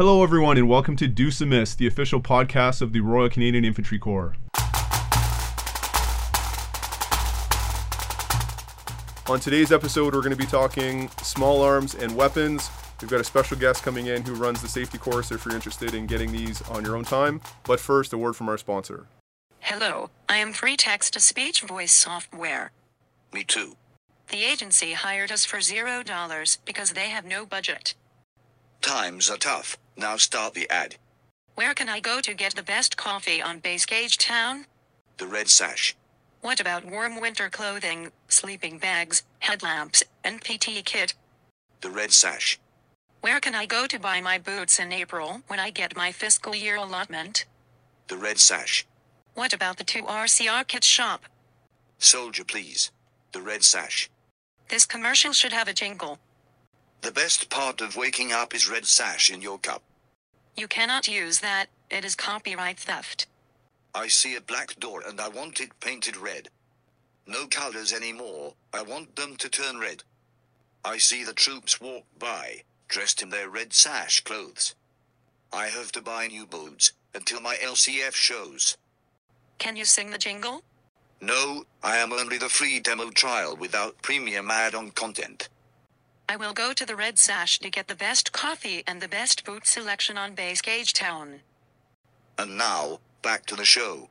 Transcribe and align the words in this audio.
Hello, 0.00 0.22
everyone, 0.22 0.56
and 0.56 0.66
welcome 0.66 0.96
to 0.96 1.06
Deuce 1.06 1.42
Miss, 1.42 1.74
the 1.74 1.86
official 1.86 2.22
podcast 2.22 2.80
of 2.80 2.94
the 2.94 3.00
Royal 3.00 3.28
Canadian 3.28 3.66
Infantry 3.66 3.98
Corps. 3.98 4.34
On 9.28 9.38
today's 9.38 9.70
episode, 9.70 10.14
we're 10.14 10.22
going 10.22 10.30
to 10.30 10.36
be 10.36 10.46
talking 10.46 11.10
small 11.20 11.60
arms 11.60 11.94
and 11.94 12.16
weapons. 12.16 12.70
We've 13.02 13.10
got 13.10 13.20
a 13.20 13.24
special 13.24 13.58
guest 13.58 13.82
coming 13.82 14.06
in 14.06 14.22
who 14.22 14.32
runs 14.36 14.62
the 14.62 14.68
safety 14.68 14.96
course 14.96 15.30
if 15.30 15.44
you're 15.44 15.54
interested 15.54 15.92
in 15.92 16.06
getting 16.06 16.32
these 16.32 16.62
on 16.70 16.82
your 16.82 16.96
own 16.96 17.04
time. 17.04 17.42
But 17.64 17.78
first, 17.78 18.14
a 18.14 18.16
word 18.16 18.36
from 18.36 18.48
our 18.48 18.56
sponsor. 18.56 19.06
Hello, 19.58 20.08
I 20.30 20.38
am 20.38 20.54
free 20.54 20.78
text 20.78 21.12
to 21.12 21.20
speech 21.20 21.60
voice 21.60 21.92
software. 21.92 22.72
Me 23.34 23.44
too. 23.44 23.76
The 24.30 24.44
agency 24.44 24.94
hired 24.94 25.30
us 25.30 25.44
for 25.44 25.60
zero 25.60 26.02
dollars 26.02 26.56
because 26.64 26.92
they 26.92 27.10
have 27.10 27.26
no 27.26 27.44
budget. 27.44 27.92
Times 28.80 29.30
are 29.30 29.36
tough. 29.36 29.76
Now 29.96 30.16
start 30.16 30.54
the 30.54 30.68
ad. 30.70 30.96
Where 31.54 31.74
can 31.74 31.88
I 31.88 32.00
go 32.00 32.20
to 32.20 32.34
get 32.34 32.54
the 32.54 32.62
best 32.62 32.96
coffee 32.96 33.42
on 33.42 33.58
Base 33.58 33.84
Gagetown? 33.84 34.64
The 35.18 35.26
red 35.26 35.48
sash. 35.48 35.94
What 36.40 36.60
about 36.60 36.86
warm 36.86 37.20
winter 37.20 37.50
clothing, 37.50 38.12
sleeping 38.28 38.78
bags, 38.78 39.22
headlamps, 39.40 40.02
and 40.24 40.40
PT 40.40 40.84
kit? 40.84 41.14
The 41.82 41.90
red 41.90 42.12
sash. 42.12 42.58
Where 43.20 43.40
can 43.40 43.54
I 43.54 43.66
go 43.66 43.86
to 43.86 43.98
buy 43.98 44.22
my 44.22 44.38
boots 44.38 44.78
in 44.78 44.92
April 44.92 45.42
when 45.48 45.60
I 45.60 45.70
get 45.70 45.96
my 45.96 46.12
fiscal 46.12 46.54
year 46.54 46.76
allotment? 46.76 47.44
The 48.08 48.16
red 48.16 48.38
sash. 48.38 48.86
What 49.34 49.52
about 49.52 49.76
the 49.76 49.84
2RCR 49.84 50.66
kit 50.66 50.84
shop? 50.84 51.26
Soldier, 51.98 52.44
please. 52.44 52.90
The 53.32 53.42
red 53.42 53.62
sash. 53.62 54.08
This 54.70 54.86
commercial 54.86 55.32
should 55.32 55.52
have 55.52 55.68
a 55.68 55.74
jingle. 55.74 56.18
The 57.02 57.12
best 57.12 57.48
part 57.48 57.80
of 57.80 57.96
waking 57.96 58.32
up 58.32 58.54
is 58.54 58.68
red 58.68 58.86
sash 58.86 59.30
in 59.30 59.40
your 59.40 59.58
cup. 59.58 59.82
You 60.56 60.68
cannot 60.68 61.08
use 61.08 61.40
that, 61.40 61.66
it 61.90 62.04
is 62.04 62.14
copyright 62.14 62.78
theft. 62.78 63.26
I 63.94 64.08
see 64.08 64.36
a 64.36 64.40
black 64.40 64.78
door 64.78 65.02
and 65.06 65.20
I 65.20 65.28
want 65.28 65.60
it 65.60 65.80
painted 65.80 66.16
red. 66.16 66.50
No 67.26 67.46
colors 67.46 67.92
anymore, 67.92 68.54
I 68.72 68.82
want 68.82 69.16
them 69.16 69.36
to 69.36 69.48
turn 69.48 69.78
red. 69.78 70.02
I 70.84 70.98
see 70.98 71.24
the 71.24 71.32
troops 71.32 71.80
walk 71.80 72.04
by, 72.18 72.62
dressed 72.88 73.22
in 73.22 73.30
their 73.30 73.48
red 73.48 73.72
sash 73.72 74.20
clothes. 74.20 74.74
I 75.52 75.66
have 75.66 75.92
to 75.92 76.02
buy 76.02 76.26
new 76.26 76.46
boots 76.46 76.92
until 77.14 77.40
my 77.40 77.56
LCF 77.56 78.14
shows. 78.14 78.76
Can 79.58 79.76
you 79.76 79.84
sing 79.84 80.10
the 80.10 80.18
jingle? 80.18 80.62
No, 81.20 81.64
I 81.82 81.96
am 81.96 82.12
only 82.12 82.38
the 82.38 82.48
free 82.48 82.80
demo 82.80 83.10
trial 83.10 83.56
without 83.56 84.00
premium 84.02 84.50
add 84.50 84.74
on 84.74 84.90
content. 84.90 85.48
I 86.30 86.36
will 86.36 86.52
go 86.52 86.72
to 86.72 86.86
the 86.86 86.94
Red 86.94 87.18
Sash 87.18 87.58
to 87.58 87.68
get 87.68 87.88
the 87.88 87.96
best 87.96 88.30
coffee 88.30 88.84
and 88.86 89.00
the 89.00 89.08
best 89.08 89.44
boot 89.44 89.66
selection 89.66 90.16
on 90.16 90.36
Base 90.36 90.62
Gagetown. 90.62 91.40
And 92.38 92.56
now, 92.56 93.00
back 93.20 93.46
to 93.46 93.56
the 93.56 93.64
show. 93.64 94.10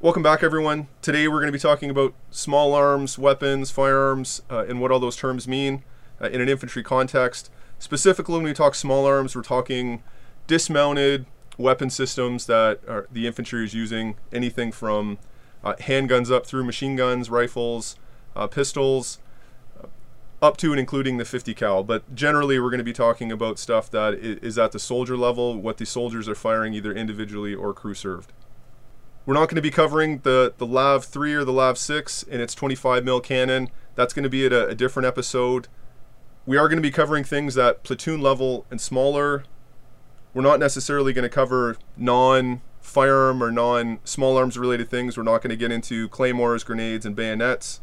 Welcome 0.00 0.22
back, 0.22 0.44
everyone. 0.44 0.86
Today 1.02 1.26
we're 1.26 1.40
going 1.40 1.48
to 1.48 1.52
be 1.52 1.58
talking 1.58 1.90
about 1.90 2.14
small 2.30 2.74
arms, 2.74 3.18
weapons, 3.18 3.72
firearms, 3.72 4.40
uh, 4.48 4.66
and 4.68 4.80
what 4.80 4.92
all 4.92 5.00
those 5.00 5.16
terms 5.16 5.48
mean 5.48 5.82
uh, 6.20 6.28
in 6.28 6.40
an 6.40 6.48
infantry 6.48 6.84
context. 6.84 7.50
Specifically, 7.80 8.36
when 8.36 8.44
we 8.44 8.54
talk 8.54 8.76
small 8.76 9.04
arms, 9.04 9.34
we're 9.34 9.42
talking 9.42 10.04
dismounted 10.46 11.26
weapon 11.56 11.90
systems 11.90 12.46
that 12.46 12.78
are, 12.86 13.08
the 13.10 13.26
infantry 13.26 13.64
is 13.64 13.74
using, 13.74 14.14
anything 14.32 14.70
from 14.70 15.18
uh, 15.64 15.74
handguns 15.80 16.30
up 16.30 16.46
through 16.46 16.62
machine 16.62 16.94
guns, 16.94 17.28
rifles, 17.28 17.96
uh, 18.36 18.46
pistols, 18.46 19.18
up 20.40 20.56
to 20.58 20.70
and 20.70 20.80
including 20.80 21.16
the 21.16 21.24
50 21.24 21.54
cal. 21.54 21.82
But 21.82 22.14
generally, 22.14 22.58
we're 22.58 22.70
going 22.70 22.78
to 22.78 22.84
be 22.84 22.92
talking 22.92 23.32
about 23.32 23.58
stuff 23.58 23.90
that 23.90 24.14
is 24.14 24.58
at 24.58 24.72
the 24.72 24.78
soldier 24.78 25.16
level, 25.16 25.60
what 25.60 25.78
the 25.78 25.86
soldiers 25.86 26.28
are 26.28 26.34
firing 26.34 26.74
either 26.74 26.92
individually 26.92 27.54
or 27.54 27.72
crew 27.74 27.94
served. 27.94 28.32
We're 29.26 29.34
not 29.34 29.48
going 29.48 29.56
to 29.56 29.62
be 29.62 29.70
covering 29.70 30.20
the, 30.20 30.54
the 30.56 30.66
LAV 30.66 31.04
3 31.04 31.34
or 31.34 31.44
the 31.44 31.52
LAV 31.52 31.76
6 31.76 32.24
and 32.30 32.40
its 32.40 32.54
25 32.54 33.04
mil 33.04 33.20
cannon. 33.20 33.68
That's 33.94 34.14
going 34.14 34.22
to 34.22 34.30
be 34.30 34.46
at 34.46 34.52
a, 34.52 34.68
a 34.68 34.74
different 34.74 35.06
episode. 35.06 35.68
We 36.46 36.56
are 36.56 36.66
going 36.68 36.78
to 36.78 36.82
be 36.82 36.90
covering 36.90 37.24
things 37.24 37.58
at 37.58 37.82
platoon 37.82 38.22
level 38.22 38.64
and 38.70 38.80
smaller. 38.80 39.44
We're 40.32 40.42
not 40.42 40.60
necessarily 40.60 41.12
going 41.12 41.24
to 41.24 41.28
cover 41.28 41.76
non 41.96 42.62
firearm 42.80 43.42
or 43.42 43.50
non 43.50 43.98
small 44.04 44.38
arms 44.38 44.56
related 44.56 44.88
things. 44.88 45.16
We're 45.16 45.24
not 45.24 45.42
going 45.42 45.50
to 45.50 45.56
get 45.56 45.70
into 45.70 46.08
claymores, 46.08 46.64
grenades, 46.64 47.04
and 47.04 47.14
bayonets. 47.14 47.80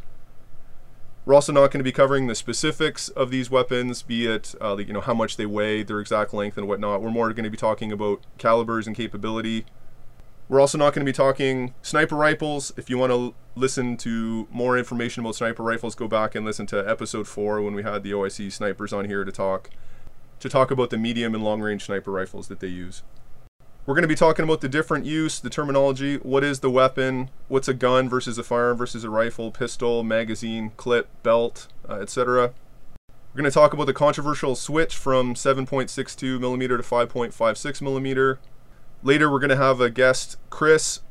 We're 1.26 1.34
also 1.34 1.52
not 1.52 1.72
going 1.72 1.80
to 1.80 1.84
be 1.84 1.92
covering 1.92 2.28
the 2.28 2.36
specifics 2.36 3.10
of 3.10 3.32
these 3.32 3.50
weapons, 3.50 4.04
be 4.04 4.28
it 4.28 4.54
uh, 4.62 4.78
you 4.78 4.94
know 4.94 5.02
how 5.02 5.16
much 5.16 5.38
they 5.38 5.48
weigh, 5.48 5.82
their 5.82 6.00
exact 6.00 6.36
length, 6.36 6.56
and 6.56 6.68
whatnot. 6.68 7.02
We're 7.02 7.10
more 7.10 7.34
going 7.34 7.46
to 7.46 7.50
be 7.50 7.58
talking 7.58 7.92
about 7.92 8.22
calibers 8.38 8.86
and 8.86 8.96
capability. 8.96 9.66
We're 10.48 10.60
also 10.60 10.78
not 10.78 10.94
going 10.94 11.04
to 11.04 11.10
be 11.10 11.16
talking 11.16 11.74
sniper 11.82 12.16
rifles. 12.16 12.72
If 12.78 12.92
you 12.92 13.00
want 13.00 13.12
to 13.12 13.34
listen 13.56 13.98
to 13.98 14.48
more 14.52 14.78
information 14.78 15.22
about 15.22 15.34
sniper 15.34 15.64
rifles, 15.64 15.96
go 15.96 16.08
back 16.08 16.36
and 16.36 16.46
listen 16.46 16.68
to 16.68 16.88
episode 16.88 17.28
four 17.28 17.60
when 17.60 17.74
we 17.74 17.82
had 17.82 18.04
the 18.04 18.12
OIC 18.12 18.52
snipers 18.52 18.94
on 18.94 19.06
here 19.06 19.24
to 19.24 19.32
talk 19.32 19.72
to 20.40 20.50
talk 20.50 20.70
about 20.70 20.92
the 20.92 20.98
medium 20.98 21.34
and 21.34 21.44
long 21.44 21.60
range 21.60 21.86
sniper 21.86 22.12
rifles 22.12 22.50
that 22.50 22.60
they 22.60 22.68
use. 22.68 23.02
We're 23.86 23.94
going 23.94 24.02
to 24.02 24.08
be 24.08 24.16
talking 24.16 24.42
about 24.42 24.62
the 24.62 24.70
different 24.70 25.06
use, 25.06 25.40
the 25.40 25.50
terminology. 25.52 26.16
What 26.18 26.44
is 26.44 26.62
the 26.62 26.72
weapon? 26.72 27.30
What's 27.50 27.68
a 27.68 27.74
gun 27.74 28.10
versus 28.10 28.40
a 28.40 28.44
firearm 28.44 28.78
versus 28.78 29.04
a 29.04 29.12
rifle, 29.12 29.52
pistol, 29.52 30.02
magazine, 30.02 30.72
clip, 30.76 31.08
belt, 31.22 31.68
uh, 31.88 32.00
etc. 32.00 32.52
We're 33.08 33.42
going 33.42 33.52
to 33.52 33.54
talk 33.54 33.74
about 33.74 33.86
the 33.86 33.94
controversial 33.94 34.56
switch 34.56 34.96
from 34.96 35.36
7.62 35.36 36.40
millimeter 36.40 36.78
to 36.78 36.84
5.56 36.84 37.82
millimeter. 37.84 38.40
Later, 39.04 39.32
we're 39.32 39.40
going 39.40 39.50
to 39.52 39.56
have 39.56 39.80
a 39.80 39.92
guest, 39.92 40.38
Chris, 40.50 41.02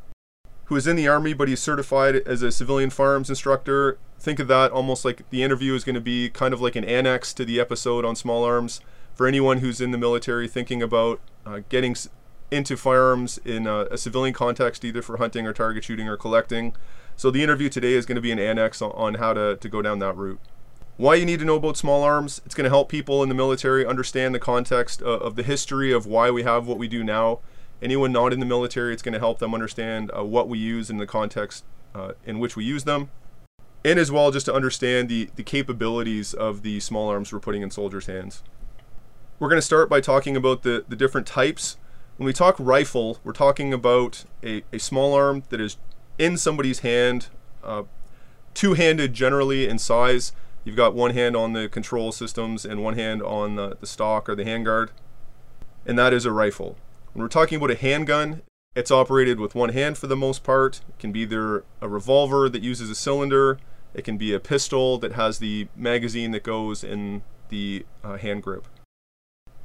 who 0.64 0.74
is 0.74 0.88
in 0.88 0.96
the 0.96 1.06
Army, 1.06 1.32
but 1.32 1.46
he's 1.46 1.60
certified 1.60 2.16
as 2.26 2.42
a 2.42 2.50
civilian 2.50 2.90
firearms 2.90 3.28
instructor. 3.28 3.98
Think 4.18 4.40
of 4.40 4.48
that 4.48 4.72
almost 4.72 5.04
like 5.04 5.30
the 5.30 5.44
interview 5.44 5.74
is 5.74 5.84
going 5.84 5.94
to 5.94 6.00
be 6.00 6.28
kind 6.28 6.52
of 6.52 6.60
like 6.60 6.74
an 6.74 6.84
annex 6.84 7.32
to 7.34 7.44
the 7.44 7.60
episode 7.60 8.04
on 8.04 8.16
small 8.16 8.42
arms. 8.42 8.80
For 9.14 9.28
anyone 9.28 9.58
who's 9.58 9.80
in 9.80 9.92
the 9.92 9.98
military 9.98 10.48
thinking 10.48 10.82
about 10.82 11.20
uh, 11.46 11.60
getting 11.68 11.94
into 12.54 12.76
firearms 12.76 13.38
in 13.44 13.66
a, 13.66 13.86
a, 13.90 13.98
civilian 13.98 14.34
context, 14.34 14.84
either 14.84 15.02
for 15.02 15.18
hunting 15.18 15.46
or 15.46 15.52
target 15.52 15.84
shooting 15.84 16.08
or 16.08 16.16
collecting. 16.16 16.74
So 17.16 17.30
the 17.30 17.42
interview 17.42 17.68
today 17.68 17.92
is 17.92 18.06
going 18.06 18.16
to 18.16 18.22
be 18.22 18.32
an 18.32 18.38
annex 18.38 18.80
on, 18.80 18.92
on 18.92 19.14
how 19.14 19.34
to, 19.34 19.56
to 19.56 19.68
go 19.68 19.82
down 19.82 19.98
that 19.98 20.16
route. 20.16 20.40
Why 20.96 21.16
you 21.16 21.26
need 21.26 21.40
to 21.40 21.44
know 21.44 21.56
about 21.56 21.76
small 21.76 22.02
arms, 22.02 22.40
it's 22.46 22.54
going 22.54 22.64
to 22.64 22.70
help 22.70 22.88
people 22.88 23.22
in 23.22 23.28
the 23.28 23.34
military 23.34 23.84
understand 23.84 24.34
the 24.34 24.38
context 24.38 25.02
of, 25.02 25.20
of 25.22 25.36
the 25.36 25.42
history 25.42 25.92
of 25.92 26.06
why 26.06 26.30
we 26.30 26.44
have 26.44 26.66
what 26.66 26.78
we 26.78 26.88
do 26.88 27.02
now 27.02 27.40
anyone 27.84 28.12
not 28.12 28.32
in 28.32 28.40
the 28.40 28.46
military, 28.46 28.92
it's 28.92 29.02
going 29.02 29.12
to 29.12 29.18
help 29.18 29.38
them 29.38 29.54
understand 29.54 30.10
uh, 30.16 30.24
what 30.24 30.48
we 30.48 30.58
use 30.58 30.90
in 30.90 30.96
the 30.96 31.06
context 31.06 31.64
uh, 31.94 32.12
in 32.24 32.38
which 32.38 32.56
we 32.56 32.64
use 32.64 32.84
them. 32.84 33.10
And 33.84 33.98
as 33.98 34.10
well, 34.10 34.30
just 34.30 34.46
to 34.46 34.54
understand 34.54 35.08
the, 35.08 35.28
the 35.36 35.42
capabilities 35.42 36.32
of 36.32 36.62
the 36.62 36.80
small 36.80 37.10
arms 37.10 37.32
we're 37.32 37.40
putting 37.40 37.62
in 37.62 37.70
soldiers' 37.70 38.06
hands. 38.06 38.42
We're 39.38 39.50
going 39.50 39.58
to 39.58 39.62
start 39.62 39.90
by 39.90 40.00
talking 40.00 40.36
about 40.36 40.62
the, 40.62 40.84
the 40.88 40.96
different 40.96 41.26
types. 41.26 41.76
When 42.16 42.26
we 42.26 42.32
talk 42.32 42.54
rifle, 42.60 43.18
we're 43.24 43.32
talking 43.32 43.74
about 43.74 44.24
a, 44.40 44.62
a 44.72 44.78
small 44.78 45.14
arm 45.14 45.42
that 45.48 45.60
is 45.60 45.78
in 46.16 46.36
somebody's 46.36 46.80
hand, 46.80 47.26
uh, 47.64 47.82
two 48.54 48.74
handed 48.74 49.14
generally 49.14 49.66
in 49.66 49.80
size. 49.80 50.30
You've 50.62 50.76
got 50.76 50.94
one 50.94 51.10
hand 51.10 51.34
on 51.34 51.54
the 51.54 51.68
control 51.68 52.12
systems 52.12 52.64
and 52.64 52.84
one 52.84 52.94
hand 52.94 53.20
on 53.20 53.56
the, 53.56 53.76
the 53.80 53.86
stock 53.88 54.28
or 54.28 54.36
the 54.36 54.44
handguard, 54.44 54.90
and 55.84 55.98
that 55.98 56.12
is 56.12 56.24
a 56.24 56.30
rifle. 56.30 56.76
When 57.14 57.22
we're 57.22 57.28
talking 57.28 57.56
about 57.56 57.72
a 57.72 57.76
handgun, 57.76 58.42
it's 58.76 58.92
operated 58.92 59.40
with 59.40 59.56
one 59.56 59.70
hand 59.70 59.98
for 59.98 60.06
the 60.06 60.16
most 60.16 60.44
part. 60.44 60.82
It 60.88 61.00
can 61.00 61.10
be 61.10 61.20
either 61.20 61.64
a 61.80 61.88
revolver 61.88 62.48
that 62.48 62.62
uses 62.62 62.90
a 62.90 62.94
cylinder, 62.94 63.58
it 63.92 64.02
can 64.02 64.18
be 64.18 64.32
a 64.32 64.38
pistol 64.38 64.98
that 64.98 65.14
has 65.14 65.40
the 65.40 65.66
magazine 65.74 66.30
that 66.30 66.44
goes 66.44 66.84
in 66.84 67.22
the 67.48 67.84
uh, 68.04 68.18
hand 68.18 68.44
grip. 68.44 68.68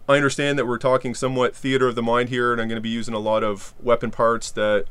I 0.09 0.15
understand 0.15 0.57
that 0.57 0.65
we're 0.65 0.79
talking 0.79 1.13
somewhat 1.13 1.55
theater 1.55 1.87
of 1.87 1.93
the 1.93 2.01
mind 2.01 2.29
here, 2.29 2.51
and 2.51 2.59
I'm 2.59 2.67
going 2.67 2.77
to 2.77 2.81
be 2.81 2.89
using 2.89 3.13
a 3.13 3.19
lot 3.19 3.43
of 3.43 3.75
weapon 3.79 4.09
parts 4.09 4.49
that 4.53 4.85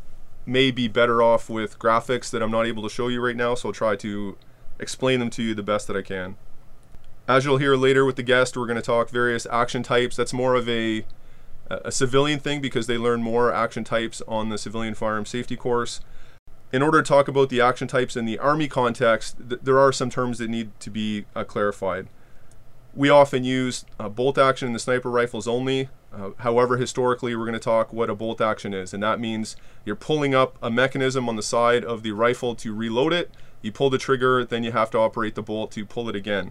may 0.47 0.71
be 0.71 0.87
better 0.87 1.21
off 1.21 1.51
with 1.51 1.77
graphics 1.77 2.31
that 2.31 2.41
I'm 2.41 2.53
not 2.53 2.67
able 2.69 2.85
to 2.85 2.89
show 2.89 3.09
you 3.09 3.21
right 3.21 3.35
now, 3.35 3.57
so 3.57 3.71
I'll 3.71 3.73
try 3.73 3.97
to 3.97 4.39
explain 4.79 5.19
them 5.19 5.29
to 5.31 5.43
you 5.43 5.57
the 5.57 5.63
best 5.65 5.89
that 5.89 5.97
I 5.97 6.03
can. 6.03 6.37
As 7.27 7.45
you'll 7.45 7.57
hear 7.57 7.75
later 7.75 8.05
with 8.05 8.15
the 8.15 8.23
guest, 8.23 8.57
we're 8.57 8.67
going 8.67 8.77
to 8.77 8.83
talk 8.83 9.11
various 9.11 9.45
action 9.51 9.83
types. 9.83 10.15
That's 10.15 10.33
more 10.33 10.55
of 10.55 10.69
a 10.69 11.05
a 11.69 11.93
civilian 11.93 12.39
thing 12.39 12.63
because 12.63 12.87
they 12.87 12.97
learn 12.97 13.21
more 13.21 13.53
action 13.53 13.85
types 13.85 14.23
on 14.27 14.51
the 14.51 14.57
civilian 14.57 14.95
firearm 14.95 15.27
safety 15.27 15.57
course. 15.57 16.01
In 16.73 16.81
order 16.81 17.03
to 17.03 17.07
talk 17.07 17.27
about 17.27 17.51
the 17.51 17.61
action 17.61 17.89
types 17.89 18.17
in 18.17 18.25
the 18.25 18.39
Army 18.39 18.69
context, 18.69 19.37
th- 19.49 19.61
there 19.65 19.79
are 19.81 19.93
some 19.93 20.09
terms 20.11 20.39
that 20.39 20.49
need 20.49 20.71
to 20.81 20.91
be 20.91 21.27
uh, 21.35 21.45
clarified. 21.45 22.07
We 22.99 23.11
often 23.11 23.45
use 23.45 23.85
uh, 24.01 24.09
bolt 24.09 24.39
action 24.39 24.67
in 24.67 24.73
the 24.73 24.81
sniper 24.81 25.09
rifles 25.09 25.47
only. 25.47 25.89
Uh, 26.13 26.31
however, 26.39 26.79
historically, 26.79 27.37
we're 27.37 27.45
going 27.45 27.53
to 27.53 27.61
talk 27.61 27.93
what 27.93 28.11
a 28.11 28.15
bolt 28.17 28.41
action 28.41 28.75
is, 28.75 28.93
and 28.93 29.01
that 29.05 29.21
means 29.21 29.55
you're 29.85 29.95
pulling 29.95 30.35
up 30.35 30.59
a 30.61 30.69
mechanism 30.69 31.29
on 31.29 31.37
the 31.37 31.43
side 31.43 31.85
of 31.85 32.03
the 32.03 32.11
rifle 32.11 32.57
to 32.57 32.75
reload 32.75 33.13
it. 33.13 33.31
You 33.63 33.71
pull 33.71 33.89
the 33.89 33.99
trigger, 33.99 34.45
then 34.45 34.65
you 34.65 34.73
have 34.73 34.91
to 34.91 34.99
operate 34.99 35.37
the 35.37 35.43
bolt 35.43 35.71
to 35.73 35.87
pull 35.87 36.09
it 36.09 36.17
again, 36.17 36.51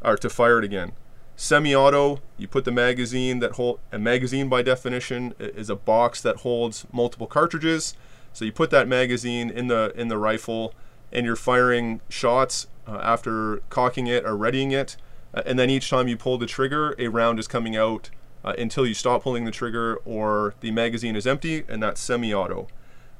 or 0.00 0.16
to 0.18 0.30
fire 0.30 0.60
it 0.60 0.64
again. 0.64 0.92
Semi-auto, 1.34 2.20
you 2.38 2.46
put 2.46 2.64
the 2.64 2.70
magazine 2.70 3.40
that 3.40 3.52
hold 3.54 3.80
a 3.90 3.98
magazine 3.98 4.48
by 4.48 4.62
definition 4.62 5.34
is 5.40 5.68
a 5.68 5.74
box 5.74 6.20
that 6.20 6.36
holds 6.36 6.86
multiple 6.92 7.26
cartridges. 7.26 7.96
So 8.32 8.44
you 8.44 8.52
put 8.52 8.70
that 8.70 8.86
magazine 8.86 9.50
in 9.50 9.66
the 9.66 9.92
in 9.96 10.06
the 10.06 10.18
rifle, 10.18 10.72
and 11.12 11.26
you're 11.26 11.34
firing 11.34 12.00
shots 12.08 12.68
uh, 12.86 13.00
after 13.02 13.56
cocking 13.70 14.06
it 14.06 14.24
or 14.24 14.36
readying 14.36 14.70
it, 14.70 14.96
uh, 15.34 15.42
and 15.46 15.58
then 15.58 15.70
each 15.70 15.90
time 15.90 16.08
you 16.08 16.16
pull 16.16 16.38
the 16.38 16.46
trigger, 16.46 16.94
a 16.98 17.08
round 17.08 17.38
is 17.38 17.46
coming 17.46 17.76
out 17.76 18.10
uh, 18.44 18.54
until 18.58 18.86
you 18.86 18.94
stop 18.94 19.22
pulling 19.22 19.44
the 19.44 19.50
trigger 19.50 19.96
or 20.04 20.54
the 20.60 20.70
magazine 20.70 21.16
is 21.16 21.26
empty, 21.26 21.64
and 21.68 21.82
that's 21.82 22.00
semi-auto. 22.00 22.68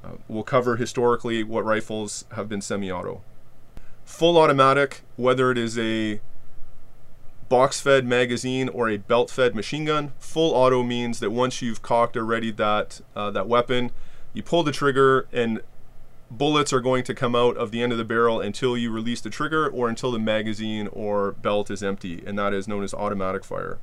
Uh, 0.02 0.12
we'll 0.28 0.42
cover 0.42 0.76
historically 0.76 1.42
what 1.42 1.64
rifles 1.64 2.24
have 2.32 2.48
been 2.48 2.60
semi-auto. 2.60 3.22
Full 4.04 4.38
automatic, 4.38 5.02
whether 5.16 5.50
it 5.50 5.58
is 5.58 5.78
a 5.78 6.20
box 7.48 7.80
fed 7.80 8.06
magazine 8.06 8.68
or 8.68 8.88
a 8.88 8.96
belt 8.96 9.30
fed 9.30 9.54
machine 9.54 9.84
gun. 9.84 10.12
Full 10.18 10.54
auto 10.54 10.82
means 10.82 11.20
that 11.20 11.30
once 11.30 11.60
you've 11.60 11.82
cocked 11.82 12.16
or 12.16 12.24
readied 12.24 12.56
that, 12.56 13.00
uh, 13.14 13.30
that 13.32 13.46
weapon, 13.46 13.90
you 14.32 14.42
pull 14.42 14.62
the 14.62 14.72
trigger 14.72 15.26
and 15.32 15.60
bullets 16.30 16.72
are 16.72 16.80
going 16.80 17.02
to 17.04 17.14
come 17.14 17.34
out 17.34 17.56
of 17.56 17.70
the 17.70 17.82
end 17.82 17.92
of 17.92 17.98
the 17.98 18.04
barrel 18.04 18.40
until 18.40 18.76
you 18.76 18.90
release 18.90 19.20
the 19.20 19.30
trigger 19.30 19.68
or 19.68 19.88
until 19.88 20.12
the 20.12 20.18
magazine 20.18 20.88
or 20.92 21.32
belt 21.32 21.70
is 21.70 21.82
empty, 21.82 22.22
and 22.26 22.38
that 22.38 22.54
is 22.54 22.68
known 22.68 22.84
as 22.84 22.94
automatic 22.94 23.44
fire. 23.44 23.78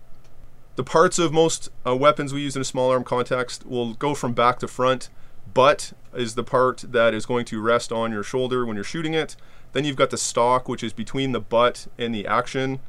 The 0.75 0.83
parts 0.83 1.19
of 1.19 1.33
most 1.33 1.69
uh, 1.85 1.95
weapons 1.95 2.33
we 2.33 2.41
use 2.41 2.55
in 2.55 2.61
a 2.61 2.65
small 2.65 2.91
arm 2.91 3.03
context 3.03 3.65
will 3.65 3.95
go 3.95 4.13
from 4.13 4.33
back 4.33 4.59
to 4.59 4.67
front. 4.67 5.09
Butt 5.53 5.93
is 6.15 6.35
the 6.35 6.43
part 6.43 6.85
that 6.87 7.13
is 7.13 7.25
going 7.25 7.45
to 7.45 7.61
rest 7.61 7.91
on 7.91 8.11
your 8.11 8.23
shoulder 8.23 8.65
when 8.65 8.75
you're 8.75 8.83
shooting 8.83 9.13
it. 9.13 9.35
Then 9.73 9.85
you've 9.85 9.95
got 9.95 10.11
the 10.11 10.17
stock, 10.17 10.69
which 10.69 10.83
is 10.83 10.93
between 10.93 11.31
the 11.31 11.39
butt 11.39 11.87
and 11.97 12.13
the 12.13 12.27
action. 12.27 12.79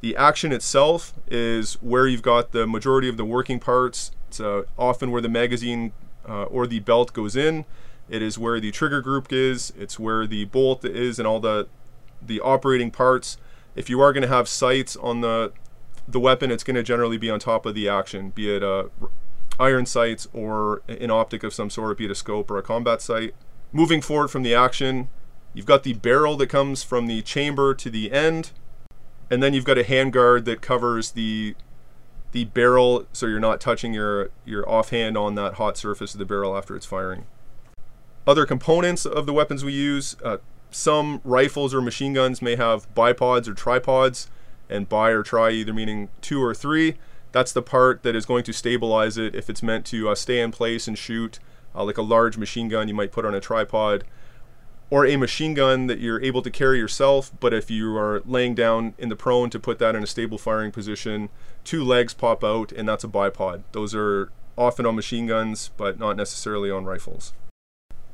The 0.00 0.16
action 0.16 0.52
itself 0.52 1.14
is 1.28 1.74
where 1.74 2.06
you've 2.06 2.22
got 2.22 2.52
the 2.52 2.66
majority 2.66 3.08
of 3.08 3.16
the 3.16 3.24
working 3.24 3.58
parts. 3.58 4.10
It's 4.28 4.40
uh, 4.40 4.64
often 4.78 5.10
where 5.10 5.22
the 5.22 5.28
magazine 5.28 5.92
uh, 6.28 6.44
or 6.44 6.66
the 6.66 6.80
belt 6.80 7.12
goes 7.12 7.34
in. 7.34 7.64
It 8.08 8.22
is 8.22 8.38
where 8.38 8.60
the 8.60 8.70
trigger 8.70 9.00
group 9.00 9.32
is. 9.32 9.72
It's 9.78 9.98
where 9.98 10.26
the 10.26 10.44
bolt 10.46 10.84
is 10.84 11.18
and 11.18 11.26
all 11.26 11.40
the 11.40 11.68
the 12.20 12.40
operating 12.40 12.90
parts. 12.90 13.36
If 13.76 13.88
you 13.88 14.00
are 14.00 14.12
going 14.12 14.22
to 14.22 14.28
have 14.28 14.48
sights 14.48 14.96
on 14.96 15.20
the 15.20 15.52
the 16.06 16.20
weapon, 16.20 16.50
it's 16.50 16.64
going 16.64 16.76
to 16.76 16.82
generally 16.82 17.18
be 17.18 17.30
on 17.30 17.38
top 17.38 17.66
of 17.66 17.74
the 17.74 17.88
action, 17.88 18.30
be 18.30 18.54
it 18.54 18.62
uh, 18.62 18.84
a 19.02 19.06
iron 19.60 19.86
sights 19.86 20.26
or 20.32 20.82
an 20.88 21.10
optic 21.10 21.42
of 21.42 21.52
some 21.52 21.68
sort, 21.68 21.98
be 21.98 22.06
it 22.06 22.10
a 22.10 22.14
scope 22.14 22.50
or 22.50 22.58
a 22.58 22.62
combat 22.62 23.02
sight. 23.02 23.34
Moving 23.72 24.00
forward 24.00 24.28
from 24.28 24.42
the 24.42 24.54
action, 24.54 25.08
you've 25.52 25.66
got 25.66 25.82
the 25.82 25.94
barrel 25.94 26.36
that 26.36 26.46
comes 26.46 26.82
from 26.82 27.06
the 27.06 27.20
chamber 27.22 27.74
to 27.74 27.90
the 27.90 28.10
end 28.10 28.52
and 29.30 29.42
then 29.42 29.54
you've 29.54 29.64
got 29.64 29.78
a 29.78 29.84
handguard 29.84 30.44
that 30.44 30.60
covers 30.60 31.12
the 31.12 31.54
the 32.32 32.44
barrel 32.44 33.06
so 33.12 33.26
you're 33.26 33.40
not 33.40 33.60
touching 33.60 33.94
your 33.94 34.30
your 34.44 34.68
offhand 34.68 35.16
on 35.16 35.34
that 35.34 35.54
hot 35.54 35.76
surface 35.76 36.14
of 36.14 36.18
the 36.18 36.26
barrel 36.26 36.56
after 36.56 36.76
it's 36.76 36.86
firing. 36.86 37.26
Other 38.28 38.44
components 38.44 39.06
of 39.06 39.24
the 39.24 39.32
weapons 39.32 39.64
we 39.64 39.72
use, 39.72 40.14
uh, 40.22 40.36
some 40.70 41.22
rifles 41.24 41.72
or 41.72 41.80
machine 41.80 42.12
guns 42.12 42.42
may 42.42 42.56
have 42.56 42.94
bipods 42.94 43.48
or 43.48 43.54
tripods, 43.54 44.28
and 44.68 44.86
bi 44.86 45.08
or 45.08 45.22
tri 45.22 45.52
either 45.52 45.72
meaning 45.72 46.10
two 46.20 46.44
or 46.44 46.54
three. 46.54 46.96
That's 47.32 47.52
the 47.52 47.62
part 47.62 48.02
that 48.02 48.14
is 48.14 48.26
going 48.26 48.44
to 48.44 48.52
stabilize 48.52 49.16
it 49.16 49.34
if 49.34 49.48
it's 49.48 49.62
meant 49.62 49.86
to 49.86 50.10
uh, 50.10 50.14
stay 50.14 50.40
in 50.40 50.50
place 50.50 50.86
and 50.86 50.98
shoot. 50.98 51.38
Uh, 51.74 51.84
like 51.84 51.96
a 51.96 52.02
large 52.02 52.36
machine 52.36 52.68
gun, 52.68 52.86
you 52.86 52.92
might 52.92 53.12
put 53.12 53.24
on 53.24 53.34
a 53.34 53.40
tripod 53.40 54.04
or 54.90 55.06
a 55.06 55.16
machine 55.16 55.54
gun 55.54 55.86
that 55.86 55.98
you're 55.98 56.20
able 56.22 56.42
to 56.42 56.50
carry 56.50 56.76
yourself, 56.76 57.32
but 57.40 57.54
if 57.54 57.70
you 57.70 57.96
are 57.96 58.20
laying 58.26 58.54
down 58.54 58.92
in 58.98 59.08
the 59.08 59.16
prone 59.16 59.48
to 59.48 59.58
put 59.58 59.78
that 59.78 59.96
in 59.96 60.02
a 60.02 60.06
stable 60.06 60.36
firing 60.36 60.70
position, 60.70 61.30
two 61.64 61.82
legs 61.82 62.12
pop 62.12 62.44
out, 62.44 62.72
and 62.72 62.86
that's 62.86 63.04
a 63.04 63.08
bipod. 63.08 63.62
Those 63.72 63.94
are 63.94 64.30
often 64.58 64.84
on 64.84 64.96
machine 64.96 65.26
guns, 65.26 65.70
but 65.78 65.98
not 65.98 66.14
necessarily 66.14 66.70
on 66.70 66.84
rifles. 66.84 67.32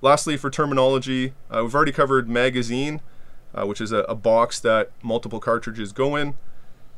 Lastly, 0.05 0.37
for 0.37 0.51
terminology, 0.51 1.33
uh, 1.51 1.61
we've 1.63 1.75
already 1.75 1.91
covered 1.91 2.29
magazine, 2.29 3.01
uh, 3.55 3.65
which 3.65 3.81
is 3.81 3.91
a, 3.91 4.01
a, 4.01 4.15
box 4.15 4.61
that 4.61 4.91
multiple 5.03 5.41
cartridges 5.41 5.93
go 5.93 6.15
in, 6.15 6.35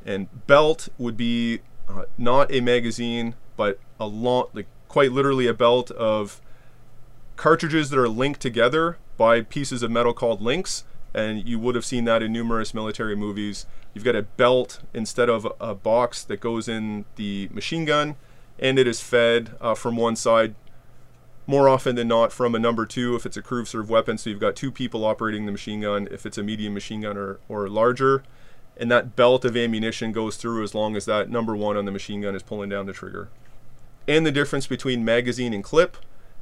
and 0.04 0.26
belt 0.48 0.88
would 0.98 1.16
be 1.16 1.60
uh, 1.88 2.06
not 2.18 2.52
a 2.52 2.60
magazine, 2.60 3.36
but 3.56 3.78
a 4.00 4.08
long, 4.08 4.48
like 4.54 4.66
quite 4.88 5.12
literally 5.12 5.46
a 5.46 5.54
belt 5.54 5.92
of 5.92 6.40
cartridges 7.36 7.90
that 7.90 7.98
are 8.00 8.08
linked 8.08 8.40
together 8.40 8.98
by 9.16 9.40
pieces 9.40 9.84
of 9.84 9.90
metal 9.92 10.12
called 10.12 10.42
links, 10.42 10.82
and 11.14 11.48
you 11.48 11.60
would 11.60 11.76
have 11.76 11.84
seen 11.84 12.06
that 12.06 12.24
in 12.24 12.32
numerous 12.32 12.74
military 12.74 13.14
movies. 13.14 13.66
You've 13.94 14.02
got 14.02 14.16
a 14.16 14.22
belt 14.22 14.80
instead 14.92 15.28
of 15.28 15.46
a 15.60 15.76
box 15.76 16.24
that 16.24 16.40
goes 16.40 16.66
in 16.66 17.04
the 17.14 17.50
machine 17.52 17.84
gun, 17.84 18.16
and 18.58 18.80
it 18.80 18.88
is 18.88 19.00
fed 19.00 19.54
uh, 19.60 19.76
from 19.76 19.94
one 19.94 20.16
side 20.16 20.56
more 21.46 21.68
often 21.68 21.94
than 21.94 22.08
not 22.08 22.32
from 22.32 22.54
a 22.54 22.58
number 22.58 22.86
two 22.86 23.14
if 23.14 23.24
it's 23.24 23.36
a 23.36 23.42
crew 23.42 23.64
serve 23.64 23.88
weapon. 23.88 24.18
So 24.18 24.30
you've 24.30 24.40
got 24.40 24.56
two 24.56 24.72
people 24.72 25.04
operating 25.04 25.46
the 25.46 25.52
machine 25.52 25.80
gun 25.82 26.08
if 26.10 26.26
it's 26.26 26.38
a 26.38 26.42
medium 26.42 26.74
machine 26.74 27.02
gun 27.02 27.16
or, 27.16 27.40
or 27.48 27.68
larger. 27.68 28.22
And 28.76 28.90
that 28.90 29.16
belt 29.16 29.44
of 29.44 29.56
ammunition 29.56 30.12
goes 30.12 30.36
through 30.36 30.62
as 30.62 30.74
long 30.74 30.96
as 30.96 31.06
that 31.06 31.30
number 31.30 31.56
one 31.56 31.76
on 31.76 31.84
the 31.84 31.92
machine 31.92 32.20
gun 32.20 32.34
is 32.34 32.42
pulling 32.42 32.68
down 32.68 32.86
the 32.86 32.92
trigger. 32.92 33.28
And 34.06 34.26
the 34.26 34.32
difference 34.32 34.66
between 34.66 35.04
magazine 35.04 35.54
and 35.54 35.64
clip 35.64 35.96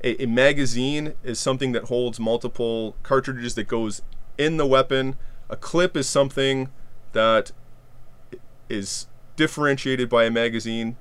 a, 0.04 0.22
a 0.22 0.26
magazine 0.26 1.14
is 1.24 1.40
something 1.40 1.72
that 1.72 1.84
holds 1.84 2.20
multiple 2.20 2.94
cartridges 3.02 3.54
that 3.54 3.64
goes 3.64 4.02
in 4.36 4.58
the 4.58 4.66
weapon. 4.66 5.16
A 5.48 5.56
clip 5.56 5.96
is 5.96 6.08
something 6.08 6.68
that 7.12 7.52
is 8.68 9.06
differentiated 9.36 10.08
by 10.08 10.24
a 10.24 10.30
magazine 10.30 10.96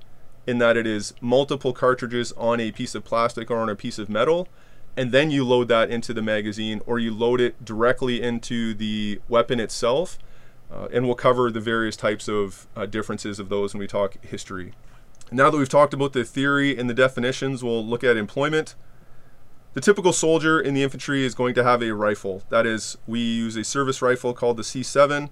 in 0.45 0.57
that 0.57 0.77
it 0.77 0.85
is 0.85 1.13
multiple 1.21 1.73
cartridges 1.73 2.31
on 2.33 2.59
a 2.59 2.71
piece 2.71 2.95
of 2.95 3.03
plastic 3.03 3.49
or 3.49 3.57
on 3.57 3.69
a 3.69 3.75
piece 3.75 3.99
of 3.99 4.09
metal 4.09 4.47
and 4.95 5.11
then 5.11 5.31
you 5.31 5.43
load 5.43 5.67
that 5.67 5.89
into 5.89 6.13
the 6.13 6.21
magazine 6.21 6.81
or 6.85 6.99
you 6.99 7.13
load 7.13 7.41
it 7.41 7.63
directly 7.65 8.21
into 8.21 8.73
the 8.73 9.19
weapon 9.27 9.59
itself 9.59 10.17
uh, 10.71 10.87
and 10.91 11.05
we'll 11.05 11.15
cover 11.15 11.51
the 11.51 11.59
various 11.59 11.95
types 11.95 12.27
of 12.27 12.67
uh, 12.75 12.85
differences 12.85 13.39
of 13.39 13.49
those 13.49 13.73
when 13.73 13.79
we 13.79 13.87
talk 13.87 14.23
history 14.23 14.73
now 15.31 15.49
that 15.49 15.57
we've 15.57 15.69
talked 15.69 15.93
about 15.93 16.13
the 16.13 16.23
theory 16.23 16.77
and 16.77 16.89
the 16.89 16.93
definitions 16.93 17.63
we'll 17.63 17.85
look 17.85 18.03
at 18.03 18.17
employment 18.17 18.75
the 19.73 19.81
typical 19.81 20.13
soldier 20.13 20.59
in 20.59 20.75
the 20.75 20.83
infantry 20.83 21.25
is 21.25 21.33
going 21.33 21.55
to 21.55 21.63
have 21.63 21.81
a 21.81 21.93
rifle. 21.93 22.43
That 22.49 22.65
is, 22.65 22.97
we 23.07 23.19
use 23.19 23.55
a 23.55 23.63
service 23.63 24.01
rifle 24.01 24.33
called 24.33 24.57
the 24.57 24.63
C7. 24.63 25.29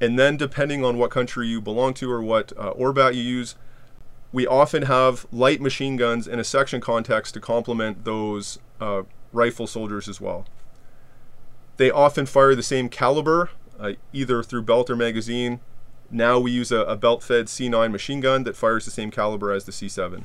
And 0.00 0.18
then, 0.18 0.36
depending 0.36 0.84
on 0.84 0.98
what 0.98 1.12
country 1.12 1.46
you 1.46 1.60
belong 1.60 1.94
to 1.94 2.10
or 2.10 2.20
what 2.20 2.52
uh, 2.58 2.72
ORBAT 2.72 3.14
you 3.14 3.22
use, 3.22 3.54
we 4.32 4.46
often 4.46 4.84
have 4.84 5.26
light 5.30 5.60
machine 5.60 5.96
guns 5.96 6.26
in 6.26 6.38
a 6.38 6.44
section 6.44 6.80
context 6.80 7.34
to 7.34 7.40
complement 7.40 8.04
those 8.04 8.58
uh, 8.80 9.02
rifle 9.32 9.66
soldiers 9.66 10.08
as 10.08 10.20
well. 10.20 10.46
They 11.76 11.90
often 11.90 12.26
fire 12.26 12.54
the 12.54 12.62
same 12.62 12.88
caliber, 12.88 13.50
uh, 13.78 13.92
either 14.12 14.42
through 14.42 14.62
belt 14.62 14.88
or 14.88 14.96
magazine. 14.96 15.60
Now 16.10 16.38
we 16.38 16.50
use 16.50 16.72
a, 16.72 16.80
a 16.80 16.96
belt 16.96 17.22
fed 17.22 17.46
C9 17.46 17.90
machine 17.90 18.20
gun 18.20 18.44
that 18.44 18.56
fires 18.56 18.84
the 18.84 18.90
same 18.90 19.10
caliber 19.10 19.52
as 19.52 19.64
the 19.64 19.72
C7. 19.72 20.24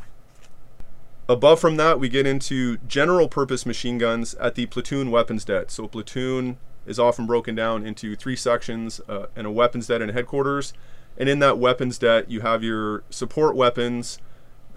Above 1.30 1.60
from 1.60 1.76
that, 1.76 2.00
we 2.00 2.08
get 2.08 2.26
into 2.26 2.78
general 2.88 3.28
purpose 3.28 3.66
machine 3.66 3.98
guns 3.98 4.34
at 4.36 4.56
the 4.56 4.66
platoon 4.66 5.12
weapons 5.12 5.44
det. 5.44 5.70
So, 5.72 5.88
platoon 5.88 6.58
is 6.86 7.00
often 7.00 7.26
broken 7.26 7.54
down 7.54 7.86
into 7.86 8.16
three 8.16 8.38
sections 8.38 9.02
uh, 9.10 9.26
and 9.36 9.46
a 9.46 9.52
weapons 9.52 9.88
det 9.88 10.02
and 10.02 10.12
headquarters. 10.12 10.74
And 11.18 11.28
in 11.28 11.40
that 11.40 11.58
weapons 11.58 11.98
det, 11.98 12.30
you 12.30 12.42
have 12.42 12.64
your 12.64 13.04
support 13.10 13.56
weapons, 13.56 14.20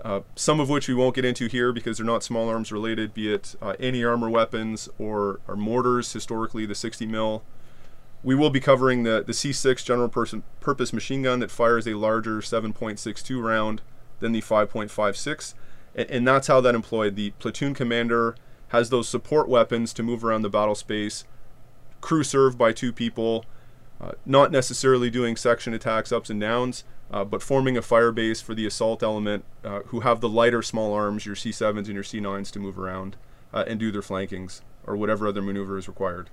uh, 0.02 0.20
some 0.34 0.58
of 0.60 0.70
which 0.70 0.88
we 0.88 0.94
won't 0.94 1.14
get 1.14 1.24
into 1.24 1.46
here 1.46 1.72
because 1.72 1.98
they're 1.98 2.06
not 2.06 2.22
small 2.22 2.48
arms 2.48 2.72
related, 2.72 3.12
be 3.12 3.32
it 3.32 3.54
uh, 3.60 3.74
anti 3.78 4.04
armor 4.04 4.30
weapons 4.30 4.88
or, 4.98 5.40
or 5.46 5.56
mortars, 5.56 6.12
historically 6.12 6.64
the 6.64 6.74
60 6.74 7.06
mil. 7.06 7.42
We 8.22 8.34
will 8.34 8.50
be 8.50 8.60
covering 8.60 9.02
the, 9.02 9.22
the 9.26 9.32
C6 9.32 9.84
general 9.84 10.08
purpose 10.60 10.92
machine 10.92 11.22
gun 11.22 11.40
that 11.40 11.50
fires 11.50 11.86
a 11.86 11.94
larger 11.94 12.40
7.62 12.40 13.42
round 13.42 13.82
than 14.20 14.32
the 14.32 14.42
5.56 14.42 15.54
and, 15.94 16.10
and 16.10 16.28
that's 16.28 16.46
how 16.46 16.60
that 16.60 16.74
employed. 16.74 17.16
The 17.16 17.30
platoon 17.32 17.74
commander 17.74 18.36
has 18.68 18.90
those 18.90 19.08
support 19.08 19.48
weapons 19.48 19.92
to 19.94 20.02
move 20.02 20.24
around 20.24 20.42
the 20.42 20.50
battle 20.50 20.74
space. 20.74 21.24
Crew 22.00 22.22
served 22.22 22.56
by 22.56 22.72
two 22.72 22.92
people, 22.92 23.44
uh, 24.00 24.12
not 24.24 24.50
necessarily 24.50 25.10
doing 25.10 25.36
section 25.36 25.74
attacks 25.74 26.12
ups 26.12 26.30
and 26.30 26.40
downs, 26.40 26.84
uh, 27.10 27.24
but 27.24 27.42
forming 27.42 27.76
a 27.76 27.82
fire 27.82 28.12
base 28.12 28.40
for 28.40 28.54
the 28.54 28.66
assault 28.66 29.02
element 29.02 29.44
uh, 29.64 29.80
who 29.86 30.00
have 30.00 30.20
the 30.20 30.28
lighter 30.28 30.62
small 30.62 30.92
arms, 30.94 31.26
your 31.26 31.34
C7s 31.34 31.76
and 31.76 31.88
your 31.88 32.02
C9s, 32.02 32.50
to 32.52 32.58
move 32.58 32.78
around 32.78 33.16
uh, 33.52 33.64
and 33.66 33.78
do 33.78 33.90
their 33.90 34.02
flankings 34.02 34.62
or 34.86 34.96
whatever 34.96 35.28
other 35.28 35.42
maneuver 35.42 35.76
is 35.76 35.88
required. 35.88 36.30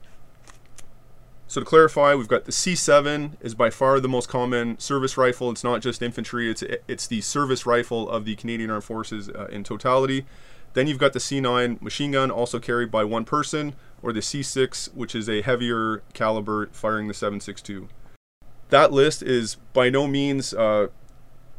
So 1.50 1.62
to 1.62 1.66
clarify, 1.66 2.14
we've 2.14 2.28
got 2.28 2.44
the 2.44 2.52
C7 2.52 3.32
is 3.42 3.56
by 3.56 3.70
far 3.70 4.02
the 4.02 4.10
most 4.10 4.28
common 4.28 4.78
service 4.80 5.18
rifle. 5.18 5.50
It's 5.50 5.64
not 5.64 5.82
just 5.82 6.02
infantry, 6.02 6.52
it's 6.52 6.62
it's 6.88 7.08
the 7.08 7.22
service 7.22 7.66
rifle 7.66 8.10
of 8.10 8.26
the 8.26 8.36
Canadian 8.36 8.70
Armed 8.70 8.84
Forces 8.84 9.30
uh, 9.30 9.46
in 9.46 9.64
totality. 9.64 10.26
Then 10.78 10.86
you've 10.86 11.00
got 11.00 11.14
the 11.14 11.20
C9 11.20 11.82
machine 11.82 12.12
gun, 12.12 12.30
also 12.30 12.60
carried 12.60 12.92
by 12.92 13.04
one 13.04 13.26
person, 13.26 13.74
or 14.04 14.14
the 14.14 14.20
C6, 14.20 14.94
which 14.94 15.16
is 15.16 15.28
a 15.28 15.42
heavier 15.42 16.04
caliber 16.14 16.68
firing 16.68 17.08
the 17.08 17.16
7.62. 17.16 17.88
that 18.70 18.92
list 18.92 19.24
is 19.24 19.56
by 19.74 19.90
no 19.90 20.06
means 20.06 20.54
uh, 20.54 20.90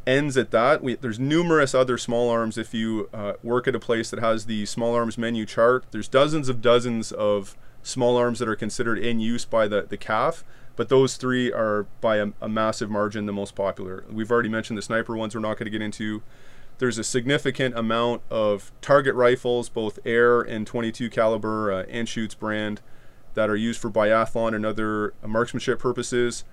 ends 0.06 0.36
at 0.36 0.52
that. 0.52 0.84
We, 0.84 0.94
there's 0.94 1.18
numerous 1.18 1.74
other 1.74 1.98
small 1.98 2.30
arms. 2.30 2.56
If 2.56 2.72
you 2.72 3.10
uh, 3.12 3.32
work 3.42 3.66
at 3.66 3.74
a 3.74 3.80
place 3.80 4.08
that 4.10 4.20
has 4.20 4.46
the 4.46 4.64
small 4.66 4.94
arms 4.94 5.18
menu 5.18 5.44
chart, 5.46 5.86
there's 5.90 6.06
dozens 6.06 6.48
of 6.48 6.62
dozens 6.62 7.10
of 7.10 7.56
small 7.82 8.16
arms 8.16 8.38
that 8.38 8.48
are 8.48 8.54
considered 8.54 9.00
in 9.00 9.18
use 9.18 9.44
by 9.44 9.66
the, 9.66 9.82
the 9.82 9.98
CAF, 9.98 10.44
but 10.76 10.90
those 10.90 11.16
three 11.16 11.52
are 11.52 11.88
by 12.00 12.18
a, 12.18 12.28
a 12.40 12.48
massive 12.48 12.88
margin 12.88 13.26
the 13.26 13.32
most 13.32 13.56
popular. 13.56 14.04
We've 14.08 14.30
already 14.30 14.48
mentioned 14.48 14.78
the 14.78 14.82
sniper 14.82 15.16
ones 15.16 15.34
we're 15.34 15.40
not 15.40 15.58
going 15.58 15.66
to 15.66 15.76
get 15.76 15.82
into. 15.82 16.22
There's 16.78 16.98
a 16.98 17.04
significant 17.04 17.76
amount 17.76 18.22
of 18.30 18.72
target 18.80 19.14
rifles, 19.14 19.68
both 19.68 19.98
air 20.04 20.40
and 20.40 20.66
22 20.66 21.10
caliber 21.10 21.72
uh, 21.72 21.84
Anschutz 21.86 22.38
brand, 22.38 22.80
that 23.34 23.50
are 23.50 23.56
used 23.56 23.80
for 23.80 23.90
biathlon 23.90 24.54
and 24.54 24.64
other 24.64 25.12
marksmanship 25.26 25.78
purposes. 25.78 26.44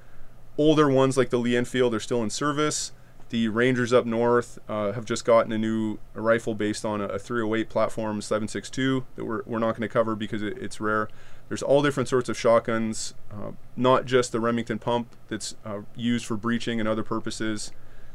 Older 0.57 0.89
ones 0.89 1.17
like 1.17 1.29
the 1.29 1.37
Lee 1.37 1.55
Enfield 1.55 1.93
are 1.93 1.99
still 1.99 2.23
in 2.23 2.29
service. 2.29 2.91
The 3.29 3.49
Rangers 3.49 3.91
up 3.91 4.05
north 4.05 4.59
uh, 4.69 4.93
have 4.93 5.05
just 5.05 5.25
gotten 5.25 5.51
a 5.51 5.57
new 5.57 5.99
rifle 6.13 6.55
based 6.55 6.85
on 6.85 7.01
a, 7.01 7.05
a 7.05 7.19
308 7.19 7.69
platform 7.69 8.21
762 8.21 9.05
that 9.15 9.25
we're, 9.25 9.41
we're 9.45 9.59
not 9.59 9.71
going 9.71 9.81
to 9.81 9.89
cover 9.89 10.15
because 10.15 10.41
it, 10.41 10.57
it's 10.57 10.79
rare. 10.79 11.09
There's 11.49 11.63
all 11.63 11.81
different 11.83 12.09
sorts 12.09 12.29
of 12.29 12.37
shotguns, 12.37 13.13
uh, 13.31 13.51
not 13.75 14.05
just 14.05 14.31
the 14.31 14.39
Remington 14.39 14.79
pump 14.79 15.15
that's 15.27 15.55
uh, 15.65 15.81
used 15.95 16.25
for 16.25 16.37
breaching 16.37 16.79
and 16.79 16.87
other 16.89 17.03
purposes. 17.03 17.71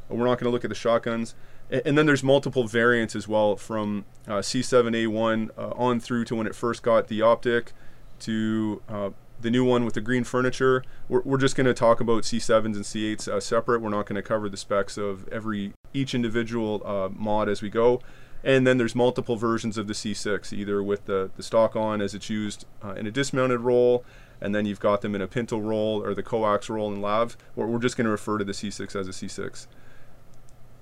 We're 0.08 0.26
not 0.26 0.38
going 0.38 0.46
to 0.46 0.50
look 0.50 0.64
at 0.64 0.70
the 0.70 0.76
shotguns. 0.76 1.34
And, 1.70 1.96
then 1.96 2.06
there's 2.06 2.24
multiple 2.24 2.66
variants 2.66 3.14
as 3.14 3.28
well 3.28 3.56
from 3.56 4.04
uh, 4.26 4.38
C7A1 4.38 5.50
uh, 5.56 5.70
on 5.70 6.00
through 6.00 6.24
to 6.26 6.34
when 6.34 6.46
it 6.46 6.54
first 6.54 6.82
got 6.82 7.06
the 7.08 7.22
optic 7.22 7.72
to 8.20 8.82
uh, 8.88 9.10
the 9.40 9.50
new 9.50 9.64
one 9.64 9.84
with 9.84 9.94
the 9.94 10.00
green 10.00 10.24
furniture. 10.24 10.82
We're, 11.08 11.22
we're 11.22 11.38
just 11.38 11.56
going 11.56 11.66
to 11.66 11.74
talk 11.74 12.00
about 12.00 12.24
C7s 12.24 12.64
and 12.64 12.84
C8s 12.84 13.28
uh, 13.28 13.40
separate. 13.40 13.80
We're 13.80 13.90
not 13.90 14.06
going 14.06 14.16
to 14.16 14.22
cover 14.22 14.48
the 14.48 14.56
specs 14.56 14.98
of 14.98 15.28
every 15.28 15.72
each 15.94 16.14
individual 16.14 16.82
uh, 16.84 17.08
mod 17.12 17.48
as 17.48 17.62
we 17.62 17.70
go. 17.70 18.00
And 18.42 18.66
then 18.66 18.78
there's 18.78 18.94
multiple 18.94 19.36
versions 19.36 19.76
of 19.76 19.86
the 19.86 19.92
C6, 19.92 20.52
either 20.52 20.82
with 20.82 21.06
the, 21.06 21.30
the 21.36 21.42
stock 21.42 21.76
on 21.76 22.00
as 22.00 22.14
it's 22.14 22.30
used 22.30 22.64
uh, 22.82 22.92
in 22.92 23.06
a 23.06 23.10
dismounted 23.10 23.60
role, 23.60 24.04
and 24.40 24.54
then 24.54 24.64
you've 24.64 24.80
got 24.80 25.02
them 25.02 25.14
in 25.14 25.20
a 25.20 25.26
pintle 25.26 25.60
role 25.60 26.02
or 26.02 26.14
the 26.14 26.22
coax 26.22 26.70
role 26.70 26.92
in 26.92 27.02
lav. 27.02 27.36
We're, 27.54 27.66
we're 27.66 27.78
just 27.78 27.96
going 27.96 28.06
to 28.06 28.10
refer 28.10 28.38
to 28.38 28.44
the 28.44 28.52
C6 28.52 28.98
as 28.98 29.08
a 29.08 29.10
C6. 29.10 29.66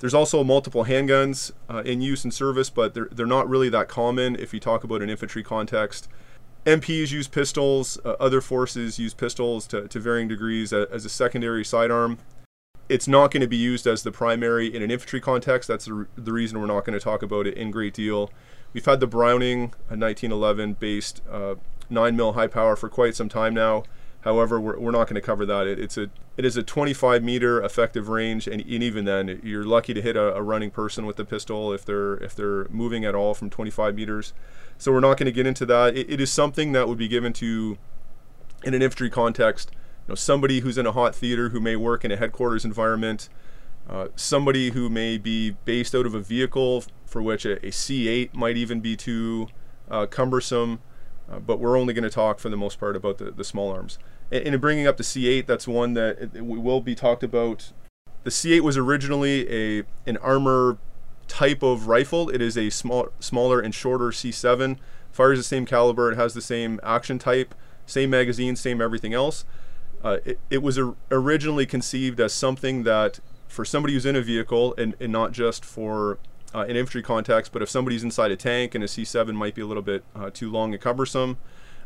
There's 0.01 0.15
also 0.15 0.45
multiple 0.45 0.85
handguns 0.85 1.51
uh, 1.69 1.83
in 1.85 2.01
use 2.01 2.25
and 2.25 2.33
service, 2.33 2.71
but 2.71 2.95
they're, 2.95 3.09
they're 3.11 3.27
not 3.27 3.49
really 3.49 3.69
that 3.71 3.89
common 3.89 4.37
if 4.37 4.55
you 4.55 4.61
talk 4.61 4.85
about 4.85 5.03
an 5.03 5.11
infantry 5.11 5.43
context. 5.43 6.09
MPs 6.67 7.11
use 7.11 7.29
pistols, 7.29 7.99
uh, 8.05 8.11
other 8.21 8.41
forces 8.41 8.99
use 8.99 9.15
pistols 9.15 9.67
to, 9.69 9.89
to 9.89 9.99
varying 9.99 10.29
degrees 10.29 10.73
as 10.73 11.05
a 11.05 11.09
secondary 11.09 11.65
sidearm. 11.65 12.19
It's 12.89 13.09
not 13.09 13.31
going 13.31 13.41
to 13.41 13.49
be 13.49 13.57
used 13.57 13.87
as 13.87 14.03
the 14.03 14.13
primary 14.13 14.75
in 14.75 14.83
an 14.83 14.91
infantry 14.91 15.21
context. 15.21 15.69
That's 15.69 15.87
the, 15.87 16.07
the 16.17 16.33
reason 16.33 16.61
we're 16.61 16.67
not 16.67 16.85
going 16.85 16.99
to 16.99 17.05
talk 17.05 17.23
about 17.23 17.47
it 17.47 17.55
in 17.55 17.71
great 17.71 17.95
deal. 17.95 18.31
We've 18.73 18.85
had 18.85 19.01
the 19.01 19.07
Browning, 19.07 19.75
a 19.89 19.97
1911 19.97 20.75
based 20.75 21.23
uh, 21.31 21.57
9 21.91 22.17
mil 22.17 22.35
high 22.35 22.47
power 22.47 22.77
for 22.77 22.89
quite 22.89 23.15
some 23.17 23.29
time 23.29 23.55
now. 23.55 23.85
However, 24.29 24.61
we're, 24.61 24.79
we're 24.79 24.91
not 24.91 25.09
going 25.09 25.15
to 25.15 25.23
cover 25.23 25.47
that. 25.47 25.67
It, 25.67 25.79
it's 25.79 25.97
a 25.97 26.11
it 26.37 26.45
is 26.45 26.59
a 26.59 26.63
25 26.63 27.25
meter 27.25 27.63
effective 27.63 28.11
range, 28.11 28.47
and, 28.47 28.61
and 28.61 28.83
even 28.83 29.07
then, 29.07 29.41
you're 29.43 29.65
lucky 29.65 29.95
to 29.95 30.03
hit 30.03 30.17
a, 30.17 30.35
a 30.35 30.43
running 30.43 30.71
person 30.71 31.07
with 31.07 31.17
the 31.17 31.25
pistol 31.25 31.73
if 31.73 31.83
they're 31.87 32.17
if 32.17 32.35
they're 32.35 32.69
moving 32.69 33.07
at 33.07 33.15
all 33.15 33.33
from 33.33 33.49
25 33.49 33.95
meters. 33.95 34.35
So 34.77 34.93
we're 34.93 35.01
not 35.01 35.17
going 35.17 35.25
to 35.25 35.33
get 35.33 35.47
into 35.47 35.65
that. 35.65 35.97
It, 35.97 36.11
it 36.11 36.21
is 36.21 36.31
something 36.31 36.73
that 36.73 36.89
would 36.89 36.99
be 36.99 37.09
given 37.09 37.33
to, 37.35 37.79
in 38.65 38.75
an 38.75 38.83
infantry 38.83 39.09
context, 39.09 39.71
you 39.73 40.11
know, 40.11 40.15
somebody 40.15 40.61
who's 40.61 40.77
in 40.77 40.85
a 40.85 40.93
hot 40.93 41.15
theater 41.15 41.49
who 41.49 41.59
may 41.59 41.75
work 41.75 42.05
in 42.05 42.13
a 42.13 42.17
headquarters 42.19 42.67
environment, 42.67 43.31
uh, 43.89 44.09
somebody 44.15 44.73
who 44.73 44.91
may 44.91 45.17
be 45.17 45.53
based 45.65 45.95
out 45.95 46.05
of 46.05 46.15
a 46.15 46.21
vehicle 46.21 46.85
for 47.07 47.23
which 47.23 47.47
a 47.47 47.57
a 47.67 47.71
C8 47.71 48.35
might 48.35 48.59
even 48.59 48.81
be 48.81 48.95
too 48.95 49.49
uh, 49.91 50.05
cumbersome. 50.05 50.81
Uh, 51.31 51.39
but 51.39 51.59
we're 51.61 51.79
only 51.79 51.95
going 51.95 52.05
to 52.05 52.11
talk 52.11 52.39
for 52.39 52.51
the 52.51 52.57
most 52.59 52.79
part 52.79 52.95
about 52.95 53.17
the, 53.17 53.31
the 53.31 53.45
small 53.45 53.71
arms. 53.71 53.99
And, 54.31 54.45
and 54.45 54.55
in 54.55 54.61
bringing 54.61 54.87
up 54.87 54.97
the 54.97 55.03
C8, 55.03 55.47
that's 55.47 55.69
one 55.69 55.95
that 55.95 56.19
it 56.35 56.45
will 56.45 56.81
be 56.81 56.95
talked 56.95 57.23
about. 57.23 57.73
The 58.25 58.31
C8 58.31 58.61
was 58.61 58.77
originally 58.77 59.49
a 59.51 59.85
an 60.07 60.17
armor 60.19 60.79
type 61.29 61.63
of 61.63 61.87
rifle. 61.87 62.29
It 62.31 62.43
is 62.43 62.57
a 62.57 62.71
small, 62.71 63.09
smaller 63.21 63.61
and 63.61 63.75
shorter 63.75 64.07
C7. 64.07 64.79
Fires 65.13 65.39
the 65.39 65.45
same 65.45 65.67
caliber. 65.67 66.13
It 66.13 66.17
has 66.17 66.35
the 66.35 66.43
same 66.43 66.81
action 66.83 67.19
type, 67.19 67.55
same 67.87 68.11
magazine, 68.11 68.57
same 68.57 68.81
everything 68.81 69.15
else. 69.15 69.45
Uh, 70.03 70.19
it, 70.25 70.39
it, 70.49 70.63
was 70.63 70.79
a, 70.79 70.95
originally 71.11 71.67
conceived 71.67 72.21
as 72.21 72.33
something 72.33 72.85
that 72.85 73.19
for 73.49 73.65
somebody 73.65 73.95
who's 73.95 74.07
in 74.07 74.15
a 74.15 74.23
vehicle 74.23 74.75
and, 74.79 74.95
and 75.01 75.11
not 75.11 75.33
just 75.33 75.65
for 75.65 76.19
uh, 76.55 76.61
an 76.61 76.77
infantry 76.77 77.03
context, 77.03 77.53
but 77.53 77.63
if 77.63 77.69
somebody's 77.69 78.05
inside 78.05 78.31
a 78.31 78.37
tank 78.37 78.75
and 78.75 78.85
a 78.85 78.87
C7 78.87 79.35
might 79.35 79.55
be 79.55 79.63
a 79.63 79.67
little 79.67 79.83
bit 79.83 80.05
uh, 80.15 80.31
too 80.31 80.51
long 80.51 80.73
and 80.73 80.81
cumbersome, 80.81 81.37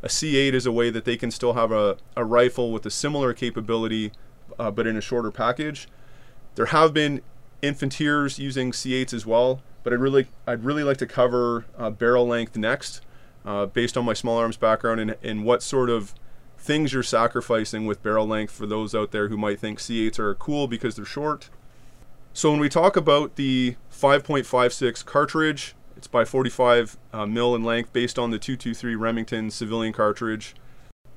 a 0.02 0.08
C8 0.08 0.52
is 0.52 0.66
a 0.66 0.72
way 0.72 0.90
that 0.90 1.04
they 1.04 1.16
can 1.16 1.30
still 1.30 1.52
have 1.52 1.70
a, 1.70 1.96
a 2.16 2.24
rifle 2.24 2.72
with 2.72 2.84
a 2.84 2.90
similar 2.90 3.32
capability, 3.32 4.12
uh, 4.58 4.70
but 4.70 4.86
in 4.86 4.96
a 4.96 5.00
shorter 5.00 5.30
package. 5.30 5.88
There 6.54 6.66
have 6.66 6.92
been 6.92 7.22
infanteers 7.62 8.38
using 8.38 8.72
C8s 8.72 9.14
as 9.14 9.24
well, 9.24 9.62
but 9.82 9.92
I'd 9.92 10.00
really 10.00 10.26
I'd 10.46 10.64
really 10.64 10.82
like 10.82 10.98
to 10.98 11.06
cover 11.06 11.66
uh, 11.78 11.90
barrel 11.90 12.26
length 12.26 12.56
next, 12.56 13.00
uh, 13.44 13.66
based 13.66 13.96
on 13.96 14.04
my 14.04 14.12
small 14.12 14.38
arms 14.38 14.56
background 14.56 15.00
and, 15.00 15.16
and 15.22 15.44
what 15.44 15.62
sort 15.62 15.88
of 15.88 16.14
things 16.58 16.92
you're 16.92 17.02
sacrificing 17.02 17.86
with 17.86 18.02
barrel 18.02 18.26
length 18.26 18.52
for 18.52 18.66
those 18.66 18.94
out 18.94 19.10
there 19.10 19.28
who 19.28 19.36
might 19.36 19.58
think 19.58 19.78
C8s 19.78 20.18
are 20.18 20.34
cool 20.34 20.66
because 20.66 20.96
they're 20.96 21.04
short. 21.04 21.48
So 22.32 22.50
when 22.50 22.60
we 22.60 22.68
talk 22.68 22.96
about 22.96 23.36
the 23.36 23.76
5.56 23.92 25.04
cartridge, 25.04 25.74
it's 25.96 26.06
by 26.06 26.24
45 26.24 26.96
uh, 27.12 27.26
mil 27.26 27.54
in 27.54 27.64
length 27.64 27.92
based 27.92 28.18
on 28.18 28.30
the 28.30 28.38
223 28.38 28.94
Remington 28.94 29.50
civilian 29.50 29.92
cartridge. 29.92 30.54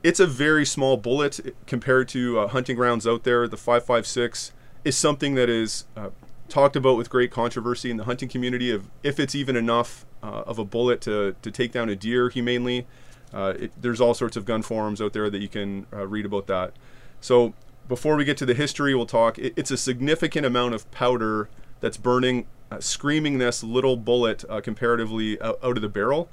It's 0.04 0.20
a 0.20 0.28
very 0.28 0.66
small 0.66 0.98
bullet 0.98 1.56
compared 1.66 2.08
to 2.10 2.40
uh, 2.40 2.48
hunting 2.48 2.78
rounds 2.78 3.08
out 3.08 3.24
there. 3.24 3.48
The 3.48 3.58
5.56 3.58 4.52
is 4.84 4.96
something 4.96 5.34
that 5.36 5.50
is 5.50 5.86
uh, 5.98 6.10
talked 6.48 6.76
about 6.76 6.98
with 6.98 7.10
great 7.10 7.32
controversy 7.32 7.90
in 7.90 7.98
the 7.98 8.04
hunting 8.04 8.30
community 8.30 8.72
of 8.72 8.90
if 9.04 9.20
it's 9.20 9.34
even 9.34 9.56
enough 9.56 10.06
uh, 10.22 10.44
of 10.46 10.60
a 10.60 10.66
bullet 10.66 11.02
to, 11.02 11.36
to 11.42 11.52
take 11.52 11.72
down 11.72 11.90
a 11.90 11.96
deer 11.96 12.30
humanely. 12.30 12.86
Uh, 13.34 13.54
it, 13.60 13.72
there's 13.82 14.00
all 14.00 14.14
sorts 14.14 14.38
of 14.38 14.46
gun 14.46 14.62
forums 14.62 15.02
out 15.02 15.14
there 15.14 15.30
that 15.30 15.40
you 15.40 15.50
can 15.50 15.88
uh, 15.92 16.08
read 16.08 16.26
about 16.26 16.48
that. 16.48 16.74
So 17.20 17.54
before 17.88 18.16
we 18.16 18.26
get 18.26 18.38
to 18.38 18.46
the 18.46 18.54
history, 18.54 18.96
we'll 18.96 19.06
talk. 19.06 19.38
It, 19.38 19.54
it's 19.56 19.72
a 19.72 19.78
significant 19.78 20.46
amount 20.46 20.74
of 20.74 20.90
powder 20.92 21.50
that's 21.80 21.98
burning, 21.98 22.46
uh, 22.72 22.80
screaming 22.80 23.38
this 23.38 23.64
little 23.64 23.96
bullet 23.96 24.44
uh, 24.50 24.62
comparatively 24.62 25.40
out, 25.42 25.60
out 25.64 25.78
of 25.78 25.82
the 25.82 25.90
barrel, 25.90 26.30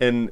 and 0.00 0.30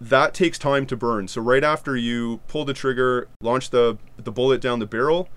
that 0.00 0.34
takes 0.34 0.58
time 0.58 0.86
to 0.86 0.96
burn. 0.96 1.28
So 1.28 1.40
right 1.40 1.64
after 1.64 1.96
you 1.96 2.40
pull 2.48 2.64
the 2.64 2.74
trigger, 2.74 3.28
launch 3.40 3.70
the 3.70 3.98
the 4.16 4.32
bullet 4.32 4.60
down 4.60 4.78
the 4.78 4.86
barrel, 4.86 5.28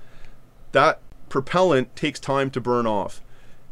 that 0.71 0.99
propellant 1.29 1.95
takes 1.95 2.19
time 2.19 2.49
to 2.51 2.61
burn 2.61 2.85
off. 2.87 3.21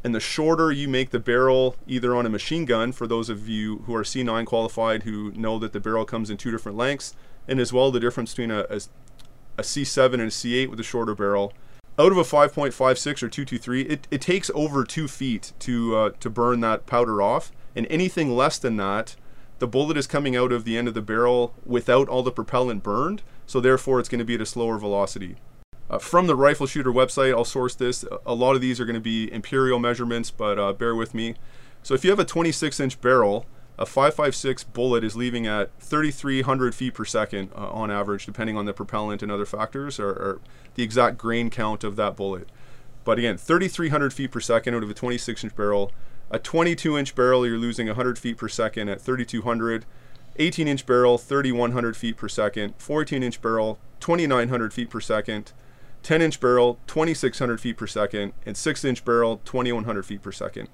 And 0.04 0.14
the 0.14 0.20
shorter 0.20 0.72
you 0.72 0.88
make 0.88 1.10
the 1.10 1.20
barrel, 1.20 1.76
either 1.88 2.16
on 2.16 2.26
a 2.26 2.30
machine 2.30 2.66
gun, 2.66 2.92
for 2.92 3.08
those 3.08 3.30
of 3.30 3.50
you 3.50 3.80
who 3.80 3.96
are 3.96 4.04
C9 4.04 4.46
qualified 4.46 5.04
who 5.04 5.32
know 5.32 5.60
that 5.60 5.74
the 5.74 5.80
barrel 5.80 6.06
comes 6.06 6.30
in 6.30 6.38
two 6.38 6.52
different 6.52 6.78
lengths, 6.78 7.16
and 7.48 7.60
as 7.60 7.74
well 7.74 7.92
the 7.92 8.00
difference 8.00 8.32
between 8.32 8.52
a, 8.52 8.60
a, 8.70 8.80
a 9.58 9.64
C7 9.64 10.14
and 10.14 10.22
a 10.22 10.28
C8 10.28 10.70
with 10.70 10.80
a 10.80 10.84
shorter 10.84 11.16
barrel. 11.16 11.52
Out 12.00 12.12
of 12.12 12.18
a 12.20 12.24
5.56 12.24 12.74
or 13.24 13.28
223, 13.28 13.82
it, 13.82 14.08
it 14.12 14.22
takes 14.22 14.52
over 14.54 14.84
two 14.84 15.08
feet 15.08 15.54
to, 15.58 15.96
uh, 15.96 16.10
to 16.20 16.30
burn 16.30 16.60
that 16.60 16.86
powder 16.86 17.24
off. 17.24 17.52
And 17.76 17.88
anything 17.90 18.36
less 18.36 18.60
than 18.60 18.78
that, 18.78 19.16
the 19.58 19.68
bullet 19.68 19.98
is 19.98 20.06
coming 20.06 20.36
out 20.36 20.52
of 20.52 20.64
the 20.64 20.78
end 20.78 20.88
of 20.88 20.94
the 20.94 21.02
barrel 21.02 21.56
without 21.66 22.08
all 22.08 22.22
the 22.22 22.32
propellant 22.32 22.84
burned, 22.84 23.24
so 23.48 23.60
therefore 23.60 24.00
it's 24.00 24.10
going 24.10 24.20
to 24.20 24.26
be 24.26 24.36
at 24.36 24.42
a 24.42 24.46
slower 24.46 24.78
velocity. 24.78 25.38
Uh, 25.90 25.98
from 25.98 26.28
the 26.28 26.36
rifle 26.36 26.68
shooter 26.68 26.92
website, 26.92 27.34
I'll 27.36 27.44
source 27.44 27.74
this. 27.74 28.06
A 28.28 28.36
lot 28.36 28.56
of 28.56 28.62
these 28.62 28.80
are 28.80 28.86
going 28.86 28.94
to 28.94 29.00
be 29.00 29.32
imperial 29.34 29.80
measurements, 29.80 30.30
but 30.30 30.60
uh, 30.60 30.74
bear 30.74 30.94
with 30.94 31.16
me. 31.16 31.34
So 31.82 31.96
if 31.96 32.04
you 32.04 32.12
have 32.12 32.20
a 32.20 32.26
26 32.26 32.80
inch 32.80 33.02
barrel, 33.02 33.48
a 33.80 33.86
5.56 33.86 34.66
bullet 34.74 35.04
is 35.04 35.16
leaving 35.16 35.46
at 35.46 35.70
3,300 35.80 36.74
feet 36.74 36.94
per 36.96 37.06
second 37.06 37.52
uh, 37.56 37.70
on 37.70 37.92
average, 37.92 38.26
depending 38.26 38.58
on 38.58 38.66
the 38.66 38.74
propellant 38.74 39.22
and 39.22 39.32
other 39.32 39.46
factors, 39.46 40.00
or, 40.00 40.10
or, 40.10 40.42
the 40.76 40.84
exact 40.84 41.18
grain 41.18 41.50
count 41.50 41.84
of 41.84 41.96
that 41.96 42.16
bullet. 42.16 42.48
But 43.04 43.18
again, 43.18 43.38
3,300 43.38 44.14
feet 44.14 44.32
per 44.32 44.40
second 44.40 44.76
out 44.76 44.84
of 44.84 44.90
a 44.90 44.94
26 44.94 45.44
inch 45.44 45.56
barrel. 45.56 45.92
A 46.30 46.38
22 46.38 46.98
inch 46.98 47.16
barrel, 47.16 47.48
you're 47.48 47.58
losing 47.58 47.88
100 47.88 48.20
feet 48.20 48.38
per 48.38 48.48
second 48.48 48.90
at 48.90 49.02
3,200. 49.02 49.86
18 50.40 50.68
inch 50.68 50.86
barrel, 50.86 51.18
3,100 51.18 51.98
feet 51.98 52.18
per 52.18 52.28
second. 52.28 52.76
14 52.78 53.24
inch 53.24 53.42
barrel, 53.42 53.80
2,900 54.00 54.74
feet 54.74 54.90
per 54.90 55.00
second. 55.00 55.54
10 56.04 56.22
inch 56.22 56.40
barrel, 56.40 56.80
2,600 56.88 57.60
feet 57.60 57.78
per 57.78 57.88
second, 57.88 58.34
and 58.46 58.56
6 58.56 58.86
inch 58.86 59.04
barrel, 59.04 59.42
2,100 59.46 60.06
feet 60.06 60.22
per 60.22 60.32
second. 60.32 60.70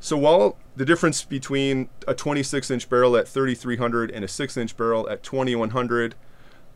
So 0.00 0.16
while 0.16 0.56
the 0.76 0.84
difference 0.84 1.24
between 1.24 1.88
a 2.06 2.14
26 2.14 2.70
inch 2.70 2.88
barrel 2.88 3.16
at 3.16 3.26
3,300 3.26 4.10
and 4.10 4.24
a 4.24 4.28
6 4.28 4.56
inch 4.56 4.76
barrel 4.76 5.08
at 5.08 5.22
2100, 5.22 6.14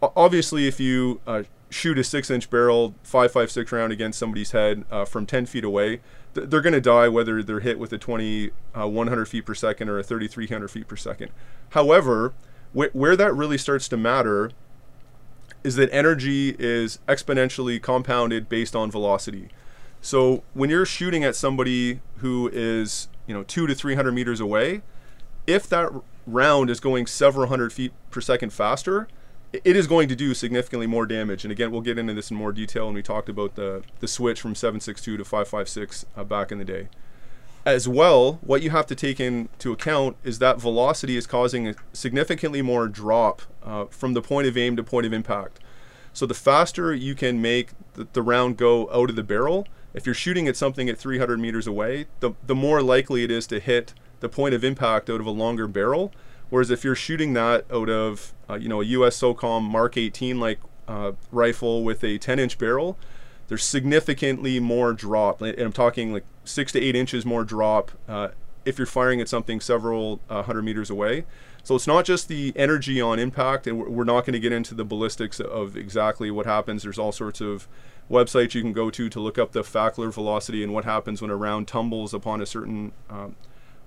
Obviously, 0.02 0.66
if 0.66 0.80
you 0.80 1.20
uh, 1.28 1.44
shoot 1.70 1.96
a 1.96 2.02
six-inch 2.02 2.50
barrel 2.50 2.94
5.56 3.04 3.70
round 3.70 3.92
against 3.92 4.18
somebody's 4.18 4.50
head 4.50 4.84
uh, 4.90 5.04
from 5.04 5.26
10 5.26 5.46
feet 5.46 5.62
away, 5.62 6.00
th- 6.34 6.50
they're 6.50 6.60
going 6.60 6.72
to 6.72 6.80
die 6.80 7.08
whether 7.08 7.40
they're 7.40 7.60
hit 7.60 7.78
with 7.78 7.92
a 7.92 7.98
20 7.98 8.50
uh, 8.74 8.88
100 8.88 9.26
feet 9.26 9.46
per 9.46 9.54
second 9.54 9.88
or 9.88 10.00
a 10.00 10.02
3300 10.02 10.68
feet 10.68 10.88
per 10.88 10.96
second. 10.96 11.30
However, 11.70 12.34
wh- 12.72 12.94
where 12.94 13.14
that 13.14 13.32
really 13.32 13.56
starts 13.56 13.88
to 13.88 13.96
matter 13.96 14.50
is 15.62 15.76
that 15.76 15.88
energy 15.92 16.56
is 16.58 16.98
exponentially 17.06 17.80
compounded 17.80 18.48
based 18.48 18.74
on 18.74 18.90
velocity. 18.90 19.50
So 20.00 20.42
when 20.52 20.68
you're 20.68 20.84
shooting 20.84 21.22
at 21.22 21.36
somebody 21.36 22.00
who 22.16 22.50
is, 22.52 23.06
you 23.26 23.34
know, 23.34 23.42
two 23.42 23.66
to 23.66 23.74
300 23.74 24.12
meters 24.12 24.40
away, 24.40 24.82
if 25.46 25.68
that 25.68 25.90
round 26.26 26.70
is 26.70 26.80
going 26.80 27.06
several 27.06 27.48
hundred 27.48 27.72
feet 27.72 27.92
per 28.10 28.20
second 28.20 28.52
faster, 28.52 29.08
it 29.52 29.76
is 29.76 29.86
going 29.86 30.08
to 30.08 30.16
do 30.16 30.34
significantly 30.34 30.86
more 30.86 31.06
damage. 31.06 31.44
And 31.44 31.52
again, 31.52 31.70
we'll 31.70 31.82
get 31.82 31.98
into 31.98 32.14
this 32.14 32.30
in 32.30 32.36
more 32.36 32.52
detail 32.52 32.86
when 32.86 32.94
we 32.94 33.02
talked 33.02 33.28
about 33.28 33.54
the, 33.54 33.82
the 34.00 34.08
switch 34.08 34.40
from 34.40 34.54
7.62 34.54 35.02
to 35.02 35.18
5.56 35.18 36.04
uh, 36.16 36.24
back 36.24 36.50
in 36.50 36.58
the 36.58 36.64
day. 36.64 36.88
As 37.64 37.86
well, 37.86 38.40
what 38.40 38.62
you 38.62 38.70
have 38.70 38.86
to 38.86 38.94
take 38.94 39.20
into 39.20 39.72
account 39.72 40.16
is 40.24 40.38
that 40.40 40.60
velocity 40.60 41.16
is 41.16 41.26
causing 41.26 41.68
a 41.68 41.74
significantly 41.92 42.62
more 42.62 42.88
drop 42.88 43.42
uh, 43.62 43.84
from 43.86 44.14
the 44.14 44.22
point 44.22 44.48
of 44.48 44.56
aim 44.56 44.74
to 44.76 44.82
point 44.82 45.06
of 45.06 45.12
impact. 45.12 45.60
So 46.12 46.26
the 46.26 46.34
faster 46.34 46.94
you 46.94 47.14
can 47.14 47.40
make 47.40 47.70
the, 47.94 48.08
the 48.12 48.22
round 48.22 48.56
go 48.56 48.90
out 48.90 49.10
of 49.10 49.16
the 49.16 49.22
barrel, 49.22 49.66
if 49.94 50.06
you're 50.06 50.14
shooting 50.14 50.48
at 50.48 50.56
something 50.56 50.88
at 50.88 50.98
300 50.98 51.38
meters 51.38 51.66
away, 51.66 52.06
the, 52.20 52.32
the 52.46 52.54
more 52.54 52.82
likely 52.82 53.24
it 53.24 53.30
is 53.30 53.46
to 53.48 53.60
hit 53.60 53.94
the 54.20 54.28
point 54.28 54.54
of 54.54 54.64
impact 54.64 55.10
out 55.10 55.20
of 55.20 55.26
a 55.26 55.30
longer 55.30 55.66
barrel. 55.66 56.12
Whereas 56.50 56.70
if 56.70 56.84
you're 56.84 56.94
shooting 56.94 57.32
that 57.34 57.64
out 57.72 57.88
of, 57.88 58.34
uh, 58.48 58.54
you 58.54 58.68
know, 58.68 58.80
a 58.80 58.84
US 58.84 59.18
SOCOM 59.18 59.62
Mark 59.62 59.96
18 59.96 60.38
like 60.38 60.60
uh, 60.86 61.12
rifle 61.30 61.82
with 61.82 62.04
a 62.04 62.18
10 62.18 62.38
inch 62.38 62.58
barrel, 62.58 62.98
there's 63.48 63.64
significantly 63.64 64.60
more 64.60 64.92
drop. 64.92 65.42
And 65.42 65.58
I'm 65.58 65.72
talking 65.72 66.12
like 66.12 66.24
six 66.44 66.72
to 66.72 66.80
eight 66.80 66.96
inches 66.96 67.24
more 67.26 67.44
drop 67.44 67.90
uh, 68.08 68.28
if 68.64 68.78
you're 68.78 68.86
firing 68.86 69.20
at 69.20 69.28
something 69.28 69.60
several 69.60 70.20
uh, 70.30 70.42
hundred 70.42 70.62
meters 70.62 70.90
away. 70.90 71.24
So 71.64 71.76
it's 71.76 71.86
not 71.86 72.04
just 72.04 72.28
the 72.28 72.52
energy 72.56 73.00
on 73.00 73.18
impact, 73.18 73.66
and 73.66 73.78
we're 73.78 73.88
we're 73.88 74.04
not 74.04 74.22
going 74.22 74.32
to 74.32 74.40
get 74.40 74.52
into 74.52 74.74
the 74.74 74.84
ballistics 74.84 75.38
of 75.38 75.76
exactly 75.76 76.30
what 76.30 76.44
happens. 76.44 76.82
There's 76.82 76.98
all 76.98 77.12
sorts 77.12 77.40
of 77.40 77.68
websites 78.10 78.54
you 78.54 78.60
can 78.62 78.72
go 78.72 78.90
to 78.90 79.08
to 79.08 79.20
look 79.20 79.38
up 79.38 79.52
the 79.52 79.62
Fackler 79.62 80.12
velocity 80.12 80.62
and 80.62 80.72
what 80.72 80.84
happens 80.84 81.22
when 81.22 81.30
a 81.30 81.36
round 81.36 81.68
tumbles 81.68 82.12
upon 82.12 82.40
a 82.40 82.46
certain 82.46 82.92
um, 83.08 83.36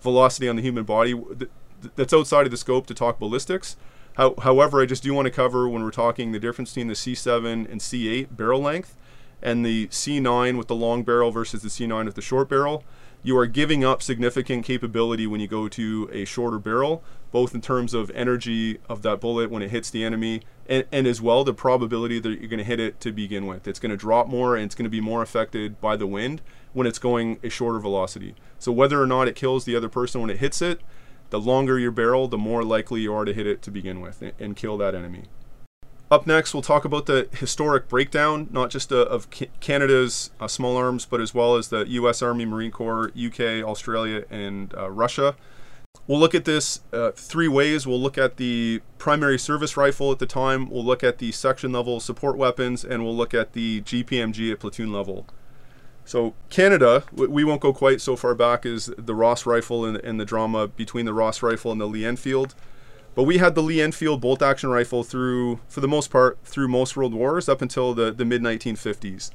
velocity 0.02 0.48
on 0.48 0.56
the 0.56 0.62
human 0.62 0.84
body. 0.84 1.14
Th- 1.14 1.38
th- 1.82 1.94
That's 1.96 2.14
outside 2.14 2.46
of 2.46 2.52
the 2.52 2.58
scope 2.58 2.88
to 2.88 2.94
talk 2.94 3.20
ballistics. 3.20 3.76
How, 4.16 4.34
however, 4.42 4.82
I 4.82 4.86
just 4.86 5.04
do 5.04 5.14
want 5.14 5.26
to 5.26 5.32
cover 5.32 5.68
when 5.68 5.84
we're 5.84 5.92
talking 5.92 6.32
the 6.32 6.40
difference 6.40 6.72
between 6.72 6.88
the 6.88 6.94
C7 6.94 7.70
and 7.70 7.82
C8 7.82 8.28
barrel 8.36 8.62
length 8.62 8.96
and 9.42 9.66
the 9.66 9.88
C9 9.88 10.58
with 10.58 10.68
the 10.68 10.76
long 10.76 11.04
barrel 11.04 11.32
versus 11.32 11.62
the 11.62 11.68
C9 11.70 12.06
with 12.06 12.16
the 12.16 12.22
short 12.22 12.48
barrel. 12.50 12.84
You 13.26 13.36
are 13.40 13.48
giving 13.48 13.84
up 13.84 14.04
significant 14.04 14.66
capability 14.66 15.26
when 15.26 15.42
you 15.42 15.48
go 15.48 15.68
to 15.68 16.08
a 16.14 16.26
shorter 16.26 16.60
barrel, 16.60 17.04
both 17.32 17.56
in 17.56 17.62
terms 17.62 17.96
of 17.96 18.12
energy 18.12 18.78
of 18.88 19.02
that 19.02 19.20
bullet 19.20 19.50
when 19.50 19.64
it 19.64 19.72
hits 19.72 19.90
the 19.90 20.04
enemy, 20.04 20.44
and, 20.70 20.86
and 20.92 21.08
as 21.08 21.24
well 21.24 21.44
the 21.44 21.52
probability 21.52 22.20
that 22.20 22.30
you're 22.40 22.48
going 22.48 22.60
to 22.60 22.64
hit 22.64 22.80
it 22.80 23.00
to 23.00 23.12
begin 23.12 23.48
with. 23.48 23.68
It's 23.68 23.80
going 23.80 23.90
to 23.90 23.98
drop 23.98 24.28
more 24.28 24.56
and 24.56 24.66
it's 24.66 24.76
going 24.76 24.84
to 24.84 24.92
be 24.92 25.02
more 25.02 25.24
affected 25.24 25.82
by 25.82 25.96
the 25.96 26.06
wind 26.06 26.44
when 26.74 26.86
it's 26.86 27.00
going 27.00 27.40
a 27.42 27.50
shorter 27.50 27.80
velocity. 27.80 28.36
So 28.60 28.72
whether 28.72 29.02
or 29.02 29.08
not 29.08 29.28
it 29.28 29.36
kills 29.36 29.66
the 29.66 29.76
other 29.76 29.90
person 29.90 30.22
when 30.22 30.30
it 30.30 30.38
hits 30.38 30.62
it, 30.62 30.82
the 31.32 31.40
longer 31.40 31.80
your 31.80 31.90
barrel, 31.90 32.28
the 32.28 32.38
more 32.38 32.64
likely 32.64 33.02
you 33.02 33.14
are 33.16 33.26
to 33.26 33.34
hit 33.34 33.48
it 33.48 33.64
to 33.64 33.72
begin 33.72 34.02
with 34.02 34.22
and, 34.22 34.34
and 34.38 34.56
kill 34.56 34.78
that 34.78 34.94
enemy. 34.94 35.24
Up 36.12 36.28
next, 36.28 36.54
we'll 36.54 36.62
talk 36.62 36.86
about 36.86 37.08
the 37.08 37.28
historic 37.32 37.90
breakdown, 37.90 38.48
not 38.52 38.70
just 38.70 38.92
uh, 38.92 39.06
of 39.06 39.28
Canada's 39.60 40.30
uh, 40.40 40.48
small 40.48 40.78
arms, 40.78 41.06
but 41.06 41.20
as 41.20 41.34
well 41.34 41.56
as 41.56 41.70
the 41.70 41.84
U.S. 41.90 42.22
Army, 42.22 42.46
Marine 42.46 42.70
Corps, 42.70 43.12
UK, 43.18 43.64
Australia, 43.64 44.24
and 44.30 44.74
uh, 44.78 44.92
Russia. 44.92 45.36
We'll 46.06 46.20
look 46.20 46.36
at 46.36 46.46
this 46.46 46.82
uh, 46.94 47.12
three 47.12 47.48
ways. 47.48 47.88
We'll 47.88 48.00
look 48.00 48.20
at 48.20 48.38
the 48.38 48.82
primary 49.00 49.40
service 49.40 49.76
rifle 49.76 50.12
at 50.12 50.20
the 50.20 50.28
time, 50.28 50.70
we'll 50.70 50.86
look 50.86 51.04
at 51.04 51.18
the 51.18 51.32
section 51.32 51.72
level 51.72 52.00
support 52.00 52.38
weapons, 52.38 52.86
and 52.86 53.04
we'll 53.04 53.18
look 53.18 53.34
at 53.34 53.54
the 53.54 53.82
GPMG 53.82 54.52
at 54.52 54.60
platoon 54.60 54.94
level. 54.94 55.26
So 56.04 56.36
Canada, 56.52 57.04
we 57.12 57.44
won't 57.44 57.62
go 57.62 57.74
quite 57.74 58.00
so 58.00 58.16
far 58.16 58.36
back 58.36 58.64
as 58.64 58.92
the 58.96 59.16
Ross 59.16 59.48
rifle 59.48 59.84
and, 59.86 59.98
and 59.98 60.20
the 60.20 60.26
drama 60.26 60.68
between 60.68 61.08
the 61.08 61.14
Ross 61.16 61.42
rifle 61.42 61.72
and 61.72 61.82
the 61.82 61.88
Lee 61.88 62.06
Enfield. 62.06 62.54
But 63.16 63.24
we 63.24 63.38
had 63.38 63.56
the 63.56 63.64
Lee 63.64 63.82
Enfield 63.82 64.20
bolt 64.20 64.42
action 64.42 64.70
rifle 64.70 65.04
through, 65.04 65.62
for 65.70 65.80
the 65.80 65.88
most 65.88 66.10
part, 66.10 66.38
through 66.44 66.68
most 66.68 66.98
world 66.98 67.14
wars 67.14 67.48
up 67.48 67.62
until 67.62 67.94
the, 67.94 68.12
the 68.12 68.26
mid 68.26 68.42
1950s. 68.42 69.32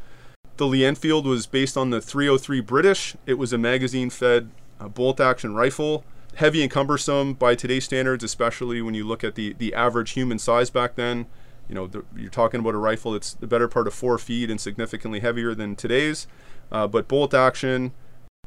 The 0.59 0.67
Lee 0.67 0.85
Enfield 0.85 1.27
was 1.27 1.47
based 1.47 1.79
on 1.79 1.89
the 1.89 2.03
303 2.03 2.61
British. 2.61 3.17
It 3.25 3.35
was 3.35 3.55
a 3.55 3.59
magazine 3.59 4.11
fed 4.11 4.51
uh, 4.79 4.89
bolt 4.89 5.19
action 5.19 5.55
rifle, 5.55 6.05
heavy 6.35 6.61
and 6.63 6.71
cumbersome 6.71 7.33
by 7.33 7.55
today's 7.55 7.85
standards, 7.85 8.23
especially 8.23 8.83
when 8.83 8.93
you 8.93 9.07
look 9.07 9.25
at 9.25 9.35
the, 9.35 9.55
the 9.55 9.73
average 9.73 10.11
human 10.11 10.39
size 10.39 10.69
back 10.69 10.97
then. 10.97 11.25
You 11.67 11.75
know, 11.75 11.87
the, 11.87 12.05
you're 12.15 12.29
talking 12.29 12.61
about 12.61 12.75
a 12.75 12.79
rifle 12.79 13.13
that's 13.13 13.33
the 13.33 13.47
better 13.47 13.69
part 13.69 13.87
of 13.87 13.95
four 13.95 14.19
feet 14.19 14.51
and 14.51 14.61
significantly 14.61 15.21
heavier 15.21 15.55
than 15.55 15.75
today's. 15.75 16.27
Uh, 16.71 16.87
but 16.87 17.09
bolt 17.09 17.33
action, 17.33 17.93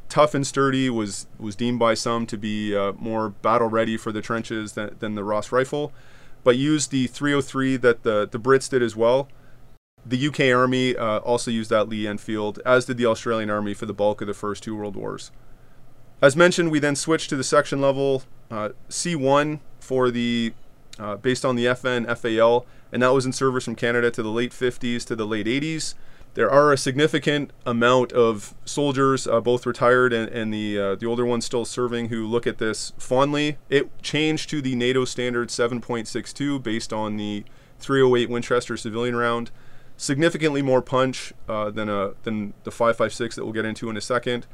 tough 0.10 0.34
and 0.34 0.46
sturdy, 0.46 0.90
was 0.90 1.28
was 1.40 1.56
deemed 1.56 1.80
by 1.80 1.94
some 1.94 2.26
to 2.28 2.38
be 2.38 2.76
uh, 2.76 2.94
more 2.94 3.30
battle 3.30 3.70
ready 3.70 3.98
for 3.98 4.12
the 4.12 4.22
trenches 4.22 4.74
than, 4.74 4.96
than 5.00 5.16
the 5.16 5.24
Ross 5.24 5.52
rifle, 5.52 5.92
but 6.44 6.58
used 6.58 6.92
the 6.92 7.08
303 7.08 7.78
that 7.78 8.04
the 8.04 8.28
the 8.32 8.40
Brits 8.40 8.70
did 8.70 8.82
as 8.82 8.96
well. 8.96 9.28
The 10.06 10.28
UK 10.28 10.54
Army 10.54 10.98
uh, 10.98 11.20
also 11.20 11.50
used 11.50 11.70
that 11.70 11.88
Lee 11.88 12.08
Enfield, 12.08 12.60
as 12.66 12.86
did 12.86 12.98
the 12.98 13.06
Australian 13.06 13.50
Army 13.50 13.74
for 13.74 13.86
the 13.86 13.94
bulk 13.94 14.20
of 14.20 14.28
the 14.28 14.34
first 14.34 14.64
two 14.64 14.76
world 14.76 14.98
wars. 14.98 15.32
As 16.22 16.36
mentioned, 16.36 16.72
we 16.72 16.80
then 16.80 16.96
switched 16.96 17.30
to 17.30 17.36
the 17.36 17.44
section 17.44 17.82
level 17.82 18.24
uh, 18.52 18.70
C1 18.90 19.60
for 19.80 20.12
the 20.12 20.54
uh, 21.00 21.16
based 21.18 21.44
on 21.44 21.56
the 21.56 21.66
FN 21.66 22.06
FAL, 22.18 22.66
and 22.92 23.02
that 23.02 23.14
was 23.14 23.26
in 23.26 23.34
service 23.34 23.66
from 23.66 23.76
Canada 23.76 24.12
to 24.12 24.22
the 24.22 24.30
late 24.30 24.52
50s 24.52 25.06
to 25.06 25.16
the 25.16 25.26
late 25.26 25.48
80s. 25.48 25.96
There 26.36 26.50
are 26.50 26.74
a 26.74 26.78
significant 26.78 27.52
amount 27.66 28.12
of 28.12 28.56
soldiers, 28.66 29.28
uh, 29.28 29.40
both 29.40 29.68
retired 29.68 30.14
and, 30.14 30.30
and 30.30 30.52
the 30.52 30.80
uh, 30.80 30.96
the 30.96 31.06
older 31.06 31.26
ones 31.26 31.46
still 31.46 31.64
serving, 31.64 32.10
who 32.10 32.26
look 32.26 32.48
at 32.48 32.58
this 32.58 32.92
fondly. 32.98 33.58
It 33.70 34.02
changed 34.02 34.50
to 34.50 34.62
the 34.62 34.76
NATO 34.76 35.06
standard 35.06 35.50
7.62 35.50 36.64
based 36.64 36.92
on 36.92 37.18
the 37.18 37.44
308 37.80 38.30
Winchester 38.30 38.78
civilian 38.78 39.16
round. 39.16 39.52
Significantly 39.96 40.64
more 40.64 40.82
punch 40.82 41.34
uh, 41.48 41.70
than 41.70 41.88
a 41.88 42.14
than 42.24 42.56
the 42.64 42.72
5.56 42.72 43.36
that 43.36 43.44
we'll 43.44 43.54
get 43.54 43.66
into 43.66 43.90
in 43.92 43.98
a 43.98 44.02
second. 44.02 44.48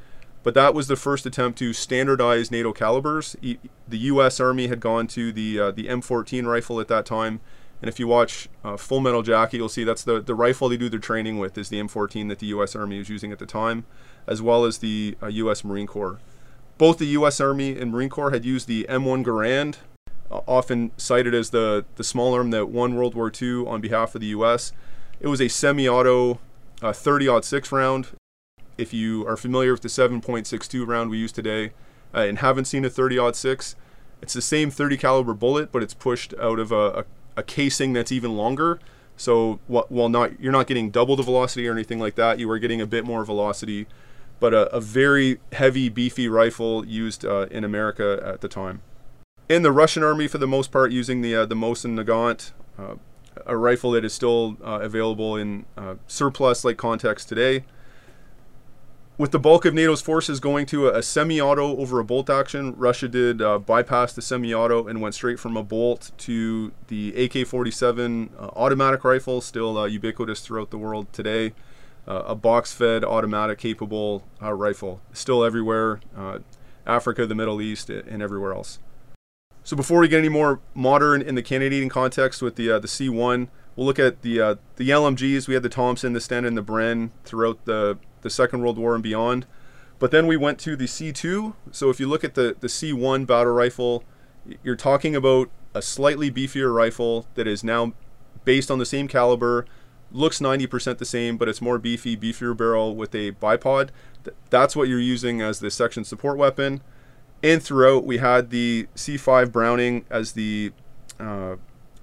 But 0.44 0.54
that 0.54 0.74
was 0.74 0.88
the 0.88 0.96
first 0.96 1.26
attempt 1.26 1.60
to 1.60 1.74
standardize 1.74 2.52
NATO 2.52 2.74
calibers. 2.74 3.36
E- 3.42 3.58
the 3.88 3.98
U.S. 3.98 4.40
Army 4.40 4.68
had 4.68 4.80
gone 4.80 5.08
to 5.08 5.32
the 5.32 5.60
uh, 5.60 5.72
the 5.72 5.88
M14 5.88 6.46
rifle 6.46 6.82
at 6.82 6.90
that 6.90 7.06
time, 7.06 7.40
and 7.82 7.88
if 7.88 8.00
you 8.00 8.08
watch 8.08 8.50
uh, 8.64 8.76
Full 8.76 9.00
Metal 9.00 9.22
Jacket, 9.22 9.58
you'll 9.58 9.70
see 9.70 9.84
that's 9.84 10.04
the, 10.04 10.22
the 10.22 10.36
rifle 10.36 10.68
they 10.68 10.78
do 10.78 10.90
their 10.90 11.00
training 11.00 11.40
with 11.40 11.58
is 11.58 11.70
the 11.70 11.80
M14 11.80 12.28
that 12.28 12.40
the 12.40 12.48
U.S. 12.48 12.76
Army 12.76 13.00
was 13.00 13.10
using 13.10 13.32
at 13.32 13.40
the 13.40 13.46
time, 13.46 13.86
as 14.28 14.42
well 14.42 14.66
as 14.66 14.80
the 14.80 15.18
uh, 15.24 15.28
U.S. 15.28 15.64
Marine 15.64 15.88
Corps. 15.88 16.20
Both 16.78 16.98
the 16.98 17.06
U.S. 17.08 17.40
Army 17.40 17.80
and 17.80 17.92
Marine 17.92 18.10
Corps 18.10 18.32
had 18.32 18.44
used 18.44 18.68
the 18.68 18.86
M1 18.90 19.24
Garand, 19.24 19.78
uh, 20.30 20.42
often 20.46 20.92
cited 20.98 21.34
as 21.34 21.52
the, 21.52 21.86
the 21.96 22.04
small 22.04 22.34
arm 22.34 22.52
that 22.52 22.68
won 22.68 22.96
World 22.96 23.16
War 23.16 23.32
II 23.32 23.66
on 23.66 23.80
behalf 23.80 24.14
of 24.14 24.22
the 24.22 24.28
U.S. 24.28 24.74
It 25.22 25.28
was 25.28 25.42
a 25.42 25.48
semi-auto 25.48 26.40
30-06 26.82 27.72
round. 27.72 28.08
If 28.78 28.94
you 28.94 29.28
are 29.28 29.36
familiar 29.38 29.72
with 29.72 29.82
the 29.82 29.90
7.62 29.90 30.88
round 30.88 31.10
we 31.10 31.18
use 31.18 31.32
today 31.32 31.72
uh, 32.14 32.20
and 32.20 32.40
haven't 32.40 32.66
seen 32.66 32.86
a 32.86 32.90
30-06, 32.90 33.76
it's 34.22 34.34
the 34.34 34.42
same 34.42 34.70
30 34.70 34.98
caliber 34.98 35.34
bullet, 35.34 35.72
but 35.72 35.84
it's 35.84 35.94
pushed 35.94 36.34
out 36.42 36.60
of 36.60 36.72
a, 36.72 36.90
a 37.00 37.06
a 37.40 37.44
casing 37.44 37.94
that's 37.94 38.12
even 38.12 38.36
longer. 38.36 38.80
So 39.16 39.60
while 39.68 40.10
not 40.10 40.40
you're 40.40 40.52
not 40.60 40.68
getting 40.68 40.92
double 40.92 41.16
the 41.16 41.24
velocity 41.24 41.68
or 41.68 41.74
anything 41.74 42.00
like 42.00 42.16
that, 42.16 42.40
you 42.40 42.50
are 42.52 42.60
getting 42.60 42.82
a 42.82 42.88
bit 42.88 43.04
more 43.06 43.26
velocity. 43.26 43.88
But 44.40 44.54
a, 44.54 44.74
a 44.74 44.80
very 44.80 45.40
heavy, 45.52 45.90
beefy 45.90 46.30
rifle 46.30 46.86
used 46.86 47.26
uh, 47.26 47.48
in 47.52 47.64
America 47.64 48.22
at 48.24 48.40
the 48.40 48.48
time. 48.48 48.82
In 49.50 49.64
the 49.64 49.72
Russian 49.72 50.04
army, 50.04 50.28
for 50.28 50.38
the 50.38 50.48
most 50.48 50.72
part, 50.72 50.92
using 50.92 51.22
the 51.22 51.36
uh, 51.36 51.46
the 51.46 51.56
Mosin 51.56 52.00
Nagant, 52.00 52.52
uh, 52.78 52.96
a 53.46 53.58
rifle 53.58 53.92
that 53.92 54.06
is 54.06 54.14
still 54.14 54.58
uh, 54.64 54.80
available 54.82 55.36
in 55.36 55.66
uh, 55.78 55.96
surplus-like 56.08 56.78
context 56.78 57.28
today. 57.28 57.66
With 59.20 59.32
the 59.32 59.40
bulk 59.40 59.66
of 59.66 59.74
NATO's 59.74 60.02
forces 60.02 60.40
going 60.40 60.66
to 60.68 60.88
a, 60.88 61.00
a 61.00 61.04
semi-auto 61.04 61.76
over 61.76 62.00
a 62.00 62.06
bolt 62.06 62.30
action, 62.30 62.74
Russia 62.78 63.10
did 63.10 63.42
uh, 63.42 63.60
bypass 63.60 64.14
the 64.14 64.22
semi-auto 64.22 64.88
and 64.88 65.02
went 65.02 65.14
straight 65.14 65.42
from 65.42 65.58
a 65.58 65.62
bolt 65.62 66.12
to 66.20 66.72
the 66.88 67.10
AK-47 67.26 68.30
uh, 68.40 68.44
automatic 68.56 69.04
rifle, 69.04 69.42
still 69.42 69.78
uh, 69.78 69.86
ubiquitous 69.88 70.40
throughout 70.40 70.70
the 70.70 70.78
world 70.78 71.12
today. 71.12 71.52
Uh, 72.08 72.24
a 72.28 72.34
box-fed, 72.34 73.04
automatic-capable 73.04 74.24
uh, 74.42 74.54
rifle, 74.54 75.02
still 75.12 75.44
everywhere, 75.44 76.00
uh, 76.16 76.40
Africa, 76.88 77.26
the 77.26 77.36
Middle 77.36 77.62
East, 77.62 77.90
and 77.90 78.24
everywhere 78.24 78.54
else. 78.54 78.80
So 79.66 79.76
before 79.76 80.00
we 80.00 80.08
get 80.08 80.20
any 80.20 80.30
more 80.30 80.62
modern 80.74 81.22
in 81.22 81.36
the 81.36 81.44
Canadian 81.44 81.90
context 81.90 82.42
with 82.42 82.56
the 82.56 82.68
the 82.80 82.88
C1, 82.88 83.50
We'll 83.76 83.86
look 83.86 84.00
at 84.00 84.24
the 84.24 84.58
the 84.76 84.90
LMGs. 84.90 85.48
We 85.48 85.54
had 85.54 85.64
the 85.64 85.70
Thompson, 85.70 86.12
the 86.12 86.20
Sten, 86.20 86.44
and 86.44 86.58
the 86.58 86.64
Bren 86.64 87.12
throughout 87.24 87.64
the 87.64 87.98
the 88.22 88.30
Second 88.30 88.62
World 88.62 88.78
War 88.78 88.94
and 88.94 89.04
beyond. 89.04 89.46
But 90.00 90.12
then 90.12 90.28
we 90.28 90.38
went 90.38 90.60
to 90.60 90.76
the 90.76 90.86
C2. 90.86 91.54
So 91.72 91.90
if 91.90 92.00
you 92.00 92.08
look 92.08 92.24
at 92.24 92.36
the 92.36 92.56
the 92.60 92.68
C1 92.68 93.28
battle 93.28 93.54
rifle, 93.54 94.04
you're 94.64 94.76
talking 94.76 95.16
about 95.16 95.50
a 95.74 95.82
slightly 95.82 96.32
beefier 96.32 96.74
rifle 96.74 97.28
that 97.36 97.48
is 97.48 97.64
now 97.64 97.94
based 98.46 98.72
on 98.72 98.80
the 98.80 98.86
same 98.86 99.08
caliber, 99.08 99.66
looks 100.12 100.40
90% 100.40 100.98
the 100.98 101.06
same, 101.06 101.38
but 101.38 101.48
it's 101.48 101.62
more 101.62 101.78
beefy, 101.78 102.18
beefier 102.18 102.56
barrel 102.56 102.96
with 102.96 103.14
a 103.14 103.32
bipod. 103.34 103.90
That's 104.50 104.76
what 104.76 104.88
you're 104.88 105.00
using 105.00 105.42
as 105.42 105.60
the 105.60 105.70
section 105.70 106.04
support 106.04 106.38
weapon. 106.38 106.82
And 107.44 107.62
throughout, 107.64 108.06
we 108.06 108.18
had 108.18 108.50
the 108.50 108.88
C5 108.96 109.52
Browning 109.52 110.06
as 110.10 110.34
the 110.34 110.72
uh, 111.20 111.56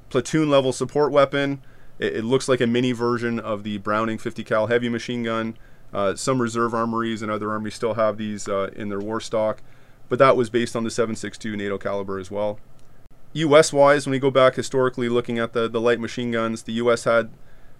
platoon 0.08 0.48
level 0.48 0.72
support 0.72 1.12
weapon. 1.12 1.62
It, 1.98 2.16
it, 2.16 2.24
looks 2.24 2.48
like 2.48 2.60
a 2.60 2.66
mini 2.66 2.92
version 2.92 3.38
of 3.38 3.62
the 3.62 3.78
Browning 3.78 4.18
50 4.18 4.44
cal 4.44 4.66
heavy 4.68 4.88
machine 4.88 5.24
gun. 5.24 5.56
Uh, 5.92 6.14
some 6.14 6.42
reserve 6.42 6.74
armories 6.74 7.22
and 7.22 7.30
other 7.30 7.50
armies 7.50 7.74
still 7.74 7.94
have 7.94 8.18
these 8.18 8.48
uh, 8.48 8.70
in 8.76 8.88
their 8.88 9.00
war 9.00 9.20
stock, 9.20 9.62
but 10.08 10.18
that 10.18 10.36
was 10.36 10.50
based 10.50 10.76
on 10.76 10.84
the 10.84 10.90
7.62 10.90 11.56
NATO 11.56 11.78
caliber 11.78 12.18
as 12.18 12.30
well. 12.30 12.58
US 13.32 13.72
wise, 13.72 14.06
when 14.06 14.12
we 14.12 14.18
go 14.18 14.30
back 14.30 14.54
historically 14.54 15.08
looking 15.08 15.38
at 15.38 15.52
the, 15.52 15.68
the 15.68 15.80
light 15.80 16.00
machine 16.00 16.30
guns, 16.30 16.62
the 16.62 16.72
US 16.74 17.04
had 17.04 17.30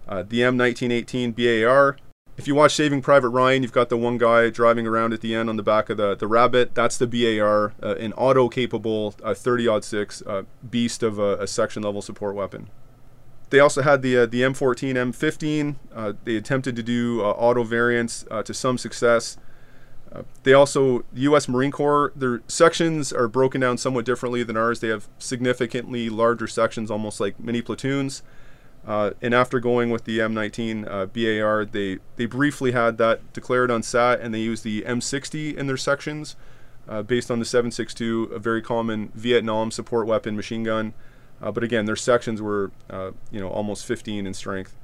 uh, 0.07 0.23
the 0.23 0.41
M1918 0.41 1.35
BAR. 1.35 1.97
If 2.37 2.47
you 2.47 2.53
watch 2.53 2.75
Saving 2.75 3.01
Private 3.01 3.29
Ryan, 3.29 3.63
you've 3.63 3.71
got 3.71 3.89
the 3.89 3.97
one 3.97 4.19
guy 4.19 4.51
driving 4.51 4.85
around 4.85 5.11
at 5.11 5.21
the 5.21 5.33
end 5.33 5.49
on 5.49 5.57
the 5.57 5.63
back 5.63 5.89
of 5.89 5.97
the, 5.97 6.15
the 6.15 6.27
Rabbit. 6.27 6.75
That's 6.75 6.95
the 6.95 7.07
BAR, 7.07 7.73
uh, 7.81 7.95
an 7.95 8.13
auto 8.13 8.47
capable 8.47 9.15
uh, 9.23 9.33
30 9.33 9.81
6 9.81 10.21
uh, 10.21 10.43
beast 10.69 11.01
of 11.01 11.17
a, 11.17 11.37
a, 11.37 11.47
section 11.47 11.81
level 11.81 12.03
support 12.03 12.35
weapon. 12.35 12.69
They 13.49 13.59
also 13.59 13.81
had 13.81 14.01
the, 14.01 14.17
uh, 14.17 14.25
the 14.25 14.41
M14, 14.41 14.95
M15. 14.95 15.75
Uh, 15.95 16.13
they 16.25 16.35
attempted 16.35 16.75
to 16.75 16.83
do 16.83 17.21
auto 17.21 17.63
variants 17.63 18.25
to 18.45 18.53
some 18.53 18.77
success. 18.77 19.37
Uh, 20.11 20.23
they 20.43 20.53
also, 20.53 20.99
the 21.11 21.21
U.S. 21.21 21.47
Marine 21.47 21.71
Corps, 21.71 22.11
their 22.15 22.41
sections 22.47 23.11
are 23.11 23.27
broken 23.27 23.61
down 23.61 23.77
somewhat 23.77 24.05
differently 24.05 24.43
than 24.43 24.55
ours. 24.55 24.79
They 24.79 24.87
have 24.87 25.07
significantly 25.19 26.09
larger 26.09 26.47
sections, 26.47 26.89
almost 26.89 27.19
like 27.19 27.39
mini 27.39 27.61
platoons. 27.61 28.23
Uh, 28.85 29.11
and 29.21 29.33
after 29.33 29.59
going 29.59 29.89
with 29.89 30.05
the 30.05 30.19
M19 30.19 30.89
uh, 30.89 31.05
BAR, 31.07 31.65
they, 31.65 31.99
they 32.15 32.25
briefly 32.25 32.71
had 32.71 32.97
that 32.97 33.33
declared 33.33 33.69
on 33.69 33.83
SAT, 33.83 34.21
and 34.21 34.33
they 34.33 34.39
used 34.39 34.63
the 34.63 34.81
M60 34.83 35.55
in 35.55 35.67
their 35.67 35.77
sections, 35.77 36.37
uh, 36.87 37.01
based 37.03 37.29
on 37.29 37.39
the 37.39 37.45
7.62, 37.45 38.31
a 38.31 38.39
very 38.39 38.61
common 38.61 39.11
Vietnam 39.13 39.71
support 39.71 40.07
weapon 40.07 40.37
machine 40.37 40.63
gun. 40.63 40.93
Uh, 41.41 41.51
but 41.51 41.63
again, 41.63 41.85
their 41.85 41.95
sections 41.95 42.41
were, 42.41 42.71
you 43.31 43.39
know, 43.39 43.49
almost 43.49 43.85
15 43.85 44.25
in 44.25 44.33
strength. 44.33 44.75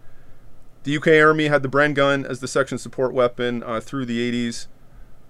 The 0.83 0.97
UK 0.97 1.07
Army 1.07 1.47
had 1.47 1.63
the 1.63 1.69
Bren 1.69 1.93
gun 1.93 2.25
as 2.25 2.41
the 2.41 2.47
section 2.47 2.77
support 2.77 3.13
weapon 3.13 3.63
through 3.81 4.05
the 4.05 4.49
80s. 4.49 4.67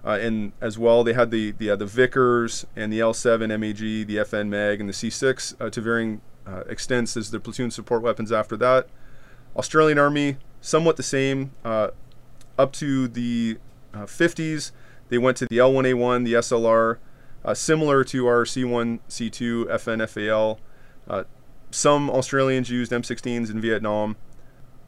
Uh, 0.04 0.18
and 0.20 0.52
as 0.60 0.78
well, 0.78 1.02
they 1.02 1.14
had 1.14 1.30
the 1.30 1.52
the, 1.52 1.70
uh, 1.70 1.76
the 1.76 1.86
Vickers 1.86 2.66
and 2.76 2.92
the 2.92 3.00
L7 3.00 3.48
MAG, 3.58 4.06
the 4.06 4.16
FN 4.16 4.48
Mag, 4.48 4.80
and 4.80 4.88
the 4.88 4.92
C6 4.92 5.54
uh, 5.60 5.70
to 5.70 5.80
varying 5.80 6.20
uh, 6.46 6.62
extents 6.68 7.16
as 7.16 7.30
the 7.30 7.40
platoon 7.40 7.70
support 7.70 8.02
weapons 8.02 8.30
after 8.30 8.56
that. 8.58 8.88
Australian 9.56 9.98
Army, 9.98 10.36
somewhat 10.60 10.98
the 10.98 11.02
same. 11.02 11.52
Uh, 11.64 11.88
up 12.58 12.72
to 12.72 13.08
the 13.08 13.56
50s, 13.94 14.70
uh, 14.70 14.74
they 15.08 15.18
went 15.18 15.38
to 15.38 15.46
the 15.48 15.56
L1A1, 15.56 16.24
the 16.24 16.34
SLR, 16.34 16.98
similar 17.54 18.04
to 18.04 18.26
our 18.26 18.44
C1, 18.44 19.00
C2, 19.08 19.66
FN, 19.66 20.08
FAL. 20.08 20.60
Some 21.70 22.08
Australians 22.08 22.70
used 22.70 22.92
M16s 22.92 23.50
in 23.50 23.60
Vietnam 23.60 24.16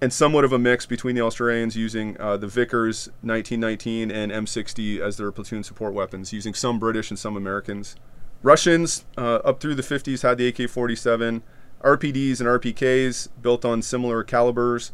and 0.01 0.13
somewhat 0.13 0.45
of 0.45 0.53
a 0.53 0.59
mix 0.59 0.85
between 0.87 1.15
the 1.15 1.23
Australians 1.23 1.77
using 1.77 2.21
uh, 2.21 2.37
the 2.37 2.47
Vickers 2.47 3.07
1919 3.23 4.11
and 4.11 4.31
M60 4.31 5.01
as 5.01 5.17
their 5.17 5.33
platoon 5.33 5.63
support 5.63 5.95
weapons, 5.95 6.33
using 6.33 6.55
some 6.55 6.79
British 6.79 7.11
and 7.11 7.19
some 7.19 7.37
Americans. 7.37 7.97
Russians 8.43 9.05
uh, 9.17 9.37
up 9.37 9.61
through 9.61 9.75
the 9.75 9.83
50s 9.83 10.23
had 10.23 10.39
the 10.39 10.49
AK 10.49 10.69
47, 10.69 11.43
RPDs 11.83 12.41
and 12.41 12.49
RPKs 12.49 13.29
built 13.41 13.65
on 13.65 13.81
similar 13.81 14.23
calibers, 14.23 14.93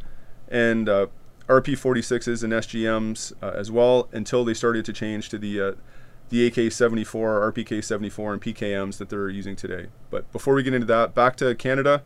and 0.48 0.88
uh, 0.88 1.06
RP 1.48 1.74
46s 1.74 2.44
and 2.44 2.52
SGMs 2.52 3.32
uh, 3.42 3.52
as 3.54 3.70
well 3.70 4.08
until 4.12 4.44
they 4.44 4.54
started 4.54 4.84
to 4.84 4.92
change 4.92 5.28
to 5.30 5.38
the 5.38 5.60
uh, 5.60 5.72
the 6.32 6.46
AK 6.46 6.72
74, 6.72 7.52
RPK 7.52 7.84
74, 7.84 8.32
and 8.32 8.42
PKMs 8.42 8.96
that 8.96 9.10
they're 9.10 9.28
using 9.28 9.54
today. 9.54 9.88
But 10.10 10.32
before 10.32 10.54
we 10.54 10.62
get 10.62 10.72
into 10.72 10.86
that, 10.86 11.14
back 11.14 11.36
to 11.36 11.54
Canada. 11.54 12.02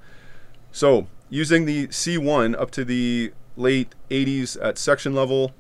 So, 0.73 1.07
using 1.31 1.65
the 1.65 1.87
C1 1.87 2.61
up 2.61 2.73
to 2.73 2.85
the 2.85 3.33
late 3.57 3.95
80s 4.11 4.59
at 4.61 4.79
section 4.79 5.15
level, 5.15 5.55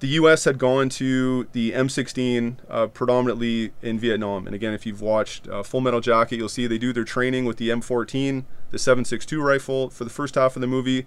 the 0.00 0.08
US 0.08 0.44
had 0.44 0.58
gone 0.58 0.90
to 0.90 1.48
the 1.52 1.72
M16 1.72 2.56
uh, 2.68 2.88
predominantly 2.88 3.72
in 3.80 3.98
Vietnam. 3.98 4.46
And 4.46 4.54
again, 4.54 4.74
if 4.74 4.84
you've 4.84 5.00
watched 5.00 5.48
uh, 5.48 5.62
Full 5.62 5.80
Metal 5.80 6.02
Jacket, 6.02 6.36
you'll 6.36 6.50
see 6.50 6.66
they 6.66 6.76
do 6.76 6.92
their 6.92 7.04
training 7.04 7.46
with 7.46 7.56
the 7.56 7.70
M14, 7.70 8.44
the 8.70 8.76
7.62 8.76 9.42
rifle 9.42 9.88
for 9.88 10.04
the 10.04 10.10
first 10.10 10.34
half 10.34 10.56
of 10.56 10.60
the 10.60 10.68
movie. 10.68 11.06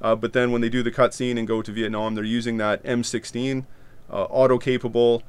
Uh, 0.00 0.16
but 0.16 0.32
then 0.32 0.50
when 0.50 0.62
they 0.62 0.70
do 0.70 0.82
the 0.82 0.90
cutscene 0.90 1.38
and 1.38 1.46
go 1.46 1.60
to 1.60 1.70
Vietnam, 1.70 2.14
they're 2.14 2.24
using 2.24 2.56
that 2.56 2.82
M16 2.84 3.66
uh, 4.10 4.22
auto 4.24 4.56
capable. 4.56 5.22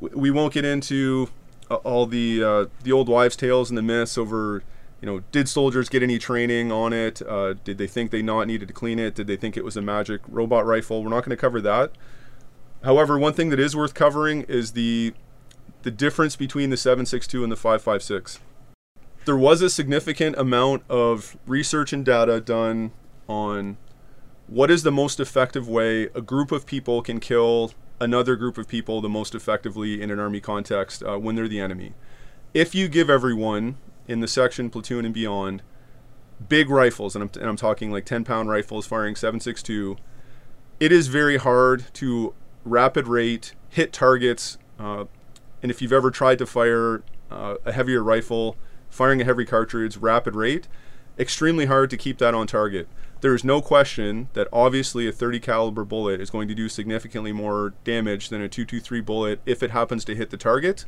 We 0.00 0.30
won't 0.30 0.52
get 0.52 0.64
into 0.64 1.30
uh, 1.70 1.76
all 1.76 2.06
the 2.06 2.42
uh, 2.42 2.66
the 2.82 2.92
old 2.92 3.08
wives' 3.08 3.36
tales 3.36 3.70
and 3.70 3.76
the 3.76 3.82
myths 3.82 4.16
over 4.16 4.62
you 5.00 5.06
know, 5.06 5.22
did 5.30 5.48
soldiers 5.48 5.88
get 5.88 6.02
any 6.02 6.18
training 6.18 6.72
on 6.72 6.92
it? 6.92 7.22
Uh, 7.22 7.54
did 7.64 7.78
they 7.78 7.86
think 7.86 8.10
they 8.10 8.22
not 8.22 8.46
needed 8.46 8.66
to 8.68 8.74
clean 8.74 8.98
it? 8.98 9.14
Did 9.14 9.26
they 9.26 9.36
think 9.36 9.56
it 9.56 9.64
was 9.64 9.76
a 9.76 9.82
magic 9.82 10.20
robot 10.26 10.66
rifle? 10.66 11.02
We're 11.02 11.10
not 11.10 11.24
going 11.24 11.30
to 11.30 11.40
cover 11.40 11.60
that. 11.60 11.92
However, 12.82 13.18
one 13.18 13.32
thing 13.32 13.50
that 13.50 13.60
is 13.60 13.76
worth 13.76 13.94
covering 13.94 14.42
is 14.42 14.72
the 14.72 15.14
the 15.82 15.90
difference 15.92 16.34
between 16.34 16.70
the 16.70 16.76
762 16.76 17.44
and 17.44 17.52
the 17.52 17.56
556. 17.56 18.40
There 19.24 19.36
was 19.36 19.62
a 19.62 19.70
significant 19.70 20.36
amount 20.36 20.82
of 20.88 21.36
research 21.46 21.92
and 21.92 22.04
data 22.04 22.40
done 22.40 22.90
on 23.28 23.76
what 24.48 24.70
is 24.70 24.82
the 24.82 24.90
most 24.90 25.20
effective 25.20 25.68
way 25.68 26.04
a 26.14 26.20
group 26.20 26.50
of 26.50 26.66
people 26.66 27.02
can 27.02 27.20
kill 27.20 27.72
another 28.00 28.36
group 28.36 28.58
of 28.58 28.68
people 28.68 29.00
the 29.00 29.08
most 29.08 29.34
effectively 29.34 30.00
in 30.00 30.10
an 30.10 30.18
army 30.18 30.40
context 30.40 31.02
uh, 31.02 31.18
when 31.18 31.34
they're 31.34 31.48
the 31.48 31.60
enemy. 31.60 31.94
If 32.54 32.74
you 32.74 32.88
give 32.88 33.10
everyone 33.10 33.76
in 34.06 34.20
the 34.20 34.28
section, 34.28 34.70
platoon, 34.70 35.04
and 35.04 35.12
beyond, 35.12 35.62
big 36.48 36.70
rifles, 36.70 37.14
and 37.14 37.24
I'm, 37.24 37.30
and 37.40 37.48
I'm 37.48 37.56
talking 37.56 37.90
like 37.90 38.04
10 38.04 38.24
pound 38.24 38.48
rifles 38.48 38.86
firing 38.86 39.14
7.62, 39.14 39.98
it 40.80 40.92
is 40.92 41.08
very 41.08 41.36
hard 41.36 41.84
to 41.94 42.34
rapid 42.64 43.08
rate 43.08 43.54
hit 43.68 43.92
targets. 43.92 44.58
Uh, 44.78 45.04
and 45.62 45.70
if 45.70 45.82
you've 45.82 45.92
ever 45.92 46.10
tried 46.10 46.38
to 46.38 46.46
fire 46.46 47.02
uh, 47.30 47.56
a 47.64 47.72
heavier 47.72 48.02
rifle, 48.02 48.56
firing 48.88 49.20
a 49.20 49.24
heavy 49.24 49.44
cartridge, 49.44 49.96
rapid 49.96 50.34
rate, 50.34 50.68
extremely 51.18 51.66
hard 51.66 51.90
to 51.90 51.96
keep 51.96 52.18
that 52.18 52.34
on 52.34 52.46
target. 52.46 52.88
There 53.20 53.34
is 53.34 53.42
no 53.42 53.60
question 53.60 54.28
that 54.34 54.46
obviously 54.52 55.08
a 55.08 55.12
30 55.12 55.40
caliber 55.40 55.84
bullet 55.84 56.20
is 56.20 56.30
going 56.30 56.46
to 56.48 56.54
do 56.54 56.68
significantly 56.68 57.32
more 57.32 57.74
damage 57.82 58.28
than 58.28 58.40
a 58.40 58.48
223 58.48 59.00
bullet 59.00 59.40
if 59.44 59.62
it 59.62 59.72
happens 59.72 60.04
to 60.04 60.14
hit 60.14 60.30
the 60.30 60.36
target. 60.36 60.84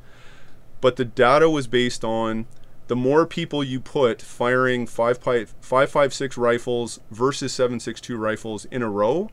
But 0.81 0.97
the 0.97 1.05
data 1.05 1.51
was 1.51 1.67
based 1.67 2.05
on 2.05 2.47
the 2.87 2.97
more 2.97 3.27
people 3.27 3.63
you 3.63 3.81
put 3.81 4.23
firing 4.23 4.87
556 4.87 6.37
rifles 6.37 7.01
versus 7.11 7.53
762 7.53 8.17
rifles 8.17 8.65
in 8.67 8.83
a 8.83 8.91
row, 8.91 9.31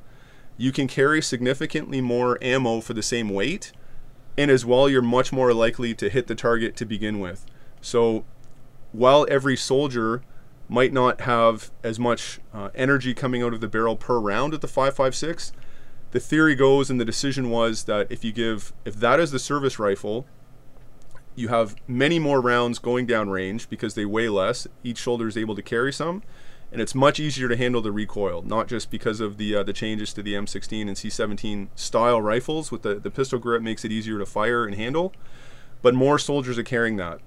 you 0.58 0.72
can 0.72 0.88
carry 0.88 1.22
significantly 1.22 2.02
more 2.02 2.38
ammo 2.42 2.82
for 2.82 2.94
the 2.94 3.04
same 3.04 3.30
weight, 3.30 3.72
and 4.38 4.52
as 4.52 4.66
well, 4.66 4.88
you're 4.88 5.02
much 5.02 5.32
more 5.32 5.54
likely 5.54 5.94
to 5.96 6.10
hit 6.10 6.28
the 6.28 6.36
target 6.36 6.76
to 6.76 6.86
begin 6.86 7.20
with. 7.20 7.46
So, 7.82 8.26
while 8.92 9.26
every 9.30 9.56
soldier 9.58 10.22
might 10.70 10.92
not 10.92 11.22
have 11.22 11.72
as 11.84 12.00
much 12.00 12.40
uh, 12.54 12.70
energy 12.76 13.14
coming 13.14 13.42
out 13.42 13.54
of 13.54 13.62
the 13.62 13.68
barrel 13.68 13.96
per 13.96 14.20
round 14.20 14.54
at 14.54 14.62
the 14.62 14.68
556, 14.68 15.54
the 16.12 16.20
theory 16.20 16.56
goes 16.56 16.90
and 16.90 17.00
the 17.00 17.06
decision 17.06 17.50
was 17.50 17.84
that 17.84 18.08
if 18.10 18.24
you 18.24 18.32
give, 18.32 18.74
if 18.86 18.96
that 18.96 19.20
is 19.20 19.32
the 19.32 19.40
service 19.40 19.80
rifle, 19.80 20.26
you 21.36 21.50
have 21.50 21.76
many 21.88 22.18
more 22.20 22.42
rounds 22.42 22.80
going 22.80 23.06
down 23.06 23.30
range 23.30 23.70
because 23.70 23.94
they 23.94 24.06
weigh 24.06 24.28
less. 24.28 24.68
Each 24.84 24.98
shoulder 24.98 25.28
is 25.28 25.38
able 25.38 25.56
to 25.56 25.62
carry 25.62 25.94
some, 25.94 26.24
and 26.72 26.82
it's 26.82 26.96
much 26.96 27.20
easier 27.20 27.48
to 27.48 27.56
handle 27.56 27.82
the 27.82 27.92
recoil, 27.92 28.42
not 28.42 28.68
just 28.68 28.90
because 28.90 29.20
of 29.20 29.38
the 29.38 29.56
uh, 29.56 29.64
the 29.64 29.72
changes 29.72 30.14
to 30.14 30.24
the 30.24 30.34
M16 30.34 30.82
and 30.82 30.98
C17 30.98 31.68
style 31.76 32.22
rifles 32.22 32.72
with 32.72 32.82
the, 32.82 32.96
the 32.96 33.12
pistol 33.12 33.38
grip 33.38 33.62
makes 33.62 33.86
it 33.86 33.92
easier 33.92 34.18
to 34.18 34.26
fire 34.26 34.66
and 34.66 34.76
handle, 34.76 35.14
but 35.84 35.94
more 35.94 36.18
soldiers 36.18 36.58
are 36.58 36.64
carrying 36.64 36.98
that. 36.98 37.20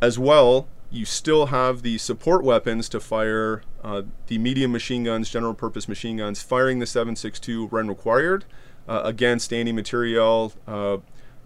As 0.00 0.18
well, 0.18 0.66
you 0.94 1.04
still 1.04 1.46
have 1.46 1.82
the 1.82 1.98
support 1.98 2.44
weapons 2.44 2.88
to 2.88 3.00
fire 3.00 3.62
uh, 3.82 4.02
the 4.28 4.38
medium 4.38 4.72
machine 4.72 5.04
guns, 5.04 5.28
general 5.28 5.54
purpose 5.54 5.88
machine 5.88 6.18
guns, 6.18 6.40
firing 6.40 6.78
the 6.78 6.86
7.62 6.86 7.70
when 7.70 7.88
required 7.88 8.44
uh, 8.88 9.02
against 9.04 9.52
anti-materiel, 9.52 10.52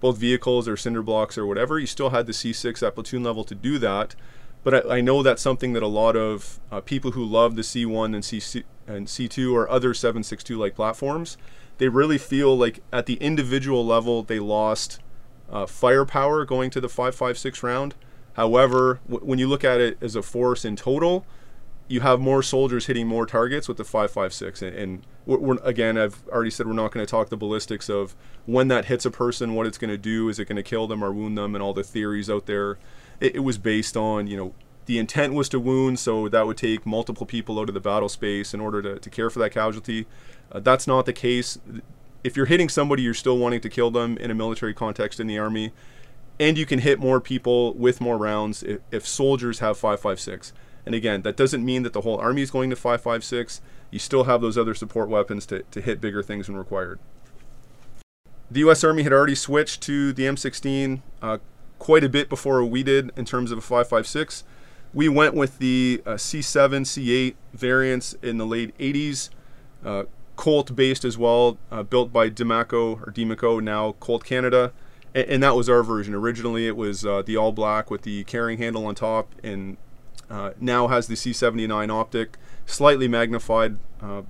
both 0.01 0.19
vehicles 0.19 0.69
or 0.69 0.77
cinder 0.77 1.03
blocks 1.03 1.37
or 1.37 1.47
whatever, 1.47 1.79
you 1.79 1.87
still 1.87 2.11
had 2.11 2.27
the 2.27 2.33
C6 2.33 2.87
at 2.87 2.95
platoon 2.95 3.23
level 3.23 3.45
to 3.45 3.55
do 3.55 3.79
that. 3.79 4.15
but 4.63 4.87
I, 4.87 4.99
I 4.99 5.01
know 5.01 5.23
that's 5.23 5.43
something 5.43 5.73
that 5.73 5.83
a 5.83 5.89
lot 5.89 6.17
of 6.17 6.61
uh, 6.71 6.81
people 6.81 7.13
who 7.13 7.25
love 7.25 7.57
the 7.57 7.63
C1 7.63 8.15
and, 8.15 8.25
C, 8.25 8.65
and 8.87 9.07
C2 9.07 9.53
or 9.53 9.69
other 9.69 9.95
762 9.95 10.59
like 10.59 10.75
platforms, 10.75 11.37
they 11.79 11.89
really 11.89 12.19
feel 12.19 12.57
like 12.57 12.81
at 12.93 13.07
the 13.07 13.15
individual 13.15 13.85
level 13.85 14.23
they 14.23 14.39
lost 14.39 15.01
uh, 15.51 15.67
firepower 15.67 16.45
going 16.45 16.71
to 16.71 16.81
the 16.81 16.89
5.56 16.89 17.63
round. 17.63 17.95
However, 18.38 19.01
when 19.09 19.40
you 19.40 19.48
look 19.48 19.64
at 19.64 19.81
it 19.81 19.98
as 20.01 20.14
a 20.14 20.22
force 20.22 20.64
in 20.64 20.77
total, 20.77 21.27
you 21.88 22.03
have 22.03 22.20
more 22.20 22.40
soldiers 22.40 22.87
hitting 22.87 23.09
more 23.09 23.27
targets 23.27 23.66
with 23.66 23.79
the 23.79 23.83
5.56. 23.83 24.62
And, 24.62 24.77
and 24.77 25.07
we're, 25.27 25.57
again, 25.64 25.98
I've 25.98 26.22
already 26.29 26.53
said 26.53 26.68
we're 26.68 26.72
not 26.74 26.92
going 26.92 27.05
to 27.05 27.11
talk 27.11 27.31
the 27.31 27.37
ballistics 27.37 27.90
of 27.90 28.14
when 28.46 28.68
that 28.68 28.85
hits 28.85 29.05
a 29.05 29.11
person, 29.11 29.57
what 29.57 29.66
it's 29.66 29.77
going 29.77 29.90
to 29.90 29.98
do, 29.98 30.29
is 30.29 30.38
it 30.38 30.44
going 30.44 30.55
to 30.55 30.62
kill 30.62 30.87
them 30.87 31.03
or 31.03 31.11
wound 31.11 31.37
them, 31.37 31.57
and 31.57 31.64
all 31.64 31.74
the 31.74 31.83
theories 31.83 32.31
out 32.31 32.46
there. 32.46 32.79
It, 33.18 33.35
it 33.35 33.40
was 33.40 33.59
based 33.59 33.96
on, 33.96 34.29
you 34.29 34.37
know, 34.37 34.55
the 34.87 35.01
intent 35.01 35.35
was 35.35 35.48
to 35.48 35.59
wound, 35.59 35.98
so 35.98 36.29
that 36.29 36.46
would 36.46 36.59
take 36.59 36.87
multiple 36.87 37.27
people 37.27 37.59
out 37.59 37.68
of 37.68 37.74
the 37.74 37.81
battle 37.81 38.09
space 38.09 38.55
in 38.55 38.61
order 38.61 38.81
to, 38.83 39.01
to 39.01 39.11
care 39.11 39.31
for 39.31 39.40
that 39.40 39.51
casualty. 39.51 40.07
Uh, 40.53 40.61
that's 40.61 40.87
not 40.87 41.07
the 41.07 41.12
case. 41.12 41.59
If 42.22 42.37
you're 42.37 42.46
hitting 42.46 42.68
somebody, 42.68 43.03
you're 43.03 43.14
still 43.14 43.37
wanting 43.37 43.62
to 43.62 43.68
kill 43.68 43.90
them 43.90 44.16
in 44.18 44.31
a 44.31 44.35
military 44.35 44.74
context 44.74 45.18
in 45.18 45.27
the 45.27 45.38
army, 45.40 45.72
and 46.40 46.57
you 46.57 46.66
can 46.66 46.81
hit 46.81 46.98
more 46.98 47.20
people 47.20 47.74
with 47.74 48.01
more 48.01 48.16
rounds 48.16 48.62
if, 48.62 48.81
if 48.90 49.07
soldiers 49.07 49.59
have 49.59 49.79
5.56. 49.79 50.53
And 50.87 50.94
again, 50.94 51.22
that 51.22 51.37
doesn't 51.37 51.64
mean 51.64 51.83
that 51.83 51.92
the 51.92 52.03
whole 52.03 52.18
army 52.18 52.42
is 52.42 52.51
going 52.51 52.70
to 52.70 52.77
5.56. 52.77 53.61
You 53.90 53.98
still 53.98 54.24
have 54.24 54.40
those 54.40 54.57
other 54.57 54.74
support 54.74 55.09
weapons 55.09 55.46
to, 55.46 55.62
to 55.62 55.81
hit 55.81 56.01
bigger 56.01 56.22
things 56.22 56.48
when 56.48 56.57
required. 56.57 56.98
The 58.51 58.61
U.S. 58.61 58.83
Army 58.83 59.03
had 59.03 59.12
already 59.12 59.35
switched 59.35 59.83
to 59.83 60.12
the 60.12 60.22
M16 60.22 61.03
uh, 61.20 61.38
quite 61.79 62.05
a 62.05 62.09
bit 62.09 62.31
before 62.31 62.64
we 62.64 62.83
did 62.83 63.11
in 63.16 63.24
terms 63.24 63.51
of 63.51 63.59
a 63.59 63.61
5.56. 63.61 64.44
We 64.94 65.09
went 65.09 65.35
with 65.35 65.59
the 65.59 66.03
uh, 66.07 66.12
C7, 66.12 66.83
C8 66.83 67.35
variants 67.53 68.14
in 68.22 68.38
the 68.38 68.46
late 68.46 68.77
80s. 68.79 69.29
Uh, 69.85 70.05
Colt 70.37 70.74
based 70.74 71.05
as 71.05 71.18
well, 71.18 71.59
uh, 71.70 71.83
built 71.83 72.12
by 72.12 72.31
Diemaco 72.31 73.07
or 73.07 73.12
Diemaco, 73.12 73.61
now 73.61 73.92
Colt 74.01 74.24
Canada, 74.24 74.72
and, 75.14 75.42
that 75.42 75.57
was 75.57 75.68
our 75.68 75.83
version. 75.83 76.14
Originally, 76.14 76.66
it 76.66 76.77
was 76.77 77.05
uh, 77.05 77.23
the 77.23 77.37
all 77.37 77.53
black 77.53 77.90
with 77.90 78.03
the 78.03 78.25
carrying 78.25 78.59
handle 78.59 78.87
on 78.87 78.94
top, 78.94 79.35
and 79.42 79.77
uh, 80.31 80.51
now 80.61 80.88
has 80.88 81.07
the 81.07 81.14
C79 81.14 81.90
optic, 81.90 82.37
slightly 82.66 83.09
magnified, 83.09 83.79
uh, 84.03 84.23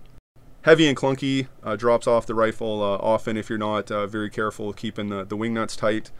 heavy 0.62 0.86
and 0.86 0.96
clunky, 0.96 1.48
uh, 1.62 1.76
drops 1.76 2.06
off 2.06 2.26
the 2.26 2.34
rifle 2.34 2.82
uh, 2.82 2.96
often 2.96 3.36
if 3.36 3.48
you're 3.48 3.58
not 3.58 3.88
very 3.88 4.30
careful 4.30 4.72
keeping 4.72 5.08
the, 5.08 5.24
the 5.24 5.36
wing 5.36 5.54
nuts 5.54 5.76
tight. 5.76 6.10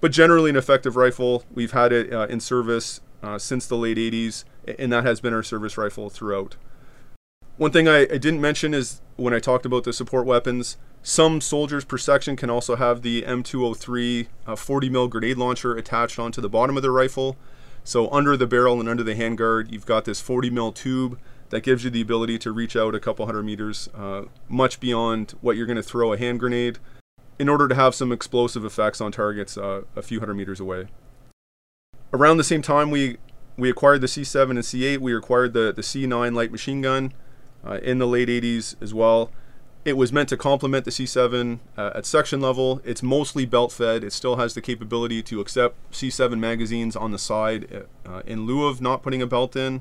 But 0.00 0.12
generally, 0.12 0.48
an 0.48 0.56
effective 0.56 0.96
rifle. 0.96 1.44
We've 1.52 1.72
had 1.72 1.92
it 1.92 2.10
in 2.30 2.40
service 2.40 3.00
since 3.36 3.66
the 3.66 3.76
late 3.76 3.98
80s, 3.98 4.44
and 4.78 4.90
that 4.92 5.04
has 5.04 5.20
been 5.20 5.34
our 5.34 5.42
service 5.42 5.76
rifle 5.76 6.08
throughout. 6.08 6.56
One 7.60 7.72
thing 7.72 7.86
I, 7.86 8.04
I, 8.04 8.16
didn't 8.16 8.40
mention 8.40 8.72
is 8.72 9.02
when 9.16 9.34
I 9.34 9.38
talked 9.38 9.66
about 9.66 9.84
the 9.84 9.92
support 9.92 10.24
weapons, 10.24 10.78
some 11.02 11.40
soldiers 11.40 11.84
per 11.84 11.96
section 11.96 12.36
can 12.36 12.50
also 12.50 12.76
have 12.76 13.02
the 13.02 13.22
M203 13.22 14.26
uh, 14.46 14.56
40 14.56 14.90
mil 14.90 15.08
grenade 15.08 15.38
launcher 15.38 15.74
attached 15.74 16.18
onto 16.18 16.40
the 16.40 16.48
bottom 16.48 16.76
of 16.76 16.82
their 16.82 16.92
rifle. 16.92 17.36
So 17.84 18.10
under 18.10 18.36
the 18.36 18.46
barrel 18.46 18.78
and 18.80 18.88
under 18.88 19.02
the 19.02 19.14
handguard, 19.14 19.72
you've 19.72 19.86
got 19.86 20.04
this 20.04 20.20
40 20.20 20.50
mil 20.50 20.72
tube 20.72 21.18
that 21.48 21.62
gives 21.62 21.84
you 21.84 21.90
the 21.90 22.02
ability 22.02 22.38
to 22.38 22.52
reach 22.52 22.76
out 22.76 22.94
a 22.94 23.00
couple 23.00 23.26
hundred 23.26 23.42
meters, 23.42 23.88
uh, 23.94 24.22
much 24.48 24.78
beyond 24.78 25.34
what 25.40 25.56
you're 25.56 25.66
going 25.66 25.76
to 25.76 25.82
throw 25.82 26.12
a 26.12 26.18
hand 26.18 26.38
grenade, 26.38 26.78
in 27.38 27.48
order 27.48 27.66
to 27.66 27.74
have 27.74 27.94
some 27.94 28.12
explosive 28.12 28.64
effects 28.64 29.00
on 29.00 29.10
targets 29.10 29.56
uh, 29.56 29.82
a 29.96 30.02
few 30.02 30.20
hundred 30.20 30.34
meters 30.34 30.60
away. 30.60 30.86
Around 32.12 32.36
the 32.36 32.44
same 32.44 32.62
time, 32.62 32.90
we 32.90 33.16
we 33.56 33.70
acquired 33.70 34.00
the 34.00 34.06
C7 34.06 34.50
and 34.50 34.58
C8. 34.60 34.98
We 34.98 35.16
acquired 35.16 35.54
the 35.54 35.72
the 35.72 35.82
C9 35.82 36.34
light 36.34 36.52
machine 36.52 36.82
gun 36.82 37.14
uh, 37.66 37.78
in 37.82 37.98
the 37.98 38.06
late 38.06 38.28
80s 38.28 38.76
as 38.82 38.92
well. 38.92 39.30
It 39.82 39.96
was 39.96 40.12
meant 40.12 40.28
to 40.28 40.36
complement 40.36 40.84
the 40.84 40.90
C7 40.90 41.58
uh, 41.76 41.90
at 41.94 42.04
section 42.04 42.40
level. 42.40 42.82
It's 42.84 43.02
mostly 43.02 43.46
belt 43.46 43.72
fed. 43.72 44.04
It 44.04 44.12
still 44.12 44.36
has 44.36 44.52
the 44.52 44.60
capability 44.60 45.22
to 45.22 45.40
accept 45.40 45.74
C7 45.92 46.38
magazines 46.38 46.96
on 46.96 47.12
the 47.12 47.18
side 47.18 47.86
uh, 48.06 48.22
in 48.26 48.44
lieu 48.44 48.66
of 48.66 48.82
not 48.82 49.02
putting 49.02 49.22
a 49.22 49.26
belt 49.26 49.56
in. 49.56 49.80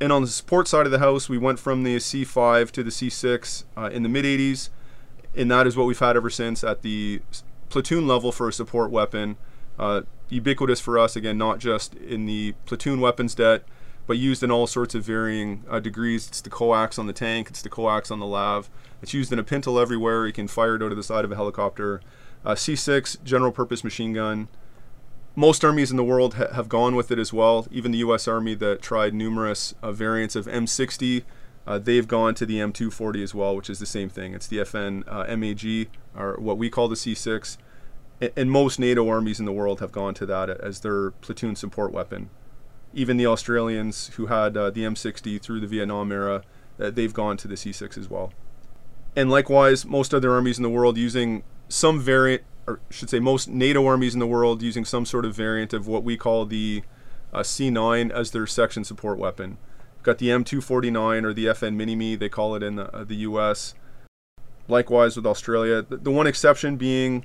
And 0.00 0.12
on 0.12 0.22
the 0.22 0.28
support 0.28 0.68
side 0.68 0.86
of 0.86 0.92
the 0.92 1.00
house, 1.00 1.28
we 1.28 1.38
went 1.38 1.58
from 1.58 1.82
the 1.82 1.96
C5 1.96 2.70
to 2.72 2.82
the 2.82 2.90
C6 2.90 3.64
uh, 3.76 3.90
in 3.92 4.02
the 4.04 4.08
mid 4.08 4.24
80s, 4.24 4.68
and 5.34 5.50
that 5.50 5.66
is 5.66 5.76
what 5.76 5.86
we've 5.86 5.98
had 5.98 6.16
ever 6.16 6.30
since 6.30 6.62
at 6.62 6.82
the 6.82 7.22
platoon 7.70 8.06
level 8.06 8.30
for 8.32 8.48
a 8.48 8.52
support 8.52 8.90
weapon. 8.90 9.36
Uh, 9.78 10.02
ubiquitous 10.28 10.80
for 10.80 10.98
us, 10.98 11.16
again, 11.16 11.38
not 11.38 11.58
just 11.58 11.94
in 11.94 12.26
the 12.26 12.54
platoon 12.66 13.00
weapons 13.00 13.34
det, 13.34 13.64
but 14.12 14.18
used 14.18 14.42
in 14.42 14.50
all 14.50 14.66
sorts 14.66 14.94
of 14.94 15.02
varying 15.02 15.64
uh, 15.70 15.80
degrees. 15.80 16.28
It's 16.28 16.42
the 16.42 16.50
coax 16.50 16.98
on 16.98 17.06
the 17.06 17.14
tank, 17.14 17.48
it's 17.48 17.62
the 17.62 17.70
coax 17.70 18.10
on 18.10 18.20
the 18.20 18.26
lav. 18.26 18.68
It's 19.00 19.14
used 19.14 19.32
in 19.32 19.38
a 19.38 19.42
pintle 19.42 19.78
everywhere. 19.78 20.26
You 20.26 20.34
can 20.34 20.48
fire 20.48 20.76
it 20.76 20.82
out 20.82 20.90
of 20.90 20.98
the 20.98 21.02
side 21.02 21.24
of 21.24 21.32
a 21.32 21.34
helicopter. 21.34 22.02
Uh, 22.44 22.52
C6 22.52 23.24
general 23.24 23.52
purpose 23.52 23.82
machine 23.82 24.12
gun. 24.12 24.48
Most 25.34 25.64
armies 25.64 25.90
in 25.90 25.96
the 25.96 26.04
world 26.04 26.34
ha- 26.34 26.52
have 26.52 26.68
gone 26.68 26.94
with 26.94 27.10
it 27.10 27.18
as 27.18 27.32
well. 27.32 27.66
Even 27.70 27.90
the 27.90 28.00
U.S. 28.00 28.28
Army 28.28 28.54
that 28.56 28.82
tried 28.82 29.14
numerous 29.14 29.74
uh, 29.82 29.92
variants 29.92 30.36
of 30.36 30.44
M60, 30.44 31.22
uh, 31.66 31.78
they've 31.78 32.06
gone 32.06 32.34
to 32.34 32.44
the 32.44 32.58
M240 32.58 33.22
as 33.22 33.34
well, 33.34 33.56
which 33.56 33.70
is 33.70 33.78
the 33.78 33.86
same 33.86 34.10
thing. 34.10 34.34
It's 34.34 34.46
the 34.46 34.58
FN 34.58 35.04
uh, 35.06 35.34
MAG, 35.34 35.88
or 36.14 36.38
what 36.38 36.58
we 36.58 36.68
call 36.68 36.88
the 36.88 36.96
C6. 36.96 37.56
and 38.36 38.50
most 38.50 38.78
NATO 38.78 39.08
armies 39.08 39.40
in 39.40 39.46
the 39.46 39.52
world 39.52 39.80
have 39.80 39.90
gone 39.90 40.12
to 40.12 40.26
that 40.26 40.50
as 40.50 40.80
their 40.80 41.12
platoon 41.12 41.56
support 41.56 41.92
weapon 41.92 42.28
even 42.94 43.16
the 43.16 43.26
Australians 43.26 44.08
who 44.16 44.26
had 44.26 44.56
uh, 44.56 44.70
the 44.70 44.82
M60 44.82 45.40
through 45.40 45.60
the 45.60 45.66
Vietnam 45.66 46.12
era, 46.12 46.42
uh, 46.80 46.90
they've 46.90 47.12
gone 47.12 47.36
to 47.38 47.48
the 47.48 47.54
C6 47.54 47.96
as 47.96 48.08
well. 48.08 48.32
And 49.14 49.30
likewise, 49.30 49.84
most 49.84 50.14
other 50.14 50.32
armies 50.32 50.58
in 50.58 50.62
the 50.62 50.70
world 50.70 50.96
using 50.96 51.42
some 51.68 52.00
variant, 52.00 52.42
or 52.66 52.80
should 52.90 53.10
say, 53.10 53.20
most 53.20 53.48
NATO 53.48 53.86
armies 53.86 54.14
in 54.14 54.20
the 54.20 54.26
world 54.26 54.62
using 54.62 54.84
some 54.84 55.04
sort 55.04 55.24
of 55.24 55.34
variant 55.34 55.72
of 55.72 55.86
what 55.86 56.04
we 56.04 56.16
call 56.16 56.46
the 56.46 56.82
uh, 57.32 57.40
C9 57.40 58.10
as 58.10 58.30
their 58.30 58.46
section 58.46 58.84
support 58.84 59.18
weapon. 59.18 59.58
Got 60.02 60.18
the 60.18 60.28
M249 60.28 61.24
or 61.24 61.32
the 61.32 61.46
FN 61.46 61.76
Minimi, 61.76 62.18
they 62.18 62.28
call 62.28 62.54
it 62.54 62.62
in 62.62 62.76
the, 62.76 62.94
uh, 62.94 63.04
the 63.04 63.16
US. 63.16 63.74
Likewise 64.68 65.16
with 65.16 65.26
Australia. 65.26 65.82
The, 65.82 65.96
the, 65.96 66.10
one 66.10 66.26
exception 66.26 66.76
being 66.76 67.24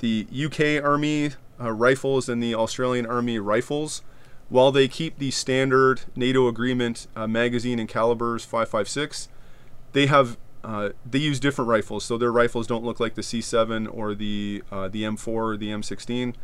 the 0.00 0.26
UK 0.30 0.84
Army 0.84 1.30
uh, 1.60 1.72
rifles 1.72 2.28
and 2.28 2.42
the 2.42 2.54
Australian 2.54 3.06
Army 3.06 3.38
rifles 3.38 4.02
while 4.48 4.70
they 4.70 4.88
keep 4.88 5.18
the 5.18 5.30
standard 5.30 6.02
NATO 6.14 6.48
agreement 6.48 7.06
uh, 7.16 7.26
magazine 7.26 7.78
and 7.78 7.88
calibers 7.88 8.46
5.56, 8.46 9.28
they 9.92 10.06
have 10.06 10.36
uh, 10.64 10.90
they 11.08 11.20
use 11.20 11.38
different 11.38 11.68
rifles, 11.68 12.04
so 12.04 12.18
their 12.18 12.32
rifles 12.32 12.66
don't 12.66 12.82
look 12.82 12.98
like 12.98 13.14
the 13.14 13.22
C7 13.22 13.88
or 13.92 14.16
the 14.16 14.64
uh, 14.72 14.88
the 14.88 15.04
M4 15.04 15.28
or 15.28 15.56
the 15.56 15.68
M16. 15.68 16.34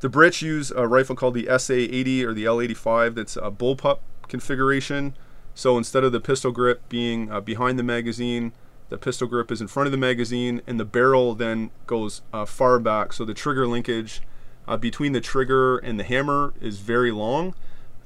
The 0.00 0.08
Brits 0.08 0.42
use 0.42 0.72
a 0.72 0.88
rifle 0.88 1.14
called 1.14 1.34
the 1.34 1.44
SA80 1.44 2.24
or 2.24 2.34
the 2.34 2.44
L85 2.44 3.14
that's 3.14 3.36
a 3.36 3.50
bullpup 3.50 3.98
configuration. 4.28 5.16
So 5.54 5.78
instead 5.78 6.04
of 6.04 6.12
the 6.12 6.20
pistol 6.20 6.50
grip 6.50 6.88
being 6.88 7.30
uh, 7.30 7.40
behind 7.40 7.78
the 7.78 7.82
magazine, 7.84 8.52
the 8.88 8.98
pistol 8.98 9.28
grip 9.28 9.50
is 9.50 9.60
in 9.60 9.66
front 9.66 9.86
of 9.86 9.92
the 9.92 9.98
magazine, 9.98 10.62
and 10.66 10.78
the 10.78 10.84
barrel 10.84 11.34
then 11.34 11.70
goes 11.86 12.22
uh, 12.32 12.44
far 12.44 12.78
back. 12.78 13.12
So 13.12 13.24
the 13.24 13.34
trigger 13.34 13.66
linkage 13.66 14.20
uh, 14.68 14.76
between 14.76 15.12
the 15.12 15.20
trigger 15.20 15.78
and 15.78 15.98
the 15.98 16.04
hammer 16.04 16.52
is 16.60 16.78
very 16.78 17.10
long. 17.10 17.54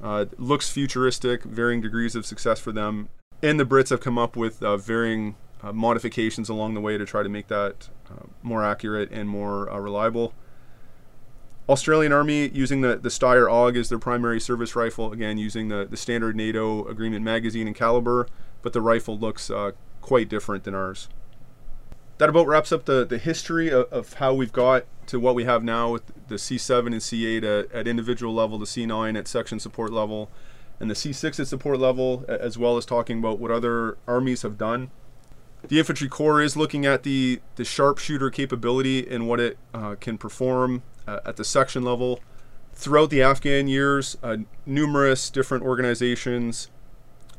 Uh, 0.01 0.25
looks 0.37 0.69
futuristic, 0.69 1.43
varying 1.43 1.81
degrees 1.81 2.15
of 2.15 2.25
success 2.25 2.59
for 2.59 2.71
them. 2.71 3.09
And 3.41 3.59
the 3.59 3.65
Brits 3.65 3.89
have 3.89 3.99
come 3.99 4.17
up 4.17 4.35
with 4.35 4.63
uh, 4.63 4.77
varying 4.77 5.35
uh, 5.61 5.73
modifications 5.73 6.49
along 6.49 6.73
the 6.73 6.81
way 6.81 6.97
to 6.97 7.05
try 7.05 7.21
to 7.21 7.29
make 7.29 7.47
that 7.47 7.89
uh, 8.09 8.25
more 8.41 8.63
accurate 8.63 9.11
and 9.11 9.29
more 9.29 9.69
uh, 9.69 9.77
reliable. 9.77 10.33
Australian 11.69 12.11
Army 12.11 12.49
using 12.49 12.81
the, 12.81 12.97
the 12.97 13.09
Steyr 13.09 13.47
AUG 13.47 13.77
as 13.77 13.89
their 13.89 13.99
primary 13.99 14.39
service 14.39 14.75
rifle, 14.75 15.13
again 15.13 15.37
using 15.37 15.69
the, 15.69 15.85
the 15.89 15.95
standard 15.95 16.35
NATO 16.35 16.85
agreement 16.87 17.23
magazine 17.23 17.67
and 17.67 17.75
caliber, 17.75 18.27
but 18.61 18.73
the 18.73 18.81
rifle 18.81 19.17
looks 19.17 19.49
quite 20.01 20.27
different 20.27 20.65
than 20.65 20.75
ours 20.75 21.07
that 22.17 22.29
about 22.29 22.47
wraps 22.47 22.71
up 22.71 22.85
the, 22.85 23.05
the 23.05 23.17
history 23.17 23.69
of, 23.69 23.91
of, 23.91 24.13
how 24.13 24.33
we've 24.33 24.53
got 24.53 24.85
to 25.07 25.19
what 25.19 25.35
we 25.35 25.45
have 25.45 25.63
now 25.63 25.91
with 25.91 26.03
the 26.27 26.35
C7 26.35 26.87
and 26.87 26.95
C8 26.95 27.37
at, 27.43 27.71
at, 27.71 27.87
individual 27.87 28.33
level, 28.33 28.57
the 28.57 28.65
C9 28.65 29.17
at 29.17 29.27
section 29.27 29.59
support 29.59 29.91
level, 29.91 30.29
and 30.79 30.89
the 30.89 30.95
C6 30.95 31.39
at 31.39 31.47
support 31.47 31.79
level, 31.79 32.25
as 32.27 32.57
well 32.57 32.77
as 32.77 32.85
talking 32.85 33.19
about 33.19 33.39
what 33.39 33.51
other 33.51 33.97
armies 34.07 34.43
have 34.43 34.57
done. 34.57 34.91
The 35.67 35.79
infantry 35.79 36.09
corps 36.09 36.41
is 36.41 36.57
looking 36.57 36.85
at 36.85 37.03
the, 37.03 37.41
the 37.55 37.63
sharpshooter 37.63 38.29
capability 38.29 39.07
and 39.07 39.27
what 39.27 39.39
it 39.39 39.57
uh, 39.73 39.95
can 39.99 40.17
perform 40.17 40.83
uh, 41.07 41.19
at 41.25 41.37
the 41.37 41.45
section 41.45 41.83
level. 41.83 42.19
Throughout 42.73 43.09
the 43.09 43.21
Afghan 43.21 43.67
years, 43.67 44.17
uh, 44.21 44.37
numerous 44.65 45.29
different 45.29 45.63
organizations 45.63 46.69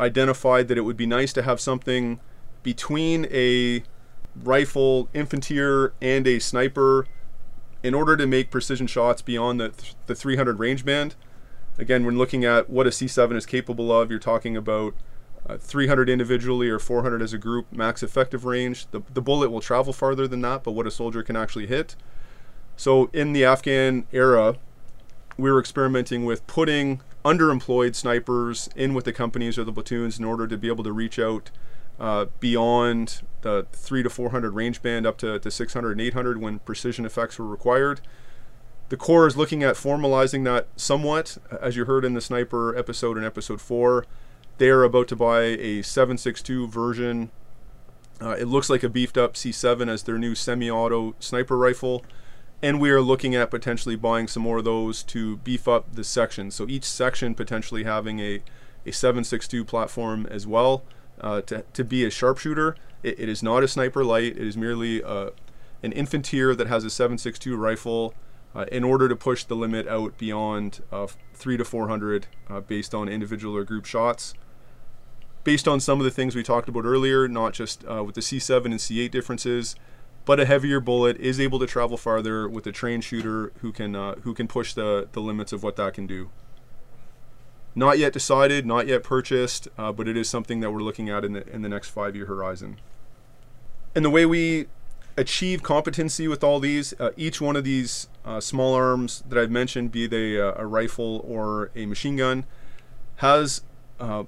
identified 0.01 0.69
that 0.69 0.79
it 0.79 0.83
would 0.83 0.97
be 0.97 1.07
nice 1.07 1.33
to 1.35 1.43
have 1.43 1.61
something 1.61 2.19
between 2.63 3.27
a 3.31 3.83
rifle, 4.43 5.09
infanteer, 5.15 5.93
and 6.01 6.27
a 6.27 6.39
sniper 6.39 7.07
in 7.83 7.95
order 7.95 8.17
to 8.17 8.27
make 8.27 8.51
precision 8.51 8.87
shots 8.87 9.23
beyond 9.23 9.61
the, 9.61 9.73
the 10.07 10.15
300 10.15 10.59
range 10.59 10.85
band. 10.85 11.15
again, 11.79 12.05
when 12.05 12.17
looking 12.17 12.45
at 12.45 12.71
what 12.71 12.87
a 12.87 12.91
C7 12.91 13.37
is 13.37 13.47
capable 13.47 13.93
of, 13.93 14.11
you're 14.11 14.19
talking 14.19 14.57
about 14.57 14.95
uh, 15.47 15.59
300 15.59 16.09
individually 16.09 16.71
or 16.71 16.79
400 16.79 17.21
as 17.21 17.35
a 17.35 17.39
group, 17.39 17.71
max 17.71 18.03
effective 18.03 18.45
range. 18.45 18.87
The, 18.91 19.03
the 19.13 19.21
bullet 19.21 19.51
will 19.51 19.61
travel 19.61 19.93
farther 19.93 20.27
than 20.27 20.41
that, 20.41 20.65
but 20.65 20.73
what 20.73 20.87
a 20.87 20.91
soldier 20.91 21.23
can 21.23 21.37
actually 21.37 21.67
hit. 21.67 21.95
So 22.77 23.11
in 23.13 23.35
the 23.35 23.45
Afghan 23.45 24.07
era, 24.13 24.57
we 25.37 25.51
were 25.51 25.61
experimenting 25.61 26.25
with 26.25 26.47
putting 26.47 27.03
underemployed 27.25 27.95
snipers 27.95 28.69
in 28.77 28.95
with 28.95 29.05
the 29.05 29.13
companies 29.13 29.59
or 29.59 29.65
the 29.65 29.73
platoons 29.73 30.19
in 30.19 30.25
order 30.25 30.47
to 30.47 30.57
be 30.57 30.69
able 30.69 30.85
to 30.85 30.93
reach 30.93 31.19
out 31.19 31.51
uh, 31.99 32.27
beyond 32.41 33.23
the 33.43 33.67
three 33.73 34.03
to 34.03 34.11
400 34.11 34.51
range 34.53 34.83
band 34.83 35.07
up 35.07 35.19
to, 35.19 35.39
to 35.39 35.51
600 35.51 35.93
and 35.93 36.01
800 36.01 36.41
when 36.41 36.59
precision 36.61 37.05
effects 37.05 37.39
were 37.39 37.47
required. 37.47 38.01
The 38.89 38.97
Corps 38.97 39.27
is 39.27 39.37
looking 39.37 39.63
at 39.63 39.77
formalizing 39.77 40.45
that 40.45 40.69
somewhat, 40.77 41.39
as 41.61 41.77
you 41.77 41.85
heard 41.85 42.05
in 42.05 42.15
the 42.15 42.21
sniper 42.21 42.77
episode 42.77 43.17
in 43.17 43.25
episode 43.25 43.61
four. 43.61 44.07
They 44.59 44.69
are 44.69 44.85
about 44.85 45.09
to 45.09 45.17
buy 45.17 45.43
a 45.43 45.81
7.62 45.81 46.69
version. 46.69 47.31
Uh, 48.21 48.37
it 48.39 48.47
looks 48.47 48.71
like 48.71 48.85
a 48.85 48.89
beefed 48.89 49.19
up 49.19 49.35
C7 49.35 49.89
as 49.89 50.05
their 50.05 50.19
new 50.19 50.35
semi-auto 50.35 51.17
sniper 51.19 51.59
rifle 51.59 52.05
and 52.65 52.81
we 52.81 52.91
are 52.91 53.03
looking 53.03 53.35
at 53.35 53.51
potentially 53.51 53.95
buying 53.95 54.27
some 54.27 54.43
more 54.43 54.57
of 54.57 54.65
those 54.65 55.03
to 55.03 55.37
beef 55.39 55.69
up 55.69 55.95
the 55.95 56.03
section. 56.03 56.51
So 56.51 56.67
each 56.67 56.85
section 56.85 57.35
potentially 57.35 57.85
having 57.85 58.21
a, 58.21 58.37
a 58.87 58.91
7.62 58.91 59.67
platform 59.67 60.27
as 60.31 60.47
well 60.47 60.83
uh, 61.21 61.41
to, 61.43 61.65
to 61.73 61.85
be 61.85 62.05
a 62.05 62.11
sharpshooter. 62.11 62.77
It, 63.03 63.19
it 63.21 63.29
is 63.29 63.43
not 63.43 63.63
a 63.63 63.69
sniper 63.69 64.05
light. 64.05 64.37
It 64.37 64.47
is 64.47 64.57
merely 64.57 65.03
uh, 65.03 65.31
an 65.83 65.93
infanteer 65.93 66.57
that 66.57 66.67
has 66.67 66.85
a 66.85 66.89
7.62 66.89 67.57
rifle 67.59 68.15
uh, 68.55 68.67
in 68.71 68.85
order 68.85 69.09
to 69.09 69.17
push 69.17 69.45
the 69.45 69.57
limit 69.57 69.87
out 69.89 70.17
beyond 70.19 70.83
uh, 70.93 71.07
3 71.35 71.57
to 71.57 71.65
400 71.65 72.27
uh, 72.49 72.61
based 72.61 72.95
on 72.95 73.09
individual 73.09 73.57
or 73.57 73.65
group 73.65 73.85
shots. 73.85 74.35
Based 75.43 75.69
on 75.69 75.79
some 75.79 76.01
of 76.01 76.05
the 76.05 76.11
things 76.11 76.35
we 76.35 76.43
talked 76.43 76.69
about 76.69 76.87
earlier, 76.87 77.29
not 77.29 77.53
just 77.53 77.83
with 77.83 78.15
the 78.15 78.23
C7 78.23 78.65
and 78.65 78.75
C8 78.75 79.11
differences, 79.11 79.77
but 80.25 80.41
a 80.41 80.47
heavier 80.47 80.81
bullet 80.81 81.19
is 81.19 81.39
able 81.39 81.59
to 81.59 81.67
travel 81.67 81.99
farther 81.99 82.49
with 82.49 82.67
a 82.67 82.73
trained 82.73 83.05
shooter 83.05 83.53
who 83.61 83.71
can 83.71 83.93
who 84.23 84.33
can 84.33 84.49
push 84.49 84.73
the 84.73 85.07
the 85.13 85.21
limits 85.21 85.53
of 85.53 85.63
what 85.63 85.77
that 85.77 85.93
can 85.93 86.07
do. 86.07 86.31
Not 87.75 87.99
yet 87.99 88.13
decided, 88.13 88.67
not 88.67 88.87
yet 88.87 89.03
purchased, 89.03 89.69
uh, 89.77 89.91
but 89.93 90.07
it 90.07 90.17
is 90.17 90.29
something 90.29 90.61
that 90.61 90.71
we're 90.71 90.83
looking 90.83 91.09
at 91.09 91.25
in 91.25 91.33
the 91.33 91.49
in 91.49 91.63
the 91.63 91.69
next 91.69 91.89
five 91.89 92.15
year 92.15 92.27
horizon. 92.27 92.79
And 93.95 94.05
the 94.05 94.11
way 94.11 94.27
we 94.27 94.67
achieve 95.17 95.63
competency 95.63 96.27
with 96.27 96.43
all 96.43 96.59
these, 96.59 96.93
uh, 96.99 97.11
each 97.17 97.41
one 97.41 97.57
of 97.57 97.65
these 97.65 98.09
uh, 98.25 98.41
small 98.41 98.75
arms 98.75 99.23
that 99.29 99.39
I've 99.39 99.51
mentioned, 99.51 99.93
be 99.93 100.07
they 100.07 100.37
a, 100.37 100.55
a 100.55 100.67
rifle 100.67 101.25
or 101.27 101.71
a 101.77 101.87
machine 101.87 102.17
gun, 102.17 102.45
has 103.17 103.63
uh, 104.01 104.25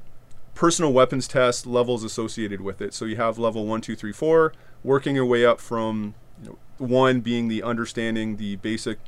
personal 0.55 0.93
weapons 0.93 1.27
test 1.29 1.67
levels 1.67 2.05
associated 2.05 2.61
with 2.61 2.81
it. 2.81 2.95
So 2.95 3.05
you 3.05 3.17
have 3.17 3.39
level 3.39 3.67
one, 3.67 3.81
two, 3.81 3.97
three, 3.97 4.13
four 4.13 4.53
working 4.85 5.17
your 5.17 5.27
way 5.27 5.45
up 5.45 5.61
from 5.61 6.15
you 6.43 6.51
know, 6.51 6.59
one 6.79 7.21
being 7.21 7.49
the 7.49 7.63
understanding 7.63 8.37
the 8.37 8.57
basic 8.57 8.99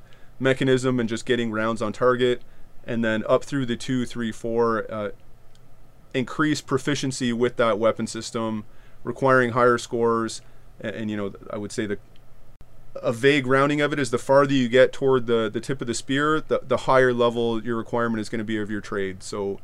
mechanism 0.40 0.98
and 0.98 1.08
just 1.08 1.24
getting 1.24 1.50
rounds 1.50 1.80
on 1.80 1.92
target, 1.92 2.42
and 2.88 3.04
then 3.04 3.22
up 3.28 3.44
through 3.44 3.66
the 3.66 3.76
two, 3.76 4.06
three, 4.06 4.32
four, 4.32 4.90
uh, 4.90 5.10
increase 6.14 6.60
proficiency 6.60 7.32
with 7.32 7.56
that 7.56 7.78
weapon 7.78 8.06
system, 8.06 8.64
requiring 9.04 9.50
higher 9.50 9.78
scores. 9.78 10.40
And, 10.80 10.96
and, 10.96 11.10
you 11.10 11.16
know, 11.16 11.34
I 11.50 11.58
would 11.58 11.70
say 11.70 11.86
the 11.86 11.98
a 13.00 13.12
vague 13.12 13.46
rounding 13.46 13.80
of 13.80 13.92
it 13.92 14.00
is 14.00 14.10
the 14.10 14.18
farther 14.18 14.54
you 14.54 14.68
get 14.68 14.92
toward 14.92 15.26
the 15.26 15.48
the 15.48 15.60
tip 15.60 15.80
of 15.80 15.86
the 15.86 15.94
spear, 15.94 16.40
the 16.40 16.60
the 16.66 16.78
higher 16.78 17.12
level 17.12 17.62
your 17.62 17.76
requirement 17.76 18.20
is 18.20 18.28
going 18.28 18.40
to 18.40 18.44
be 18.44 18.58
of 18.58 18.70
your 18.70 18.80
trade. 18.80 19.22
So 19.22 19.60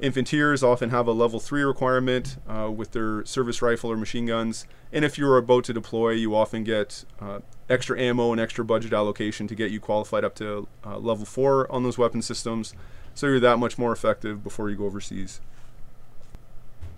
Infanteers 0.00 0.62
often 0.62 0.90
have 0.90 1.06
a 1.06 1.12
level 1.12 1.38
3 1.38 1.62
requirement 1.62 2.38
uh, 2.48 2.70
with 2.74 2.92
their 2.92 3.24
service 3.26 3.60
rifle 3.60 3.90
or 3.92 3.98
machine 3.98 4.26
guns. 4.26 4.66
And 4.92 5.04
if 5.04 5.18
you're 5.18 5.36
about 5.36 5.64
to 5.64 5.74
deploy, 5.74 6.12
you 6.12 6.34
often 6.34 6.64
get 6.64 7.04
uh, 7.20 7.40
extra 7.70 7.98
ammo 7.98 8.32
and 8.32 8.40
extra 8.40 8.64
budget 8.64 8.92
allocation 8.92 9.46
to 9.46 9.54
get 9.54 9.70
you 9.70 9.80
qualified 9.80 10.24
up 10.24 10.34
to 10.34 10.68
uh, 10.84 10.98
level 10.98 11.24
4 11.24 11.70
on 11.72 11.82
those 11.82 11.96
weapon 11.96 12.20
systems. 12.20 12.74
So 13.14 13.26
you're 13.26 13.40
that 13.40 13.58
much 13.58 13.78
more 13.78 13.92
effective 13.92 14.44
before 14.44 14.68
you 14.68 14.76
go 14.76 14.84
overseas. 14.84 15.40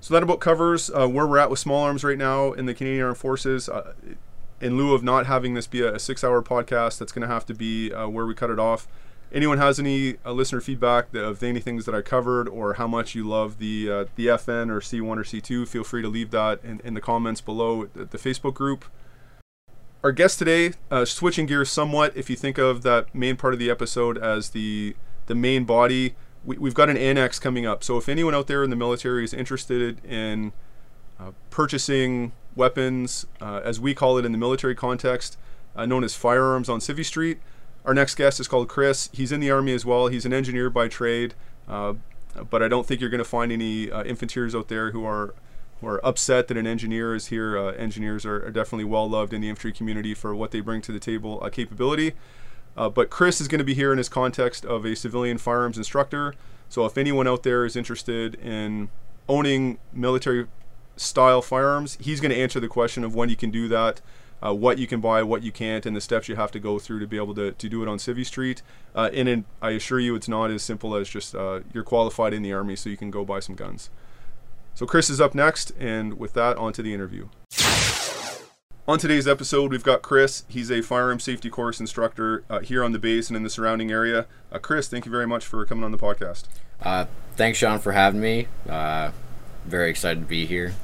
So 0.00 0.14
that 0.14 0.22
about 0.22 0.40
covers 0.40 0.90
uh, 0.90 1.06
where 1.06 1.26
we're 1.26 1.38
at 1.38 1.50
with 1.50 1.58
small 1.58 1.84
arms 1.84 2.02
right 2.02 2.18
now 2.18 2.52
in 2.52 2.66
the 2.66 2.74
Canadian 2.74 3.04
Armed 3.04 3.18
Forces. 3.18 3.68
Uh, 3.68 3.92
in 4.60 4.76
lieu 4.76 4.94
of 4.94 5.02
not 5.02 5.26
having 5.26 5.54
this 5.54 5.66
be 5.66 5.80
a, 5.80 5.94
a 5.94 5.98
six 5.98 6.24
hour 6.24 6.42
podcast, 6.42 6.98
that's 6.98 7.12
going 7.12 7.26
to 7.26 7.32
have 7.32 7.46
to 7.46 7.54
be 7.54 7.92
uh, 7.92 8.08
where 8.08 8.26
we 8.26 8.34
cut 8.34 8.50
it 8.50 8.58
off 8.58 8.88
anyone 9.32 9.58
has 9.58 9.78
any 9.78 10.16
uh, 10.24 10.32
listener 10.32 10.60
feedback 10.60 11.14
of 11.14 11.42
any 11.42 11.60
things 11.60 11.86
that 11.86 11.94
I 11.94 12.02
covered 12.02 12.48
or 12.48 12.74
how 12.74 12.86
much 12.86 13.14
you 13.14 13.26
love 13.26 13.58
the 13.58 13.90
uh, 13.90 14.04
the 14.16 14.26
FN 14.26 14.70
or 14.70 14.80
C1 14.80 15.02
or 15.04 15.24
C2, 15.24 15.66
feel 15.66 15.84
free 15.84 16.02
to 16.02 16.08
leave 16.08 16.30
that 16.30 16.62
in, 16.62 16.80
in 16.84 16.94
the 16.94 17.00
comments 17.00 17.40
below 17.40 17.86
the, 17.86 18.04
the 18.04 18.18
Facebook 18.18 18.54
group. 18.54 18.84
Our 20.04 20.10
guest 20.10 20.40
today, 20.40 20.72
uh, 20.90 21.04
switching 21.04 21.46
gears 21.46 21.70
somewhat, 21.70 22.16
if 22.16 22.28
you 22.28 22.34
think 22.34 22.58
of 22.58 22.82
that 22.82 23.14
main 23.14 23.36
part 23.36 23.52
of 23.52 23.60
the 23.60 23.70
episode 23.70 24.18
as 24.18 24.50
the 24.50 24.96
the 25.26 25.36
main 25.36 25.64
body, 25.64 26.16
we, 26.44 26.56
have 26.56 26.74
got 26.74 26.90
an 26.90 26.96
annex 26.96 27.38
coming 27.38 27.66
up. 27.66 27.84
So 27.84 27.98
if 27.98 28.08
anyone 28.08 28.34
out 28.34 28.48
there 28.48 28.64
in 28.64 28.70
the 28.70 28.76
military 28.76 29.22
is 29.22 29.32
interested 29.32 30.04
in 30.04 30.52
uh, 31.20 31.30
purchasing 31.50 32.32
weapons, 32.56 33.26
uh, 33.40 33.60
as 33.62 33.78
we 33.78 33.94
call 33.94 34.18
it 34.18 34.24
in 34.24 34.32
the 34.32 34.38
military 34.38 34.74
context, 34.74 35.38
uh, 35.76 35.86
known 35.86 36.02
as 36.02 36.16
firearms 36.16 36.68
on 36.68 36.80
Civvy 36.80 37.04
Street, 37.04 37.38
our 37.84 37.94
next 37.94 38.16
guest 38.16 38.40
is 38.40 38.48
called 38.48 38.68
Chris. 38.68 39.08
He's 39.12 39.30
in 39.30 39.38
the 39.38 39.52
Army 39.52 39.72
as 39.72 39.84
well. 39.86 40.08
He's 40.08 40.26
an 40.26 40.32
engineer 40.32 40.68
by 40.68 40.88
trade, 40.88 41.34
uh, 41.68 41.94
but 42.50 42.60
I 42.60 42.66
don't 42.66 42.88
think 42.88 43.00
you're 43.00 43.08
going 43.08 43.18
to 43.18 43.24
find 43.24 43.52
any 43.52 43.88
uh, 43.88 44.02
infanteers 44.02 44.52
out 44.58 44.66
there 44.66 44.90
who 44.90 45.04
are 45.04 45.32
who 45.82 45.86
are 45.88 46.04
upset 46.06 46.48
that 46.48 46.56
an 46.56 46.66
engineer 46.66 47.14
is 47.14 47.26
here. 47.26 47.58
Uh, 47.58 47.72
engineers 47.72 48.24
are, 48.24 48.46
are, 48.46 48.50
definitely 48.50 48.84
well 48.84 49.06
loved 49.06 49.34
in 49.34 49.42
the 49.42 49.50
infantry 49.50 49.72
community 49.72 50.14
for 50.14 50.34
what 50.34 50.50
they 50.50 50.60
bring 50.60 50.80
to 50.80 50.92
the 50.92 50.98
table 50.98 51.38
uh, 51.42 51.50
capability. 51.50 52.12
Uh, 52.74 52.88
but 52.88 53.10
Chris 53.10 53.38
is 53.38 53.48
going 53.48 53.58
to 53.58 53.64
be 53.64 53.74
here 53.74 53.92
in 53.92 53.98
his 53.98 54.08
context 54.08 54.64
of 54.64 54.86
a 54.86 54.96
civilian 54.96 55.36
firearms 55.36 55.76
instructor. 55.76 56.34
So 56.70 56.86
if 56.86 56.96
anyone 56.96 57.28
out 57.28 57.42
there 57.42 57.66
is 57.66 57.76
interested 57.76 58.36
in 58.36 58.88
owning 59.28 59.76
military 59.92 60.46
style 60.96 61.42
firearms, 61.42 61.98
he's 62.00 62.22
going 62.22 62.32
to 62.32 62.40
answer 62.40 62.58
the 62.58 62.68
question 62.68 63.04
of 63.04 63.14
when 63.14 63.28
you 63.28 63.36
can 63.36 63.50
do 63.50 63.68
that 63.68 64.00
uh, 64.44 64.52
what 64.52 64.78
you 64.78 64.86
can 64.86 65.00
buy, 65.00 65.22
what 65.22 65.42
you 65.42 65.52
can't, 65.52 65.86
and 65.86 65.94
the 65.94 66.00
steps 66.00 66.28
you 66.28 66.36
have 66.36 66.50
to 66.50 66.58
go 66.58 66.78
through 66.78 66.98
to 66.98 67.06
be 67.06 67.16
able 67.16 67.34
to, 67.34 67.52
to 67.52 67.68
do 67.68 67.82
it 67.82 67.88
on 67.88 67.98
Civvy 67.98 68.26
Street. 68.26 68.62
Uh, 68.94 69.08
and 69.12 69.28
in, 69.28 69.44
I 69.60 69.70
assure 69.70 70.00
you, 70.00 70.14
it's 70.14 70.28
not 70.28 70.50
as 70.50 70.62
simple 70.62 70.96
as 70.96 71.08
just 71.08 71.34
uh, 71.34 71.60
you're 71.72 71.84
qualified 71.84 72.34
in 72.34 72.42
the 72.42 72.52
Army, 72.52 72.74
so 72.74 72.90
you 72.90 72.96
can 72.96 73.10
go 73.10 73.24
buy 73.24 73.40
some 73.40 73.54
guns. 73.54 73.88
So 74.74 74.86
Chris 74.86 75.10
is 75.10 75.20
up 75.20 75.34
next, 75.34 75.72
and 75.78 76.18
with 76.18 76.32
that, 76.32 76.56
on 76.56 76.72
to 76.72 76.82
the 76.82 76.94
interview. 76.94 77.28
On 78.88 78.98
today's 78.98 79.28
episode, 79.28 79.70
we've 79.70 79.84
got 79.84 80.02
Chris. 80.02 80.44
He's 80.48 80.70
a 80.70 80.80
firearm 80.80 81.20
safety 81.20 81.50
course 81.50 81.78
instructor 81.78 82.42
uh, 82.50 82.60
here 82.60 82.82
on 82.82 82.92
the 82.92 82.98
base 82.98 83.28
and 83.28 83.36
in 83.36 83.42
the 83.42 83.50
surrounding 83.50 83.92
area. 83.92 84.26
Uh, 84.50 84.58
Chris, 84.58 84.88
thank 84.88 85.04
you 85.04 85.12
very 85.12 85.26
much 85.26 85.46
for 85.46 85.64
coming 85.66 85.84
on 85.84 85.92
the 85.92 85.98
podcast. 85.98 86.44
Uh, 86.80 87.04
thanks, 87.36 87.58
Sean, 87.58 87.78
for 87.78 87.92
having 87.92 88.20
me. 88.20 88.48
very 88.66 89.90
excited 89.90 90.20
to 90.20 90.26
be 90.26 90.46
here. 90.46 90.74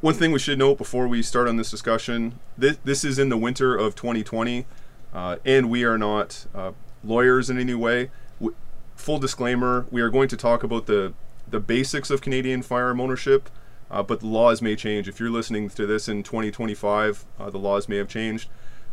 One 0.00 0.14
thing 0.14 0.32
we 0.32 0.38
should 0.38 0.58
note 0.58 0.76
before 0.76 1.08
we 1.08 1.22
start 1.22 1.48
on 1.48 1.56
this 1.56 1.70
discussion: 1.70 2.38
this 2.58 2.76
this 2.84 3.04
is 3.04 3.18
in 3.18 3.30
the 3.30 3.36
winter 3.38 3.74
of 3.74 3.94
2020, 3.94 4.66
uh, 5.14 5.36
and 5.44 5.70
we 5.70 5.84
are 5.84 5.96
not 5.96 6.46
uh, 6.54 6.72
lawyers 7.02 7.48
in 7.48 7.58
any 7.58 7.74
way. 7.74 8.10
W- 8.40 8.54
full 8.94 9.18
disclaimer: 9.18 9.86
we 9.90 10.00
are 10.00 10.10
going 10.10 10.28
to 10.28 10.36
talk 10.36 10.62
about 10.62 10.86
the 10.86 11.14
the 11.50 11.60
basics 11.60 12.10
of 12.10 12.20
Canadian 12.20 12.62
firearm 12.62 13.00
ownership, 13.00 13.48
uh, 13.90 14.02
but 14.02 14.20
the 14.20 14.26
laws 14.26 14.60
may 14.60 14.76
change. 14.76 15.08
If 15.08 15.18
you're 15.18 15.30
listening 15.30 15.68
to 15.70 15.86
this 15.86 16.08
in 16.08 16.22
2025, 16.22 17.24
uh, 17.38 17.50
the 17.50 17.58
laws 17.58 17.88
may 17.88 17.96
have 17.96 18.08
changed. 18.08 18.48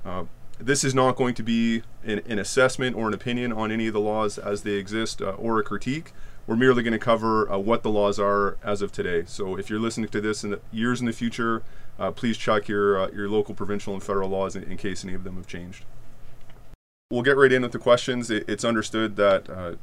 Uh, 0.06 0.26
this 0.58 0.84
is 0.84 0.96
not 0.96 1.18
going 1.18 1.34
to 1.36 1.44
be 1.44 1.84
an, 2.04 2.22
an, 2.28 2.40
assessment 2.40 2.96
or 2.96 3.08
an 3.10 3.14
opinion 3.14 3.52
on 3.52 3.72
any 3.72 3.88
of 3.88 3.94
the 3.94 4.00
laws 4.00 4.38
as 4.38 4.64
they 4.64 4.74
exist 4.74 5.22
uh, 5.22 5.32
or 5.32 5.60
a 5.60 5.64
critique. 5.64 6.14
We're 6.48 6.56
merely 6.56 6.84
going 6.84 6.94
to 6.94 7.00
cover 7.00 7.52
uh, 7.52 7.58
what 7.58 7.84
the 7.84 7.90
laws 7.90 8.20
are 8.20 8.58
as 8.64 8.82
of 8.82 8.92
today. 8.92 9.24
So 9.26 9.58
if 9.58 9.70
you're 9.70 9.80
listening 9.80 10.10
to 10.10 10.22
this 10.22 10.44
in 10.44 10.58
years 10.72 11.02
in 11.02 11.08
the 11.08 11.14
future, 11.14 11.64
uh, 12.00 12.12
please 12.12 12.38
check 12.38 12.68
your 12.68 13.10
your 13.14 13.28
local, 13.28 13.56
provincial, 13.56 13.94
and 13.94 14.04
federal 14.04 14.30
laws 14.30 14.56
in, 14.56 14.64
in, 14.64 14.78
case 14.78 15.04
any 15.04 15.14
of 15.14 15.24
them 15.24 15.36
have 15.38 15.48
changed. 15.48 15.86
We'll 17.10 17.24
get 17.24 17.36
right 17.36 17.52
in 17.52 17.64
with 17.64 17.72
the 17.72 17.80
questions. 17.80 18.30
It, 18.30 18.46
it's 18.48 18.64
understood 18.64 19.16
that 19.16 19.78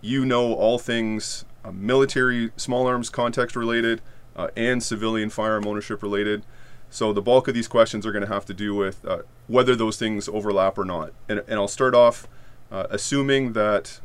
you 0.00 0.24
know 0.24 0.54
all 0.54 0.78
things 0.78 1.44
uh, 1.64 1.70
military 1.72 2.50
small 2.56 2.86
arms 2.86 3.10
context 3.10 3.54
related 3.56 4.00
uh, 4.36 4.48
and 4.56 4.82
civilian 4.82 5.30
firearm 5.30 5.66
ownership 5.66 6.02
related. 6.02 6.44
So 6.88 7.12
the 7.12 7.22
bulk 7.22 7.46
of 7.46 7.54
these 7.54 7.68
questions 7.68 8.04
are 8.04 8.12
going 8.12 8.24
to 8.24 8.32
have 8.32 8.44
to 8.46 8.54
do 8.54 8.74
with 8.74 9.04
whether 9.46 9.76
those 9.76 9.96
things 9.96 10.28
overlap 10.28 10.76
or 10.76 10.84
not. 10.84 11.12
And, 11.28 11.40
and 11.46 11.54
I'll 11.54 11.68
start 11.68 11.94
off 11.94 12.26
assuming 12.70 13.52
that 13.52 14.00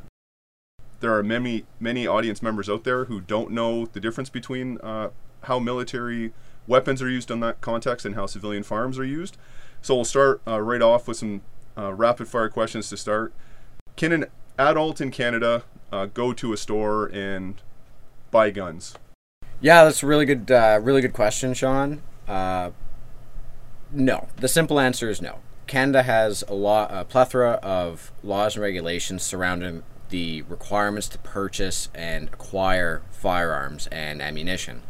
there 1.00 1.16
are 1.16 1.24
many 1.24 1.66
many 1.80 2.08
audience 2.08 2.42
members 2.42 2.70
out 2.70 2.84
there 2.84 3.06
who 3.06 3.22
don't 3.22 3.52
know 3.52 3.86
the 3.86 4.00
difference 4.00 4.30
between 4.30 4.80
uh, 4.82 5.10
how 5.44 5.60
military 5.60 6.34
weapons 6.68 7.02
are 7.02 7.10
used 7.10 7.30
in 7.30 7.40
that 7.42 7.62
context 7.62 8.06
and 8.06 8.16
how 8.16 8.26
civilian 8.26 8.64
firearms 8.64 8.98
are 8.98 9.06
used. 9.06 9.38
So 9.82 9.96
we'll 9.96 10.06
start 10.06 10.42
uh, 10.48 10.62
right 10.62 10.82
off 10.82 11.08
with 11.08 11.18
some 11.18 11.42
uh, 11.78 11.94
rapid 11.94 12.28
fire 12.28 12.50
questions 12.50 12.90
to 12.90 12.98
start. 12.98 13.34
Can 13.96 14.12
an 14.12 14.26
adult 14.58 15.02
in 15.02 15.12
Canada 15.12 15.64
uh, 15.92 16.06
go 16.06 16.34
to 16.34 16.54
a 16.54 16.58
store 16.58 17.08
and 17.08 17.62
buy 18.32 18.50
guns? 18.50 18.96
Yeah, 19.62 19.86
that's 19.86 20.04
a 20.04 20.08
really 20.08 20.26
good, 20.26 20.52
uh, 20.52 20.80
really 20.82 21.02
good 21.02 21.14
question, 21.14 21.54
Sean. 21.54 22.02
Uh, 22.28 22.72
no, 23.92 24.28
the 24.38 24.48
simple 24.48 24.80
answer 24.80 25.10
is 25.10 25.22
no. 25.22 25.40
Canada 25.68 26.04
has 26.04 26.44
a 26.48 26.54
lot, 26.54 26.90
a 26.94 27.06
plethora 27.06 27.54
of 27.64 28.12
laws 28.24 28.56
and 28.56 28.64
regulations 28.64 29.24
surrounding 29.24 29.84
the 30.10 30.44
requirements 30.44 31.08
to 31.10 31.18
purchase 31.20 31.90
and 31.96 32.28
acquire 32.28 33.02
firearms 33.12 33.88
and 33.88 34.22
ammunition, 34.22 34.84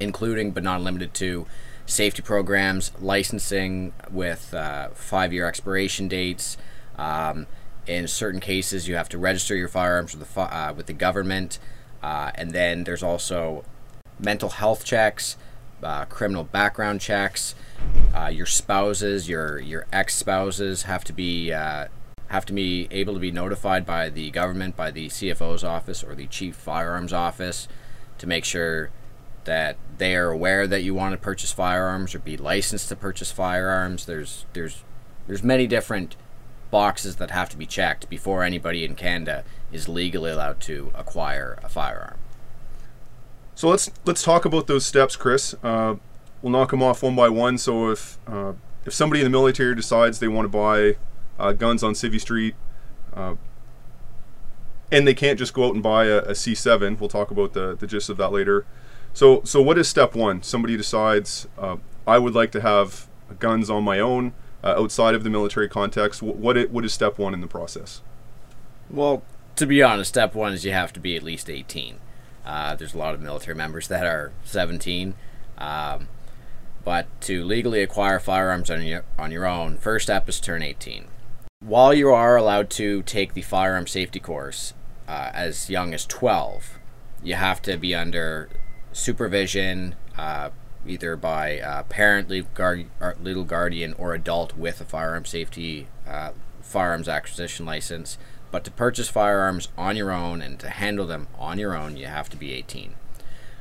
including 0.00 0.50
but 0.50 0.62
not 0.62 0.80
limited 0.80 1.14
to 1.14 1.46
safety 1.84 2.22
programs, 2.22 2.90
licensing 3.00 3.92
with 4.10 4.52
uh, 4.52 4.88
five-year 4.94 5.46
expiration 5.46 6.08
dates. 6.08 6.56
Um, 6.98 7.46
in 7.86 8.08
certain 8.08 8.40
cases, 8.40 8.88
you 8.88 8.96
have 8.96 9.08
to 9.10 9.18
register 9.18 9.54
your 9.54 9.68
firearms 9.68 10.16
with 10.16 10.32
the 10.34 10.40
uh, 10.40 10.72
with 10.76 10.86
the 10.86 10.92
government, 10.92 11.58
uh, 12.02 12.30
and 12.34 12.50
then 12.52 12.84
there's 12.84 13.02
also 13.02 13.64
mental 14.18 14.48
health 14.50 14.84
checks, 14.84 15.36
uh, 15.82 16.04
criminal 16.06 16.44
background 16.44 17.00
checks. 17.00 17.54
Uh, 18.14 18.28
your 18.28 18.46
spouses, 18.46 19.28
your 19.28 19.58
your 19.58 19.86
ex 19.92 20.14
spouses 20.14 20.82
have 20.82 21.04
to 21.04 21.12
be 21.12 21.52
uh, 21.52 21.86
have 22.28 22.44
to 22.46 22.52
be 22.52 22.88
able 22.90 23.14
to 23.14 23.20
be 23.20 23.30
notified 23.30 23.86
by 23.86 24.08
the 24.08 24.30
government, 24.30 24.76
by 24.76 24.90
the 24.90 25.06
CFO's 25.08 25.62
office 25.62 26.02
or 26.02 26.14
the 26.14 26.26
chief 26.26 26.56
firearms 26.56 27.12
office, 27.12 27.68
to 28.18 28.26
make 28.26 28.44
sure 28.44 28.90
that 29.44 29.76
they 29.98 30.16
are 30.16 30.30
aware 30.30 30.66
that 30.66 30.82
you 30.82 30.92
want 30.92 31.12
to 31.12 31.18
purchase 31.18 31.52
firearms 31.52 32.14
or 32.14 32.18
be 32.18 32.36
licensed 32.36 32.88
to 32.88 32.96
purchase 32.96 33.30
firearms. 33.30 34.06
There's 34.06 34.44
there's 34.52 34.82
there's 35.26 35.42
many 35.42 35.66
different 35.66 36.16
boxes 36.70 37.16
that 37.16 37.30
have 37.30 37.48
to 37.50 37.56
be 37.56 37.66
checked 37.66 38.08
before 38.08 38.42
anybody 38.42 38.84
in 38.84 38.94
Canada 38.94 39.44
is 39.72 39.88
legally 39.88 40.30
allowed 40.30 40.60
to 40.60 40.90
acquire 40.94 41.58
a 41.62 41.68
firearm. 41.68 42.18
So 43.54 43.68
let's 43.68 43.90
let's 44.04 44.22
talk 44.22 44.44
about 44.44 44.66
those 44.66 44.84
steps, 44.84 45.16
Chris. 45.16 45.54
Uh, 45.62 45.96
we'll 46.42 46.52
knock 46.52 46.70
them 46.70 46.82
off 46.82 47.02
one 47.02 47.16
by 47.16 47.28
one. 47.28 47.56
So 47.58 47.90
if 47.90 48.18
uh, 48.26 48.52
if 48.84 48.92
somebody 48.92 49.20
in 49.20 49.24
the 49.24 49.30
military 49.30 49.74
decides 49.74 50.18
they 50.18 50.28
want 50.28 50.44
to 50.44 50.50
buy 50.50 50.96
uh, 51.38 51.52
guns 51.52 51.82
on 51.82 51.94
Civvy 51.94 52.20
Street, 52.20 52.54
uh, 53.14 53.36
and 54.92 55.06
they 55.06 55.14
can't 55.14 55.38
just 55.38 55.54
go 55.54 55.68
out 55.68 55.74
and 55.74 55.82
buy 55.82 56.04
a 56.04 56.18
a 56.18 56.32
C7, 56.32 57.00
we'll 57.00 57.08
talk 57.08 57.30
about 57.30 57.54
the 57.54 57.74
the 57.74 57.86
gist 57.86 58.10
of 58.10 58.18
that 58.18 58.30
later. 58.30 58.66
So 59.14 59.40
so 59.44 59.62
what 59.62 59.78
is 59.78 59.88
step 59.88 60.14
one? 60.14 60.42
Somebody 60.42 60.76
decides 60.76 61.48
uh, 61.58 61.76
I 62.06 62.18
would 62.18 62.34
like 62.34 62.52
to 62.52 62.60
have 62.60 63.08
guns 63.38 63.70
on 63.70 63.82
my 63.82 63.98
own 64.00 64.34
uh, 64.62 64.74
outside 64.78 65.14
of 65.14 65.24
the 65.24 65.30
military 65.30 65.68
context. 65.68 66.22
What 66.22 66.56
it, 66.56 66.70
what 66.70 66.84
is 66.84 66.92
step 66.92 67.18
one 67.18 67.34
in 67.34 67.40
the 67.40 67.46
process? 67.46 68.02
Well, 68.90 69.22
to 69.56 69.66
be 69.66 69.82
honest, 69.82 70.10
step 70.10 70.34
one 70.34 70.52
is 70.52 70.64
you 70.64 70.72
have 70.72 70.92
to 70.94 71.00
be 71.00 71.16
at 71.16 71.22
least 71.22 71.50
18. 71.50 71.98
Uh, 72.44 72.76
there's 72.76 72.94
a 72.94 72.98
lot 72.98 73.14
of 73.14 73.20
military 73.20 73.56
members 73.56 73.88
that 73.88 74.06
are 74.06 74.32
17. 74.44 75.14
Um, 75.58 76.08
but 76.84 77.08
to 77.22 77.44
legally 77.44 77.82
acquire 77.82 78.20
firearms 78.20 78.70
on 78.70 78.82
your, 78.82 79.04
on 79.18 79.32
your 79.32 79.44
own, 79.46 79.76
first 79.78 80.04
step 80.04 80.28
is 80.28 80.38
turn 80.38 80.62
18. 80.62 81.06
While 81.60 81.92
you 81.94 82.10
are 82.10 82.36
allowed 82.36 82.70
to 82.70 83.02
take 83.02 83.34
the 83.34 83.42
firearm 83.42 83.88
safety 83.88 84.20
course 84.20 84.72
uh, 85.08 85.30
as 85.34 85.68
young 85.68 85.94
as 85.94 86.06
12, 86.06 86.78
you 87.24 87.34
have 87.34 87.60
to 87.62 87.76
be 87.76 87.94
under 87.94 88.48
supervision, 88.92 89.96
uh, 90.16 90.50
either 90.88 91.16
by 91.16 91.60
uh, 91.60 91.82
parent, 91.84 92.28
legal, 92.28 92.50
guard, 92.54 92.86
legal 93.22 93.44
guardian, 93.44 93.94
or 93.94 94.14
adult 94.14 94.56
with 94.56 94.80
a 94.80 94.84
firearm 94.84 95.24
safety 95.24 95.88
uh, 96.06 96.32
firearms 96.60 97.08
acquisition 97.08 97.66
license. 97.66 98.18
But 98.50 98.64
to 98.64 98.70
purchase 98.70 99.08
firearms 99.08 99.68
on 99.76 99.96
your 99.96 100.12
own 100.12 100.40
and 100.40 100.58
to 100.60 100.70
handle 100.70 101.06
them 101.06 101.26
on 101.38 101.58
your 101.58 101.76
own, 101.76 101.96
you 101.96 102.06
have 102.06 102.28
to 102.30 102.36
be 102.36 102.52
18. 102.52 102.94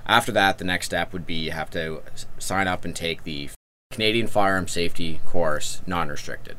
After 0.05 0.31
that, 0.31 0.57
the 0.57 0.65
next 0.65 0.87
step 0.87 1.11
would 1.11 1.25
be 1.25 1.35
you 1.35 1.51
have 1.51 1.71
to 1.71 2.01
sign 2.37 2.67
up 2.67 2.85
and 2.85 2.95
take 2.95 3.23
the 3.23 3.49
Canadian 3.91 4.27
Firearm 4.27 4.67
Safety 4.67 5.19
course, 5.25 5.81
non-restricted, 5.87 6.57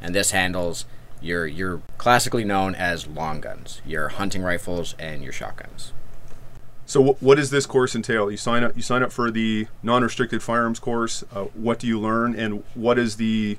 and 0.00 0.14
this 0.14 0.30
handles 0.30 0.84
your 1.20 1.46
your 1.46 1.82
classically 1.98 2.44
known 2.44 2.74
as 2.74 3.06
long 3.06 3.40
guns, 3.40 3.80
your 3.86 4.08
hunting 4.08 4.42
rifles 4.42 4.94
and 4.98 5.22
your 5.22 5.32
shotguns. 5.32 5.92
So 6.92 7.02
wh- 7.02 7.22
what 7.22 7.36
does 7.36 7.48
this 7.48 7.64
course 7.64 7.94
entail? 7.94 8.30
You 8.30 8.36
sign 8.36 8.62
up. 8.62 8.76
You 8.76 8.82
sign 8.82 9.02
up 9.02 9.12
for 9.12 9.30
the 9.30 9.66
non-restricted 9.82 10.42
firearms 10.42 10.78
course. 10.78 11.24
Uh, 11.34 11.44
what 11.54 11.78
do 11.78 11.86
you 11.86 11.98
learn, 11.98 12.34
and 12.34 12.62
what 12.74 12.98
is 12.98 13.16
the 13.16 13.56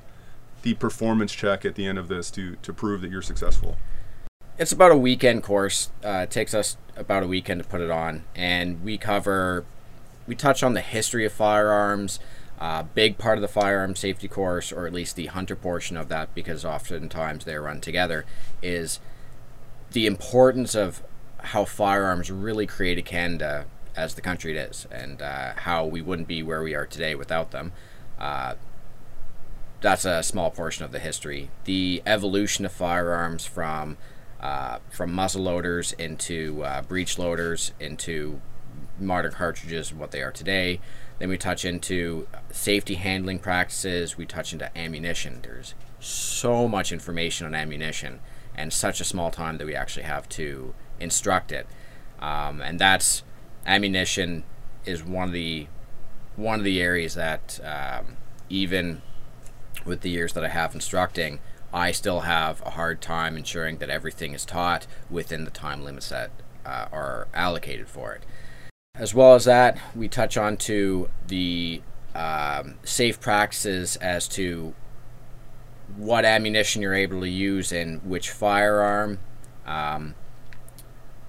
the 0.62 0.74
performance 0.74 1.32
check 1.32 1.64
at 1.64 1.74
the 1.74 1.84
end 1.84 1.98
of 1.98 2.06
this 2.06 2.30
to 2.30 2.54
to 2.62 2.72
prove 2.72 3.00
that 3.00 3.10
you're 3.10 3.22
successful? 3.22 3.76
It's 4.56 4.70
about 4.70 4.92
a 4.92 4.96
weekend 4.96 5.42
course. 5.42 5.90
Uh, 6.04 6.20
it 6.22 6.30
takes 6.30 6.54
us 6.54 6.76
about 6.96 7.24
a 7.24 7.26
weekend 7.26 7.60
to 7.60 7.68
put 7.68 7.80
it 7.80 7.90
on, 7.90 8.22
and 8.36 8.84
we 8.84 8.96
cover, 8.96 9.64
we 10.28 10.36
touch 10.36 10.62
on 10.62 10.74
the 10.74 10.80
history 10.80 11.26
of 11.26 11.32
firearms. 11.32 12.20
Uh, 12.60 12.84
big 12.84 13.18
part 13.18 13.36
of 13.36 13.42
the 13.42 13.48
firearm 13.48 13.96
safety 13.96 14.28
course, 14.28 14.70
or 14.70 14.86
at 14.86 14.92
least 14.92 15.16
the 15.16 15.26
hunter 15.26 15.56
portion 15.56 15.96
of 15.96 16.08
that, 16.08 16.32
because 16.36 16.64
oftentimes 16.64 17.44
they 17.44 17.56
run 17.56 17.80
together, 17.80 18.24
is 18.62 19.00
the 19.90 20.06
importance 20.06 20.76
of 20.76 21.02
how 21.44 21.64
firearms 21.64 22.30
really 22.30 22.66
created 22.66 23.04
Canada 23.04 23.66
as 23.96 24.14
the 24.14 24.20
country 24.20 24.56
it 24.56 24.70
is, 24.70 24.86
and 24.90 25.22
uh, 25.22 25.52
how 25.54 25.84
we 25.86 26.02
wouldn't 26.02 26.26
be 26.26 26.42
where 26.42 26.62
we 26.62 26.74
are 26.74 26.86
today 26.86 27.14
without 27.14 27.50
them. 27.52 27.72
Uh, 28.18 28.54
that's 29.80 30.04
a 30.04 30.22
small 30.22 30.50
portion 30.50 30.84
of 30.84 30.92
the 30.92 30.98
history. 30.98 31.50
The 31.64 32.02
evolution 32.06 32.64
of 32.64 32.72
firearms 32.72 33.44
from 33.44 33.96
uh, 34.40 34.78
from 34.90 35.12
muzzle 35.12 35.42
loaders 35.42 35.92
into 35.92 36.62
uh, 36.64 36.82
breech 36.82 37.18
loaders 37.18 37.72
into 37.80 38.40
modern 38.98 39.32
cartridges 39.32 39.90
and 39.90 40.00
what 40.00 40.10
they 40.10 40.22
are 40.22 40.32
today. 40.32 40.80
Then 41.18 41.28
we 41.28 41.38
touch 41.38 41.64
into 41.64 42.26
safety 42.50 42.94
handling 42.94 43.38
practices. 43.38 44.18
We 44.18 44.26
touch 44.26 44.52
into 44.52 44.76
ammunition. 44.76 45.40
There's 45.42 45.74
so 46.00 46.68
much 46.68 46.92
information 46.92 47.46
on 47.46 47.54
ammunition 47.54 48.20
and 48.56 48.72
such 48.72 49.00
a 49.00 49.04
small 49.04 49.30
time 49.30 49.58
that 49.58 49.66
we 49.66 49.74
actually 49.74 50.04
have 50.04 50.28
to 50.30 50.74
instruct 51.00 51.52
it. 51.52 51.66
Um, 52.20 52.60
and 52.60 52.78
that's 52.78 53.22
ammunition 53.66 54.44
is 54.84 55.02
one 55.04 55.28
of 55.28 55.32
the 55.32 55.66
one 56.36 56.58
of 56.58 56.64
the 56.64 56.80
areas 56.80 57.14
that 57.14 57.60
um, 57.64 58.16
even 58.48 59.02
with 59.84 60.00
the 60.00 60.10
years 60.10 60.32
that 60.32 60.44
I 60.44 60.48
have 60.48 60.74
instructing, 60.74 61.38
I 61.72 61.92
still 61.92 62.20
have 62.20 62.60
a 62.62 62.70
hard 62.70 63.00
time 63.00 63.36
ensuring 63.36 63.78
that 63.78 63.90
everything 63.90 64.32
is 64.32 64.44
taught 64.44 64.86
within 65.10 65.44
the 65.44 65.50
time 65.50 65.84
limits 65.84 66.08
that 66.08 66.30
uh, 66.64 66.86
are 66.92 67.28
allocated 67.34 67.88
for 67.88 68.14
it. 68.14 68.22
As 68.96 69.12
well 69.14 69.34
as 69.34 69.44
that, 69.44 69.78
we 69.94 70.08
touch 70.08 70.36
on 70.36 70.56
to 70.58 71.08
the 71.26 71.82
um, 72.14 72.76
safe 72.84 73.20
practices 73.20 73.96
as 73.96 74.28
to 74.28 74.74
what 75.96 76.24
ammunition 76.24 76.80
you're 76.80 76.94
able 76.94 77.20
to 77.20 77.28
use 77.28 77.72
in 77.72 77.98
which 78.04 78.30
firearm, 78.30 79.18
um, 79.66 80.14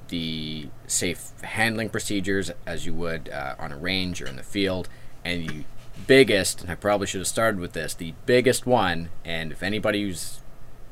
the 0.09 0.69
safe 0.87 1.31
handling 1.41 1.89
procedures 1.89 2.51
as 2.65 2.85
you 2.85 2.93
would 2.93 3.29
uh, 3.29 3.55
on 3.59 3.71
a 3.71 3.77
range 3.77 4.21
or 4.21 4.27
in 4.27 4.35
the 4.35 4.43
field, 4.43 4.89
and 5.23 5.49
the 5.49 5.63
biggest, 6.07 6.61
and 6.61 6.69
I 6.69 6.75
probably 6.75 7.07
should 7.07 7.21
have 7.21 7.27
started 7.27 7.59
with 7.59 7.73
this, 7.73 7.93
the 7.93 8.13
biggest 8.25 8.65
one, 8.65 9.09
and 9.23 9.51
if 9.51 9.63
anybody 9.63 10.03
who's 10.03 10.41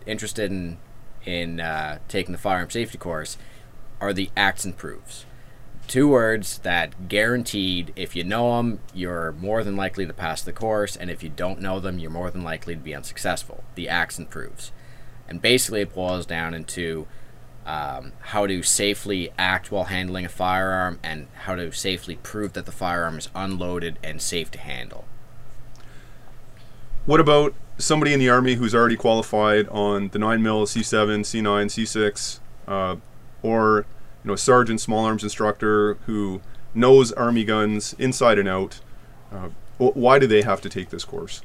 interested 0.06 0.52
in 0.52 0.78
in 1.26 1.62
uh, 1.62 2.00
taking 2.10 2.34
the 2.34 2.38
firearm 2.38 2.70
safety 2.70 2.98
course, 2.98 3.38
are 4.02 4.12
the 4.12 4.30
acts 4.36 4.66
and 4.66 4.76
proofs. 4.76 5.26
Two 5.88 6.10
words 6.10 6.58
that 6.60 7.08
guaranteed, 7.08 7.94
if 7.96 8.16
you 8.16 8.24
know 8.24 8.58
them, 8.58 8.80
you're 8.94 9.34
more 9.34 9.64
than 9.64 9.76
likely 9.76 10.06
to 10.06 10.14
pass 10.14 10.42
the 10.42 10.52
course, 10.52 10.96
and 10.96 11.10
if 11.10 11.24
you 11.24 11.30
don't 11.30 11.62
know 11.62 11.80
them, 11.80 12.00
you're 12.00 12.12
more 12.12 12.32
than 12.32 12.44
likely 12.44 12.76
to 12.76 12.82
be 12.82 12.96
unsuccessful. 12.96 13.64
The 13.76 13.88
acts 13.88 14.18
and 14.18 14.30
proofs. 14.30 14.72
And 15.28 15.42
basically, 15.42 15.82
it 15.82 15.94
boils 15.94 16.26
down 16.26 16.54
into 16.54 17.08
um, 17.66 18.14
how 18.20 18.46
to 18.48 18.62
safely 18.64 19.32
act 19.38 19.72
while 19.72 19.86
handling 19.86 20.26
a 20.26 20.30
firearm 20.30 21.00
and 21.04 21.28
how 21.44 21.56
to 21.56 21.72
safely 21.72 22.16
prove 22.18 22.54
that 22.54 22.66
the 22.66 22.72
firearm 22.72 23.18
is 23.18 23.30
unloaded 23.36 23.98
and 24.04 24.22
safe 24.22 24.52
to 24.52 24.60
handle. 24.60 25.06
What 27.06 27.20
about 27.20 27.54
somebody 27.78 28.14
in 28.14 28.20
the 28.20 28.30
army 28.30 28.56
who's 28.56 28.74
already 28.74 28.96
qualified 28.96 29.68
on 29.70 30.10
the 30.10 30.20
nine 30.20 30.42
mil, 30.42 30.66
C7, 30.66 31.22
C9, 31.22 31.66
C6, 31.66 32.40
uh, 32.68 32.96
or 33.42 33.86
you 34.24 34.28
know, 34.28 34.34
a 34.34 34.38
sergeant, 34.38 34.80
small 34.80 35.06
arms 35.06 35.24
instructor 35.24 35.96
who 36.06 36.42
knows 36.74 37.12
army 37.12 37.44
guns 37.44 37.94
inside 38.00 38.40
and 38.40 38.48
out? 38.48 38.80
Uh, 39.32 39.50
why 39.78 40.20
do 40.20 40.28
they 40.28 40.44
have 40.44 40.62
to 40.62 40.70
take 40.70 40.90
this 40.90 41.04
course? 41.04 41.42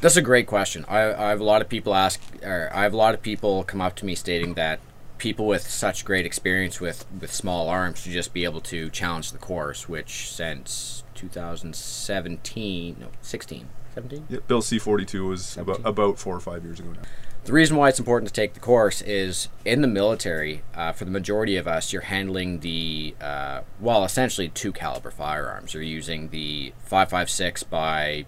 That's 0.00 0.16
a 0.16 0.22
great 0.22 0.46
question. 0.46 0.84
I, 0.88 1.12
I 1.12 1.28
have 1.30 1.40
a 1.40 1.44
lot 1.44 1.60
of 1.60 1.68
people 1.68 1.94
ask, 1.94 2.20
or 2.42 2.70
I 2.72 2.84
have 2.84 2.92
a 2.92 2.96
lot 2.96 3.14
of 3.14 3.22
people 3.22 3.64
come 3.64 3.80
up 3.80 3.96
to 3.96 4.06
me 4.06 4.14
stating 4.14 4.54
that 4.54 4.78
people 5.18 5.46
with 5.46 5.68
such 5.68 6.04
great 6.04 6.24
experience 6.24 6.80
with, 6.80 7.04
with 7.20 7.32
small 7.32 7.68
arms 7.68 8.00
should 8.00 8.12
just 8.12 8.32
be 8.32 8.44
able 8.44 8.60
to 8.62 8.88
challenge 8.90 9.32
the 9.32 9.38
course, 9.38 9.88
which 9.88 10.30
since 10.30 11.04
2017, 11.14 12.96
no, 13.00 13.08
16, 13.20 13.68
17? 13.94 14.26
Yeah, 14.28 14.38
Bill 14.46 14.62
C42 14.62 15.28
was 15.28 15.56
about, 15.56 15.80
about 15.84 16.18
four 16.18 16.36
or 16.36 16.40
five 16.40 16.64
years 16.64 16.80
ago 16.80 16.92
now. 16.92 17.02
The 17.44 17.52
reason 17.52 17.76
why 17.76 17.88
it's 17.88 17.98
important 17.98 18.28
to 18.28 18.34
take 18.34 18.54
the 18.54 18.60
course 18.60 19.00
is 19.00 19.48
in 19.64 19.80
the 19.80 19.88
military, 19.88 20.62
uh, 20.74 20.92
for 20.92 21.04
the 21.04 21.10
majority 21.10 21.56
of 21.56 21.66
us, 21.66 21.92
you're 21.92 22.02
handling 22.02 22.60
the, 22.60 23.14
uh, 23.20 23.62
well, 23.80 24.04
essentially 24.04 24.48
two 24.48 24.70
caliber 24.70 25.10
firearms. 25.10 25.72
You're 25.72 25.82
using 25.82 26.28
the 26.28 26.74
556 26.84 27.62
by 27.62 28.26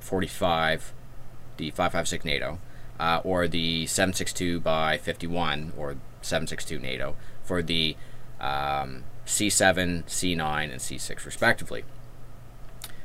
45, 0.00 0.92
the 1.56 1.70
556 1.70 2.24
NATO, 2.24 2.58
uh, 2.98 3.20
or 3.24 3.48
the 3.48 3.86
762 3.86 4.60
by 4.60 4.98
51, 4.98 5.72
or 5.76 5.96
762 6.22 6.78
NATO, 6.78 7.16
for 7.42 7.62
the 7.62 7.96
um, 8.40 9.04
C7, 9.26 10.04
C9, 10.04 10.62
and 10.64 10.80
C6, 10.80 11.24
respectively. 11.24 11.84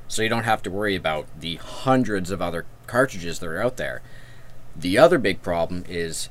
So 0.08 0.22
you 0.22 0.30
don't 0.30 0.44
have 0.44 0.62
to 0.64 0.72
worry 0.72 0.96
about 0.96 1.28
the 1.39 1.56
hundreds 1.56 2.32
of 2.32 2.41
other 2.41 2.66
cartridges 2.88 3.39
that 3.39 3.48
are 3.48 3.62
out 3.62 3.78
there. 3.78 4.02
The 4.76 4.98
other 4.98 5.18
big 5.18 5.41
problem 5.41 5.86
is 5.88 6.30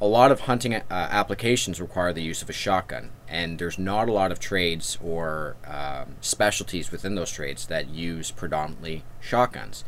a 0.00 0.06
lot 0.06 0.30
of 0.30 0.40
hunting 0.40 0.74
uh, 0.74 0.82
applications 0.90 1.80
require 1.80 2.12
the 2.12 2.22
use 2.22 2.42
of 2.42 2.48
a 2.48 2.52
shotgun, 2.52 3.10
and 3.28 3.58
there's 3.58 3.78
not 3.78 4.08
a 4.08 4.12
lot 4.12 4.30
of 4.30 4.38
trades 4.38 4.96
or 5.02 5.56
um, 5.66 6.16
specialties 6.20 6.92
within 6.92 7.16
those 7.16 7.32
trades 7.32 7.66
that 7.66 7.88
use 7.88 8.30
predominantly 8.30 9.04
shotguns. 9.20 9.84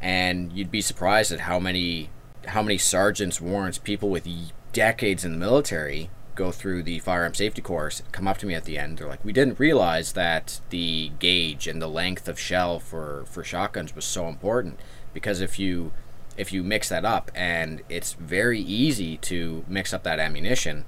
And 0.00 0.52
you'd 0.52 0.70
be 0.70 0.80
surprised 0.80 1.32
at 1.32 1.40
how 1.40 1.58
many 1.58 2.10
how 2.46 2.62
many 2.62 2.78
sergeants, 2.78 3.40
warrants, 3.40 3.78
people 3.78 4.08
with 4.08 4.26
decades 4.72 5.24
in 5.24 5.32
the 5.32 5.38
military 5.38 6.10
go 6.34 6.50
through 6.50 6.82
the 6.82 6.98
firearm 7.00 7.34
safety 7.34 7.60
course 7.60 8.02
come 8.12 8.26
up 8.26 8.38
to 8.38 8.46
me 8.46 8.54
at 8.54 8.64
the 8.64 8.78
end. 8.78 8.96
They're 8.96 9.08
like, 9.08 9.24
"We 9.24 9.32
didn't 9.32 9.58
realize 9.58 10.12
that 10.12 10.60
the 10.70 11.12
gauge 11.18 11.66
and 11.66 11.82
the 11.82 11.88
length 11.88 12.28
of 12.28 12.38
shell 12.38 12.80
for 12.80 13.24
for 13.26 13.44
shotguns 13.44 13.94
was 13.94 14.04
so 14.04 14.28
important 14.28 14.80
because 15.12 15.40
if 15.40 15.58
you 15.58 15.92
if 16.36 16.52
you 16.52 16.62
mix 16.62 16.88
that 16.88 17.04
up 17.04 17.30
and 17.34 17.82
it's 17.88 18.14
very 18.14 18.60
easy 18.60 19.16
to 19.18 19.64
mix 19.68 19.92
up 19.92 20.02
that 20.04 20.18
ammunition 20.18 20.84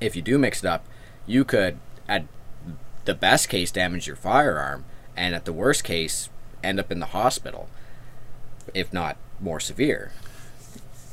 if 0.00 0.14
you 0.16 0.22
do 0.22 0.38
mix 0.38 0.62
it 0.62 0.66
up 0.66 0.84
you 1.26 1.44
could 1.44 1.78
at 2.08 2.24
the 3.04 3.14
best 3.14 3.48
case 3.48 3.70
damage 3.70 4.06
your 4.06 4.16
firearm 4.16 4.84
and 5.16 5.34
at 5.34 5.44
the 5.44 5.52
worst 5.52 5.84
case 5.84 6.28
end 6.62 6.80
up 6.80 6.90
in 6.90 6.98
the 6.98 7.06
hospital 7.06 7.68
if 8.72 8.92
not 8.92 9.16
more 9.40 9.60
severe 9.60 10.12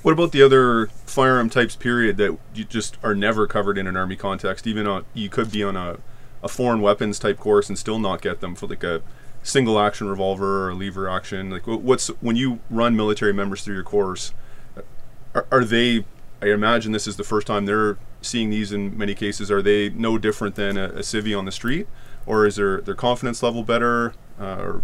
What 0.01 0.13
about 0.13 0.31
the 0.31 0.41
other 0.41 0.87
firearm 1.05 1.49
types, 1.49 1.75
period, 1.75 2.17
that 2.17 2.37
you 2.55 2.63
just 2.63 2.97
are 3.03 3.13
never 3.13 3.45
covered 3.45 3.77
in 3.77 3.85
an 3.87 3.95
army 3.95 4.15
context? 4.15 4.65
Even 4.65 4.87
on, 4.87 5.05
you 5.13 5.29
could 5.29 5.51
be 5.51 5.63
on 5.63 5.75
a, 5.75 5.97
a 6.41 6.47
foreign 6.47 6.81
weapons 6.81 7.19
type 7.19 7.37
course 7.37 7.69
and 7.69 7.77
still 7.77 7.99
not 7.99 8.21
get 8.21 8.39
them 8.39 8.55
for 8.55 8.65
like 8.67 8.83
a 8.83 9.01
single 9.43 9.79
action 9.79 10.07
revolver 10.09 10.67
or 10.67 10.73
lever 10.73 11.07
action. 11.09 11.49
Like, 11.51 11.67
what's 11.67 12.07
when 12.19 12.35
you 12.35 12.59
run 12.69 12.95
military 12.95 13.33
members 13.33 13.63
through 13.63 13.75
your 13.75 13.83
course? 13.83 14.33
Are, 15.35 15.45
are 15.51 15.63
they? 15.63 16.05
I 16.41 16.47
imagine 16.47 16.91
this 16.91 17.07
is 17.07 17.17
the 17.17 17.23
first 17.23 17.45
time 17.45 17.67
they're 17.67 17.97
seeing 18.21 18.49
these. 18.49 18.71
In 18.71 18.97
many 18.97 19.13
cases, 19.13 19.51
are 19.51 19.61
they 19.61 19.89
no 19.89 20.17
different 20.17 20.55
than 20.55 20.77
a, 20.77 20.85
a 20.85 20.99
civvy 21.01 21.37
on 21.37 21.45
the 21.45 21.51
street, 21.51 21.87
or 22.25 22.47
is 22.47 22.55
their 22.55 22.81
their 22.81 22.95
confidence 22.95 23.43
level 23.43 23.63
better? 23.63 24.13
Uh, 24.39 24.57
or 24.57 24.83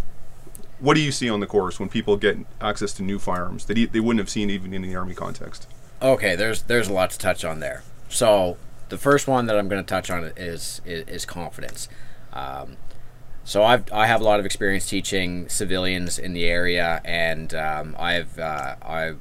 what 0.79 0.95
do 0.95 1.01
you 1.01 1.11
see 1.11 1.29
on 1.29 1.39
the 1.39 1.47
course 1.47 1.79
when 1.79 1.89
people 1.89 2.17
get 2.17 2.37
access 2.61 2.93
to 2.93 3.03
new 3.03 3.19
firearms 3.19 3.65
that 3.65 3.91
they 3.91 3.99
wouldn't 3.99 4.19
have 4.19 4.29
seen 4.29 4.49
even 4.49 4.73
in 4.73 4.81
the 4.81 4.95
army 4.95 5.13
context? 5.13 5.67
Okay, 6.01 6.35
there's 6.35 6.63
there's 6.63 6.87
a 6.87 6.93
lot 6.93 7.09
to 7.11 7.17
touch 7.17 7.43
on 7.43 7.59
there. 7.59 7.83
So 8.09 8.57
the 8.89 8.97
first 8.97 9.27
one 9.27 9.47
that 9.47 9.57
I'm 9.57 9.67
going 9.67 9.83
to 9.83 9.87
touch 9.87 10.09
on 10.09 10.23
is 10.35 10.81
is, 10.85 11.07
is 11.07 11.25
confidence. 11.25 11.89
Um, 12.33 12.77
so 13.43 13.63
I've 13.63 13.91
I 13.91 14.07
have 14.07 14.21
a 14.21 14.23
lot 14.23 14.39
of 14.39 14.45
experience 14.45 14.87
teaching 14.87 15.49
civilians 15.49 16.19
in 16.19 16.33
the 16.33 16.45
area, 16.45 17.01
and 17.03 17.53
um, 17.53 17.95
I've 17.97 18.37
uh, 18.37 18.75
I've 18.81 19.19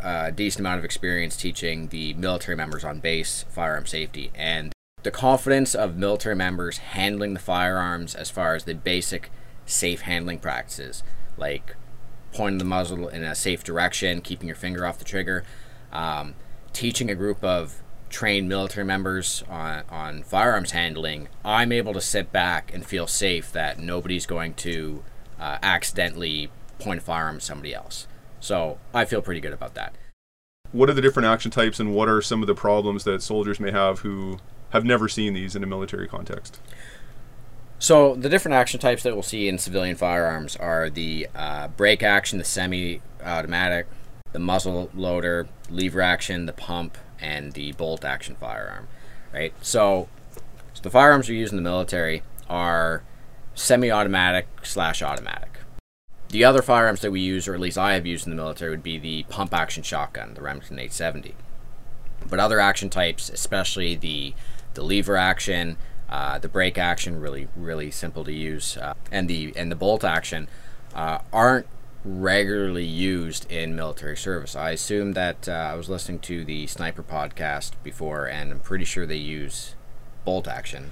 a 0.00 0.30
decent 0.30 0.60
amount 0.60 0.78
of 0.78 0.84
experience 0.84 1.36
teaching 1.36 1.88
the 1.88 2.14
military 2.14 2.56
members 2.56 2.84
on 2.84 3.00
base 3.00 3.44
firearm 3.48 3.86
safety 3.86 4.30
and 4.34 4.72
the 5.02 5.10
confidence 5.10 5.74
of 5.74 5.96
military 5.96 6.36
members 6.36 6.78
handling 6.78 7.34
the 7.34 7.40
firearms 7.40 8.14
as 8.14 8.30
far 8.30 8.54
as 8.54 8.64
the 8.64 8.74
basic 8.74 9.30
safe 9.68 10.02
handling 10.02 10.38
practices 10.38 11.02
like 11.36 11.76
pointing 12.32 12.58
the 12.58 12.64
muzzle 12.64 13.08
in 13.08 13.22
a 13.22 13.34
safe 13.34 13.64
direction, 13.64 14.20
keeping 14.20 14.46
your 14.46 14.56
finger 14.56 14.84
off 14.84 14.98
the 14.98 15.04
trigger, 15.04 15.44
um, 15.92 16.34
teaching 16.72 17.10
a 17.10 17.14
group 17.14 17.42
of 17.42 17.82
trained 18.10 18.48
military 18.48 18.84
members 18.84 19.42
on, 19.48 19.84
on 19.88 20.22
firearms 20.22 20.72
handling, 20.72 21.28
I'm 21.44 21.72
able 21.72 21.92
to 21.94 22.00
sit 22.00 22.32
back 22.32 22.72
and 22.72 22.84
feel 22.84 23.06
safe 23.06 23.52
that 23.52 23.78
nobody's 23.78 24.26
going 24.26 24.54
to 24.54 25.02
uh, 25.38 25.58
accidentally 25.62 26.50
point 26.78 26.98
a 26.98 27.02
firearm 27.02 27.36
at 27.36 27.42
somebody 27.42 27.74
else. 27.74 28.06
So 28.40 28.78
I 28.94 29.04
feel 29.04 29.22
pretty 29.22 29.40
good 29.40 29.52
about 29.52 29.74
that. 29.74 29.94
What 30.72 30.90
are 30.90 30.94
the 30.94 31.02
different 31.02 31.26
action 31.26 31.50
types, 31.50 31.80
and 31.80 31.94
what 31.94 32.08
are 32.08 32.20
some 32.20 32.42
of 32.42 32.46
the 32.46 32.54
problems 32.54 33.04
that 33.04 33.22
soldiers 33.22 33.58
may 33.58 33.70
have 33.70 34.00
who 34.00 34.38
have 34.70 34.84
never 34.84 35.08
seen 35.08 35.32
these 35.32 35.56
in 35.56 35.64
a 35.64 35.66
military 35.66 36.06
context? 36.06 36.60
So 37.78 38.14
the 38.14 38.28
different 38.28 38.56
action 38.56 38.80
types 38.80 39.02
that 39.04 39.14
we'll 39.14 39.22
see 39.22 39.48
in 39.48 39.58
civilian 39.58 39.96
firearms 39.96 40.56
are 40.56 40.90
the 40.90 41.28
uh, 41.34 41.68
break 41.68 42.02
action, 42.02 42.38
the 42.38 42.44
semi-automatic, 42.44 43.86
the 44.32 44.38
muzzle 44.38 44.90
loader, 44.94 45.48
lever 45.70 46.00
action, 46.00 46.46
the 46.46 46.52
pump, 46.52 46.98
and 47.20 47.52
the 47.52 47.72
bolt 47.72 48.04
action 48.04 48.34
firearm. 48.34 48.88
Right. 49.32 49.52
So, 49.62 50.08
so 50.74 50.82
the 50.82 50.90
firearms 50.90 51.28
we 51.28 51.36
use 51.36 51.50
in 51.50 51.56
the 51.56 51.62
military 51.62 52.22
are 52.48 53.02
semi-automatic 53.54 54.46
slash 54.62 55.02
automatic. 55.02 55.58
The 56.30 56.44
other 56.44 56.62
firearms 56.62 57.00
that 57.00 57.10
we 57.10 57.20
use, 57.20 57.48
or 57.48 57.54
at 57.54 57.60
least 57.60 57.78
I 57.78 57.94
have 57.94 58.06
used 58.06 58.26
in 58.26 58.30
the 58.30 58.36
military, 58.36 58.70
would 58.70 58.82
be 58.82 58.98
the 58.98 59.24
pump 59.24 59.54
action 59.54 59.82
shotgun, 59.82 60.34
the 60.34 60.42
Remington 60.42 60.78
870. 60.78 61.34
But 62.28 62.40
other 62.40 62.60
action 62.60 62.90
types, 62.90 63.30
especially 63.30 63.94
the 63.94 64.34
the 64.74 64.82
lever 64.82 65.16
action, 65.16 65.76
uh, 66.08 66.38
the 66.38 66.48
break 66.48 66.78
action, 66.78 67.20
really 67.20 67.48
really 67.56 67.90
simple 67.90 68.24
to 68.24 68.32
use, 68.32 68.76
uh, 68.76 68.94
and 69.12 69.28
the 69.28 69.52
and 69.56 69.70
the 69.70 69.76
bolt 69.76 70.04
action, 70.04 70.48
uh, 70.94 71.18
aren't 71.32 71.66
regularly 72.04 72.84
used 72.84 73.50
in 73.50 73.74
military 73.74 74.16
service. 74.16 74.56
I 74.56 74.70
assume 74.70 75.12
that 75.12 75.48
uh, 75.48 75.52
I 75.52 75.74
was 75.74 75.88
listening 75.88 76.20
to 76.20 76.44
the 76.44 76.66
Sniper 76.66 77.02
podcast 77.02 77.72
before, 77.82 78.26
and 78.26 78.52
I'm 78.52 78.60
pretty 78.60 78.84
sure 78.84 79.06
they 79.06 79.16
use 79.16 79.74
bolt 80.24 80.48
action. 80.48 80.90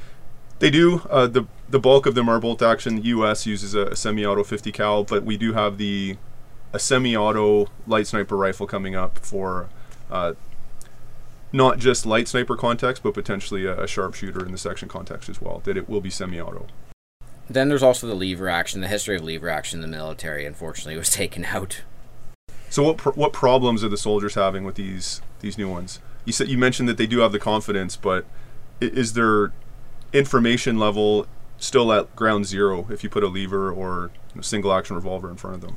They 0.59 0.71
do. 0.71 1.03
Uh, 1.11 1.27
the 1.27 1.47
the 1.69 1.79
bulk 1.79 2.07
of 2.07 2.15
them 2.15 2.29
are 2.29 2.41
bolt 2.41 2.63
action. 2.63 2.97
The 2.97 3.03
U.S. 3.03 3.47
uses 3.47 3.75
a, 3.75 3.87
a 3.89 3.97
semi-auto 3.97 4.45
50 4.45 4.73
cal, 4.73 5.05
but 5.05 5.25
we 5.25 5.37
do 5.37 5.53
have 5.53 5.79
the 5.79 6.17
a 6.73 6.79
semi-auto 6.79 7.69
light 7.87 8.07
sniper 8.07 8.37
rifle 8.37 8.67
coming 8.67 8.95
up 8.95 9.19
for 9.19 9.69
uh, 10.11 10.35
not 11.53 11.79
just 11.79 12.07
light 12.07 12.29
sniper 12.29 12.57
context, 12.57 13.03
but 13.03 13.15
potentially 13.15 13.67
a, 13.67 13.83
a 13.83 13.87
sharpshooter 13.87 14.45
in 14.45 14.53
the 14.53 14.59
section 14.59 14.89
context 14.89 15.29
as 15.29 15.41
well. 15.41 15.61
That 15.65 15.77
it 15.77 15.89
will 15.89 16.01
be 16.01 16.11
semi-auto. 16.11 16.67
Then 17.49 17.69
there's 17.69 17.83
also 17.83 18.07
the 18.07 18.15
lever 18.15 18.49
action. 18.49 18.81
The 18.81 18.89
history 18.89 19.17
of 19.17 19.23
lever 19.23 19.49
action 19.49 19.83
in 19.83 19.91
the 19.91 19.97
military, 19.97 20.45
unfortunately, 20.45 20.97
was 20.97 21.11
taken 21.23 21.45
out. 21.45 21.83
So 22.69 22.83
what 22.83 22.97
pr- 22.97 23.11
what 23.11 23.33
problems 23.33 23.85
are 23.85 23.89
the 23.89 23.97
soldiers 23.97 24.35
having 24.35 24.65
with 24.65 24.75
these 24.75 25.21
these 25.41 25.57
new 25.57 25.69
ones? 25.69 26.01
You 26.25 26.33
said 26.33 26.49
you 26.49 26.59
mentioned 26.59 26.89
that 26.89 26.97
they 26.97 27.07
do 27.07 27.21
have 27.21 27.33
the 27.33 27.39
confidence, 27.39 27.97
but 27.97 28.27
is 28.81 29.13
their 29.13 29.53
information 30.13 30.79
level 30.79 31.27
still 31.59 31.93
at 31.93 32.15
ground 32.17 32.47
zero 32.47 32.87
if 32.91 33.03
you 33.03 33.09
put 33.09 33.23
a 33.23 33.29
lever 33.29 33.71
or 33.71 34.11
a 34.39 34.43
single 34.43 34.73
action 34.73 34.97
revolver 34.97 35.31
in 35.31 35.37
front 35.37 35.57
of 35.57 35.63
them? 35.63 35.77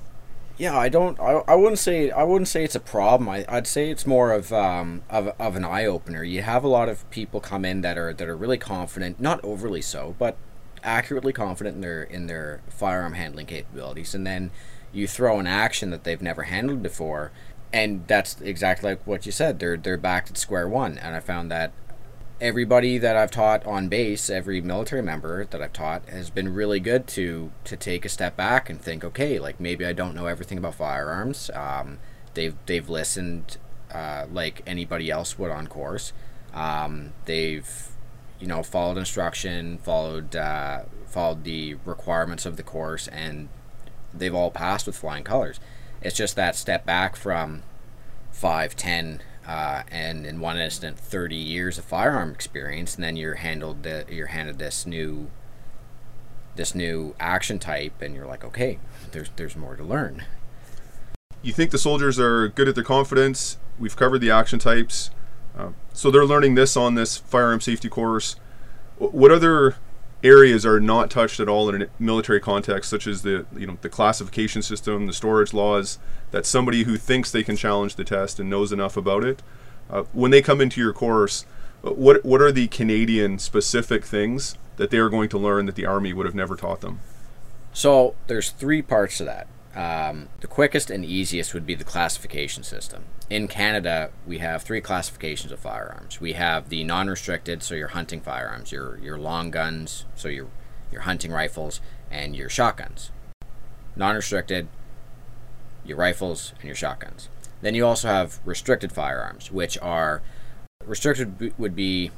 Yeah, 0.60 0.78
I 0.78 0.90
don't. 0.90 1.18
I, 1.22 1.42
I 1.48 1.56
wouldn't 1.56 1.80
say. 1.80 2.12
I 2.12 2.24
wouldn't 2.24 2.50
say 2.50 2.66
it's 2.66 2.76
a 2.76 2.82
problem. 2.82 3.30
I, 3.30 3.46
I'd 3.48 3.66
say 3.66 3.90
it's 3.90 4.06
more 4.06 4.34
of 4.34 4.52
um 4.52 5.04
of, 5.10 5.34
of 5.40 5.56
an 5.56 5.64
eye 5.64 5.86
opener. 5.86 6.22
You 6.22 6.42
have 6.42 6.66
a 6.66 6.68
lot 6.68 6.90
of 6.90 7.10
people 7.12 7.40
come 7.40 7.64
in 7.64 7.80
that 7.82 7.98
are 7.98 8.14
that 8.14 8.28
are 8.28 8.36
really 8.36 8.58
confident, 8.58 9.22
not 9.22 9.42
overly 9.44 9.82
so, 9.82 10.16
but 10.20 10.36
accurately 10.84 11.32
confident 11.32 11.76
in 11.76 11.82
their 11.82 12.04
in 12.04 12.28
their 12.28 12.62
firearm 12.70 13.14
handling 13.14 13.46
capabilities, 13.46 14.14
and 14.14 14.28
then 14.28 14.52
you 14.92 15.08
throw 15.08 15.40
an 15.40 15.48
action 15.48 15.92
that 15.92 16.04
they've 16.04 16.22
never 16.22 16.44
handled 16.44 16.84
before, 16.84 17.32
and 17.72 18.06
that's 18.08 18.42
exactly 18.42 18.90
like 18.90 19.08
what 19.08 19.26
you 19.26 19.32
said. 19.32 19.60
They're 19.60 19.78
they're 19.78 19.98
back 19.98 20.28
at 20.30 20.38
square 20.38 20.68
one, 20.68 20.98
and 20.98 21.16
I 21.16 21.22
found 21.22 21.50
that 21.52 21.72
everybody 22.42 22.98
that 22.98 23.16
I've 23.16 23.32
taught 23.32 23.66
on 23.66 23.90
base, 23.90 24.30
every 24.30 24.62
military 24.62 25.02
member 25.02 25.46
that 25.46 25.62
I've 25.62 25.74
taught, 25.74 26.08
has 26.10 26.30
been 26.30 26.54
really 26.54 26.80
good 26.80 27.08
to 27.10 27.52
to 27.66 27.78
take 27.78 28.06
a 28.06 28.10
step 28.10 28.36
back 28.36 28.70
and 28.70 28.82
think, 28.82 29.04
okay, 29.04 29.40
like 29.40 29.60
maybe 29.60 29.86
I 29.86 29.94
don't 29.94 30.16
know 30.16 30.28
everything 30.28 30.58
about 30.58 30.76
firearms. 30.76 31.50
Um, 31.54 32.00
they've 32.34 32.56
they've 32.66 32.88
listened 32.88 33.58
uh, 33.92 34.26
like 34.32 34.62
anybody 34.66 35.10
else 35.10 35.38
would 35.38 35.52
on 35.52 35.68
course. 35.68 36.14
Um, 36.54 37.14
they've 37.26 37.90
you 38.40 38.48
know 38.48 38.64
followed 38.64 38.98
instruction, 38.98 39.78
followed 39.80 40.36
uh, 40.36 40.84
followed 41.08 41.44
the 41.44 41.76
requirements 41.86 42.46
of 42.46 42.58
the 42.58 42.64
course, 42.64 43.08
and 43.08 43.50
they've 44.14 44.36
all 44.36 44.52
passed 44.52 44.86
with 44.86 44.96
flying 44.96 45.24
colors. 45.24 45.60
It's 46.02 46.16
just 46.16 46.36
that 46.38 46.56
step 46.56 46.86
back 46.86 47.16
from 47.16 47.64
five, 48.32 48.76
ten, 48.76 49.22
uh, 49.50 49.82
and 49.92 50.26
in 50.28 50.40
one 50.40 50.58
instant, 50.58 51.00
thirty 51.00 51.36
years 51.36 51.80
of 51.80 51.84
firearm 51.86 52.30
experience, 52.32 52.94
and 52.96 53.04
then 53.04 53.18
you're 53.18 53.40
handled 53.42 53.82
the, 53.82 54.06
you're 54.08 54.28
handed 54.28 54.60
this 54.60 54.86
new 54.86 55.32
this 56.56 56.76
new 56.76 57.16
action 57.20 57.58
type, 57.58 58.02
and 58.04 58.14
you're 58.16 58.28
like, 58.28 58.44
okay, 58.44 58.78
there's 59.12 59.30
there's 59.38 59.56
more 59.56 59.76
to 59.76 59.84
learn. 59.84 60.24
you 61.42 61.54
think 61.54 61.72
the 61.72 61.78
soldiers 61.78 62.20
are 62.20 62.50
good 62.50 62.68
at 62.68 62.76
their 62.76 62.84
confidence. 62.84 63.58
We've 63.78 63.96
covered 63.96 64.20
the 64.20 64.32
action 64.32 64.60
types. 64.60 65.10
Uh, 65.58 65.70
so 65.94 66.12
they're 66.12 66.26
learning 66.26 66.56
this 66.56 66.76
on 66.78 66.96
this 66.96 67.18
firearm 67.18 67.62
safety 67.62 67.90
course. 67.90 68.36
What 68.98 69.32
other 69.32 69.76
areas 70.24 70.66
are 70.66 70.80
not 70.80 71.10
touched 71.10 71.40
at 71.40 71.48
all 71.48 71.70
in 71.70 71.84
a 71.84 71.88
military 71.98 72.40
context, 72.40 72.90
such 72.90 73.08
as 73.08 73.22
the 73.22 73.46
you 73.56 73.68
know 73.68 73.78
the 73.82 73.90
classification 73.90 74.62
system, 74.62 75.08
the 75.08 75.14
storage 75.14 75.54
laws, 75.54 76.00
that 76.32 76.46
somebody 76.46 76.84
who 76.84 76.98
thinks 76.98 77.32
they 77.32 77.44
can 77.44 77.56
challenge 77.56 77.96
the 77.96 78.04
test 78.04 78.40
and 78.40 78.50
knows 78.50 78.72
enough 78.72 78.98
about 78.98 79.24
it, 79.24 79.42
uh, 79.90 80.04
when 80.14 80.32
they 80.32 80.42
come 80.42 80.62
into 80.62 80.82
your 80.82 80.94
course, 80.94 81.46
uh, 81.84 81.92
what 81.92 82.24
what 82.26 82.42
are 82.42 82.52
the 82.52 82.68
Canadian 82.68 83.40
specific 83.40 84.06
things 84.06 84.58
that 84.78 84.92
they 84.92 84.98
are 84.98 85.10
going 85.10 85.30
to 85.30 85.38
learn 85.38 85.66
that 85.66 85.76
the 85.76 85.86
Army 85.86 86.14
would 86.14 86.26
have 86.26 86.36
never 86.36 86.56
taught 86.56 86.82
them? 86.82 87.00
So 87.74 88.16
there's 88.28 88.50
three 88.50 88.82
parts 88.82 89.18
to 89.18 89.26
that. 89.26 89.48
Um, 89.80 90.28
the 90.42 90.48
quickest 90.48 90.90
and 90.90 91.06
easiest 91.06 91.54
would 91.54 91.66
be 91.66 91.74
the 91.74 91.86
classification 91.86 92.64
system. 92.64 93.06
In 93.30 93.48
Canada, 93.48 94.12
we 94.28 94.40
have 94.40 94.62
three 94.62 94.82
classifications 94.82 95.54
of 95.54 95.60
firearms. 95.62 96.20
We 96.20 96.34
have 96.34 96.68
the 96.68 96.84
non-restricted, 96.84 97.64
so 97.64 97.76
your 97.76 97.88
hunting 97.88 98.20
firearms, 98.20 98.74
your 98.74 98.98
your 98.98 99.18
long 99.18 99.52
guns, 99.52 100.06
so 100.16 100.28
your 100.28 100.48
your 100.92 101.04
hunting 101.04 101.32
rifles, 101.32 101.80
and 102.12 102.36
your 102.36 102.50
shotguns. 102.50 103.12
Non-restricted, 103.96 104.68
your 105.86 105.96
rifles 105.96 106.52
and 106.60 106.66
your 106.66 106.76
shotguns. 106.76 107.30
Then 107.62 107.74
you 107.74 107.86
also 107.86 108.10
have 108.10 108.42
restricted 108.44 108.92
firearms, 108.92 109.50
which 109.50 109.78
are 109.78 110.22
restricted 110.86 111.54
would 111.58 111.76
be 111.78 112.12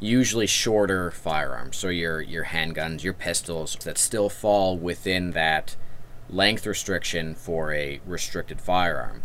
usually 0.00 0.48
shorter 0.48 1.12
firearms. 1.12 1.76
So 1.76 1.90
your 1.90 2.20
your 2.20 2.46
handguns, 2.46 3.04
your 3.04 3.14
pistols 3.14 3.76
that 3.84 3.98
still 3.98 4.28
fall 4.28 4.76
within 4.76 5.30
that 5.30 5.76
length 6.28 6.66
restriction 6.66 7.34
for 7.34 7.72
a 7.72 8.00
restricted 8.06 8.60
firearm. 8.60 9.22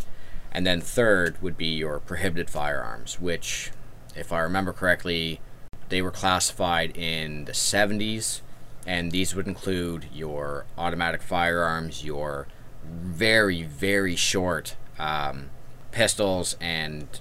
And 0.52 0.66
then 0.66 0.80
third 0.80 1.40
would 1.40 1.56
be 1.56 1.66
your 1.66 2.00
prohibited 2.00 2.50
firearms, 2.50 3.20
which, 3.20 3.70
if 4.16 4.32
I 4.32 4.40
remember 4.40 4.72
correctly, 4.72 5.40
they 5.88 6.02
were 6.02 6.10
classified 6.10 6.96
in 6.96 7.44
the 7.44 7.52
70s, 7.52 8.40
and 8.86 9.12
these 9.12 9.34
would 9.34 9.46
include 9.46 10.06
your 10.12 10.66
automatic 10.76 11.22
firearms, 11.22 12.04
your 12.04 12.46
very, 12.84 13.62
very 13.62 14.16
short 14.16 14.76
um, 14.98 15.50
pistols, 15.92 16.56
and 16.60 17.20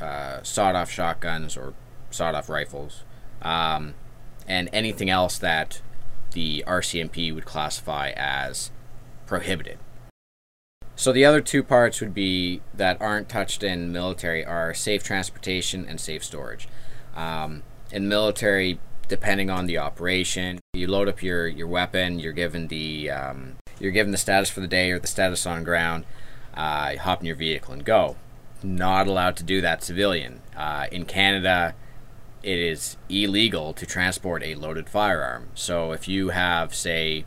uh, 0.00 0.42
sawed 0.42 0.74
off 0.74 0.90
shotguns 0.90 1.56
or 1.56 1.74
sawed 2.10 2.34
off 2.34 2.48
rifles, 2.48 3.02
um, 3.42 3.94
and 4.46 4.68
anything 4.72 5.10
else 5.10 5.38
that 5.38 5.82
the 6.32 6.64
RCMP 6.66 7.34
would 7.34 7.44
classify 7.44 8.10
as 8.16 8.70
prohibited. 9.30 9.78
So 10.96 11.12
the 11.12 11.24
other 11.24 11.40
two 11.40 11.62
parts 11.62 12.00
would 12.00 12.12
be 12.12 12.62
that 12.74 13.00
aren't 13.00 13.28
touched 13.28 13.62
in 13.62 13.92
military 13.92 14.44
are 14.44 14.74
safe 14.74 15.04
transportation 15.04 15.86
and 15.88 16.00
safe 16.00 16.24
storage. 16.24 16.68
Um, 17.14 17.62
in 17.92 18.08
military, 18.08 18.80
depending 19.06 19.48
on 19.48 19.66
the 19.66 19.78
operation, 19.78 20.58
you 20.74 20.88
load 20.88 21.08
up 21.08 21.22
your, 21.22 21.46
your 21.46 21.68
weapon. 21.68 22.18
You're 22.18 22.32
given 22.32 22.66
the 22.66 23.08
um, 23.08 23.56
you're 23.78 23.92
given 23.92 24.10
the 24.10 24.18
status 24.18 24.50
for 24.50 24.60
the 24.60 24.66
day 24.66 24.90
or 24.90 24.98
the 24.98 25.06
status 25.06 25.46
on 25.46 25.62
ground. 25.62 26.04
Uh, 26.52 26.96
hop 26.96 27.20
in 27.20 27.26
your 27.26 27.36
vehicle 27.36 27.72
and 27.72 27.84
go. 27.84 28.16
Not 28.64 29.06
allowed 29.06 29.36
to 29.36 29.44
do 29.44 29.60
that 29.60 29.84
civilian. 29.84 30.42
Uh, 30.56 30.86
in 30.90 31.04
Canada, 31.06 31.76
it 32.42 32.58
is 32.58 32.96
illegal 33.08 33.72
to 33.74 33.86
transport 33.86 34.42
a 34.42 34.56
loaded 34.56 34.88
firearm. 34.88 35.50
So 35.54 35.92
if 35.92 36.08
you 36.08 36.30
have, 36.30 36.74
say, 36.74 37.24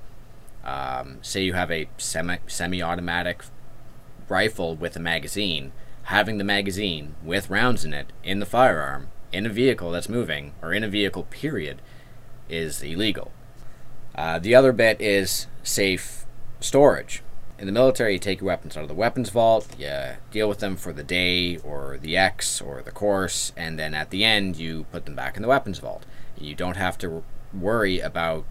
um, 0.63 1.19
say 1.21 1.43
you 1.43 1.53
have 1.53 1.71
a 1.71 1.89
semi 1.97 2.37
semi-automatic 2.47 3.43
rifle 4.29 4.75
with 4.75 4.95
a 4.95 4.99
magazine, 4.99 5.71
having 6.03 6.37
the 6.37 6.43
magazine 6.43 7.15
with 7.23 7.49
rounds 7.49 7.83
in 7.83 7.93
it 7.93 8.11
in 8.23 8.39
the 8.39 8.45
firearm 8.45 9.09
in 9.31 9.45
a 9.45 9.49
vehicle 9.49 9.91
that's 9.91 10.07
moving 10.07 10.53
or 10.61 10.73
in 10.73 10.83
a 10.83 10.87
vehicle 10.87 11.23
period 11.23 11.81
is 12.49 12.81
illegal. 12.81 13.31
Uh, 14.15 14.37
the 14.39 14.53
other 14.53 14.71
bit 14.71 15.01
is 15.01 15.47
safe 15.63 16.25
storage. 16.59 17.23
In 17.57 17.65
the 17.65 17.71
military, 17.71 18.13
you 18.13 18.19
take 18.19 18.41
your 18.41 18.47
weapons 18.47 18.75
out 18.75 18.83
of 18.83 18.89
the 18.89 18.95
weapons 18.95 19.29
vault, 19.29 19.67
you 19.77 19.89
deal 20.31 20.49
with 20.49 20.59
them 20.59 20.75
for 20.75 20.91
the 20.91 21.03
day 21.03 21.57
or 21.57 21.97
the 22.01 22.17
X 22.17 22.59
or 22.61 22.81
the 22.81 22.91
course, 22.91 23.53
and 23.55 23.79
then 23.79 23.93
at 23.93 24.09
the 24.09 24.23
end, 24.23 24.57
you 24.57 24.85
put 24.91 25.05
them 25.05 25.15
back 25.15 25.35
in 25.35 25.41
the 25.41 25.47
weapons 25.47 25.79
vault. 25.79 26.05
You 26.37 26.55
don't 26.55 26.77
have 26.77 26.97
to 26.99 27.23
worry 27.53 27.99
about 27.99 28.45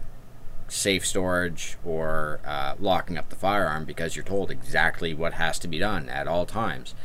safe 0.67 1.05
storage 1.05 1.77
or 1.83 2.39
uh, 2.45 2.75
locking 2.79 3.17
up 3.17 3.29
the 3.29 3.35
firearm 3.35 3.85
because 3.85 4.15
you're 4.15 4.25
told 4.25 4.51
exactly 4.51 5.13
what 5.13 5.33
has 5.33 5.59
to 5.59 5.67
be 5.67 5.79
done 5.79 6.09
at 6.09 6.27
all 6.27 6.45
times. 6.45 6.95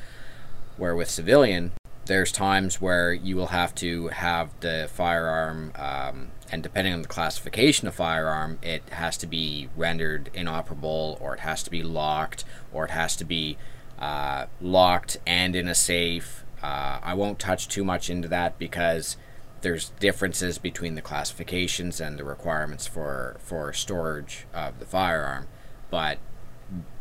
Where 0.76 0.94
with 0.94 1.10
civilian, 1.10 1.72
there's 2.06 2.32
times 2.32 2.80
where 2.80 3.12
you 3.12 3.36
will 3.36 3.48
have 3.48 3.74
to 3.76 4.08
have 4.08 4.50
the 4.60 4.88
firearm, 4.92 5.72
um, 5.76 6.28
and 6.50 6.62
depending 6.62 6.94
on 6.94 7.02
the 7.02 7.08
classification 7.08 7.86
of 7.86 7.94
firearm, 7.94 8.58
it 8.62 8.82
has 8.90 9.16
to 9.18 9.26
be 9.26 9.68
rendered 9.76 10.30
inoperable, 10.34 11.18
or 11.20 11.34
it 11.34 11.40
has 11.40 11.62
to 11.64 11.70
be 11.70 11.82
locked, 11.82 12.44
or 12.72 12.86
it 12.86 12.90
has 12.90 13.14
to 13.16 13.24
be 13.24 13.58
uh, 13.98 14.46
locked 14.60 15.18
and 15.26 15.54
in 15.54 15.68
a 15.68 15.74
safe. 15.74 16.44
Uh, 16.62 16.98
I 17.02 17.14
won't 17.14 17.38
touch 17.38 17.68
too 17.68 17.84
much 17.84 18.10
into 18.10 18.26
that 18.28 18.58
because 18.58 19.16
there's 19.60 19.90
differences 20.00 20.58
between 20.58 20.94
the 20.94 21.02
classifications 21.02 22.00
and 22.00 22.18
the 22.18 22.24
requirements 22.24 22.86
for 22.86 23.36
for 23.40 23.72
storage 23.72 24.46
of 24.54 24.78
the 24.78 24.86
firearm, 24.86 25.46
but 25.90 26.18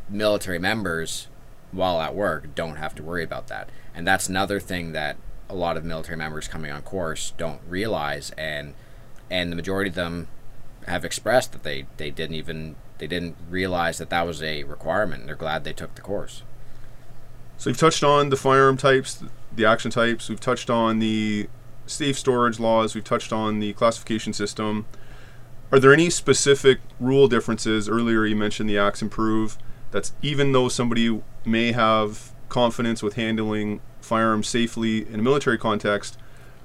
military 0.09 0.59
members, 0.59 1.27
while 1.71 1.99
at 2.01 2.15
work, 2.15 2.55
don't 2.55 2.77
have 2.77 2.95
to 2.95 3.03
worry 3.03 3.23
about 3.23 3.47
that. 3.47 3.69
And 3.93 4.07
that's 4.07 4.29
another 4.29 4.59
thing 4.59 4.91
that 4.93 5.17
a 5.49 5.55
lot 5.55 5.77
of 5.77 5.83
military 5.83 6.17
members 6.17 6.47
coming 6.47 6.71
on 6.71 6.81
course 6.81 7.33
don't 7.37 7.61
realize, 7.67 8.31
and 8.37 8.73
and 9.29 9.51
the 9.51 9.55
majority 9.55 9.89
of 9.89 9.95
them 9.95 10.27
have 10.87 11.03
expressed 11.03 11.51
that 11.51 11.63
they, 11.63 11.85
they 11.97 12.09
didn't 12.09 12.35
even 12.35 12.75
they 12.97 13.07
didn't 13.07 13.35
realize 13.49 13.97
that 13.97 14.09
that 14.09 14.25
was 14.25 14.41
a 14.41 14.63
requirement. 14.63 15.25
They're 15.25 15.35
glad 15.35 15.63
they 15.63 15.73
took 15.73 15.95
the 15.95 16.01
course. 16.01 16.43
So 17.57 17.69
you've 17.69 17.79
touched 17.79 18.03
on 18.03 18.29
the 18.29 18.37
firearm 18.37 18.77
types, 18.77 19.23
the 19.53 19.65
action 19.65 19.91
types. 19.91 20.29
We've 20.29 20.39
touched 20.39 20.69
on 20.69 20.99
the 20.99 21.49
safe 21.87 22.17
storage 22.17 22.59
laws. 22.59 22.95
We've 22.95 23.03
touched 23.03 23.33
on 23.33 23.59
the 23.59 23.73
classification 23.73 24.33
system. 24.33 24.85
Are 25.71 25.79
there 25.79 25.93
any 25.93 26.09
specific 26.09 26.79
rule 26.99 27.27
differences? 27.27 27.89
Earlier, 27.89 28.25
you 28.25 28.35
mentioned 28.35 28.69
the 28.69 28.77
acts 28.77 29.01
and 29.01 29.11
prove. 29.11 29.57
That's 29.91 30.13
even 30.21 30.51
though 30.51 30.69
somebody 30.69 31.21
may 31.45 31.71
have 31.71 32.31
confidence 32.49 33.03
with 33.03 33.15
handling 33.15 33.81
firearms 33.99 34.47
safely 34.47 35.07
in 35.07 35.19
a 35.19 35.23
military 35.23 35.57
context, 35.57 36.17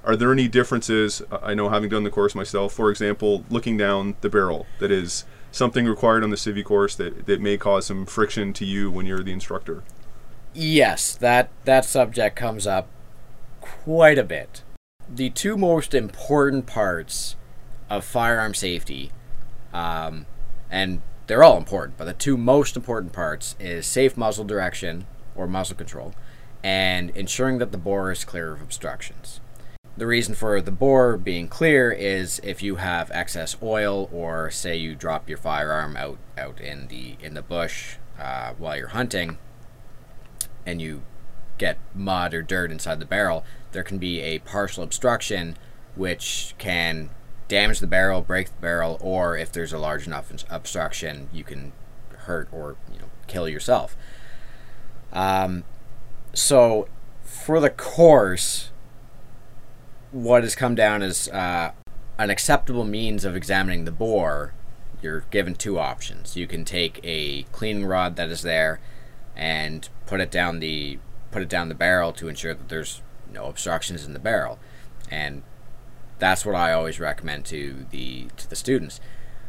are 0.05 0.15
there 0.15 0.31
any 0.31 0.47
differences? 0.47 1.21
I 1.31 1.53
know, 1.53 1.69
having 1.69 1.89
done 1.89 2.03
the 2.03 2.09
course 2.09 2.35
myself, 2.35 2.73
for 2.73 2.89
example, 2.89 3.45
looking 3.49 3.77
down 3.77 4.15
the 4.21 4.29
barrel, 4.29 4.65
that 4.79 4.91
is 4.91 5.25
something 5.51 5.85
required 5.85 6.23
on 6.23 6.29
the 6.29 6.35
Civi 6.35 6.63
course 6.63 6.95
that, 6.95 7.25
that 7.25 7.39
may 7.39 7.57
cause 7.57 7.85
some 7.85 8.05
friction 8.05 8.51
to 8.53 8.65
you 8.65 8.91
when 8.91 9.05
you're 9.05 9.23
the 9.23 9.31
instructor. 9.31 9.83
Yes, 10.53 11.15
that 11.15 11.49
that 11.65 11.85
subject 11.85 12.35
comes 12.35 12.67
up 12.67 12.87
quite 13.61 14.17
a 14.17 14.23
bit 14.23 14.62
the 15.09 15.29
two 15.29 15.57
most 15.57 15.93
important 15.93 16.65
parts 16.65 17.35
of 17.89 18.03
firearm 18.03 18.53
safety, 18.53 19.11
um, 19.73 20.25
and 20.69 21.01
they're 21.27 21.43
all 21.43 21.57
important, 21.57 21.97
but 21.97 22.05
the 22.05 22.13
two 22.13 22.37
most 22.37 22.75
important 22.75 23.13
parts 23.13 23.55
is 23.59 23.85
safe 23.85 24.17
muzzle 24.17 24.45
direction 24.45 25.05
or 25.35 25.47
muzzle 25.47 25.75
control 25.75 26.13
and 26.63 27.09
ensuring 27.11 27.57
that 27.57 27.71
the 27.71 27.77
bore 27.77 28.11
is 28.11 28.23
clear 28.23 28.53
of 28.53 28.61
obstructions. 28.61 29.41
The 29.95 30.07
reason 30.07 30.33
for 30.33 30.59
the 30.61 30.71
bore 30.71 31.17
being 31.17 31.47
clear 31.47 31.91
is 31.91 32.39
if 32.43 32.63
you 32.63 32.77
have 32.77 33.11
excess 33.11 33.55
oil 33.61 34.09
or 34.11 34.49
say 34.49 34.75
you 34.75 34.95
drop 34.95 35.29
your 35.29 35.37
firearm 35.37 35.95
out 35.95 36.17
out 36.35 36.59
in 36.59 36.87
the 36.87 37.15
in 37.21 37.35
the 37.35 37.43
bush 37.43 37.97
uh, 38.17 38.53
while 38.57 38.75
you're 38.75 38.87
hunting 38.87 39.37
and 40.65 40.81
you 40.81 41.03
get 41.63 41.77
mud 41.95 42.33
or 42.33 42.41
dirt 42.41 42.71
inside 42.71 42.99
the 42.99 43.05
barrel, 43.05 43.45
there 43.71 43.83
can 43.83 43.97
be 43.97 44.19
a 44.19 44.39
partial 44.39 44.83
obstruction 44.83 45.55
which 45.95 46.53
can 46.57 47.09
damage 47.47 47.79
the 47.79 47.87
barrel, 47.87 48.21
break 48.21 48.47
the 48.47 48.59
barrel, 48.59 48.97
or 48.99 49.37
if 49.37 49.49
there's 49.49 49.71
a 49.71 49.77
large 49.77 50.05
enough 50.05 50.29
obstruction, 50.49 51.29
you 51.31 51.45
can 51.45 51.71
hurt 52.25 52.49
or 52.51 52.75
you 52.91 52.99
know 52.99 53.05
kill 53.27 53.47
yourself. 53.47 53.95
Um, 55.13 55.63
so 56.33 56.89
for 57.23 57.61
the 57.61 57.69
course, 57.69 58.71
what 60.11 60.43
has 60.43 60.55
come 60.55 60.75
down 60.75 61.01
is 61.01 61.29
uh, 61.29 61.71
an 62.17 62.29
acceptable 62.29 62.83
means 62.83 63.23
of 63.23 63.37
examining 63.37 63.85
the 63.85 63.91
bore. 63.91 64.53
You're 65.01 65.21
given 65.31 65.55
two 65.55 65.79
options. 65.79 66.35
You 66.35 66.45
can 66.45 66.65
take 66.65 66.99
a 67.05 67.43
cleaning 67.53 67.85
rod 67.85 68.17
that 68.17 68.27
is 68.29 68.41
there 68.41 68.81
and 69.33 69.87
put 70.05 70.19
it 70.19 70.29
down 70.29 70.59
the 70.59 70.99
put 71.33 71.41
it 71.41 71.49
down 71.49 71.67
the 71.67 71.75
barrel 71.75 72.13
to 72.13 72.29
ensure 72.29 72.53
that 72.53 72.69
there's 72.69 73.01
no 73.33 73.45
obstructions 73.45 74.05
in 74.05 74.13
the 74.13 74.19
barrel. 74.19 74.59
And 75.09 75.43
that's 76.19 76.45
what 76.45 76.55
I 76.55 76.71
always 76.71 76.99
recommend 76.99 77.45
to 77.45 77.87
the 77.89 78.27
to 78.37 78.49
the 78.49 78.55
students. 78.55 79.01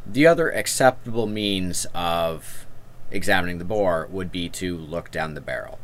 The 0.07 0.27
other 0.27 0.51
acceptable 0.51 1.27
means 1.27 1.87
of 1.95 2.67
examining 3.11 3.59
the 3.59 3.65
bore 3.65 4.09
would 4.11 4.33
be 4.33 4.49
to 4.49 4.77
look 4.77 5.11
down 5.11 5.35
the 5.35 5.41
barrel. 5.41 5.79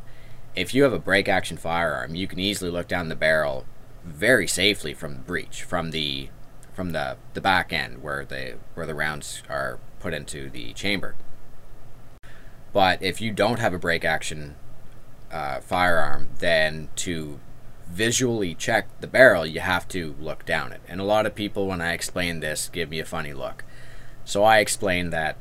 If 0.56 0.74
you 0.74 0.82
have 0.82 0.92
a 0.92 0.98
break 0.98 1.28
action 1.28 1.56
firearm, 1.56 2.14
you 2.14 2.26
can 2.26 2.40
easily 2.40 2.70
look 2.70 2.88
down 2.88 3.08
the 3.08 3.14
barrel 3.14 3.66
very 4.04 4.46
safely 4.46 4.94
from 4.94 5.14
the 5.14 5.20
breech, 5.20 5.62
from 5.62 5.90
the 5.90 6.30
from 6.72 6.92
the, 6.92 7.18
the 7.34 7.40
back 7.40 7.72
end 7.72 8.02
where 8.02 8.24
the 8.24 8.56
where 8.74 8.86
the 8.86 8.94
rounds 8.94 9.42
are 9.48 9.78
put 10.00 10.14
into 10.14 10.48
the 10.48 10.72
chamber. 10.72 11.14
But 12.72 13.02
if 13.02 13.20
you 13.20 13.32
don't 13.32 13.58
have 13.58 13.74
a 13.74 13.78
break 13.78 14.04
action 14.04 14.56
uh, 15.30 15.60
firearm, 15.60 16.28
then 16.38 16.88
to 16.96 17.40
visually 17.88 18.54
check 18.54 18.88
the 19.00 19.06
barrel, 19.06 19.46
you 19.46 19.60
have 19.60 19.88
to 19.88 20.14
look 20.20 20.44
down 20.44 20.72
it. 20.72 20.80
And 20.88 21.00
a 21.00 21.04
lot 21.04 21.26
of 21.26 21.34
people, 21.34 21.66
when 21.66 21.80
I 21.80 21.92
explain 21.92 22.40
this, 22.40 22.68
give 22.68 22.90
me 22.90 23.00
a 23.00 23.04
funny 23.04 23.32
look. 23.32 23.64
So 24.24 24.44
I 24.44 24.58
explain 24.58 25.10
that 25.10 25.36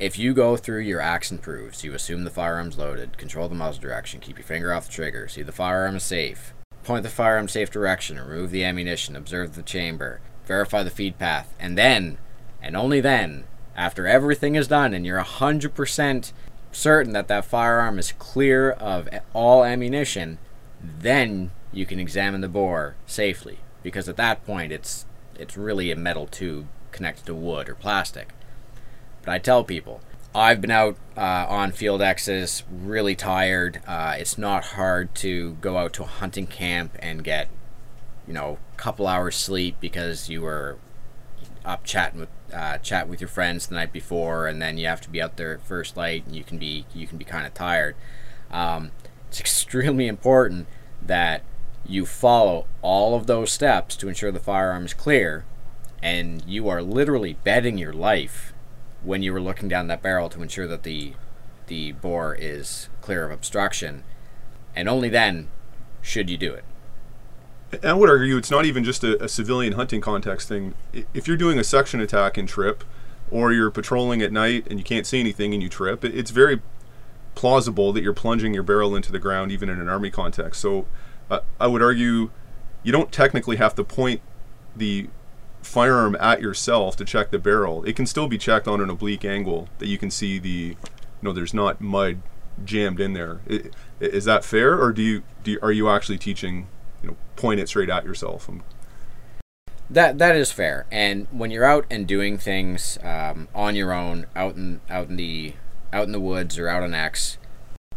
if 0.00 0.18
you 0.18 0.32
go 0.32 0.56
through 0.56 0.80
your 0.80 1.00
action 1.00 1.38
proofs, 1.38 1.84
you 1.84 1.92
assume 1.92 2.24
the 2.24 2.30
firearm's 2.30 2.78
loaded, 2.78 3.18
control 3.18 3.48
the 3.48 3.54
muzzle 3.54 3.82
direction, 3.82 4.20
keep 4.20 4.38
your 4.38 4.46
finger 4.46 4.72
off 4.72 4.86
the 4.86 4.92
trigger, 4.92 5.28
see 5.28 5.42
the 5.42 5.52
firearm 5.52 5.96
is 5.96 6.04
safe, 6.04 6.54
point 6.84 7.02
the 7.02 7.08
firearm 7.08 7.48
safe 7.48 7.70
direction, 7.70 8.18
remove 8.18 8.50
the 8.50 8.64
ammunition, 8.64 9.16
observe 9.16 9.54
the 9.54 9.62
chamber, 9.62 10.20
verify 10.46 10.82
the 10.82 10.90
feed 10.90 11.18
path, 11.18 11.52
and 11.58 11.76
then, 11.76 12.18
and 12.62 12.76
only 12.76 13.00
then, 13.00 13.44
after 13.76 14.06
everything 14.06 14.56
is 14.56 14.68
done 14.68 14.92
and 14.92 15.06
you're 15.06 15.22
100% 15.22 16.32
certain 16.72 17.12
that 17.12 17.28
that 17.28 17.44
firearm 17.44 17.98
is 17.98 18.12
clear 18.12 18.70
of 18.70 19.08
all 19.32 19.64
ammunition, 19.64 20.38
then 20.80 21.50
you 21.72 21.86
can 21.86 21.98
examine 21.98 22.40
the 22.40 22.48
bore 22.48 22.96
safely 23.06 23.58
because 23.82 24.08
at 24.08 24.16
that 24.16 24.44
point 24.44 24.72
it's 24.72 25.06
it's 25.38 25.56
really 25.56 25.90
a 25.90 25.96
metal 25.96 26.26
tube 26.26 26.66
connected 26.90 27.26
to 27.26 27.34
wood 27.34 27.68
or 27.68 27.74
plastic. 27.74 28.30
But 29.22 29.32
I 29.32 29.38
tell 29.38 29.62
people, 29.62 30.00
I've 30.34 30.60
been 30.60 30.70
out 30.70 30.96
uh, 31.16 31.46
on 31.48 31.72
field 31.72 32.02
X's 32.02 32.64
really 32.70 33.14
tired. 33.14 33.80
Uh, 33.86 34.16
it's 34.18 34.36
not 34.36 34.64
hard 34.64 35.14
to 35.16 35.54
go 35.54 35.78
out 35.78 35.92
to 35.94 36.02
a 36.02 36.06
hunting 36.06 36.46
camp 36.46 36.96
and 36.98 37.22
get, 37.22 37.48
you 38.26 38.34
know, 38.34 38.58
a 38.74 38.76
couple 38.76 39.06
hours 39.06 39.36
sleep 39.36 39.76
because 39.80 40.28
you 40.28 40.42
were 40.42 40.76
up 41.64 41.84
chatting 41.84 42.20
with 42.20 42.28
uh, 42.52 42.78
chat 42.78 43.08
with 43.08 43.20
your 43.20 43.28
friends 43.28 43.66
the 43.66 43.74
night 43.74 43.92
before, 43.92 44.46
and 44.46 44.60
then 44.60 44.78
you 44.78 44.86
have 44.86 45.00
to 45.02 45.10
be 45.10 45.20
out 45.20 45.36
there 45.36 45.54
at 45.54 45.62
first 45.62 45.96
light, 45.96 46.26
and 46.26 46.34
you 46.34 46.44
can 46.44 46.58
be 46.58 46.86
you 46.94 47.06
can 47.06 47.18
be 47.18 47.24
kind 47.24 47.46
of 47.46 47.54
tired. 47.54 47.94
Um, 48.50 48.92
it's 49.28 49.40
extremely 49.48 50.06
important 50.06 50.66
that 51.02 51.42
you 51.86 52.04
follow 52.04 52.66
all 52.82 53.14
of 53.14 53.26
those 53.26 53.52
steps 53.52 53.96
to 53.96 54.08
ensure 54.08 54.30
the 54.30 54.40
firearm 54.40 54.84
is 54.84 54.94
clear, 54.94 55.44
and 56.02 56.42
you 56.46 56.68
are 56.68 56.82
literally 56.82 57.34
betting 57.44 57.78
your 57.78 57.92
life 57.92 58.52
when 59.02 59.22
you 59.22 59.32
were 59.32 59.40
looking 59.40 59.68
down 59.68 59.86
that 59.86 60.02
barrel 60.02 60.28
to 60.28 60.42
ensure 60.42 60.66
that 60.66 60.82
the 60.82 61.14
the 61.66 61.92
bore 61.92 62.34
is 62.34 62.88
clear 63.00 63.24
of 63.24 63.30
obstruction, 63.30 64.04
and 64.74 64.88
only 64.88 65.08
then 65.08 65.48
should 66.00 66.30
you 66.30 66.36
do 66.36 66.54
it. 66.54 66.64
I 67.82 67.92
would 67.92 68.08
argue 68.08 68.36
it's 68.36 68.50
not 68.50 68.64
even 68.64 68.82
just 68.82 69.04
a, 69.04 69.22
a, 69.22 69.28
civilian 69.28 69.74
hunting 69.74 70.00
context 70.00 70.48
thing. 70.48 70.74
If 71.12 71.28
you're 71.28 71.36
doing 71.36 71.58
a 71.58 71.64
section 71.64 72.00
attack 72.00 72.38
and 72.38 72.48
trip, 72.48 72.82
or 73.30 73.52
you're 73.52 73.70
patrolling 73.70 74.22
at 74.22 74.32
night 74.32 74.66
and 74.70 74.78
you 74.78 74.84
can't 74.84 75.06
see 75.06 75.20
anything 75.20 75.52
and 75.52 75.62
you 75.62 75.68
trip, 75.68 76.04
it's 76.04 76.30
very 76.30 76.62
plausible 77.34 77.92
that 77.92 78.02
you're 78.02 78.14
plunging 78.14 78.54
your 78.54 78.62
barrel 78.62 78.96
into 78.96 79.12
the 79.12 79.18
ground 79.18 79.52
even 79.52 79.68
in 79.68 79.80
an 79.80 79.88
army 79.88 80.10
context. 80.10 80.60
So 80.60 80.86
uh, 81.30 81.40
I 81.60 81.66
would 81.66 81.82
argue 81.82 82.30
you 82.82 82.92
don't 82.92 83.12
technically 83.12 83.56
have 83.56 83.74
to 83.76 83.84
point 83.84 84.22
the 84.74 85.08
firearm 85.62 86.16
at 86.20 86.40
yourself 86.40 86.96
to 86.96 87.04
check 87.04 87.30
the 87.30 87.38
barrel. 87.38 87.84
It 87.84 87.96
can 87.96 88.06
still 88.06 88.28
be 88.28 88.38
checked 88.38 88.66
on 88.66 88.80
an 88.80 88.88
oblique 88.88 89.24
angle 89.24 89.68
that 89.78 89.88
you 89.88 89.98
can 89.98 90.10
see 90.10 90.38
the, 90.38 90.48
you 90.48 90.76
know, 91.22 91.32
there's 91.32 91.54
not 91.54 91.80
mud 91.80 92.22
jammed 92.64 93.00
in 93.00 93.12
there. 93.12 93.40
Is 94.00 94.24
that 94.24 94.44
fair, 94.44 94.80
or 94.80 94.92
do 94.92 95.02
you, 95.02 95.22
do 95.44 95.52
you, 95.52 95.58
are 95.62 95.72
you 95.72 95.88
actually 95.88 96.18
teaching, 96.18 96.66
you 97.02 97.08
know, 97.10 97.16
point 97.36 97.60
it 97.60 97.68
straight 97.68 97.90
at 97.90 98.04
yourself? 98.04 98.48
That 99.90 100.18
that 100.18 100.36
is 100.36 100.52
fair. 100.52 100.86
And 100.90 101.26
when 101.30 101.50
you're 101.50 101.64
out 101.64 101.86
and 101.90 102.06
doing 102.06 102.38
things 102.38 102.98
um, 103.02 103.48
on 103.54 103.74
your 103.74 103.92
own, 103.92 104.26
out 104.36 104.56
in 104.56 104.80
out 104.90 105.08
in 105.08 105.16
the 105.16 105.54
out 105.92 106.04
in 106.04 106.12
the 106.12 106.20
woods 106.20 106.58
or 106.58 106.68
out 106.68 106.82
on 106.82 106.94
X, 106.94 107.38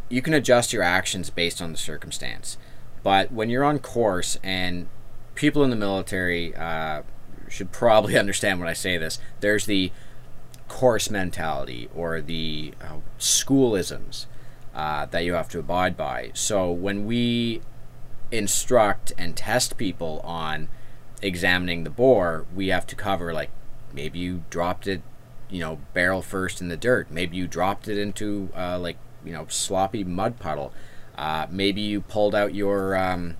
you 0.09 0.21
can 0.21 0.33
adjust 0.33 0.73
your 0.73 0.83
actions 0.83 1.29
based 1.29 1.61
on 1.61 1.71
the 1.71 1.77
circumstance. 1.77 2.57
But 3.03 3.31
when 3.31 3.49
you're 3.49 3.63
on 3.63 3.79
course, 3.79 4.37
and 4.43 4.87
people 5.35 5.63
in 5.63 5.69
the 5.69 5.75
military 5.75 6.55
uh, 6.55 7.01
should 7.49 7.71
probably 7.71 8.17
understand 8.19 8.59
when 8.59 8.69
I 8.69 8.73
say 8.73 8.97
this, 8.97 9.19
there's 9.39 9.65
the 9.65 9.91
course 10.67 11.09
mentality 11.09 11.89
or 11.93 12.21
the 12.21 12.73
uh, 12.81 12.97
schoolisms 13.19 14.27
uh, 14.73 15.05
that 15.07 15.25
you 15.25 15.33
have 15.33 15.49
to 15.49 15.59
abide 15.59 15.97
by. 15.97 16.31
So 16.33 16.71
when 16.71 17.05
we 17.05 17.61
instruct 18.31 19.13
and 19.17 19.35
test 19.35 19.77
people 19.77 20.21
on 20.23 20.69
examining 21.21 21.83
the 21.83 21.89
bore, 21.89 22.45
we 22.55 22.69
have 22.69 22.87
to 22.87 22.95
cover 22.95 23.33
like 23.33 23.49
maybe 23.93 24.19
you 24.19 24.43
dropped 24.49 24.87
it 24.87 25.01
you 25.49 25.59
know 25.59 25.79
barrel 25.93 26.21
first 26.21 26.61
in 26.61 26.69
the 26.69 26.77
dirt. 26.77 27.11
Maybe 27.11 27.37
you 27.37 27.47
dropped 27.47 27.87
it 27.87 27.97
into 27.97 28.49
uh, 28.55 28.79
like 28.79 28.97
you 29.23 29.33
know 29.33 29.45
sloppy 29.49 30.03
mud 30.03 30.39
puddle. 30.39 30.73
Uh, 31.17 31.45
maybe 31.49 31.81
you 31.81 32.01
pulled 32.01 32.33
out 32.33 32.55
your 32.55 32.95
um, 32.95 33.37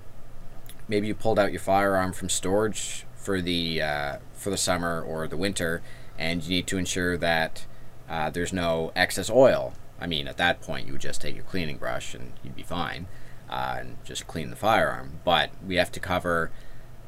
maybe 0.86 1.06
you 1.06 1.14
pulled 1.14 1.38
out 1.38 1.52
your 1.52 1.60
firearm 1.60 2.12
from 2.12 2.28
storage 2.28 3.06
for 3.16 3.40
the 3.40 3.80
uh, 3.80 4.16
for 4.34 4.50
the 4.50 4.56
summer 4.56 5.02
or 5.02 5.26
the 5.26 5.36
winter, 5.36 5.82
and 6.18 6.44
you 6.44 6.50
need 6.50 6.66
to 6.66 6.78
ensure 6.78 7.16
that 7.16 7.66
uh, 8.08 8.30
there's 8.30 8.52
no 8.52 8.92
excess 8.94 9.30
oil. 9.30 9.72
I 9.98 10.06
mean, 10.06 10.28
at 10.28 10.36
that 10.36 10.60
point, 10.60 10.86
you 10.86 10.92
would 10.92 11.00
just 11.00 11.22
take 11.22 11.34
your 11.34 11.44
cleaning 11.44 11.78
brush 11.78 12.12
and 12.12 12.32
you'd 12.42 12.56
be 12.56 12.64
fine, 12.64 13.06
uh, 13.52 13.76
and 13.80 13.98
just 14.02 14.26
clean 14.26 14.48
the 14.48 14.56
firearm. 14.56 15.20
But 15.24 15.50
we 15.64 15.76
have 15.76 15.92
to 15.92 16.00
cover 16.00 16.50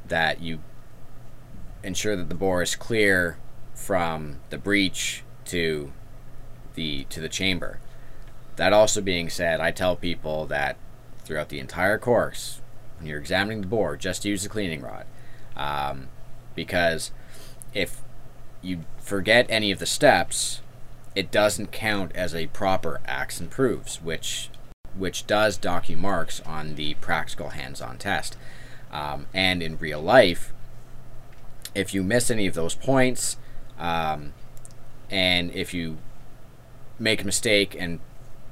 that 0.07 0.41
you 0.41 0.59
ensure 1.83 2.15
that 2.15 2.29
the 2.29 2.35
bore 2.35 2.61
is 2.61 2.75
clear 2.75 3.37
from 3.73 4.37
the 4.51 4.59
breech 4.59 5.23
to 5.45 5.91
the 6.75 7.05
to 7.05 7.19
the 7.19 7.29
chamber. 7.29 7.79
That 8.57 8.73
also 8.73 9.01
being 9.01 9.29
said, 9.29 9.59
I 9.59 9.71
tell 9.71 9.95
people 9.95 10.45
that 10.45 10.77
throughout 11.23 11.49
the 11.49 11.59
entire 11.59 11.97
course, 11.97 12.61
when 12.97 13.07
you're 13.07 13.19
examining 13.19 13.61
the 13.61 13.67
bore, 13.67 13.97
just 13.97 14.23
use 14.23 14.43
the 14.43 14.49
cleaning 14.49 14.83
rod, 14.83 15.07
um, 15.57 16.09
because 16.53 17.11
if 17.73 18.01
you 18.61 18.85
forget 18.99 19.47
any 19.49 19.71
of 19.71 19.79
the 19.79 19.85
steps, 19.87 20.61
it 21.15 21.31
doesn't 21.31 21.71
count 21.71 22.11
as 22.13 22.35
a 22.35 22.47
proper 22.47 23.01
acts 23.05 23.39
and 23.39 23.49
proofs, 23.49 24.01
which 24.01 24.51
which 24.97 25.27
does 25.27 25.57
docu 25.57 25.97
marks 25.97 26.41
on 26.41 26.75
the 26.75 26.93
practical 26.95 27.49
hands-on 27.49 27.97
test. 27.97 28.37
Um, 28.91 29.27
and 29.33 29.61
in 29.61 29.77
real 29.77 30.01
life, 30.01 30.53
if 31.73 31.93
you 31.93 32.03
miss 32.03 32.31
any 32.31 32.47
of 32.47 32.53
those 32.53 32.75
points, 32.75 33.37
um, 33.77 34.33
and 35.09 35.53
if 35.53 35.73
you 35.73 35.97
make 36.97 37.21
a 37.21 37.25
mistake 37.25 37.75
and 37.77 37.99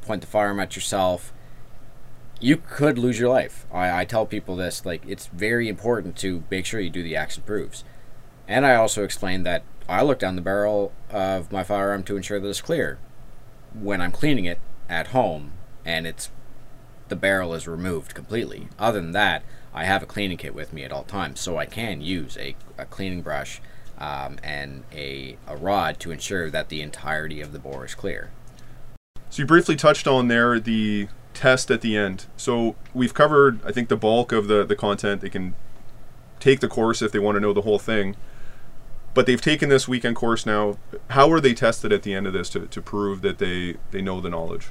point 0.02 0.22
the 0.22 0.28
firearm 0.28 0.60
at 0.60 0.76
yourself, 0.76 1.34
you 2.40 2.58
could 2.58 2.98
lose 2.98 3.20
your 3.20 3.30
life. 3.30 3.66
I, 3.72 4.02
I 4.02 4.06
tell 4.06 4.26
people 4.26 4.58
this 4.58 4.86
like 4.86 5.04
it's 5.08 5.28
very 5.28 5.70
important 5.70 6.18
to 6.18 6.44
make 6.52 6.66
sure 6.66 6.82
you 6.82 6.90
do 6.90 7.04
the 7.04 7.16
action 7.16 7.44
proofs. 7.46 7.86
And 8.48 8.66
I 8.66 8.76
also 8.76 9.04
explain 9.06 9.44
that 9.44 9.64
I 9.88 10.02
look 10.04 10.20
down 10.20 10.36
the 10.36 10.42
barrel 10.42 10.92
of 11.10 11.52
my 11.52 11.64
firearm 11.64 12.04
to 12.04 12.18
ensure 12.18 12.40
that 12.40 12.48
it's 12.48 12.62
clear 12.62 13.00
when 13.74 14.02
I'm 14.02 14.12
cleaning 14.12 14.46
it 14.46 14.60
at 14.90 15.08
home 15.08 15.54
and 15.86 16.08
it's 16.08 16.30
the 17.10 17.16
barrel 17.16 17.54
is 17.54 17.68
removed 17.68 18.14
completely. 18.14 18.70
Other 18.80 19.02
than 19.02 19.12
that, 19.12 19.44
I 19.74 19.86
have 19.86 20.04
a 20.04 20.06
cleaning 20.06 20.38
kit 20.38 20.56
with 20.56 20.74
me 20.74 20.84
at 20.84 20.92
all 20.92 21.04
times, 21.04 21.40
so 21.40 21.58
I 21.58 21.66
can 21.66 22.02
use 22.02 22.38
a, 22.38 22.56
a 22.78 22.86
cleaning 22.86 23.22
brush 23.22 23.62
um, 23.98 24.38
and 24.44 24.84
a, 24.92 25.38
a 25.48 25.56
rod 25.56 26.00
to 26.00 26.12
ensure 26.12 26.50
that 26.50 26.70
the 26.70 26.82
entirety 26.82 27.42
of 27.42 27.52
the 27.52 27.60
bore 27.60 27.86
is 27.86 27.96
clear. 27.96 28.32
So 29.30 29.42
you 29.42 29.46
briefly 29.46 29.76
touched 29.76 30.08
on 30.08 30.28
there 30.28 30.60
the 30.60 31.08
test 31.34 31.72
at 31.72 31.82
the 31.82 31.98
end. 31.98 32.26
So 32.38 32.76
we've 32.94 33.14
covered, 33.14 33.60
I 33.66 33.72
think, 33.72 33.90
the 33.90 33.98
bulk 33.98 34.32
of 34.32 34.48
the, 34.48 34.64
the 34.64 34.76
content. 34.76 35.22
They 35.22 35.30
can 35.30 35.56
take 36.40 36.60
the 36.60 36.68
course 36.68 37.02
if 37.02 37.12
they 37.12 37.20
want 37.20 37.36
to 37.36 37.40
know 37.40 37.54
the 37.54 37.62
whole 37.62 37.80
thing. 37.80 38.16
But 39.14 39.26
they've 39.26 39.42
taken 39.42 39.70
this 39.70 39.88
weekend 39.88 40.16
course 40.16 40.46
now. 40.46 40.78
How 41.12 41.32
are 41.32 41.40
they 41.40 41.54
tested 41.54 41.92
at 41.92 42.04
the 42.04 42.14
end 42.14 42.28
of 42.28 42.34
this 42.34 42.50
to, 42.50 42.68
to 42.68 42.82
prove 42.82 43.22
that 43.22 43.38
they, 43.38 43.78
they 43.92 44.02
know 44.02 44.20
the 44.22 44.30
knowledge? 44.30 44.68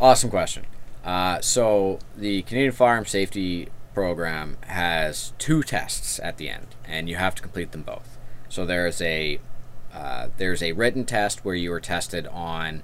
Awesome 0.00 0.30
question. 0.30 0.64
Uh, 1.04 1.40
so 1.40 1.98
the 2.16 2.42
Canadian 2.42 2.72
Firearm 2.72 3.04
Safety 3.04 3.68
program 3.94 4.56
has 4.66 5.32
two 5.38 5.62
tests 5.62 6.20
at 6.22 6.36
the 6.36 6.48
end, 6.48 6.68
and 6.84 7.08
you 7.08 7.16
have 7.16 7.34
to 7.34 7.42
complete 7.42 7.72
them 7.72 7.82
both. 7.82 8.16
So 8.48 8.64
there's 8.64 9.02
a 9.02 9.40
uh, 9.92 10.28
there's 10.36 10.62
a 10.62 10.72
written 10.72 11.04
test 11.04 11.44
where 11.44 11.54
you 11.54 11.72
are 11.72 11.80
tested 11.80 12.28
on 12.28 12.82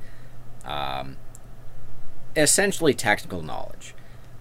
um, 0.65 1.17
essentially 2.35 2.95
technical 2.95 3.43
knowledge. 3.43 3.95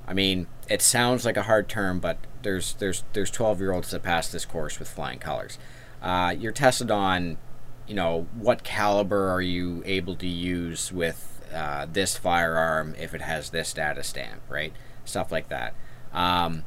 I 0.07 0.13
mean, 0.13 0.47
it 0.67 0.81
sounds 0.81 1.25
like 1.25 1.37
a 1.37 1.43
hard 1.43 1.69
term, 1.69 1.99
but 1.99 2.17
there's 2.41 2.73
there's 2.75 3.03
there's 3.13 3.29
12 3.29 3.59
year 3.59 3.71
olds 3.71 3.91
that 3.91 4.01
pass 4.01 4.31
this 4.31 4.45
course 4.45 4.79
with 4.79 4.89
flying 4.89 5.19
colors. 5.19 5.59
Uh, 6.01 6.33
you're 6.37 6.51
tested 6.51 6.89
on 6.89 7.37
you 7.87 7.95
know, 7.95 8.27
what 8.35 8.63
caliber 8.63 9.29
are 9.29 9.41
you 9.41 9.83
able 9.85 10.15
to 10.15 10.27
use 10.27 10.91
with 10.91 11.32
uh, 11.53 11.85
this 11.91 12.17
firearm 12.17 12.95
if 12.97 13.13
it 13.13 13.21
has 13.21 13.49
this 13.49 13.69
status 13.69 14.07
stamp, 14.07 14.41
right? 14.49 14.73
Stuff 15.05 15.31
like 15.31 15.49
that. 15.49 15.73
Um, 16.13 16.63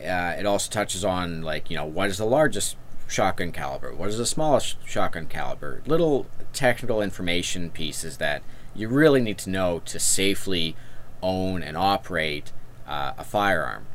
uh, 0.00 0.36
it 0.38 0.46
also 0.46 0.70
touches 0.70 1.04
on 1.04 1.42
like 1.42 1.70
you 1.70 1.76
know 1.76 1.84
what 1.84 2.10
is 2.10 2.18
the 2.18 2.26
largest 2.26 2.76
shotgun 3.08 3.52
caliber, 3.52 3.94
what 3.94 4.08
is 4.08 4.18
the 4.18 4.26
smallest 4.26 4.76
shotgun 4.86 5.26
caliber, 5.26 5.82
little 5.86 6.26
technical 6.52 7.00
information 7.00 7.70
pieces 7.70 8.18
that 8.18 8.42
you 8.74 8.88
really 8.88 9.20
need 9.20 9.38
to 9.38 9.50
know 9.50 9.80
to 9.84 9.98
safely 9.98 10.76
own 11.22 11.62
and 11.62 11.76
operate 11.76 12.52
uh, 12.86 13.12
a 13.16 13.24
firearm 13.24 13.86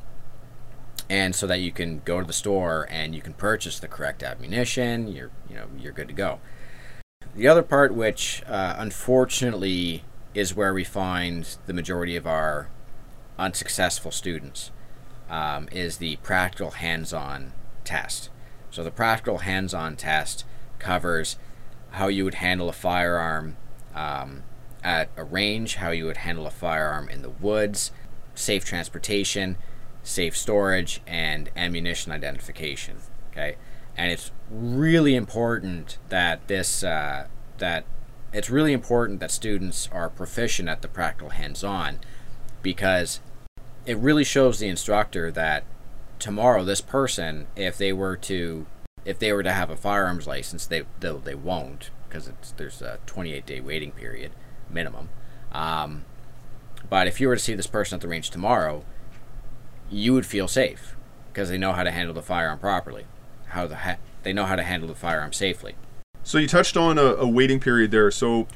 and 1.09 1.35
so 1.35 1.45
that 1.45 1.59
you 1.59 1.71
can 1.71 2.01
go 2.05 2.21
to 2.21 2.25
the 2.25 2.33
store 2.33 2.87
and 2.89 3.13
you 3.13 3.21
can 3.21 3.33
purchase 3.33 3.79
the 3.79 3.87
correct 3.87 4.23
ammunition 4.23 5.07
you're 5.07 5.29
you 5.49 5.55
know 5.55 5.67
you're 5.77 5.91
good 5.91 6.07
to 6.07 6.13
go 6.13 6.39
the 7.35 7.47
other 7.47 7.63
part 7.63 7.93
which 7.93 8.43
uh, 8.47 8.75
unfortunately 8.77 10.03
is 10.33 10.55
where 10.55 10.73
we 10.73 10.83
find 10.83 11.57
the 11.65 11.73
majority 11.73 12.15
of 12.15 12.27
our 12.27 12.69
unsuccessful 13.37 14.11
students 14.11 14.71
um, 15.29 15.67
is 15.71 15.97
the 15.97 16.17
practical 16.17 16.71
hands-on 16.71 17.53
test 17.83 18.29
so 18.69 18.83
the 18.83 18.91
practical 18.91 19.39
hands-on 19.39 19.95
test 19.95 20.45
covers 20.79 21.37
how 21.91 22.07
you 22.07 22.23
would 22.23 22.35
handle 22.35 22.69
a 22.69 22.73
firearm 22.73 23.57
um, 23.95 24.43
at 24.83 25.09
a 25.17 25.23
range 25.23 25.75
how 25.75 25.91
you 25.91 26.05
would 26.05 26.17
handle 26.17 26.47
a 26.47 26.51
firearm 26.51 27.09
in 27.09 27.21
the 27.21 27.29
woods 27.29 27.91
safe 28.35 28.63
transportation 28.65 29.57
safe 30.03 30.35
storage, 30.35 31.01
and 31.05 31.49
ammunition 31.55 32.11
identification. 32.11 32.97
Okay, 33.31 33.55
and 33.97 34.11
it's 34.11 34.31
really 34.49 35.15
important 35.15 35.97
that 36.09 36.47
this 36.47 36.83
uh, 36.83 37.27
that 37.57 37.85
it's 38.33 38.49
really 38.49 38.73
important 38.73 39.19
that 39.19 39.31
students 39.31 39.89
are 39.91 40.09
proficient 40.09 40.69
at 40.69 40.81
the 40.81 40.87
practical 40.87 41.29
hands-on 41.29 41.99
because 42.61 43.19
it 43.85 43.97
really 43.97 44.23
shows 44.23 44.59
the 44.59 44.67
instructor 44.67 45.31
that 45.31 45.63
tomorrow 46.19 46.63
this 46.63 46.81
person 46.81 47.47
if 47.55 47.77
they 47.77 47.91
were 47.91 48.15
to 48.15 48.65
if 49.03 49.17
they 49.19 49.33
were 49.33 49.43
to 49.43 49.51
have 49.51 49.69
a 49.69 49.75
firearms 49.75 50.27
license 50.27 50.65
they 50.65 50.83
they, 50.99 51.11
they 51.23 51.35
won't 51.35 51.89
because 52.07 52.27
it's 52.27 52.51
there's 52.53 52.81
a 52.81 52.99
28 53.05 53.45
day 53.45 53.59
waiting 53.59 53.91
period 53.91 54.31
minimum 54.69 55.09
um, 55.51 56.05
but 56.89 57.07
if 57.07 57.19
you 57.19 57.27
were 57.27 57.35
to 57.35 57.41
see 57.41 57.55
this 57.55 57.67
person 57.67 57.95
at 57.95 58.01
the 58.01 58.07
range 58.07 58.29
tomorrow 58.29 58.85
you 59.91 60.13
would 60.13 60.25
feel 60.25 60.47
safe 60.47 60.95
because 61.31 61.49
they 61.49 61.57
know 61.57 61.73
how 61.73 61.83
to 61.83 61.91
handle 61.91 62.13
the 62.13 62.21
firearm 62.21 62.59
properly. 62.59 63.05
How 63.51 63.67
the 63.67 63.77
ha- 63.77 63.97
they 64.23 64.33
know 64.33 64.45
how 64.45 64.55
to 64.55 64.63
handle 64.63 64.87
the 64.87 64.95
firearm 64.95 65.33
safely. 65.33 65.75
So 66.23 66.37
you 66.37 66.47
touched 66.47 66.77
on 66.77 66.97
a, 66.97 67.15
a, 67.15 67.27
waiting 67.27 67.59
period 67.59 67.91
there. 67.91 68.11
So 68.11 68.47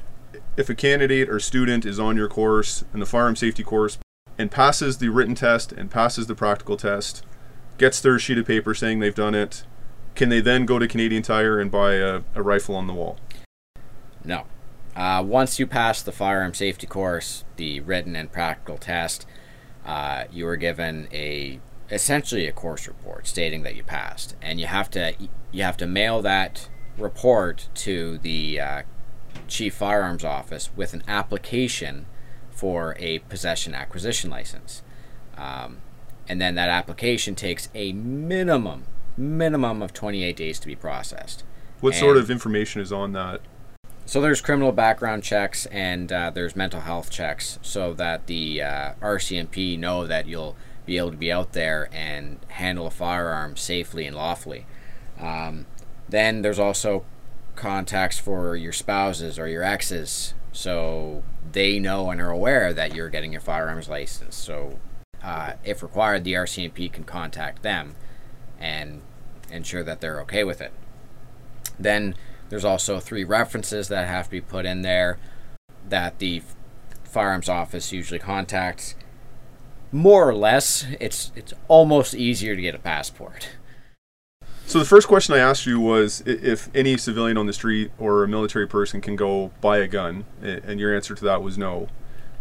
if 0.56 0.68
a 0.70 0.74
candidate 0.74 1.28
or 1.28 1.40
student 1.40 1.84
is 1.84 1.98
on 1.98 2.16
your 2.16 2.28
course 2.28 2.84
in 2.94 3.00
the 3.00 3.06
firearm 3.06 3.36
safety 3.36 3.64
course 3.64 3.98
and 4.38 4.50
passes 4.50 4.98
the 4.98 5.08
written 5.08 5.34
test 5.34 5.72
and 5.72 5.90
passes 5.90 6.28
the 6.28 6.34
practical 6.34 6.76
test, 6.76 7.24
gets 7.78 8.00
their 8.00 8.18
sheet 8.18 8.38
of 8.38 8.46
paper 8.46 8.74
saying 8.74 9.00
they've 9.00 9.14
done 9.14 9.34
it, 9.34 9.64
can 10.14 10.28
they 10.28 10.40
then 10.40 10.64
go 10.64 10.78
to 10.78 10.88
Canadian 10.88 11.22
Tire 11.22 11.58
and 11.58 11.70
buy 11.70 11.94
a, 11.94 12.22
a 12.34 12.42
rifle 12.42 12.74
on 12.74 12.86
the 12.86 12.94
wall? 12.94 13.18
No. 14.24 14.44
Uh, 14.94 15.22
once 15.22 15.58
you 15.58 15.66
pass 15.66 16.02
the 16.02 16.12
firearm 16.12 16.54
safety 16.54 16.86
course, 16.86 17.44
the 17.56 17.80
written 17.80 18.16
and 18.16 18.32
practical 18.32 18.78
test, 18.78 19.26
uh, 19.84 20.24
you 20.32 20.46
were 20.46 20.56
given 20.56 21.06
a 21.12 21.60
essentially 21.90 22.46
a 22.46 22.52
course 22.52 22.86
report 22.86 23.26
stating 23.26 23.62
that 23.62 23.76
you 23.76 23.82
passed, 23.82 24.36
and 24.42 24.60
you 24.60 24.66
have 24.66 24.90
to 24.90 25.14
you 25.52 25.62
have 25.62 25.76
to 25.78 25.86
mail 25.86 26.22
that 26.22 26.68
report 26.98 27.68
to 27.74 28.18
the 28.18 28.60
uh, 28.60 28.82
chief 29.48 29.74
firearms 29.74 30.24
office 30.24 30.70
with 30.74 30.94
an 30.94 31.02
application 31.06 32.06
for 32.50 32.96
a 32.98 33.18
possession 33.20 33.74
acquisition 33.74 34.30
license, 34.30 34.82
um, 35.36 35.78
and 36.28 36.40
then 36.40 36.54
that 36.54 36.68
application 36.68 37.34
takes 37.34 37.68
a 37.74 37.92
minimum 37.92 38.84
minimum 39.16 39.82
of 39.82 39.92
28 39.92 40.36
days 40.36 40.58
to 40.58 40.66
be 40.66 40.76
processed. 40.76 41.42
What 41.80 41.94
and 41.94 42.00
sort 42.00 42.16
of 42.16 42.30
information 42.30 42.80
is 42.80 42.92
on 42.92 43.12
that? 43.12 43.40
So 44.04 44.20
there's 44.20 44.40
criminal 44.40 44.72
background 44.72 45.24
checks 45.24 45.66
and 45.66 46.12
uh, 46.12 46.30
there's 46.30 46.54
mental 46.54 46.80
health 46.80 47.10
checks 47.10 47.58
so 47.62 47.92
that 47.94 48.26
the 48.26 48.62
uh, 48.62 48.92
RCMP 49.02 49.78
know 49.78 50.06
that 50.06 50.26
you'll 50.26 50.56
be 50.86 50.98
able 50.98 51.10
to 51.10 51.16
be 51.16 51.32
out 51.32 51.52
there 51.52 51.88
and 51.92 52.38
handle 52.48 52.86
a 52.86 52.90
firearm 52.90 53.56
safely 53.56 54.06
and 54.06 54.16
lawfully. 54.16 54.66
Um, 55.20 55.66
then 56.08 56.42
there's 56.42 56.58
also 56.58 57.04
contacts 57.56 58.18
for 58.18 58.54
your 58.54 58.72
spouses 58.72 59.38
or 59.38 59.48
your 59.48 59.62
exes 59.62 60.34
so 60.52 61.22
they 61.52 61.78
know 61.78 62.10
and 62.10 62.20
are 62.20 62.30
aware 62.30 62.72
that 62.72 62.94
you're 62.94 63.10
getting 63.10 63.32
your 63.32 63.40
firearms 63.42 63.88
license. 63.88 64.36
So 64.36 64.78
uh, 65.22 65.52
if 65.64 65.82
required, 65.82 66.24
the 66.24 66.32
RCMP 66.32 66.90
can 66.90 67.04
contact 67.04 67.62
them 67.62 67.94
and 68.58 69.02
ensure 69.50 69.82
that 69.82 70.00
they're 70.00 70.20
okay 70.22 70.44
with 70.44 70.60
it. 70.60 70.72
Then 71.78 72.14
there's 72.48 72.64
also 72.64 73.00
three 73.00 73.24
references 73.24 73.88
that 73.88 74.06
have 74.06 74.26
to 74.26 74.30
be 74.30 74.40
put 74.40 74.64
in 74.64 74.82
there 74.82 75.18
that 75.88 76.20
the 76.20 76.42
firearms 77.04 77.48
office 77.48 77.92
usually 77.92 78.18
contacts. 78.18 78.94
More 79.96 80.28
or 80.28 80.34
less, 80.34 80.84
it's 81.00 81.32
it's 81.34 81.54
almost 81.68 82.14
easier 82.14 82.54
to 82.54 82.60
get 82.60 82.74
a 82.74 82.78
passport. 82.78 83.48
So 84.66 84.78
the 84.78 84.84
first 84.84 85.08
question 85.08 85.34
I 85.34 85.38
asked 85.38 85.64
you 85.64 85.80
was 85.80 86.20
if 86.26 86.68
any 86.74 86.98
civilian 86.98 87.38
on 87.38 87.46
the 87.46 87.54
street 87.54 87.92
or 87.98 88.22
a 88.22 88.28
military 88.28 88.68
person 88.68 89.00
can 89.00 89.16
go 89.16 89.52
buy 89.62 89.78
a 89.78 89.86
gun, 89.86 90.26
and 90.42 90.78
your 90.78 90.94
answer 90.94 91.14
to 91.14 91.24
that 91.24 91.42
was 91.42 91.56
no. 91.56 91.88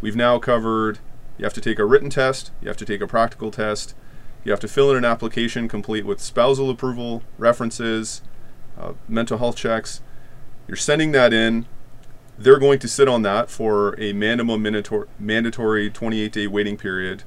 We've 0.01 0.17
now 0.17 0.37
covered 0.37 0.99
you 1.37 1.45
have 1.45 1.53
to 1.53 1.61
take 1.61 1.79
a 1.79 1.85
written 1.85 2.09
test, 2.09 2.51
you 2.61 2.67
have 2.67 2.75
to 2.75 2.83
take 2.83 2.99
a 2.99 3.07
practical 3.07 3.51
test, 3.51 3.95
you 4.43 4.51
have 4.51 4.59
to 4.59 4.67
fill 4.67 4.91
in 4.91 4.97
an 4.97 5.05
application 5.05 5.69
complete 5.69 6.05
with 6.05 6.19
spousal 6.19 6.69
approval, 6.69 7.23
references, 7.37 8.21
uh, 8.77 8.93
mental 9.07 9.37
health 9.37 9.55
checks. 9.55 10.01
You're 10.67 10.75
sending 10.75 11.13
that 11.13 11.31
in. 11.31 11.67
They're 12.37 12.59
going 12.59 12.79
to 12.79 12.89
sit 12.89 13.07
on 13.07 13.21
that 13.21 13.49
for 13.49 13.97
a 13.97 14.11
minimum 14.11 14.61
mandatory 15.17 15.89
28 15.89 16.33
day 16.33 16.47
waiting 16.47 16.75
period. 16.75 17.23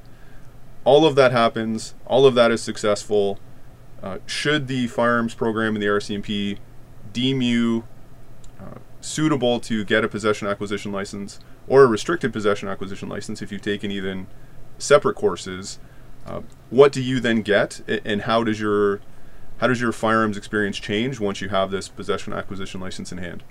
All 0.89 1.05
of 1.05 1.13
that 1.13 1.31
happens. 1.31 1.93
All 2.07 2.25
of 2.25 2.33
that 2.33 2.49
is 2.49 2.63
successful. 2.63 3.37
Uh, 4.01 4.17
should 4.25 4.65
the 4.65 4.87
firearms 4.87 5.35
program 5.35 5.75
in 5.75 5.81
the 5.81 5.85
RCMP 5.85 6.57
deem 7.13 7.43
you 7.43 7.83
uh, 8.59 8.79
suitable 8.99 9.59
to 9.59 9.85
get 9.85 10.03
a 10.03 10.07
possession 10.07 10.47
acquisition 10.47 10.91
license 10.91 11.39
or 11.67 11.83
a 11.83 11.85
restricted 11.85 12.33
possession 12.33 12.67
acquisition 12.67 13.07
license 13.07 13.39
if 13.43 13.51
you've 13.51 13.61
taken 13.61 13.91
even 13.91 14.25
separate 14.79 15.13
courses, 15.13 15.77
uh, 16.25 16.41
what 16.71 16.91
do 16.91 17.03
you 17.03 17.19
then 17.19 17.43
get 17.43 17.81
and 18.03 18.23
how 18.23 18.43
does 18.43 18.59
your 18.59 18.99
how 19.59 19.67
does 19.67 19.79
your 19.79 19.91
firearms 19.91 20.37
experience 20.37 20.79
change 20.79 21.19
once 21.19 21.39
you 21.39 21.49
have 21.49 21.69
this 21.69 21.87
possession 21.87 22.33
acquisition 22.33 22.81
license 22.81 23.11
in 23.11 23.19
hand? 23.19 23.43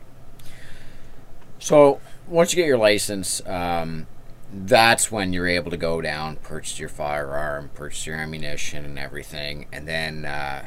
So 1.60 2.00
once 2.26 2.52
you 2.52 2.56
get 2.56 2.66
your 2.66 2.78
license, 2.78 3.40
um, 3.46 4.08
that's 4.52 5.12
when 5.12 5.32
you're 5.32 5.48
able 5.48 5.70
to 5.70 5.76
go 5.76 6.00
down, 6.00 6.36
purchase 6.36 6.78
your 6.78 6.88
firearm, 6.88 7.70
purchase 7.74 8.06
your 8.06 8.16
ammunition, 8.16 8.84
and 8.84 8.98
everything. 8.98 9.66
And 9.72 9.86
then, 9.86 10.24
uh, 10.24 10.64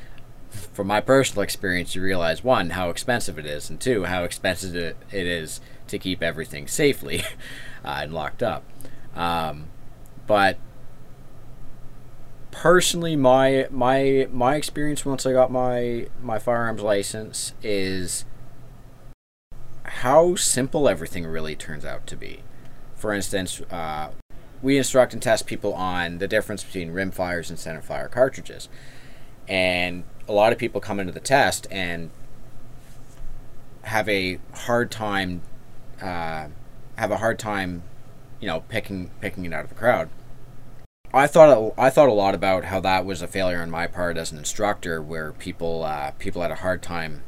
from 0.72 0.86
my 0.86 1.00
personal 1.00 1.42
experience, 1.42 1.94
you 1.94 2.02
realize 2.02 2.42
one 2.42 2.70
how 2.70 2.88
expensive 2.88 3.38
it 3.38 3.46
is, 3.46 3.68
and 3.68 3.80
two 3.80 4.04
how 4.04 4.24
expensive 4.24 4.74
it 4.74 4.96
is 5.12 5.60
to 5.88 5.98
keep 5.98 6.22
everything 6.22 6.66
safely 6.66 7.22
uh, 7.84 8.00
and 8.02 8.14
locked 8.14 8.42
up. 8.42 8.64
Um, 9.14 9.66
but 10.26 10.58
personally 12.50 13.14
my 13.14 13.66
my 13.70 14.28
my 14.32 14.56
experience 14.56 15.04
once 15.04 15.24
I 15.24 15.32
got 15.32 15.52
my 15.52 16.08
my 16.20 16.38
firearms 16.38 16.82
license 16.82 17.54
is 17.62 18.24
how 19.84 20.34
simple 20.34 20.88
everything 20.88 21.26
really 21.26 21.56
turns 21.56 21.84
out 21.84 22.06
to 22.08 22.16
be. 22.16 22.42
For 23.00 23.12
instance, 23.12 23.60
uh, 23.70 24.10
we 24.62 24.78
instruct 24.78 25.12
and 25.12 25.22
test 25.22 25.46
people 25.46 25.74
on 25.74 26.18
the 26.18 26.28
difference 26.28 26.62
between 26.62 26.92
rim 26.92 27.10
fires 27.10 27.50
and 27.50 27.58
center 27.58 27.80
fire 27.80 28.08
cartridges, 28.08 28.68
and 29.48 30.04
a 30.28 30.32
lot 30.32 30.52
of 30.52 30.58
people 30.58 30.80
come 30.80 31.00
into 31.00 31.12
the 31.12 31.20
test 31.20 31.66
and 31.70 32.10
have 33.82 34.08
a 34.08 34.38
hard 34.54 34.90
time 34.90 35.42
uh, 36.00 36.48
have 36.96 37.10
a 37.10 37.16
hard 37.16 37.38
time, 37.38 37.82
you 38.40 38.46
know, 38.46 38.60
picking 38.68 39.10
picking 39.20 39.44
it 39.44 39.52
out 39.52 39.64
of 39.64 39.70
the 39.70 39.74
crowd 39.74 40.10
I 41.12 41.26
thought 41.26 41.74
I 41.76 41.90
thought 41.90 42.08
a 42.08 42.12
lot 42.12 42.36
about 42.36 42.64
how 42.64 42.78
that 42.80 43.04
was 43.04 43.20
a 43.20 43.26
failure 43.26 43.60
on 43.60 43.70
my 43.70 43.88
part 43.88 44.16
as 44.16 44.30
an 44.30 44.38
instructor, 44.38 45.02
where 45.02 45.32
people 45.32 45.82
uh, 45.82 46.12
people 46.12 46.42
had 46.42 46.52
a 46.52 46.56
hard 46.56 46.82
time 46.82 47.22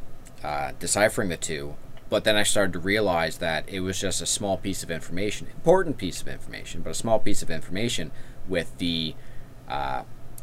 uh, 0.44 0.72
deciphering 0.78 1.28
the 1.30 1.36
two. 1.36 1.74
But 2.12 2.24
then 2.24 2.36
I 2.36 2.42
started 2.42 2.74
to 2.74 2.78
realize 2.78 3.38
that 3.38 3.66
it 3.66 3.80
was 3.80 3.98
just 3.98 4.20
a 4.20 4.26
small 4.26 4.58
piece 4.58 4.82
of 4.82 4.90
information, 4.90 5.46
important 5.46 5.96
piece 5.96 6.20
of 6.20 6.28
information, 6.28 6.82
but 6.82 6.90
a 6.90 6.94
small 6.94 7.18
piece 7.18 7.42
of 7.42 7.50
information 7.50 8.10
with 8.46 8.76
the 8.76 9.14
uh, 9.66 10.02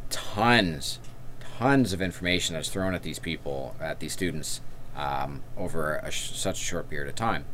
tons, 0.09 0.97
tons 1.59 1.93
of 1.93 2.01
information 2.01 2.55
that's 2.55 2.69
thrown 2.69 2.95
at 2.95 3.03
these 3.03 3.19
people, 3.19 3.75
at 3.79 3.99
these 3.99 4.13
students 4.13 4.61
um, 4.95 5.43
over 5.55 5.97
a 5.97 6.09
sh- 6.09 6.31
such 6.31 6.59
a 6.59 6.63
short 6.63 6.89
period 6.89 7.07
of 7.07 7.13
time. 7.13 7.45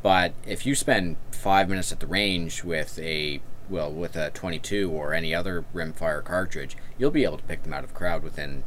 But 0.00 0.34
if 0.46 0.64
you 0.64 0.76
spend 0.76 1.16
five 1.32 1.68
minutes 1.68 1.90
at 1.90 1.98
the 1.98 2.06
range 2.06 2.62
with 2.62 3.00
a 3.00 3.40
well 3.68 3.90
with 3.90 4.14
a 4.14 4.30
22 4.30 4.92
or 4.92 5.12
any 5.12 5.34
other 5.34 5.64
rimfire 5.74 6.22
cartridge, 6.22 6.76
you'll 6.98 7.10
be 7.10 7.24
able 7.24 7.38
to 7.38 7.42
pick 7.42 7.64
them 7.64 7.72
out 7.72 7.82
of 7.82 7.88
the 7.88 7.96
crowd 7.96 8.22
within, 8.22 8.62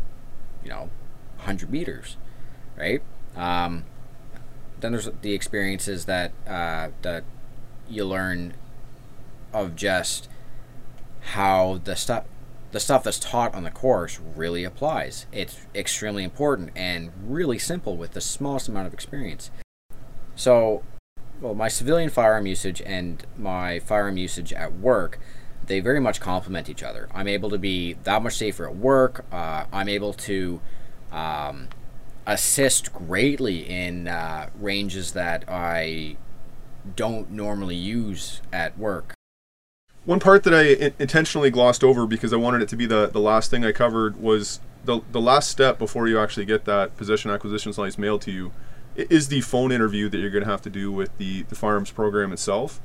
you 0.61 0.67
know, 0.67 0.89
100 1.37 1.71
meters, 1.71 2.17
right? 2.77 3.01
Um, 3.37 3.85
then 4.81 4.91
there's 4.91 5.09
the 5.21 5.33
experiences 5.33 6.05
that 6.05 6.31
uh, 6.47 6.89
that 7.01 7.23
you 7.89 8.05
learn 8.05 8.53
of 9.53 9.75
just 9.75 10.29
how 11.21 11.81
the 11.83 11.95
stuff 11.95 12.25
the 12.71 12.79
stuff 12.79 13.03
that's 13.03 13.19
taught 13.19 13.55
on 13.55 13.63
the 13.63 13.71
course 13.71 14.19
really 14.35 14.63
applies. 14.63 15.25
It's 15.31 15.65
extremely 15.73 16.23
important 16.23 16.71
and 16.75 17.11
really 17.25 17.57
simple 17.57 17.97
with 17.97 18.11
the 18.11 18.21
smallest 18.21 18.69
amount 18.69 18.87
of 18.87 18.93
experience. 18.93 19.49
So, 20.35 20.83
well, 21.41 21.55
my 21.55 21.67
civilian 21.67 22.09
firearm 22.09 22.45
usage 22.45 22.81
and 22.85 23.25
my 23.35 23.79
firearm 23.79 24.17
usage 24.17 24.53
at 24.53 24.75
work, 24.75 25.19
they 25.65 25.79
very 25.79 25.99
much 25.99 26.21
complement 26.21 26.69
each 26.69 26.83
other. 26.83 27.09
I'm 27.11 27.27
able 27.27 27.49
to 27.49 27.57
be 27.57 27.93
that 28.03 28.21
much 28.21 28.37
safer 28.37 28.67
at 28.67 28.75
work. 28.75 29.25
Uh, 29.31 29.65
I'm 29.73 29.89
able 29.89 30.13
to 30.13 30.61
um, 31.11 31.69
assist 32.29 32.93
greatly 32.93 33.67
in 33.67 34.07
uh, 34.07 34.49
ranges 34.59 35.13
that 35.13 35.43
I 35.47 36.17
don't 36.95 37.31
normally 37.31 37.75
use 37.75 38.41
at 38.53 38.77
work. 38.77 39.15
One 40.05 40.19
part 40.19 40.43
that 40.43 40.53
I 40.53 40.63
in- 40.63 40.93
intentionally 40.99 41.49
glossed 41.49 41.83
over 41.83 42.05
because 42.05 42.31
I 42.31 42.37
wanted 42.37 42.61
it 42.61 42.69
to 42.69 42.75
be 42.75 42.85
the, 42.85 43.07
the 43.07 43.19
last 43.19 43.49
thing 43.49 43.65
I 43.65 43.71
covered 43.71 44.21
was 44.21 44.59
the, 44.85 45.01
the 45.11 45.19
last 45.19 45.49
step 45.49 45.79
before 45.79 46.07
you 46.07 46.19
actually 46.19 46.45
get 46.45 46.65
that 46.65 46.95
possession 46.97 47.31
acquisition 47.31 47.71
license 47.75 47.97
mailed 47.97 48.21
to 48.21 48.31
you 48.31 48.51
is 48.95 49.27
the 49.29 49.41
phone 49.41 49.71
interview 49.71 50.07
that 50.09 50.19
you're 50.19 50.29
going 50.29 50.43
to 50.43 50.49
have 50.49 50.61
to 50.61 50.69
do 50.69 50.91
with 50.91 51.15
the, 51.17 51.43
the 51.43 51.55
firearms 51.55 51.91
program 51.91 52.31
itself. 52.31 52.79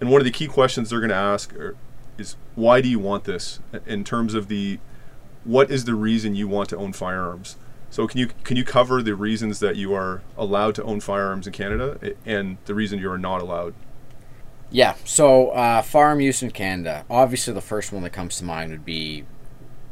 And 0.00 0.10
one 0.10 0.20
of 0.20 0.24
the 0.24 0.30
key 0.30 0.48
questions 0.48 0.90
they're 0.90 1.00
going 1.00 1.10
to 1.10 1.14
ask 1.14 1.54
are, 1.54 1.76
is 2.18 2.36
why 2.56 2.80
do 2.80 2.88
you 2.88 2.98
want 2.98 3.24
this 3.24 3.60
in 3.86 4.04
terms 4.04 4.34
of 4.34 4.48
the 4.48 4.78
what 5.44 5.70
is 5.70 5.84
the 5.84 5.94
reason 5.94 6.34
you 6.34 6.48
want 6.48 6.68
to 6.70 6.76
own 6.76 6.92
firearms? 6.92 7.56
So 7.94 8.08
can 8.08 8.18
you 8.18 8.26
can 8.42 8.56
you 8.56 8.64
cover 8.64 9.04
the 9.04 9.14
reasons 9.14 9.60
that 9.60 9.76
you 9.76 9.94
are 9.94 10.20
allowed 10.36 10.74
to 10.74 10.82
own 10.82 10.98
firearms 10.98 11.46
in 11.46 11.52
Canada 11.52 11.96
and 12.26 12.56
the 12.64 12.74
reason 12.74 12.98
you 12.98 13.08
are 13.08 13.18
not 13.18 13.40
allowed? 13.40 13.72
Yeah, 14.68 14.96
so 15.04 15.50
uh, 15.50 15.80
firearm 15.80 16.20
use 16.20 16.42
in 16.42 16.50
Canada. 16.50 17.04
Obviously, 17.08 17.54
the 17.54 17.60
first 17.60 17.92
one 17.92 18.02
that 18.02 18.10
comes 18.10 18.36
to 18.38 18.44
mind 18.44 18.72
would 18.72 18.84
be 18.84 19.26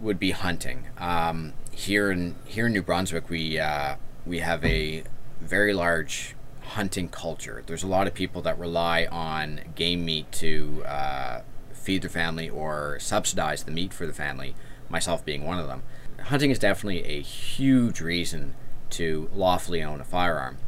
would 0.00 0.18
be 0.18 0.32
hunting. 0.32 0.88
Um, 0.98 1.52
here 1.70 2.10
in 2.10 2.34
here 2.44 2.66
in 2.66 2.72
New 2.72 2.82
Brunswick, 2.82 3.30
we 3.30 3.60
uh, 3.60 3.94
we 4.26 4.40
have 4.40 4.64
a 4.64 5.04
very 5.40 5.72
large 5.72 6.34
hunting 6.70 7.08
culture. 7.08 7.62
There's 7.64 7.84
a 7.84 7.86
lot 7.86 8.08
of 8.08 8.14
people 8.14 8.42
that 8.42 8.58
rely 8.58 9.06
on 9.12 9.60
game 9.76 10.04
meat 10.04 10.32
to 10.32 10.82
uh, 10.86 11.42
feed 11.72 12.02
their 12.02 12.10
family 12.10 12.50
or 12.50 12.98
subsidize 12.98 13.62
the 13.62 13.70
meat 13.70 13.94
for 13.94 14.08
the 14.08 14.12
family. 14.12 14.56
Myself 14.88 15.24
being 15.24 15.44
one 15.44 15.60
of 15.60 15.68
them. 15.68 15.84
Hunting 16.24 16.50
is 16.50 16.58
definitely 16.58 17.04
a 17.04 17.20
huge 17.20 18.00
reason 18.00 18.54
to 18.90 19.28
lawfully 19.32 19.82
own 19.82 20.00
a 20.00 20.04
firearm. 20.04 20.58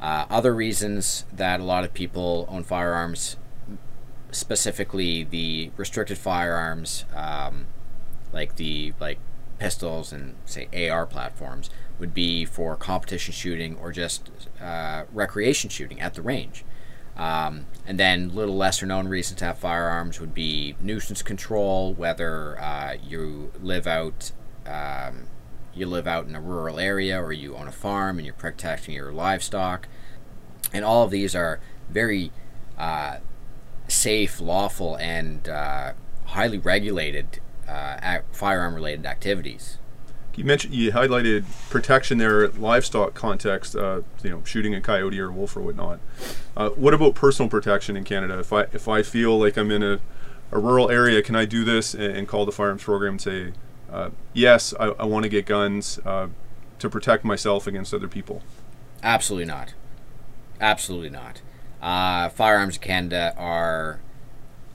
Uh, 0.00 0.26
other 0.28 0.54
reasons 0.54 1.24
that 1.32 1.60
a 1.60 1.64
lot 1.64 1.84
of 1.84 1.94
people 1.94 2.46
own 2.48 2.62
firearms, 2.62 3.36
specifically 4.30 5.24
the 5.24 5.70
restricted 5.76 6.18
firearms, 6.18 7.04
um, 7.14 7.66
like 8.32 8.56
the 8.56 8.92
like 9.00 9.18
pistols 9.58 10.12
and 10.12 10.34
say 10.44 10.68
AR 10.90 11.06
platforms, 11.06 11.70
would 11.98 12.12
be 12.12 12.44
for 12.44 12.76
competition 12.76 13.32
shooting 13.32 13.76
or 13.76 13.90
just 13.90 14.30
uh, 14.60 15.04
recreation 15.12 15.70
shooting 15.70 16.00
at 16.00 16.14
the 16.14 16.22
range. 16.22 16.64
Um, 17.16 17.64
and 17.86 17.98
then 17.98 18.34
little 18.34 18.56
lesser 18.56 18.84
known 18.84 19.08
reasons 19.08 19.38
to 19.38 19.46
have 19.46 19.58
firearms 19.58 20.20
would 20.20 20.34
be 20.34 20.76
nuisance 20.80 21.22
control, 21.22 21.94
whether 21.94 22.60
uh, 22.60 22.96
you 23.02 23.52
live 23.62 23.86
out 23.86 24.32
um, 24.66 25.28
you 25.74 25.86
live 25.86 26.06
out 26.06 26.26
in 26.26 26.34
a 26.34 26.40
rural 26.40 26.78
area 26.78 27.20
or 27.20 27.32
you 27.32 27.56
own 27.56 27.68
a 27.68 27.72
farm 27.72 28.18
and 28.18 28.26
you're 28.26 28.34
protecting 28.34 28.94
your 28.94 29.12
livestock. 29.12 29.88
And 30.72 30.84
all 30.84 31.04
of 31.04 31.10
these 31.10 31.34
are 31.34 31.60
very 31.90 32.32
uh, 32.78 33.18
safe, 33.88 34.40
lawful, 34.40 34.96
and 34.96 35.48
uh, 35.48 35.92
highly 36.26 36.58
regulated 36.58 37.40
uh, 37.68 38.18
firearm 38.32 38.74
related 38.74 39.06
activities. 39.06 39.78
You 40.34 40.44
mentioned 40.44 40.74
you 40.74 40.92
highlighted 40.92 41.44
protection 41.70 42.18
there, 42.18 42.48
livestock 42.48 43.14
context. 43.14 43.74
Uh, 43.74 44.02
you 44.22 44.30
know, 44.30 44.42
shooting 44.44 44.74
a 44.74 44.82
coyote 44.82 45.18
or 45.18 45.28
a 45.28 45.32
wolf 45.32 45.56
or 45.56 45.62
whatnot. 45.62 45.98
Uh, 46.54 46.70
what 46.70 46.92
about 46.92 47.14
personal 47.14 47.48
protection 47.48 47.96
in 47.96 48.04
Canada? 48.04 48.38
If 48.38 48.52
I 48.52 48.62
if 48.72 48.86
I 48.86 49.02
feel 49.02 49.38
like 49.38 49.56
I'm 49.56 49.70
in 49.70 49.82
a, 49.82 49.98
a 50.52 50.58
rural 50.58 50.90
area, 50.90 51.22
can 51.22 51.36
I 51.36 51.46
do 51.46 51.64
this 51.64 51.94
and, 51.94 52.14
and 52.14 52.28
call 52.28 52.44
the 52.44 52.52
firearms 52.52 52.82
program 52.82 53.14
and 53.14 53.20
say, 53.20 53.52
uh, 53.90 54.10
yes, 54.32 54.74
I, 54.78 54.86
I 54.86 55.04
want 55.04 55.24
to 55.24 55.28
get 55.28 55.46
guns 55.46 55.98
uh, 56.04 56.28
to 56.78 56.90
protect 56.90 57.24
myself 57.24 57.66
against 57.66 57.94
other 57.94 58.08
people? 58.08 58.42
Absolutely 59.02 59.46
not. 59.46 59.74
Absolutely 60.60 61.10
not. 61.10 61.42
Uh, 61.80 62.28
firearms 62.30 62.76
in 62.76 62.82
Canada 62.82 63.34
are 63.36 64.00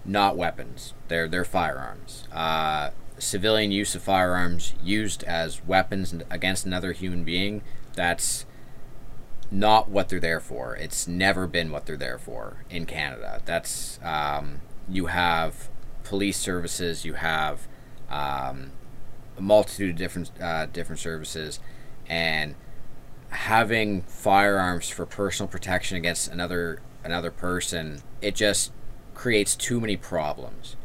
not 0.06 0.38
weapons. 0.38 0.94
They're 1.08 1.28
they're 1.28 1.46
firearms. 1.46 2.28
Uh, 2.32 2.92
civilian 3.18 3.72
use 3.72 3.96
of 3.96 4.02
firearms 4.02 4.74
used 4.84 5.24
as 5.24 5.64
weapons 5.66 6.14
against 6.30 6.66
another 6.66 6.92
human 6.92 7.24
being. 7.24 7.62
That's 7.94 8.46
not 9.52 9.90
what 9.90 10.10
they're 10.10 10.20
there 10.20 10.40
for. 10.40 10.76
It's 10.76 11.08
never 11.08 11.46
been 11.46 11.72
what 11.72 11.86
they're 11.86 11.98
there 11.98 12.18
for 12.18 12.64
in 12.70 12.86
Canada. 12.86 13.42
That's 13.46 14.00
um, 14.04 14.62
you 14.88 15.08
have 15.08 15.70
police 16.04 16.38
services. 16.38 17.06
You 17.06 17.14
have 17.14 17.68
um, 18.10 18.72
a 19.38 19.42
multitude 19.42 19.92
of 19.92 19.96
different 19.98 20.32
uh, 20.42 20.66
different 20.68 21.00
services, 21.00 21.60
and 22.08 22.56
having 23.30 24.02
firearms 24.04 24.90
for 24.90 25.06
personal 25.06 25.48
protection 25.48 25.98
against 25.98 26.30
another 26.30 26.82
another 27.04 27.32
person, 27.32 28.02
it 28.22 28.36
just 28.36 28.72
creates 29.14 29.56
too 29.56 29.80
many 29.80 29.98
problems, 29.98 30.76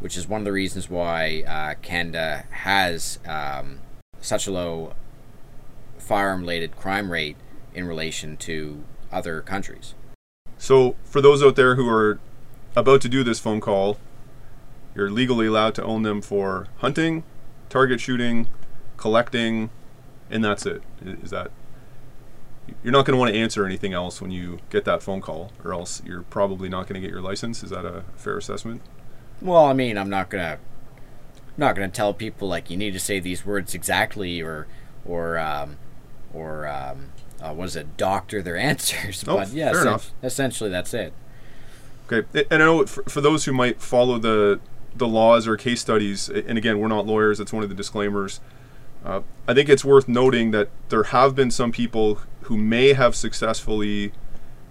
which 0.00 0.16
is 0.16 0.28
one 0.28 0.40
of 0.40 0.44
the 0.44 0.52
reasons 0.52 0.88
why 0.88 1.42
uh, 1.46 1.74
Canada 1.82 2.44
has 2.50 3.18
um, 3.26 3.80
such 4.20 4.46
a 4.46 4.52
low 4.52 4.94
firearm-related 5.98 6.76
crime 6.76 7.10
rate 7.10 7.36
in 7.74 7.86
relation 7.86 8.36
to 8.36 8.82
other 9.10 9.40
countries. 9.40 9.94
So, 10.58 10.96
for 11.04 11.20
those 11.20 11.42
out 11.42 11.56
there 11.56 11.76
who 11.76 11.88
are 11.88 12.18
about 12.76 13.00
to 13.02 13.08
do 13.08 13.22
this 13.22 13.38
phone 13.38 13.60
call, 13.60 13.98
you're 14.94 15.10
legally 15.10 15.46
allowed 15.46 15.74
to 15.76 15.84
own 15.84 16.02
them 16.02 16.20
for 16.22 16.68
hunting, 16.78 17.24
target 17.72 18.00
shooting, 18.00 18.46
collecting, 18.98 19.70
and 20.30 20.44
that's 20.44 20.66
it. 20.66 20.82
Is 21.02 21.30
that 21.30 21.50
you're 22.84 22.92
not 22.92 23.06
going 23.06 23.14
to 23.14 23.18
want 23.18 23.32
to 23.32 23.38
answer 23.38 23.64
anything 23.64 23.94
else 23.94 24.20
when 24.20 24.30
you 24.30 24.58
get 24.68 24.84
that 24.84 25.02
phone 25.02 25.22
call, 25.22 25.52
or 25.64 25.72
else 25.72 26.02
you're 26.04 26.22
probably 26.22 26.68
not 26.68 26.86
going 26.86 26.94
to 26.94 27.00
get 27.00 27.10
your 27.10 27.22
license. 27.22 27.64
Is 27.64 27.70
that 27.70 27.86
a 27.86 28.04
fair 28.14 28.36
assessment? 28.36 28.82
Well, 29.40 29.64
I 29.64 29.72
mean, 29.72 29.96
I'm 29.96 30.10
not 30.10 30.28
gonna 30.28 30.58
not 31.56 31.74
gonna 31.74 31.88
tell 31.88 32.14
people 32.14 32.46
like 32.46 32.70
you 32.70 32.76
need 32.76 32.92
to 32.92 33.00
say 33.00 33.18
these 33.18 33.44
words 33.44 33.74
exactly, 33.74 34.40
or 34.40 34.66
or 35.04 35.38
um, 35.38 35.78
or 36.32 36.68
um, 36.68 37.08
uh, 37.40 37.52
what 37.52 37.64
is 37.64 37.74
it, 37.74 37.96
doctor 37.96 38.42
their 38.42 38.56
answers. 38.70 39.24
Oh, 39.26 39.38
but 39.38 39.48
yeah, 39.48 39.72
fair 39.72 39.82
enough. 39.82 40.12
essentially 40.22 40.70
that's 40.70 40.92
it. 40.94 41.12
Okay, 42.10 42.46
and 42.50 42.62
I 42.62 42.66
know 42.66 42.86
for, 42.86 43.02
for 43.04 43.20
those 43.20 43.46
who 43.46 43.52
might 43.52 43.80
follow 43.80 44.18
the 44.18 44.60
the 44.94 45.08
laws 45.08 45.46
or 45.46 45.56
case 45.56 45.80
studies, 45.80 46.28
and 46.28 46.58
again, 46.58 46.78
we're 46.78 46.88
not 46.88 47.06
lawyers. 47.06 47.38
That's 47.38 47.52
one 47.52 47.62
of 47.62 47.68
the 47.68 47.74
disclaimers. 47.74 48.40
Uh, 49.04 49.22
I 49.48 49.54
think 49.54 49.68
it's 49.68 49.84
worth 49.84 50.08
noting 50.08 50.50
that 50.52 50.68
there 50.88 51.04
have 51.04 51.34
been 51.34 51.50
some 51.50 51.72
people 51.72 52.20
who 52.42 52.56
may 52.56 52.92
have 52.92 53.16
successfully 53.16 54.12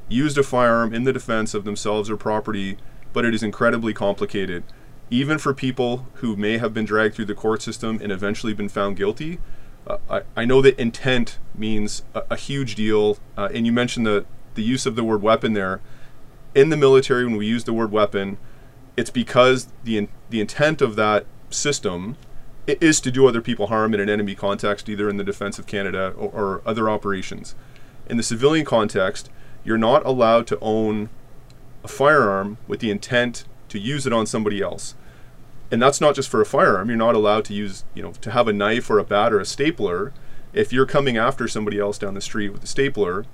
used 0.07 0.37
a 0.37 0.43
firearm 0.43 0.93
in 0.93 1.03
the 1.03 1.13
defense 1.13 1.53
of 1.53 1.63
themselves 1.63 2.09
or 2.09 2.17
property, 2.17 2.77
but 3.13 3.25
it 3.25 3.33
is 3.33 3.43
incredibly 3.43 3.93
complicated. 3.93 4.63
Even 5.09 5.37
for 5.37 5.53
people 5.53 6.07
who 6.15 6.35
may 6.37 6.57
have 6.57 6.73
been 6.73 6.85
dragged 6.85 7.15
through 7.15 7.25
the 7.25 7.35
court 7.35 7.61
system 7.61 7.99
and 8.01 8.11
eventually 8.11 8.53
been 8.53 8.69
found 8.69 8.95
guilty, 8.95 9.39
uh, 9.87 9.97
I, 10.09 10.21
I 10.35 10.45
know 10.45 10.61
that 10.61 10.79
intent 10.79 11.39
means 11.55 12.03
a, 12.13 12.23
a 12.31 12.35
huge 12.35 12.75
deal. 12.75 13.17
Uh, 13.37 13.49
and 13.53 13.65
you 13.65 13.71
mentioned 13.71 14.05
the, 14.05 14.25
the 14.55 14.63
use 14.63 14.85
of 14.85 14.95
the 14.95 15.03
word 15.03 15.21
weapon 15.21 15.53
there. 15.53 15.81
In 16.55 16.69
the 16.69 16.77
military, 16.77 17.25
when 17.25 17.37
we 17.37 17.45
use 17.45 17.63
the 17.63 17.73
word 17.73 17.91
weapon, 17.91 18.37
it's 18.97 19.09
because 19.09 19.67
the, 19.83 19.97
in, 19.97 20.07
the 20.29 20.41
intent 20.41 20.81
of 20.81 20.95
that 20.95 21.25
system 21.49 22.17
is 22.67 23.01
to 23.01 23.11
do 23.11 23.27
other 23.27 23.41
people 23.41 23.67
harm 23.67 23.93
in 23.93 23.99
an 23.99 24.09
enemy 24.09 24.35
context, 24.35 24.87
either 24.87 25.09
in 25.09 25.17
the 25.17 25.23
defense 25.23 25.57
of 25.57 25.65
Canada 25.65 26.13
or, 26.17 26.29
or 26.29 26.61
other 26.65 26.89
operations. 26.89 27.55
In 28.07 28.17
the 28.17 28.23
civilian 28.23 28.65
context, 28.65 29.29
you're 29.63 29.77
not 29.77 30.05
allowed 30.05 30.47
to 30.47 30.59
own 30.59 31.09
a 31.83 31.87
firearm 31.87 32.57
with 32.67 32.79
the 32.79 32.91
intent 32.91 33.45
to 33.69 33.79
use 33.79 34.05
it 34.05 34.13
on 34.13 34.25
somebody 34.25 34.61
else. 34.61 34.95
And 35.71 35.81
that's 35.81 36.01
not 36.01 36.15
just 36.15 36.29
for 36.29 36.41
a 36.41 36.45
firearm. 36.45 36.89
You're 36.89 36.97
not 36.97 37.15
allowed 37.15 37.45
to 37.45 37.53
use, 37.53 37.85
you 37.93 38.03
know, 38.03 38.11
to 38.21 38.31
have 38.31 38.47
a 38.47 38.53
knife 38.53 38.89
or 38.89 38.99
a 38.99 39.03
bat 39.03 39.31
or 39.31 39.39
a 39.39 39.45
stapler 39.45 40.13
if 40.53 40.73
you're 40.73 40.85
coming 40.85 41.17
after 41.17 41.47
somebody 41.47 41.79
else 41.79 41.97
down 41.97 42.13
the 42.13 42.21
street 42.21 42.49
with 42.49 42.63
a 42.63 42.67
stapler 42.67 43.25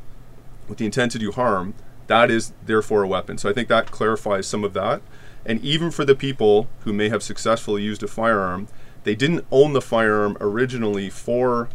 with 0.67 0.77
the 0.77 0.85
intent 0.85 1.11
to 1.13 1.19
do 1.19 1.31
harm, 1.31 1.73
that 2.07 2.29
is 2.29 2.53
therefore 2.65 3.03
a 3.03 3.07
weapon. 3.07 3.37
So 3.37 3.49
I 3.49 3.53
think 3.53 3.67
that 3.69 3.91
clarifies 3.91 4.47
some 4.47 4.63
of 4.63 4.73
that. 4.73 5.01
And 5.47 5.63
even 5.63 5.91
for 5.91 6.03
the 6.03 6.13
people 6.13 6.67
who 6.81 6.91
may 6.91 7.07
have 7.07 7.23
successfully 7.23 7.81
used 7.81 8.03
a 8.03 8.07
firearm, 8.07 8.67
they 9.05 9.15
didn't 9.15 9.45
own 9.49 9.71
the 9.71 9.81
firearm 9.81 10.37
originally 10.41 11.09
for 11.09 11.69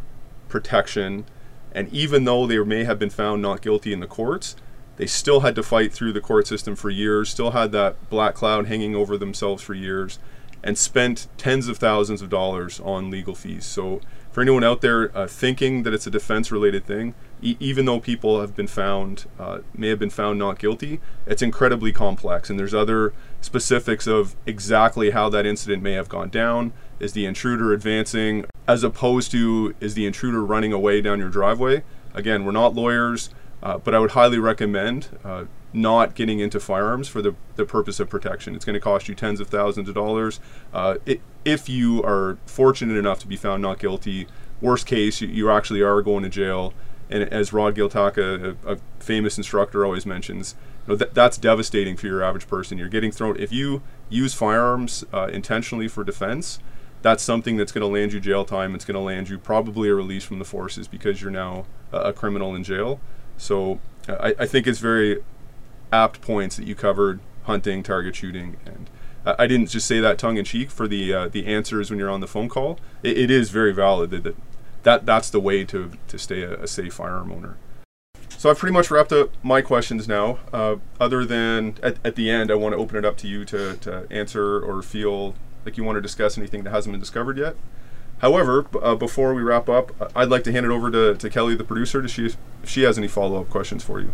protection. 0.50 1.24
And 1.72 1.90
even 1.90 2.24
though 2.24 2.46
they 2.46 2.58
may 2.58 2.84
have 2.84 2.98
been 2.98 3.10
found 3.10 3.40
not 3.40 3.62
guilty 3.62 3.94
in 3.94 4.00
the 4.00 4.06
courts, 4.06 4.54
they 4.98 5.06
still 5.06 5.40
had 5.40 5.54
to 5.54 5.62
fight 5.62 5.90
through 5.90 6.12
the 6.12 6.20
court 6.20 6.46
system 6.46 6.76
for 6.76 6.90
years, 6.90 7.30
still 7.30 7.52
had 7.52 7.72
that 7.72 8.10
black 8.10 8.34
cloud 8.34 8.66
hanging 8.66 8.94
over 8.94 9.16
themselves 9.16 9.62
for 9.62 9.72
years, 9.72 10.18
and 10.62 10.76
spent 10.76 11.26
tens 11.38 11.66
of 11.66 11.78
thousands 11.78 12.20
of 12.20 12.28
dollars 12.28 12.78
on 12.78 13.10
legal 13.10 13.34
fees. 13.34 13.64
So 13.64 14.02
for 14.30 14.42
anyone 14.42 14.62
out 14.62 14.82
there 14.82 15.16
uh, 15.16 15.26
thinking 15.26 15.82
that 15.84 15.94
it's 15.94 16.06
a 16.06 16.10
defense 16.10 16.52
related 16.52 16.84
thing, 16.84 17.14
e- 17.42 17.56
even 17.60 17.84
though 17.84 18.00
people 18.00 18.40
have 18.40 18.56
been 18.56 18.66
found, 18.66 19.26
uh, 19.38 19.58
may 19.74 19.88
have 19.88 19.98
been 19.98 20.10
found 20.10 20.38
not 20.38 20.58
guilty, 20.58 21.00
it's 21.26 21.42
incredibly 21.42 21.92
complex. 21.92 22.48
And 22.48 22.58
there's 22.58 22.74
other 22.74 23.12
specifics 23.40 24.06
of 24.06 24.36
exactly 24.46 25.10
how 25.10 25.28
that 25.30 25.44
incident 25.44 25.82
may 25.82 25.92
have 25.92 26.08
gone 26.08 26.30
down. 26.30 26.72
Is 27.00 27.12
the 27.12 27.26
intruder 27.26 27.72
advancing 27.72 28.44
as 28.68 28.84
opposed 28.84 29.30
to 29.32 29.74
is 29.80 29.94
the 29.94 30.06
intruder 30.06 30.44
running 30.44 30.72
away 30.72 31.00
down 31.00 31.18
your 31.18 31.30
driveway? 31.30 31.82
Again, 32.14 32.44
we're 32.44 32.52
not 32.52 32.74
lawyers, 32.74 33.30
uh, 33.62 33.78
but 33.78 33.94
I 33.94 33.98
would 33.98 34.12
highly 34.12 34.38
recommend 34.38 35.08
uh, 35.24 35.44
not 35.72 36.14
getting 36.14 36.38
into 36.38 36.60
firearms 36.60 37.08
for 37.08 37.22
the, 37.22 37.34
the 37.56 37.64
purpose 37.64 37.98
of 37.98 38.08
protection. 38.10 38.54
It's 38.54 38.64
going 38.64 38.74
to 38.74 38.80
cost 38.80 39.08
you 39.08 39.14
tens 39.14 39.40
of 39.40 39.48
thousands 39.48 39.88
of 39.88 39.94
dollars. 39.94 40.38
Uh, 40.72 40.96
it, 41.06 41.20
if 41.44 41.68
you 41.68 42.02
are 42.02 42.38
fortunate 42.46 42.96
enough 42.96 43.18
to 43.20 43.26
be 43.26 43.36
found 43.36 43.62
not 43.62 43.78
guilty, 43.78 44.26
worst 44.60 44.86
case, 44.86 45.20
you, 45.20 45.28
you 45.28 45.50
actually 45.50 45.80
are 45.80 46.02
going 46.02 46.22
to 46.22 46.28
jail. 46.28 46.74
And 47.12 47.24
as 47.30 47.52
Rod 47.52 47.76
Giltaca, 47.76 48.56
a, 48.64 48.72
a 48.72 48.78
famous 48.98 49.36
instructor, 49.36 49.84
always 49.84 50.06
mentions, 50.06 50.56
you 50.86 50.92
know, 50.92 50.96
that, 50.96 51.12
that's 51.12 51.36
devastating 51.36 51.96
for 51.96 52.06
your 52.06 52.22
average 52.22 52.48
person. 52.48 52.78
You're 52.78 52.88
getting 52.88 53.12
thrown. 53.12 53.38
If 53.38 53.52
you 53.52 53.82
use 54.08 54.32
firearms 54.32 55.04
uh, 55.12 55.28
intentionally 55.30 55.88
for 55.88 56.04
defense, 56.04 56.58
that's 57.02 57.22
something 57.22 57.58
that's 57.58 57.70
going 57.70 57.82
to 57.82 57.86
land 57.86 58.14
you 58.14 58.20
jail 58.20 58.46
time. 58.46 58.74
It's 58.74 58.86
going 58.86 58.94
to 58.94 59.00
land 59.00 59.28
you 59.28 59.38
probably 59.38 59.90
a 59.90 59.94
release 59.94 60.24
from 60.24 60.38
the 60.38 60.44
forces 60.46 60.88
because 60.88 61.20
you're 61.20 61.30
now 61.30 61.66
a, 61.92 61.98
a 61.98 62.12
criminal 62.14 62.54
in 62.54 62.64
jail. 62.64 62.98
So 63.36 63.78
I, 64.08 64.34
I 64.40 64.46
think 64.46 64.66
it's 64.66 64.78
very 64.78 65.22
apt 65.92 66.22
points 66.22 66.56
that 66.56 66.66
you 66.66 66.74
covered 66.74 67.20
hunting, 67.42 67.82
target 67.82 68.16
shooting, 68.16 68.56
and 68.64 68.88
I 69.24 69.46
didn't 69.46 69.66
just 69.66 69.86
say 69.86 70.00
that 70.00 70.18
tongue 70.18 70.36
in 70.36 70.44
cheek 70.44 70.70
for 70.70 70.88
the 70.88 71.12
uh, 71.12 71.28
the 71.28 71.46
answers 71.46 71.90
when 71.90 71.98
you're 71.98 72.10
on 72.10 72.20
the 72.20 72.26
phone 72.26 72.48
call. 72.48 72.78
It, 73.02 73.18
it 73.18 73.30
is 73.30 73.50
very 73.50 73.72
valid 73.72 74.10
that, 74.10 74.24
that 74.24 74.36
that 74.82 75.06
that's 75.06 75.30
the 75.30 75.40
way 75.40 75.64
to 75.64 75.92
to 76.08 76.18
stay 76.18 76.42
a, 76.42 76.62
a, 76.62 76.66
safe 76.66 76.94
firearm 76.94 77.32
owner. 77.32 77.56
So 78.28 78.50
I've 78.50 78.58
pretty 78.58 78.72
much 78.72 78.90
wrapped 78.90 79.12
up 79.12 79.30
my 79.42 79.62
questions 79.62 80.08
now. 80.08 80.38
Uh, 80.52 80.76
other 80.98 81.24
than 81.24 81.78
at, 81.82 81.98
at 82.04 82.16
the 82.16 82.28
end, 82.28 82.50
I 82.50 82.54
want 82.54 82.72
to 82.74 82.78
open 82.78 82.96
it 82.96 83.04
up 83.04 83.16
to 83.18 83.28
you 83.28 83.44
to, 83.44 83.76
to 83.76 84.06
answer 84.10 84.60
or 84.60 84.82
feel 84.82 85.34
like 85.64 85.76
you 85.76 85.84
want 85.84 85.96
to 85.96 86.00
discuss 86.00 86.36
anything 86.36 86.64
that 86.64 86.70
hasn't 86.70 86.92
been 86.92 87.00
discovered 87.00 87.38
yet. 87.38 87.54
However, 88.18 88.66
uh, 88.80 88.96
before 88.96 89.34
we 89.34 89.42
wrap 89.42 89.68
up, 89.68 89.92
I'd 90.16 90.28
like 90.28 90.42
to 90.44 90.52
hand 90.52 90.66
it 90.66 90.72
over 90.72 90.90
to, 90.90 91.14
to 91.14 91.30
Kelly, 91.30 91.54
the 91.54 91.64
producer, 91.64 92.02
to 92.02 92.08
see 92.08 92.26
if 92.26 92.36
she 92.64 92.82
has 92.82 92.98
any 92.98 93.08
follow 93.08 93.40
up 93.40 93.50
questions 93.50 93.84
for 93.84 94.00
you 94.00 94.12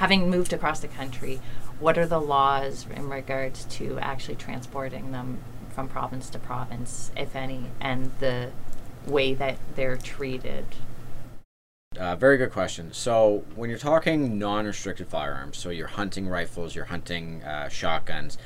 having 0.00 0.30
moved 0.30 0.54
across 0.54 0.80
the 0.80 0.88
country, 0.88 1.38
what 1.78 1.98
are 1.98 2.06
the 2.06 2.18
laws 2.18 2.86
in 2.96 3.06
regards 3.10 3.66
to 3.66 3.98
actually 3.98 4.34
transporting 4.34 5.12
them 5.12 5.36
from 5.74 5.86
province 5.86 6.30
to 6.30 6.38
province, 6.38 7.10
if 7.18 7.36
any, 7.36 7.66
and 7.82 8.10
the 8.18 8.50
way 9.06 9.34
that 9.34 9.58
they're 9.74 9.96
treated? 9.96 10.66
Uh, 11.98 12.14
very 12.14 12.38
good 12.38 12.52
question. 12.52 12.92
So, 12.92 13.44
when 13.56 13.68
you're 13.68 13.78
talking 13.78 14.38
non 14.38 14.64
restricted 14.64 15.08
firearms, 15.08 15.58
so 15.58 15.70
you're 15.70 15.88
hunting 15.88 16.28
rifles, 16.28 16.74
you're 16.74 16.84
hunting 16.84 17.42
uh, 17.42 17.68
shotguns, 17.68 18.38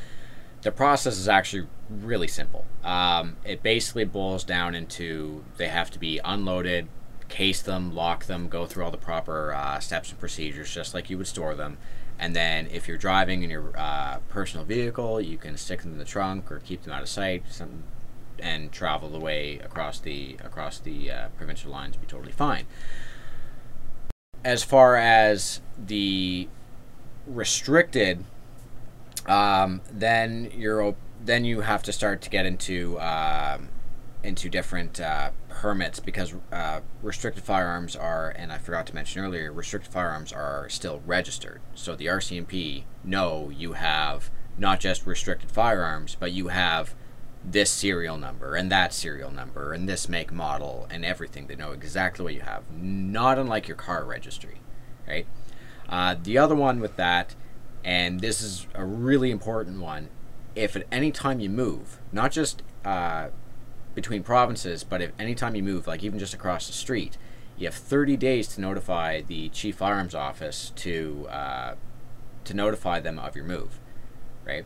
the 0.62 0.72
process 0.72 1.18
is 1.18 1.28
actually 1.28 1.66
really 1.90 2.26
simple. 2.26 2.64
Um, 2.82 3.36
it 3.44 3.62
basically 3.62 4.06
boils 4.06 4.44
down 4.44 4.74
into 4.74 5.44
they 5.58 5.68
have 5.68 5.90
to 5.90 5.98
be 5.98 6.20
unloaded, 6.24 6.88
case 7.28 7.60
them, 7.60 7.94
lock 7.94 8.24
them, 8.24 8.48
go 8.48 8.64
through 8.64 8.84
all 8.84 8.90
the 8.90 8.96
proper 8.96 9.52
uh, 9.52 9.78
steps 9.78 10.10
and 10.10 10.18
procedures, 10.18 10.72
just 10.72 10.94
like 10.94 11.10
you 11.10 11.18
would 11.18 11.26
store 11.26 11.54
them. 11.54 11.76
And 12.18 12.34
then, 12.34 12.68
if 12.68 12.88
you're 12.88 12.96
driving 12.96 13.42
in 13.42 13.50
your 13.50 13.72
uh, 13.76 14.20
personal 14.30 14.64
vehicle, 14.64 15.20
you 15.20 15.36
can 15.36 15.58
stick 15.58 15.82
them 15.82 15.92
in 15.92 15.98
the 15.98 16.04
trunk 16.06 16.50
or 16.50 16.60
keep 16.60 16.82
them 16.84 16.94
out 16.94 17.02
of 17.02 17.10
sight, 17.10 17.42
some, 17.50 17.84
and 18.38 18.72
travel 18.72 19.08
the 19.08 19.20
way 19.20 19.58
across 19.58 19.98
the 19.98 20.36
across 20.44 20.78
the 20.78 21.10
uh, 21.10 21.28
provincial 21.36 21.70
lines. 21.70 21.96
Be 21.96 22.06
totally 22.06 22.32
fine. 22.32 22.66
As 24.44 24.62
far 24.62 24.96
as 24.96 25.60
the 25.78 26.48
restricted, 27.26 28.24
um, 29.26 29.80
then 29.90 30.50
you're 30.54 30.94
then 31.24 31.44
you 31.44 31.62
have 31.62 31.82
to 31.84 31.92
start 31.92 32.20
to 32.22 32.30
get 32.30 32.44
into 32.44 33.00
um, 33.00 33.68
into 34.22 34.48
different 34.48 35.00
uh, 35.00 35.30
permits 35.48 36.00
because 36.00 36.34
uh, 36.50 36.80
restricted 37.02 37.44
firearms 37.44 37.94
are, 37.94 38.30
and 38.30 38.50
I 38.52 38.58
forgot 38.58 38.86
to 38.86 38.94
mention 38.94 39.22
earlier, 39.22 39.52
restricted 39.52 39.92
firearms 39.92 40.32
are 40.32 40.68
still 40.68 41.02
registered. 41.06 41.60
So 41.74 41.94
the 41.94 42.06
RCMP 42.06 42.84
know 43.04 43.50
you 43.50 43.74
have 43.74 44.30
not 44.56 44.80
just 44.80 45.06
restricted 45.06 45.50
firearms, 45.50 46.16
but 46.18 46.32
you 46.32 46.48
have 46.48 46.94
this 47.44 47.70
serial 47.70 48.16
number 48.16 48.54
and 48.54 48.70
that 48.72 48.92
serial 48.92 49.30
number 49.30 49.72
and 49.72 49.88
this 49.88 50.08
make 50.08 50.32
model 50.32 50.86
and 50.90 51.04
everything. 51.04 51.46
They 51.46 51.56
know 51.56 51.72
exactly 51.72 52.24
what 52.24 52.34
you 52.34 52.40
have, 52.40 52.64
not 52.72 53.38
unlike 53.38 53.68
your 53.68 53.76
car 53.76 54.04
registry, 54.04 54.60
right? 55.06 55.26
Uh, 55.88 56.16
the 56.20 56.38
other 56.38 56.54
one 56.54 56.80
with 56.80 56.96
that, 56.96 57.34
and 57.84 58.20
this 58.20 58.40
is 58.40 58.66
a 58.74 58.84
really 58.84 59.30
important 59.30 59.80
one, 59.80 60.08
if 60.54 60.74
at 60.74 60.86
any 60.90 61.10
time 61.10 61.40
you 61.40 61.50
move, 61.50 61.98
not 62.12 62.32
just 62.32 62.62
uh, 62.84 63.28
between 63.94 64.22
provinces, 64.22 64.82
but 64.82 65.02
if 65.02 65.12
anytime 65.18 65.54
you 65.54 65.62
move, 65.62 65.86
like 65.86 66.02
even 66.02 66.18
just 66.18 66.32
across 66.32 66.66
the 66.66 66.72
street, 66.72 67.18
you 67.56 67.66
have 67.66 67.74
30 67.74 68.16
days 68.16 68.48
to 68.48 68.60
notify 68.60 69.20
the 69.20 69.48
chief 69.50 69.76
firearms 69.76 70.14
office 70.14 70.72
to 70.76 71.26
uh, 71.30 71.74
to 72.44 72.54
notify 72.54 73.00
them 73.00 73.18
of 73.18 73.36
your 73.36 73.44
move, 73.44 73.78
right? 74.44 74.64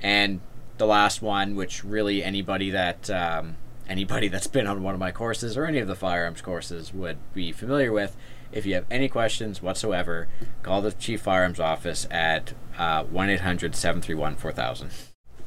And 0.00 0.40
the 0.78 0.86
last 0.86 1.22
one, 1.22 1.54
which 1.54 1.84
really 1.84 2.22
anybody 2.22 2.70
that 2.70 3.08
um, 3.10 3.56
anybody 3.88 4.28
that's 4.28 4.46
been 4.46 4.66
on 4.66 4.82
one 4.82 4.94
of 4.94 5.00
my 5.00 5.12
courses 5.12 5.56
or 5.56 5.66
any 5.66 5.78
of 5.78 5.88
the 5.88 5.94
firearms 5.94 6.40
courses 6.40 6.92
would 6.92 7.18
be 7.34 7.52
familiar 7.52 7.92
with. 7.92 8.16
If 8.52 8.66
you 8.66 8.74
have 8.74 8.84
any 8.90 9.08
questions 9.08 9.62
whatsoever, 9.62 10.28
call 10.62 10.80
the 10.82 10.92
chief 10.92 11.22
firearms 11.22 11.58
office 11.58 12.06
at 12.10 12.54
uh, 12.78 13.04
one 13.04 13.28
eight 13.28 13.40
hundred 13.40 13.74
seven 13.74 14.00
three 14.00 14.14
one 14.14 14.36
four 14.36 14.52
thousand. 14.52 14.90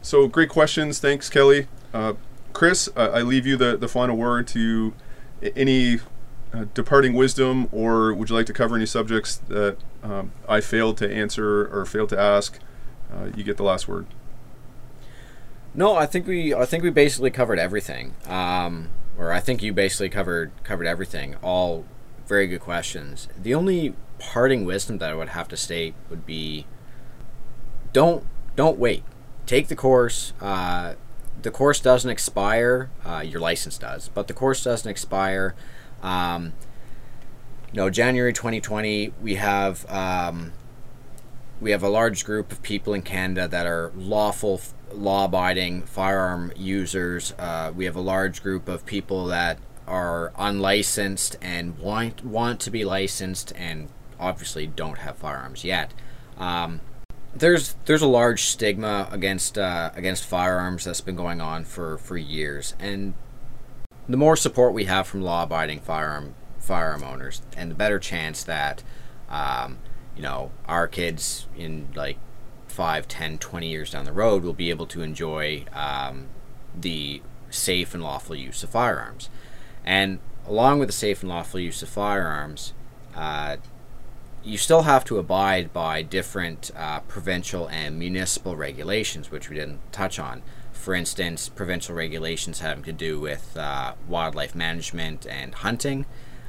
So 0.01 0.27
great 0.27 0.49
questions. 0.49 0.99
Thanks, 0.99 1.29
Kelly. 1.29 1.67
Uh, 1.93 2.13
Chris, 2.53 2.89
uh, 2.95 3.11
I 3.13 3.21
leave 3.21 3.45
you 3.45 3.57
the, 3.57 3.77
the 3.77 3.87
final 3.87 4.17
word 4.17 4.47
to 4.47 4.93
any 5.55 5.99
uh, 6.53 6.65
departing 6.73 7.13
wisdom, 7.13 7.67
or 7.71 8.13
would 8.13 8.29
you 8.29 8.35
like 8.35 8.45
to 8.47 8.53
cover 8.53 8.75
any 8.75 8.85
subjects 8.85 9.37
that 9.47 9.77
um, 10.03 10.31
I 10.47 10.61
failed 10.61 10.97
to 10.97 11.13
answer 11.13 11.67
or 11.67 11.85
failed 11.85 12.09
to 12.09 12.19
ask? 12.19 12.59
Uh, 13.13 13.27
you 13.35 13.43
get 13.43 13.57
the 13.57 13.63
last 13.63 13.87
word. 13.87 14.05
No, 15.77 15.95
I 15.95 16.07
think 16.07 16.25
we 16.25 16.55
I 16.55 16.65
think 16.65 16.83
we 16.83 16.89
basically 16.89 17.29
covered 17.29 17.59
everything. 17.59 18.15
Um, 18.25 18.89
or 19.15 19.31
I 19.31 19.39
think 19.39 19.61
you 19.61 19.71
basically 19.73 20.09
covered 20.09 20.51
covered 20.63 20.87
everything. 20.87 21.35
All 21.43 21.85
very 22.25 22.47
good 22.47 22.61
questions. 22.61 23.27
The 23.39 23.53
only 23.53 23.93
parting 24.17 24.65
wisdom 24.65 24.97
that 24.97 25.11
I 25.11 25.13
would 25.13 25.29
have 25.29 25.47
to 25.49 25.55
state 25.55 25.93
would 26.09 26.25
be 26.25 26.65
don't 27.93 28.25
don't 28.55 28.79
wait. 28.79 29.03
Take 29.45 29.67
the 29.67 29.75
course. 29.75 30.33
Uh, 30.41 30.95
the 31.43 31.51
course 31.51 31.79
doesn't 31.79 32.09
expire. 32.09 32.89
Uh, 33.05 33.23
your 33.25 33.39
license 33.39 33.77
does, 33.77 34.09
but 34.09 34.27
the 34.27 34.33
course 34.33 34.63
doesn't 34.63 34.89
expire. 34.89 35.53
Um, 36.01 36.53
you 37.71 37.77
know, 37.77 37.91
January 37.91 38.33
2020, 38.33 39.13
we 39.21 39.35
have 39.35 39.85
um, 39.91 40.53
we 41.61 41.69
have 41.69 41.83
a 41.83 41.89
large 41.89 42.25
group 42.25 42.51
of 42.51 42.63
people 42.63 42.95
in 42.95 43.03
Canada 43.03 43.47
that 43.47 43.67
are 43.67 43.91
lawful, 43.95 44.59
law-abiding 44.97 45.83
firearm 45.83 46.51
users. 46.55 47.33
Uh, 47.37 47.71
we 47.75 47.85
have 47.85 47.95
a 47.95 48.01
large 48.01 48.41
group 48.43 48.67
of 48.67 48.85
people 48.85 49.25
that 49.27 49.59
are 49.87 50.33
unlicensed 50.37 51.37
and 51.41 51.77
want 51.79 52.25
want 52.25 52.59
to 52.61 52.71
be 52.71 52.83
licensed, 52.83 53.53
and 53.55 53.89
obviously 54.19 54.67
don't 54.67 54.99
have 54.99 55.15
firearms 55.17 55.63
yet. 55.63 55.93
Um, 56.37 56.81
there's 57.33 57.75
there's 57.85 58.01
a 58.01 58.07
large 58.07 58.43
stigma 58.43 59.07
against 59.11 59.57
uh, 59.57 59.91
against 59.95 60.25
firearms 60.25 60.83
that's 60.83 61.01
been 61.01 61.15
going 61.15 61.39
on 61.39 61.63
for, 61.63 61.97
for 61.97 62.17
years, 62.17 62.75
and 62.79 63.13
the 64.09 64.17
more 64.17 64.35
support 64.35 64.73
we 64.73 64.85
have 64.85 65.07
from 65.07 65.21
law-abiding 65.21 65.79
firearm 65.79 66.35
firearm 66.59 67.03
owners, 67.03 67.41
and 67.55 67.71
the 67.71 67.75
better 67.75 67.99
chance 67.99 68.43
that 68.43 68.83
um, 69.29 69.77
you 70.15 70.21
know 70.21 70.51
our 70.67 70.87
kids 70.87 71.47
in 71.55 71.87
like 71.95 72.17
5, 72.77 73.07
10, 73.07 73.39
20 73.39 73.67
years 73.67 73.89
down 73.89 74.05
the 74.05 74.11
road 74.11 74.43
will 74.43 74.53
be 74.53 74.69
able 74.69 74.85
to 74.85 75.01
enjoy 75.01 75.65
um, 75.73 76.27
the 76.79 77.23
safe 77.49 77.95
and 77.95 78.03
lawful 78.03 78.35
use 78.35 78.61
of 78.61 78.69
firearms. 78.69 79.31
And 79.83 80.19
along 80.45 80.77
with 80.77 80.89
the 80.89 80.93
safe 80.93 81.23
and 81.23 81.29
lawful 81.29 81.59
use 81.59 81.81
of 81.81 81.89
firearms, 81.89 82.73
uh, 83.15 83.57
you 84.43 84.59
still 84.59 84.83
have 84.83 85.03
to 85.05 85.17
abide 85.17 85.73
by 85.73 86.03
different 86.03 86.69
uh, 86.77 86.99
provincial 86.99 87.67
and 87.69 87.97
municipal 87.97 88.55
regulations, 88.55 89.31
which 89.31 89.49
we 89.49 89.55
didn't 89.55 89.91
touch 89.91 90.19
on. 90.19 90.43
For 90.71 90.93
instance, 90.93 91.49
provincial 91.49 91.95
regulations 91.95 92.59
having 92.59 92.83
to 92.83 92.93
do 92.93 93.19
with 93.19 93.57
uh, 93.57 93.95
wildlife 94.07 94.53
management 94.53 95.25
and 95.25 95.55
hunting. 95.55 96.05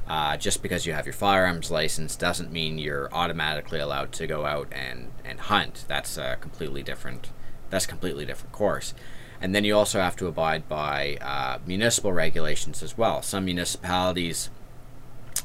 Uh, 0.09 0.35
just 0.35 0.63
because 0.63 0.87
you 0.87 0.93
have 0.93 1.05
your 1.05 1.13
firearms 1.13 1.69
license 1.69 2.15
doesn't 2.15 2.51
mean 2.51 2.79
you're 2.79 3.13
automatically 3.13 3.79
allowed 3.79 4.11
to 4.11 4.25
go 4.25 4.43
out 4.43 4.67
and, 4.71 5.11
and 5.23 5.39
hunt. 5.39 5.85
That's 5.87 6.17
a 6.17 6.35
completely 6.41 6.81
different. 6.81 7.29
That's 7.69 7.85
completely 7.85 8.25
different 8.25 8.51
course. 8.51 8.95
And 9.39 9.53
then 9.53 9.63
you 9.63 9.77
also 9.77 10.01
have 10.01 10.15
to 10.15 10.25
abide 10.25 10.67
by 10.67 11.17
uh, 11.21 11.59
municipal 11.65 12.11
regulations 12.11 12.81
as 12.81 12.97
well. 12.97 13.21
Some 13.21 13.45
municipalities 13.45 14.49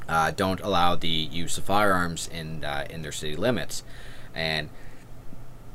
uh, 0.09 0.31
don't 0.31 0.61
allow 0.63 0.97
the 0.97 1.09
use 1.09 1.59
of 1.59 1.65
firearms 1.65 2.27
in 2.27 2.65
uh, 2.65 2.87
in 2.89 3.03
their 3.03 3.13
city 3.13 3.37
limits, 3.37 3.85
and 4.35 4.69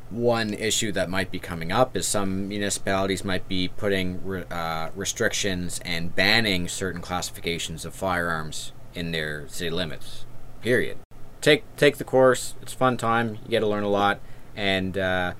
one 0.10 0.54
issue 0.54 0.92
that 0.92 1.10
might 1.10 1.32
be 1.32 1.40
coming 1.40 1.72
up 1.72 1.96
is 1.96 2.08
some 2.08 2.48
municipalities 2.48 3.24
might 3.24 3.48
be 3.48 3.68
putting 3.68 4.24
re- 4.26 4.44
uh, 4.50 4.90
restrictions 4.96 5.80
and 5.86 6.16
banning 6.16 6.68
certain 6.68 7.02
classifications 7.02 7.86
of 7.86 7.94
firearms 7.94 8.72
in 8.94 9.12
their 9.12 9.48
city 9.48 9.70
limits. 9.70 10.26
Period. 10.62 10.98
Take 11.42 11.64
take 11.78 11.98
the 11.98 12.04
course. 12.04 12.56
It's 12.62 12.74
fun 12.74 12.98
time. 12.98 13.40
You 13.44 13.50
get 13.50 13.62
to 13.62 13.68
learn 13.68 13.84
a 13.84 13.90
lot, 13.90 14.20
and 14.56 14.98
uh, 14.98 15.34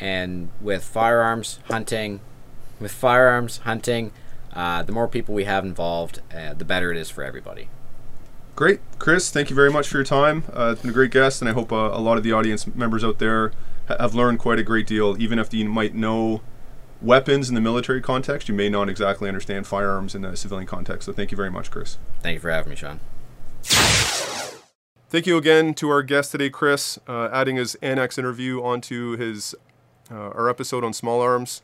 and 0.00 0.48
with 0.60 0.84
firearms 0.84 1.60
hunting, 1.68 2.20
with 2.80 2.92
firearms 2.92 3.58
hunting, 3.58 4.12
uh, 4.54 4.82
the 4.82 4.92
more 4.92 5.08
people 5.08 5.34
we 5.34 5.44
have 5.44 5.64
involved, 5.64 6.20
uh, 6.34 6.54
the 6.54 6.64
better 6.64 6.90
it 6.90 6.96
is 6.96 7.10
for 7.10 7.22
everybody. 7.22 7.68
Great, 8.54 8.80
Chris. 8.98 9.30
Thank 9.30 9.50
you 9.50 9.56
very 9.56 9.70
much 9.70 9.86
for 9.86 9.98
your 9.98 10.04
time. 10.04 10.44
Uh, 10.50 10.70
it's 10.72 10.80
been 10.80 10.90
a 10.90 10.94
great 10.94 11.10
guest, 11.10 11.42
and 11.42 11.48
I 11.50 11.52
hope 11.52 11.70
uh, 11.70 11.90
a 11.92 12.00
lot 12.00 12.16
of 12.16 12.22
the 12.22 12.32
audience 12.32 12.66
members 12.66 13.04
out 13.04 13.18
there 13.18 13.52
ha- 13.88 13.96
have 14.00 14.14
learned 14.14 14.38
quite 14.38 14.58
a 14.58 14.62
great 14.62 14.86
deal. 14.86 15.20
Even 15.20 15.38
if 15.38 15.52
you 15.52 15.68
might 15.68 15.94
know 15.94 16.40
weapons 17.00 17.48
in 17.48 17.54
the 17.54 17.60
military 17.60 18.00
context, 18.00 18.48
you 18.48 18.54
may 18.54 18.68
not 18.68 18.88
exactly 18.88 19.28
understand 19.28 19.66
firearms 19.66 20.14
in 20.14 20.22
the 20.22 20.36
civilian 20.36 20.66
context. 20.66 21.06
So, 21.06 21.12
thank 21.12 21.30
you 21.30 21.36
very 21.36 21.50
much, 21.50 21.70
Chris. 21.70 21.98
Thank 22.20 22.34
you 22.34 22.40
for 22.40 22.50
having 22.50 22.70
me, 22.70 22.76
Sean. 22.76 23.00
Thank 25.08 25.26
you 25.26 25.36
again 25.36 25.72
to 25.74 25.88
our 25.88 26.02
guest 26.02 26.32
today, 26.32 26.50
Chris, 26.50 26.98
uh, 27.06 27.28
adding 27.32 27.56
his 27.56 27.76
annex 27.76 28.18
interview 28.18 28.62
onto 28.62 29.16
his 29.16 29.54
uh, 30.10 30.14
our 30.14 30.48
episode 30.48 30.84
on 30.84 30.92
small 30.92 31.20
arms. 31.20 31.62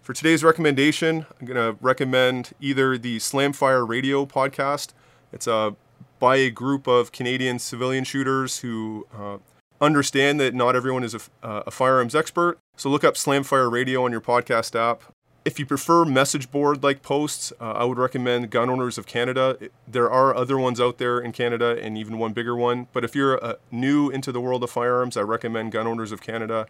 For 0.00 0.12
today's 0.12 0.42
recommendation, 0.42 1.26
I'm 1.40 1.46
going 1.46 1.56
to 1.56 1.78
recommend 1.80 2.52
either 2.60 2.98
the 2.98 3.18
Slamfire 3.18 3.86
Radio 3.86 4.26
podcast. 4.26 4.94
It's 5.32 5.46
a 5.46 5.76
by 6.18 6.36
a 6.36 6.50
group 6.50 6.86
of 6.86 7.12
Canadian 7.12 7.58
civilian 7.58 8.04
shooters 8.04 8.60
who 8.60 9.06
uh, 9.16 9.38
understand 9.82 10.38
that 10.40 10.54
not 10.54 10.76
everyone 10.76 11.04
is 11.04 11.14
a, 11.14 11.20
uh, 11.42 11.64
a 11.66 11.70
firearms 11.70 12.14
expert. 12.14 12.58
So 12.76 12.88
look 12.88 13.04
up 13.04 13.14
Slamfire 13.14 13.70
Radio 13.70 14.04
on 14.04 14.12
your 14.12 14.20
podcast 14.20 14.78
app. 14.78 15.02
If 15.44 15.58
you 15.58 15.66
prefer 15.66 16.04
message 16.04 16.52
board 16.52 16.84
like 16.84 17.02
posts, 17.02 17.52
uh, 17.60 17.72
I 17.72 17.84
would 17.84 17.98
recommend 17.98 18.50
Gun 18.50 18.70
Owners 18.70 18.96
of 18.96 19.06
Canada. 19.06 19.58
There 19.88 20.08
are 20.08 20.34
other 20.34 20.56
ones 20.56 20.80
out 20.80 20.98
there 20.98 21.18
in 21.18 21.32
Canada 21.32 21.76
and 21.82 21.98
even 21.98 22.18
one 22.18 22.32
bigger 22.32 22.54
one. 22.54 22.86
But 22.92 23.04
if 23.04 23.16
you're 23.16 23.44
uh, 23.44 23.54
new 23.72 24.08
into 24.08 24.30
the 24.30 24.40
world 24.40 24.62
of 24.62 24.70
firearms, 24.70 25.16
I 25.16 25.22
recommend 25.22 25.72
Gun 25.72 25.88
Owners 25.88 26.12
of 26.12 26.20
Canada. 26.20 26.68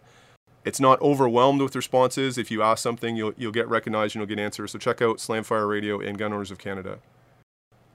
It's 0.65 0.79
not 0.79 0.99
overwhelmed 1.01 1.61
with 1.61 1.75
responses. 1.75 2.39
If 2.39 2.49
you 2.49 2.63
ask 2.63 2.81
something, 2.81 3.15
you'll, 3.15 3.33
you'll 3.37 3.51
get 3.51 3.67
recognized 3.67 4.15
and 4.15 4.21
you'll 4.21 4.35
get 4.35 4.39
answers. 4.39 4.71
So 4.71 4.79
check 4.79 5.03
out 5.03 5.17
Slamfire 5.17 5.69
Radio 5.69 5.99
and 5.99 6.17
Gun 6.17 6.33
Owners 6.33 6.49
of 6.49 6.57
Canada 6.57 6.97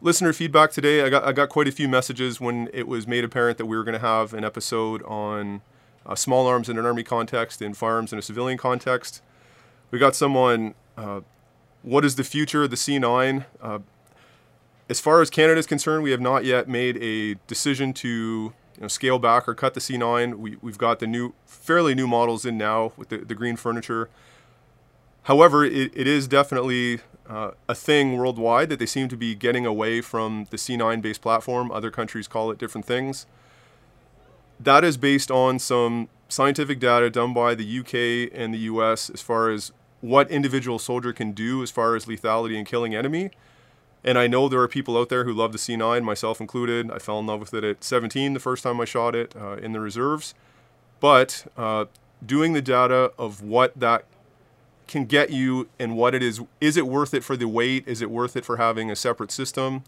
listener 0.01 0.33
feedback 0.33 0.70
today. 0.70 1.03
I 1.03 1.09
got 1.09 1.25
I 1.25 1.33
got 1.33 1.49
quite 1.49 1.69
a 1.69 1.73
few 1.73 1.89
messages 1.89 2.41
when 2.41 2.69
it 2.73 2.87
was 2.87 3.07
made 3.07 3.25
apparent 3.25 3.59
that 3.59 3.66
we 3.66 3.77
were 3.77 3.85
going 3.85 3.99
to 3.99 4.07
have 4.07 4.33
an 4.35 4.45
episode 4.45 5.03
on 5.03 5.62
uh, 6.07 6.15
small 6.15 6.47
arms 6.47 6.69
in 6.69 6.79
an 6.79 6.87
army 6.87 7.03
context 7.03 7.61
and 7.61 7.77
firearms 7.77 8.12
in 8.12 8.19
a 8.19 8.23
civilian 8.23 8.59
context. 8.59 9.23
We 9.91 9.99
got 9.99 10.15
someone, 10.15 10.75
uh, 10.97 11.20
what 11.83 12.05
is 12.05 12.16
the 12.16 12.25
future 12.25 12.65
of 12.65 12.70
the 12.70 12.77
C9. 12.77 13.45
Uh, 13.61 13.79
as 14.89 15.01
far 15.01 15.20
as 15.20 15.29
Canada 15.29 15.59
is 15.59 15.66
concerned, 15.66 16.03
we 16.03 16.11
have 16.12 16.20
not 16.20 16.45
yet 16.45 16.69
made 16.69 16.97
a 17.03 17.35
decision 17.47 17.93
to 17.95 18.09
you 18.09 18.53
know, 18.81 18.89
scale 18.89 19.19
back 19.19 19.49
or 19.49 19.55
cut 19.55 19.75
the 19.75 19.81
C9. 19.81 20.37
We, 20.37 20.57
we've 20.62 20.79
got 20.79 20.99
the 20.99 21.07
new, 21.07 21.35
fairly 21.47 21.95
new 21.95 22.07
models 22.07 22.47
in 22.47 22.57
now 22.57 22.93
with 22.97 23.11
the, 23.11 23.19
the 23.19 23.35
green 23.35 23.57
furniture. 23.57 24.09
However, 25.25 25.65
it, 25.65 25.93
it 25.95 26.07
is 26.07 26.27
definitely 26.27 27.01
uh, 27.29 27.51
a 27.69 27.75
thing 27.75 28.17
worldwide 28.17 28.69
that 28.71 28.79
they 28.79 28.87
seem 28.87 29.09
to 29.09 29.17
be 29.17 29.35
getting 29.35 29.67
away 29.67 30.01
from 30.01 30.47
the 30.51 30.57
C9 30.57 31.03
based 31.03 31.21
platform. 31.21 31.71
Other 31.71 31.91
countries 31.91 32.27
call 32.27 32.51
it 32.51 32.59
different 32.59 32.87
things. 32.87 33.27
That 34.59 34.83
is 34.83 34.97
based 34.97 35.31
on 35.31 35.59
some 35.59 36.09
scientific 36.29 36.81
data 36.81 37.11
done 37.11 37.33
by 37.33 37.55
the 37.55 37.79
UK 37.81 38.31
and 38.35 38.53
the 38.53 38.59
US 38.59 39.11
as 39.11 39.23
far 39.23 39.51
as 39.51 39.73
what 40.01 40.31
individual 40.31 40.79
soldier 40.79 41.13
can 41.13 41.33
do 41.33 41.63
as 41.63 41.71
far 41.71 41.97
as 41.97 42.07
lethality 42.07 42.57
and 42.57 42.67
killing 42.67 42.95
enemy. 42.95 43.31
And 44.05 44.17
I 44.17 44.27
know 44.27 44.49
there 44.49 44.61
are 44.61 44.69
people 44.69 44.97
out 44.97 45.09
there 45.09 45.25
who 45.25 45.33
love 45.33 45.53
the 45.53 45.59
C9, 45.59 46.03
myself 46.03 46.41
included. 46.41 46.91
I 46.91 46.99
fell 46.99 47.19
in 47.19 47.27
love 47.27 47.41
with 47.41 47.53
it 47.53 47.65
at 47.65 47.83
17 47.83 48.33
the 48.33 48.41
first 48.41 48.63
time 48.63 48.81
I 48.81 48.85
shot 48.85 49.15
it 49.15 49.35
uh, 49.37 49.57
in 49.57 49.73
the 49.73 49.81
reserves. 49.81 50.35
But 51.01 51.47
uh, 51.57 51.87
doing 52.25 52.53
the 52.53 52.63
data 52.63 53.13
of 53.19 53.43
what 53.43 53.79
that 53.79 54.05
can 54.89 55.05
get 55.05 55.31
you 55.31 55.69
and 55.78 55.97
what 55.97 56.15
it 56.15 56.23
is. 56.23 56.40
Is 56.60 56.77
it 56.77 56.86
worth 56.86 57.15
it 57.15 57.23
for 57.23 57.36
the 57.36 57.47
weight? 57.47 57.86
Is 57.86 58.02
it 58.02 58.10
worth 58.10 58.36
it 58.36 58.44
for 58.44 58.56
having 58.56 58.90
a 58.90 58.97
separate 58.97 59.31
system? 59.31 59.85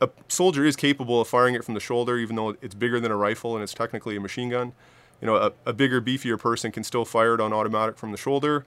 A 0.00 0.08
soldier 0.28 0.64
is 0.64 0.76
capable 0.76 1.20
of 1.20 1.28
firing 1.28 1.54
it 1.54 1.64
from 1.64 1.74
the 1.74 1.80
shoulder, 1.80 2.18
even 2.18 2.36
though 2.36 2.56
it's 2.62 2.74
bigger 2.74 3.00
than 3.00 3.10
a 3.10 3.16
rifle 3.16 3.54
and 3.54 3.62
it's 3.62 3.74
technically 3.74 4.16
a 4.16 4.20
machine 4.20 4.48
gun. 4.48 4.72
You 5.20 5.26
know, 5.26 5.36
a, 5.36 5.52
a 5.66 5.72
bigger, 5.72 6.00
beefier 6.00 6.38
person 6.38 6.70
can 6.70 6.84
still 6.84 7.04
fire 7.04 7.34
it 7.34 7.40
on 7.40 7.52
automatic 7.52 7.98
from 7.98 8.12
the 8.12 8.16
shoulder. 8.16 8.64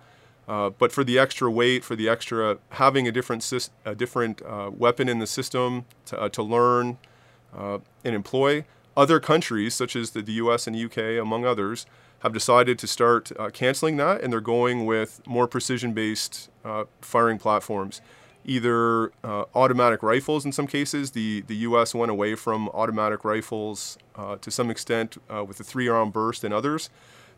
Uh, 0.48 0.70
but 0.70 0.92
for 0.92 1.04
the 1.04 1.18
extra 1.18 1.50
weight, 1.50 1.84
for 1.84 1.96
the 1.96 2.10
extra 2.10 2.58
having 2.72 3.08
a 3.08 3.12
different 3.12 3.70
a 3.86 3.96
different 3.96 4.42
uh, 4.42 4.70
weapon 4.74 5.08
in 5.08 5.20
the 5.20 5.28
system 5.28 5.86
to, 6.06 6.20
uh, 6.20 6.30
to 6.30 6.44
learn 6.44 6.98
uh, 7.56 7.78
and 8.04 8.16
employ, 8.16 8.66
other 8.98 9.20
countries 9.20 9.74
such 9.74 9.96
as 9.96 10.12
the, 10.12 10.22
the 10.22 10.34
U.S. 10.34 10.68
and 10.68 10.76
UK, 10.76 11.22
among 11.22 11.46
others, 11.46 11.86
have 12.22 12.34
decided 12.34 12.78
to 12.80 12.88
start 12.88 13.32
uh, 13.38 13.50
canceling 13.50 13.98
that 13.98 14.22
and 14.22 14.32
they're 14.32 14.40
going 14.40 14.86
with 14.86 15.22
more 15.28 15.48
precision 15.48 15.92
based 15.94 16.50
uh, 16.64 16.86
firing 17.02 17.38
platforms. 17.38 18.02
Either 18.46 19.12
uh, 19.24 19.46
automatic 19.54 20.02
rifles 20.02 20.46
in 20.46 20.52
some 20.52 20.66
cases. 20.66 21.12
The, 21.12 21.42
the 21.42 21.56
US 21.58 21.94
went 21.94 22.12
away 22.12 22.36
from 22.36 22.70
automatic 22.70 23.24
rifles 23.26 23.98
uh, 24.16 24.38
to 24.38 24.50
some 24.50 24.70
extent 24.70 25.18
uh, 25.34 25.44
with 25.44 25.58
the 25.58 25.64
three 25.64 25.88
round 25.88 26.14
burst 26.14 26.44
and 26.44 26.54
others. 26.54 26.90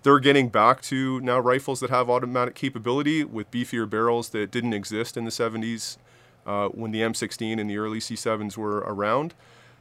They're 0.04 0.20
getting 0.20 0.50
back 0.50 0.82
to 0.84 1.22
now 1.22 1.40
rifles 1.40 1.80
that 1.80 1.90
have 1.90 2.10
automatic 2.10 2.56
capability 2.56 3.24
with 3.24 3.50
beefier 3.52 3.90
barrels 3.90 4.30
that 4.30 4.52
didn't 4.52 4.74
exist 4.74 5.16
in 5.16 5.24
the 5.24 5.32
70s 5.32 5.98
uh, 6.46 6.68
when 6.70 6.92
the 6.92 7.00
M16 7.00 7.58
and 7.58 7.70
the 7.70 7.78
early 7.78 8.00
C7s 8.00 8.58
were 8.58 8.80
around. 8.80 9.34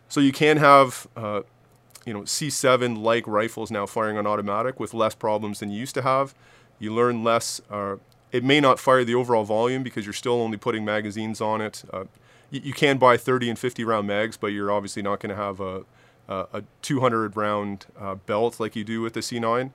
So 0.09 0.21
you 0.21 0.31
can 0.31 0.59
have 0.59 1.09
you 2.05 2.13
know 2.13 2.23
C7 2.23 3.03
like 3.03 3.27
rifles 3.27 3.71
now 3.71 3.87
firing 3.87 4.17
on 4.17 4.27
automatic 4.27 4.81
with 4.81 4.95
less 4.95 5.15
problems 5.15 5.61
than 5.61 5.71
you 5.71 5.79
used 5.79 5.95
to 5.95 6.03
have. 6.03 6.35
You 6.79 6.95
learn 6.95 7.23
less. 7.23 7.61
Uh, 7.71 7.97
it 8.31 8.43
may 8.43 8.61
not 8.61 8.79
fire 8.79 9.05
the 9.05 9.15
overall 9.15 9.45
volume 9.45 9.83
because 9.83 10.07
you're 10.07 10.13
still 10.13 10.41
only 10.41 10.57
putting 10.57 10.85
magazines 10.85 11.41
on 11.41 11.61
it. 11.61 11.85
Uh, 11.93 12.05
you, 12.51 12.61
you, 12.65 12.73
can 12.73 12.97
buy 12.97 13.17
30 13.19 13.51
and 13.51 13.59
50 13.59 13.85
round 13.85 14.07
mags, 14.07 14.37
but 14.37 14.49
you're 14.49 14.73
obviously 14.73 15.03
not 15.03 15.21
going 15.21 15.31
to 15.31 15.37
have 15.37 15.61
a, 15.61 15.85
a, 16.29 16.47
a, 16.55 16.63
200 16.81 17.37
round 17.37 17.87
uh, 18.01 18.15
belt 18.15 18.59
like 18.59 18.75
you 18.75 18.85
do 18.85 19.03
with 19.03 19.13
the 19.13 19.21
C9. 19.21 19.71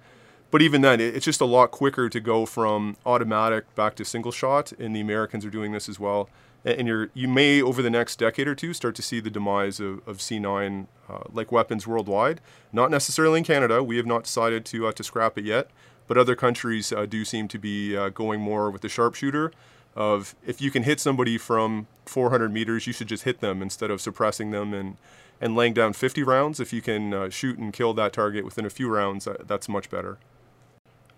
But 0.49 0.61
even 0.63 0.81
then, 0.81 0.99
it, 0.99 1.15
it's 1.15 1.25
just 1.25 1.39
a 1.39 1.45
lot 1.45 1.69
quicker 1.69 2.09
to 2.09 2.19
go 2.19 2.47
from 2.47 2.97
automatic 3.05 3.73
back 3.75 3.95
to 3.97 4.05
single 4.05 4.31
shot, 4.31 4.71
and 4.73 4.95
the 4.95 5.01
Americans 5.01 5.45
are 5.45 5.51
doing 5.51 5.71
this 5.71 5.87
as 5.87 5.99
well 5.99 6.27
and 6.67 6.87
you're 6.87 7.09
you 7.13 7.27
may 7.27 7.61
over 7.61 7.81
the 7.81 7.89
next 7.89 8.17
decade 8.17 8.47
or 8.47 8.55
two 8.55 8.73
start 8.73 8.95
to 8.95 9.01
see 9.01 9.19
the 9.19 9.29
demise 9.29 9.79
of, 9.79 10.07
of 10.07 10.17
C9 10.17 10.87
uh, 11.09 11.19
like 11.31 11.51
weapons 11.51 11.87
worldwide. 11.87 12.41
Not 12.73 12.91
necessarily 12.91 13.39
in 13.39 13.43
Canada. 13.43 13.81
We 13.83 13.97
have 13.97 14.05
not 14.05 14.23
decided 14.23 14.65
to 14.65 14.87
uh, 14.87 14.91
to 14.93 15.03
scrap 15.03 15.37
it 15.37 15.45
yet, 15.45 15.69
but 16.07 16.17
other 16.17 16.35
countries 16.35 16.91
uh, 16.91 17.05
do 17.05 17.23
seem 17.23 17.47
to 17.49 17.57
be 17.57 17.95
uh, 17.95 18.09
going 18.09 18.41
more 18.41 18.69
with 18.69 18.81
the 18.81 18.89
sharpshooter. 18.89 19.51
Of 19.95 20.35
if 20.45 20.61
you 20.61 20.69
can 20.69 20.83
hit 20.83 20.99
somebody 20.99 21.39
from 21.39 21.87
400 22.05 22.53
meters, 22.53 22.85
you 22.85 22.93
should 22.93 23.07
just 23.07 23.23
hit 23.23 23.39
them 23.39 23.63
instead 23.63 23.89
of 23.89 23.99
suppressing 24.01 24.51
them 24.51 24.73
and 24.73 24.97
and 25.39 25.55
laying 25.55 25.73
down 25.73 25.93
50 25.93 26.23
rounds. 26.23 26.59
If 26.59 26.73
you 26.73 26.81
can 26.81 27.13
uh, 27.13 27.29
shoot 27.29 27.57
and 27.57 27.71
kill 27.71 27.93
that 27.93 28.13
target 28.13 28.43
within 28.43 28.65
a 28.65 28.69
few 28.69 28.89
rounds, 28.89 29.27
uh, 29.27 29.37
that's 29.45 29.69
much 29.69 29.89
better. 29.89 30.17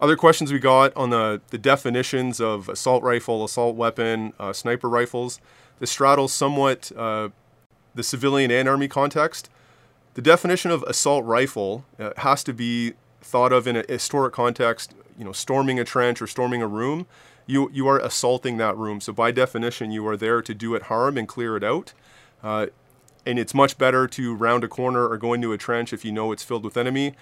Other 0.02 0.16
questions 0.16 0.52
we 0.52 0.60
got 0.60 0.96
on 0.96 1.10
the, 1.10 1.42
the 1.50 1.58
definitions 1.58 2.40
of 2.40 2.70
assault 2.70 3.04
rifle, 3.04 3.44
assault 3.44 3.76
weapon, 3.76 4.34
uh, 4.40 4.54
sniper 4.54 4.90
rifles. 4.90 5.42
This 5.80 5.92
straddles 5.92 6.32
somewhat 6.34 6.92
uh, 6.96 7.30
the 7.96 8.04
civilian 8.04 8.52
and 8.52 8.70
army 8.70 8.88
context. 8.88 9.50
The 10.14 10.22
definition 10.22 10.72
of 10.72 10.84
assault 10.84 11.26
rifle 11.26 11.86
uh, 12.00 12.12
has 12.18 12.44
to 12.46 12.54
be 12.54 12.94
thought 13.22 13.52
of 13.52 13.68
in 13.68 13.76
a 13.76 13.84
historic 13.88 14.34
context, 14.34 14.94
you 15.18 15.26
know, 15.26 15.34
storming 15.34 15.80
a 15.80 15.84
trench 15.84 16.22
or 16.22 16.28
storming 16.28 16.62
a 16.62 16.68
room. 16.68 17.06
You, 17.46 17.70
you 17.74 17.88
are 17.88 18.00
assaulting 18.00 18.58
that 18.58 18.78
room. 18.78 19.02
So 19.02 19.12
by 19.12 19.32
definition, 19.32 19.92
you 19.92 20.08
are 20.08 20.16
there 20.16 20.42
to 20.42 20.54
do 20.54 20.76
it 20.76 20.84
harm 20.84 21.18
and 21.18 21.28
clear 21.28 21.58
it 21.58 21.64
out. 21.64 21.94
uh, 22.44 22.68
and 23.26 23.38
it's 23.38 23.54
much 23.54 23.78
better 23.78 24.08
to 24.08 24.34
round 24.34 24.64
a 24.64 24.68
corner 24.68 25.08
or 25.08 25.18
go 25.18 25.34
into 25.34 25.52
a 25.52 25.58
trench 25.58 25.94
if 25.94 26.06
you 26.06 26.12
know 26.12 26.32
it's 26.32 26.44
filled 26.44 26.64
with 26.64 26.78
enemy. 26.78 27.16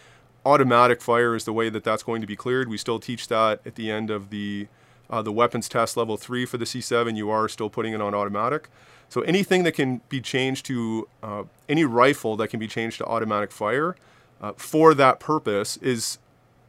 Automatic 0.48 1.02
fire 1.02 1.36
is 1.36 1.44
the 1.44 1.52
way 1.52 1.68
that 1.68 1.84
that's 1.84 2.04
going 2.04 2.22
to 2.22 2.28
be 2.28 2.38
cleared. 2.38 2.70
We 2.70 2.78
still 2.78 3.00
teach 3.00 3.28
that 3.28 3.60
at 3.66 3.76
the 3.76 3.92
end 3.92 4.10
of 4.10 4.30
the 4.30 4.68
uh, 5.10 5.22
the 5.22 5.32
weapons 5.32 5.68
test 5.68 5.98
level 5.98 6.16
three 6.16 6.46
for 6.46 6.58
the 6.58 6.64
C7. 6.64 7.18
You 7.18 7.30
are 7.30 7.50
still 7.50 7.70
putting 7.70 7.92
it 7.92 8.00
on 8.00 8.16
automatic. 8.16 8.70
So 9.10 9.20
anything 9.22 9.64
that 9.64 9.74
can 9.74 10.00
be 10.08 10.22
changed 10.22 10.66
to 10.68 11.10
uh, 11.22 11.44
any 11.68 11.84
rifle 11.84 12.38
that 12.38 12.48
can 12.48 12.62
be 12.62 12.68
changed 12.70 13.00
to 13.00 13.06
automatic 13.06 13.52
fire 13.52 13.98
uh, 14.42 14.54
for 14.56 14.94
that 14.94 15.20
purpose 15.20 15.76
is 15.78 16.18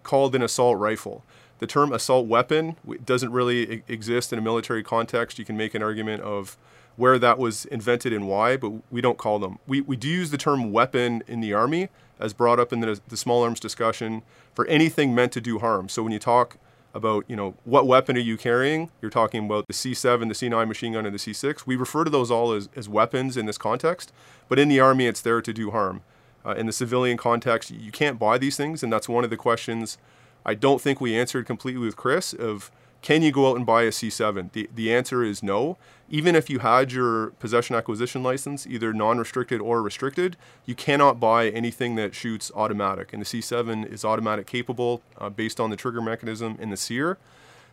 called 0.03 0.35
an 0.35 0.43
assault 0.43 0.77
rifle. 0.77 1.23
The 1.61 1.69
term 1.69 1.93
assault 1.93 2.27
weapon 2.27 2.75
doesn't 3.05 3.31
really 3.31 3.85
exist 3.87 4.33
in 4.33 4.41
a 4.41 4.43
military 4.43 4.83
context. 4.83 5.39
You 5.39 5.45
can 5.45 5.57
make 5.57 5.77
an 5.77 5.85
argument 5.85 6.23
of 6.23 6.57
where 6.97 7.17
that 7.21 7.39
was 7.39 7.65
invented 7.67 8.13
and 8.13 8.27
why, 8.27 8.57
but 8.57 8.73
we 8.91 9.01
don't 9.01 9.19
call 9.19 9.39
them. 9.39 9.61
We, 9.69 9.81
we 9.81 9.95
do 9.95 10.09
use 10.09 10.33
the 10.33 10.37
term 10.37 10.73
weapon 10.73 11.23
in 11.29 11.41
the 11.41 11.53
Army, 11.53 11.91
as 12.19 12.33
brought 12.33 12.59
up 12.59 12.73
in 12.73 12.81
the, 12.81 13.01
the 13.09 13.17
small 13.17 13.43
arms 13.43 13.61
discussion, 13.61 14.23
for 14.55 14.67
anything 14.67 15.15
meant 15.15 15.33
to 15.33 15.41
do 15.41 15.59
harm. 15.59 15.89
So 15.89 16.03
when 16.03 16.13
you 16.13 16.19
talk 16.19 16.59
about, 16.95 17.25
you 17.29 17.37
know, 17.37 17.55
what 17.65 17.87
weapon 17.87 18.17
are 18.17 18.21
you 18.21 18.37
carrying, 18.37 18.91
you're 19.01 19.11
talking 19.11 19.47
about 19.47 19.67
the 19.67 19.75
C7, 19.75 20.29
the 20.29 20.35
C9 20.35 20.67
machine 20.67 20.95
gun, 20.95 21.07
and 21.07 21.15
the 21.15 21.19
C6. 21.19 21.67
We 21.67 21.77
refer 21.77 22.05
to 22.05 22.11
those 22.11 22.31
all 22.31 22.53
as, 22.53 22.69
as 22.75 22.89
weapons 22.89 23.37
in 23.37 23.47
this 23.47 23.59
context, 23.59 24.13
but 24.49 24.59
in 24.59 24.69
the 24.69 24.81
Army, 24.81 25.07
it's 25.07 25.21
there 25.21 25.41
to 25.43 25.53
do 25.53 25.71
harm. 25.71 26.03
Uh, 26.45 26.55
in 26.55 26.67
the 26.67 26.73
civilian 26.73 27.17
context, 27.17 27.71
you 27.71 27.93
can't 27.93 28.19
buy 28.19 28.39
these 28.39 28.57
things, 28.57 28.83
and 28.83 28.93
that's 28.93 29.09
one 29.09 29.25
of 29.25 29.31
the 29.31 29.37
questions 29.37 29.99
I 30.47 30.55
don't 30.55 30.81
think 30.81 31.01
we 31.01 31.15
answered 31.15 31.47
completely 31.47 31.85
with 31.85 31.97
Chris 31.97 32.33
of 32.33 32.71
can 33.03 33.23
you 33.23 33.31
go 33.31 33.51
out 33.51 33.57
and 33.57 33.67
buy 33.67 33.83
a 33.83 33.91
C7? 33.91 34.53
The, 34.53 34.69
the 34.75 34.93
answer 34.93 35.23
is 35.23 35.43
no. 35.43 35.77
Even 36.11 36.35
if 36.35 36.49
you 36.49 36.61
had 36.61 36.93
your 36.93 37.29
possession 37.39 37.77
acquisition 37.77 38.23
license, 38.23 38.67
either 38.67 38.93
non 38.93 39.19
restricted 39.19 39.61
or 39.61 39.83
restricted, 39.83 40.37
you 40.65 40.75
cannot 40.75 41.21
buy 41.21 41.49
anything 41.49 41.97
that 41.97 42.15
shoots 42.15 42.51
automatic. 42.55 43.13
And 43.13 43.23
the 43.23 43.27
C7 43.27 43.91
is 43.93 44.05
automatic 44.05 44.47
capable 44.47 45.03
uh, 45.19 45.29
based 45.29 45.61
on 45.61 45.71
the 45.71 45.77
trigger 45.77 46.01
mechanism 46.01 46.57
in 46.61 46.71
the 46.71 46.77
sear. 46.77 47.19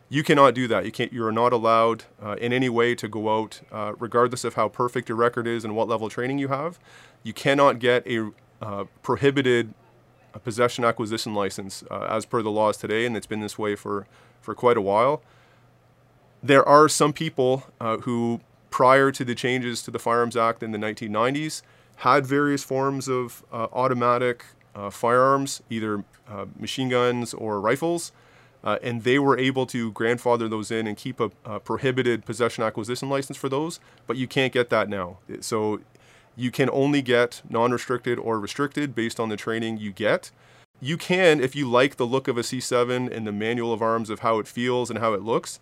You 0.09 0.23
cannot 0.23 0.53
do 0.53 0.67
that. 0.67 0.85
You 0.85 0.91
can't. 0.91 1.11
You 1.11 1.25
are 1.25 1.31
not 1.31 1.53
allowed 1.53 2.03
uh, 2.21 2.35
in 2.39 2.53
any 2.53 2.69
way 2.69 2.93
to 2.95 3.07
go 3.07 3.41
out, 3.41 3.61
uh, 3.71 3.93
regardless 3.97 4.43
of 4.43 4.53
how 4.53 4.67
perfect 4.67 5.09
your 5.09 5.17
record 5.17 5.47
is 5.47 5.63
and 5.63 5.75
what 5.75 5.87
level 5.87 6.07
of 6.07 6.13
training 6.13 6.37
you 6.37 6.49
have. 6.49 6.77
You 7.23 7.33
cannot 7.33 7.79
get 7.79 8.05
a 8.05 8.31
uh, 8.61 8.85
prohibited 9.01 9.73
a 10.35 10.39
possession 10.39 10.83
acquisition 10.83 11.33
license 11.33 11.83
uh, 11.89 12.07
as 12.09 12.25
per 12.25 12.41
the 12.41 12.51
laws 12.51 12.77
today, 12.77 13.05
and 13.05 13.15
it's 13.15 13.25
been 13.25 13.39
this 13.39 13.57
way 13.57 13.75
for, 13.75 14.05
for 14.41 14.53
quite 14.53 14.77
a 14.77 14.81
while. 14.81 15.23
There 16.45 16.67
are 16.69 16.87
some 16.87 17.11
people 17.11 17.63
uh, 17.81 17.97
who, 17.97 18.39
prior 18.69 19.11
to 19.11 19.25
the 19.25 19.33
changes 19.33 19.81
to 19.81 19.89
the 19.89 19.97
Firearms 19.97 20.37
Act 20.37 20.61
in 20.61 20.73
the 20.73 20.77
1990s, 20.77 21.63
had 21.97 22.23
various 22.23 22.63
forms 22.63 23.07
of 23.07 23.43
uh, 23.51 23.65
automatic 23.73 24.45
uh, 24.75 24.91
firearms, 24.91 25.63
either 25.71 26.03
uh, 26.29 26.45
machine 26.59 26.89
guns 26.89 27.33
or 27.33 27.59
rifles, 27.59 28.11
uh, 28.63 28.77
and 28.83 29.03
they 29.03 29.17
were 29.17 29.35
able 29.39 29.65
to 29.65 29.91
grandfather 29.93 30.47
those 30.47 30.69
in 30.69 30.85
and 30.85 30.97
keep 30.97 31.19
a, 31.19 31.31
a 31.45 31.59
prohibited 31.59 32.25
possession 32.25 32.63
acquisition 32.63 33.09
license 33.09 33.39
for 33.39 33.49
those, 33.49 33.79
but 34.05 34.15
you 34.15 34.27
can't 34.27 34.53
get 34.53 34.69
that 34.69 34.87
now. 34.87 35.17
So 35.39 35.79
you 36.35 36.51
can 36.51 36.69
only 36.69 37.01
get 37.01 37.41
non 37.49 37.71
restricted 37.71 38.19
or 38.19 38.39
restricted 38.39 38.93
based 38.93 39.19
on 39.19 39.29
the 39.29 39.37
training 39.37 39.79
you 39.79 39.91
get. 39.91 40.29
You 40.79 40.95
can, 40.95 41.41
if 41.41 41.55
you 41.55 41.67
like 41.67 41.95
the 41.95 42.05
look 42.05 42.27
of 42.27 42.37
a 42.37 42.41
C7 42.41 43.11
and 43.11 43.25
the 43.25 43.31
manual 43.31 43.73
of 43.73 43.81
arms 43.81 44.11
of 44.11 44.19
how 44.19 44.37
it 44.37 44.47
feels 44.47 44.91
and 44.91 44.99
how 44.99 45.13
it 45.13 45.23
looks, 45.23 45.59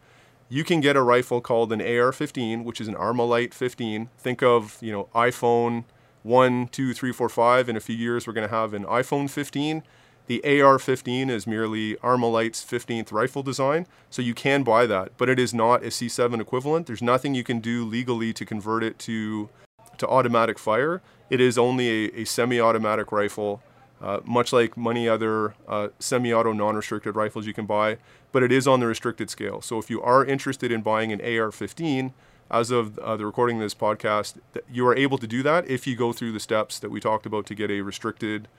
you 0.54 0.64
can 0.64 0.82
get 0.82 0.96
a 0.96 1.02
rifle 1.02 1.42
called 1.42 1.74
an 1.74 1.82
AR-15, 1.82 2.64
which 2.64 2.80
is 2.80 2.88
an 2.88 2.94
Armalite 2.94 3.56
15. 3.56 4.08
Think 4.20 4.44
of, 4.44 4.78
you 4.82 4.92
know, 4.92 5.10
iPhone 5.16 5.84
1, 6.22 6.68
2, 6.68 6.94
3, 6.94 7.12
4, 7.12 7.28
5. 7.28 7.70
In 7.70 7.76
a 7.76 7.80
few 7.80 7.96
years, 7.96 8.28
we're 8.28 8.34
going 8.34 8.48
to 8.48 8.56
have 8.56 8.76
an 8.76 8.86
iPhone 8.86 9.28
15. 9.28 9.82
The 10.28 10.44
AR-15 10.44 11.32
is 11.32 11.48
merely 11.48 11.96
Armalite's 11.96 12.64
15th 12.64 13.12
rifle 13.12 13.42
design, 13.42 13.88
so 14.12 14.22
you 14.22 14.36
can 14.36 14.62
buy 14.62 14.86
that, 14.86 15.18
but 15.18 15.28
it 15.28 15.40
is 15.40 15.56
not 15.56 15.84
a 15.84 15.88
C7 15.88 16.40
equivalent. 16.40 16.86
There's 16.86 17.02
nothing 17.02 17.34
you 17.34 17.44
can 17.44 17.60
do 17.60 17.84
legally 17.84 18.32
to 18.34 18.46
convert 18.46 18.84
it 18.84 19.00
to 19.00 19.50
to 19.98 20.08
automatic 20.08 20.60
fire. 20.60 21.02
It 21.32 21.42
is 21.42 21.58
only 21.58 22.06
a, 22.06 22.22
a 22.22 22.26
semi-automatic 22.26 23.12
rifle, 23.12 23.62
uh, 24.04 24.20
much 24.26 24.52
like 24.52 24.76
many 24.76 25.08
other 25.08 25.56
uh, 25.66 25.88
semi-auto 25.98 26.52
non-restricted 26.52 27.16
rifles 27.16 27.48
you 27.48 27.54
can 27.54 27.66
buy, 27.66 27.98
but 28.34 28.44
it 28.44 28.52
is 28.52 28.68
on 28.68 28.82
the 28.82 28.86
restricted 28.86 29.30
scale. 29.30 29.62
So 29.62 29.80
if 29.80 29.90
you 29.90 30.02
are 30.02 30.26
interested 30.26 30.72
in 30.74 30.82
buying 30.82 31.14
an 31.14 31.22
AR-15, 31.22 32.12
as 32.52 32.70
of 32.70 33.00
uh, 33.00 33.16
the 33.16 33.26
recording 33.26 33.58
of 33.58 33.64
this 33.64 33.74
podcast, 33.74 34.36
you 34.70 34.86
are 34.86 34.96
able 34.96 35.18
to 35.18 35.26
do 35.26 35.42
that 35.44 35.68
if 35.70 35.88
you 35.88 35.96
go 35.96 36.12
through 36.12 36.34
the 36.34 36.40
steps 36.40 36.80
that 36.80 36.92
we 36.92 37.00
talked 37.00 37.26
about 37.26 37.46
to 37.46 37.56
get 37.56 37.72
a 37.72 37.80
restricted 37.82 38.50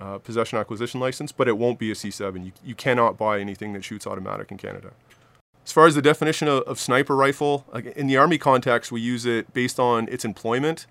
uh, 0.00 0.18
possession 0.18 0.58
acquisition 0.58 1.00
license, 1.00 1.30
but 1.30 1.46
it 1.46 1.56
won't 1.56 1.78
be 1.78 1.92
a 1.92 1.94
C7. 1.94 2.44
You, 2.44 2.52
you 2.64 2.74
cannot 2.74 3.16
buy 3.16 3.38
anything 3.38 3.72
that 3.74 3.84
shoots 3.84 4.06
automatic 4.06 4.50
in 4.50 4.58
Canada. 4.58 4.90
As 5.64 5.70
far 5.70 5.86
as 5.86 5.94
the 5.94 6.02
definition 6.02 6.48
of, 6.48 6.62
of 6.64 6.80
sniper 6.80 7.14
rifle, 7.14 7.66
in 7.94 8.08
the 8.08 8.16
Army 8.16 8.38
context, 8.38 8.90
we 8.90 9.00
use 9.00 9.24
it 9.24 9.52
based 9.54 9.78
on 9.78 10.08
its 10.08 10.24
employment. 10.24 10.86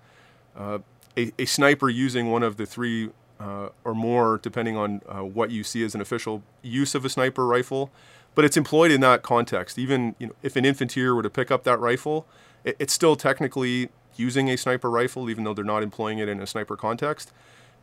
Uh, 0.56 0.78
a, 1.16 1.32
a, 1.38 1.44
sniper 1.44 1.90
using 1.90 2.30
one 2.30 2.42
of 2.42 2.56
the 2.56 2.66
three 2.66 3.10
uh, 3.40 3.68
or 3.84 3.94
more, 3.94 4.38
depending 4.42 4.76
on 4.76 5.00
uh, 5.08 5.22
what 5.22 5.50
you 5.50 5.62
see 5.62 5.84
as 5.84 5.94
an 5.94 6.00
official 6.00 6.42
use 6.62 6.94
of 6.94 7.04
a 7.04 7.08
sniper 7.08 7.46
rifle, 7.46 7.90
but 8.34 8.44
it's 8.44 8.56
employed 8.56 8.90
in 8.90 9.00
that 9.00 9.22
context. 9.22 9.78
Even 9.78 10.14
you 10.18 10.28
know, 10.28 10.32
if 10.42 10.56
an 10.56 10.64
infanteer 10.64 11.14
were 11.14 11.22
to 11.22 11.30
pick 11.30 11.50
up 11.50 11.64
that 11.64 11.78
rifle, 11.78 12.26
it, 12.64 12.76
it's 12.78 12.92
still 12.92 13.16
technically 13.16 13.90
using 14.16 14.48
a 14.50 14.56
sniper 14.56 14.90
rifle, 14.90 15.30
even 15.30 15.44
though 15.44 15.54
they're 15.54 15.64
not 15.64 15.82
employing 15.82 16.18
it 16.18 16.28
in 16.28 16.40
a 16.40 16.46
sniper 16.46 16.76
context. 16.76 17.32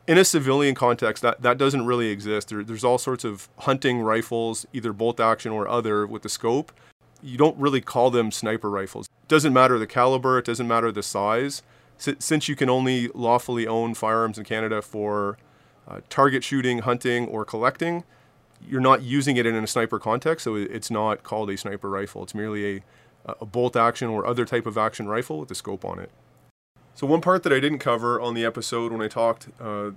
In 0.08 0.18
a 0.18 0.26
civilian 0.26 0.76
context, 0.76 1.24
that, 1.24 1.42
that 1.42 1.58
doesn't 1.58 1.86
really 1.86 2.10
exist. 2.10 2.50
There, 2.50 2.64
there's 2.64 2.84
all 2.84 2.98
sorts 2.98 3.24
of 3.24 3.50
hunting 3.60 4.02
rifles, 4.02 4.68
either 4.72 4.94
bolt 4.94 5.20
action 5.20 5.52
or 5.52 5.68
other, 5.68 6.06
with 6.06 6.22
the 6.22 6.30
scope. 6.30 6.72
You 7.24 7.38
don't 7.38 7.58
really 7.58 7.82
call 7.82 8.12
them 8.12 8.32
sniper 8.32 8.70
rifles. 8.70 9.08
It 9.24 9.30
doesn't 9.30 9.54
matter 9.54 9.80
the 9.80 9.88
caliber, 9.88 10.38
it 10.38 10.46
doesn't 10.46 10.68
matter 10.68 10.92
the 10.92 11.02
size. 11.02 11.64
Since 11.98 12.50
you 12.50 12.56
can 12.56 12.70
only 12.70 13.08
lawfully 13.14 13.66
own 13.66 13.94
firearms 13.94 14.38
in 14.38 14.44
Canada 14.44 14.82
for 14.82 15.38
uh, 15.88 16.02
target 16.10 16.44
shooting, 16.44 16.80
hunting, 16.80 17.28
or 17.28 17.46
collecting, 17.46 18.04
you're 18.68 18.82
not 18.82 19.02
using 19.02 19.38
it 19.38 19.46
in 19.46 19.56
a 19.56 19.68
sniper 19.68 20.00
context, 20.00 20.44
so 20.44 20.56
it's 20.56 20.92
not 20.92 21.24
called 21.24 21.50
a 21.50 21.58
sniper 21.58 21.90
rifle. 21.90 22.24
It's 22.24 22.36
merely 22.36 22.78
a, 22.78 23.36
a 23.40 23.46
bolt 23.46 23.76
action 23.76 24.10
or 24.10 24.26
other 24.26 24.46
type 24.46 24.66
of 24.66 24.78
action 24.78 25.08
rifle 25.08 25.40
with 25.40 25.52
a 25.52 25.56
scope 25.56 25.86
on 25.86 26.00
it. 26.00 26.10
So 26.96 27.06
one 27.06 27.22
part 27.22 27.44
that 27.44 27.54
I 27.54 27.60
didn't 27.60 27.80
cover 27.80 28.20
on 28.22 28.34
the 28.34 28.46
episode 28.46 28.92
when 28.92 29.02
I 29.02 29.08
talked 29.08 29.50
uh, 29.60 29.92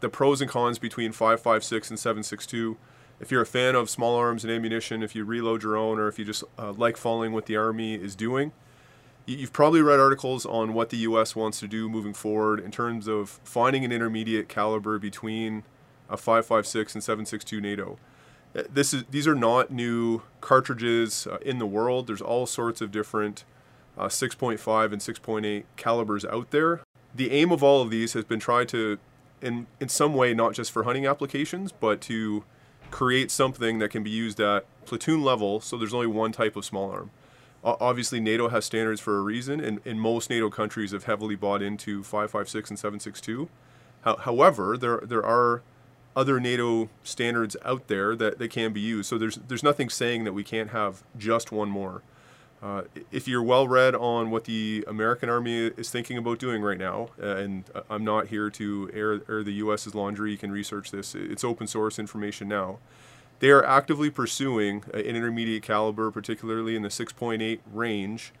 the 0.00 0.08
pros 0.08 0.40
and 0.40 0.50
cons 0.50 0.78
between 0.78 1.12
5.56 1.12 1.90
and 1.90 2.24
7.62. 2.24 2.76
If 3.20 3.30
you're 3.30 3.42
a 3.42 3.46
fan 3.46 3.74
of 3.74 3.88
small 3.90 4.16
arms 4.16 4.44
and 4.44 4.52
ammunition, 4.52 5.02
if 5.02 5.14
you 5.14 5.24
reload 5.24 5.62
your 5.62 5.76
own, 5.76 5.98
or 5.98 6.08
if 6.08 6.18
you 6.18 6.24
just 6.24 6.42
uh, 6.58 6.72
like 6.72 6.96
following 6.96 7.32
what 7.32 7.46
the 7.46 7.56
Army 7.56 7.94
is 7.94 8.16
doing, 8.16 8.52
you've 9.26 9.52
probably 9.52 9.82
read 9.82 10.00
articles 10.00 10.44
on 10.46 10.74
what 10.74 10.90
the 10.90 10.98
U.S. 10.98 11.36
wants 11.36 11.60
to 11.60 11.68
do 11.68 11.88
moving 11.88 12.14
forward 12.14 12.60
in 12.60 12.70
terms 12.70 13.06
of 13.06 13.40
finding 13.44 13.84
an 13.84 13.92
intermediate 13.92 14.48
caliber 14.48 14.98
between 14.98 15.64
a 16.08 16.16
5.56 16.16 16.94
and 16.94 17.26
7.62 17.26 17.60
NATO. 17.60 17.98
Uh, 18.54 18.62
this 18.72 18.92
is 18.92 19.04
these 19.10 19.28
are 19.28 19.34
not 19.34 19.70
new 19.70 20.22
cartridges 20.40 21.26
uh, 21.26 21.38
in 21.42 21.58
the 21.58 21.66
world. 21.66 22.08
There's 22.08 22.20
all 22.20 22.46
sorts 22.46 22.80
of 22.80 22.90
different 22.90 23.44
uh, 23.96 24.06
6.5 24.06 24.92
and 24.92 25.00
6.8 25.00 25.64
calibers 25.76 26.24
out 26.24 26.50
there. 26.50 26.80
The 27.14 27.30
aim 27.30 27.52
of 27.52 27.62
all 27.62 27.82
of 27.82 27.90
these 27.90 28.12
has 28.14 28.24
been 28.24 28.40
tried 28.40 28.68
to, 28.70 28.98
in, 29.40 29.66
in 29.80 29.88
some 29.88 30.14
way, 30.14 30.34
not 30.34 30.54
just 30.54 30.72
for 30.72 30.84
hunting 30.84 31.06
applications, 31.06 31.72
but 31.72 32.00
to 32.02 32.44
create 32.90 33.30
something 33.30 33.78
that 33.78 33.90
can 33.90 34.02
be 34.02 34.10
used 34.10 34.40
at 34.40 34.64
platoon 34.84 35.22
level 35.22 35.60
so 35.60 35.76
there's 35.76 35.94
only 35.94 36.06
one 36.06 36.32
type 36.32 36.56
of 36.56 36.64
small 36.64 36.90
arm. 36.90 37.10
Obviously, 37.62 38.20
NATO 38.20 38.48
has 38.48 38.64
standards 38.64 39.00
for 39.00 39.18
a 39.18 39.20
reason, 39.20 39.60
and, 39.60 39.80
and 39.84 40.00
most 40.00 40.30
NATO 40.30 40.50
countries 40.50 40.92
have 40.92 41.04
heavily 41.04 41.36
bought 41.36 41.62
into 41.62 42.02
5.56 42.02 42.70
and 42.70 43.00
7.62. 43.00 43.48
however, 44.20 44.76
there, 44.76 45.00
there 45.04 45.24
are 45.24 45.62
other 46.16 46.40
NATO 46.40 46.88
standards 47.04 47.56
out 47.64 47.86
there 47.88 48.16
that, 48.16 48.38
that 48.38 48.50
can 48.50 48.72
be 48.72 48.80
used. 48.80 49.08
So 49.08 49.18
there's, 49.18 49.36
there's 49.36 49.62
nothing 49.62 49.88
saying 49.88 50.24
that 50.24 50.32
we 50.32 50.42
can't 50.42 50.70
have 50.70 51.02
just 51.16 51.52
one 51.52 51.68
more. 51.68 52.02
Uh, 52.62 52.82
if 53.10 53.26
you're 53.26 53.42
well 53.42 53.66
read 53.66 53.94
on 53.94 54.30
what 54.30 54.44
the 54.44 54.84
American 54.86 55.30
Army 55.30 55.68
is 55.68 55.88
thinking 55.88 56.18
about 56.18 56.38
doing 56.38 56.60
right 56.62 56.76
now, 56.76 57.08
uh, 57.22 57.36
and 57.36 57.64
I'm 57.88 58.04
not 58.04 58.26
here 58.26 58.50
to 58.50 58.90
air, 58.92 59.20
air 59.30 59.42
the 59.42 59.52
U.S.'s 59.54 59.94
laundry, 59.94 60.32
you 60.32 60.36
can 60.36 60.52
research 60.52 60.90
this. 60.90 61.14
It's 61.14 61.42
open 61.42 61.66
source 61.66 61.98
information 61.98 62.48
now. 62.48 62.78
They 63.40 63.50
are 63.50 63.64
actively 63.64 64.10
pursuing 64.10 64.84
an 64.94 65.00
intermediate 65.00 65.62
caliber, 65.62 66.10
particularly 66.10 66.76
in 66.76 66.82
the 66.82 66.88
6.8 66.88 67.58
range, 67.72 68.32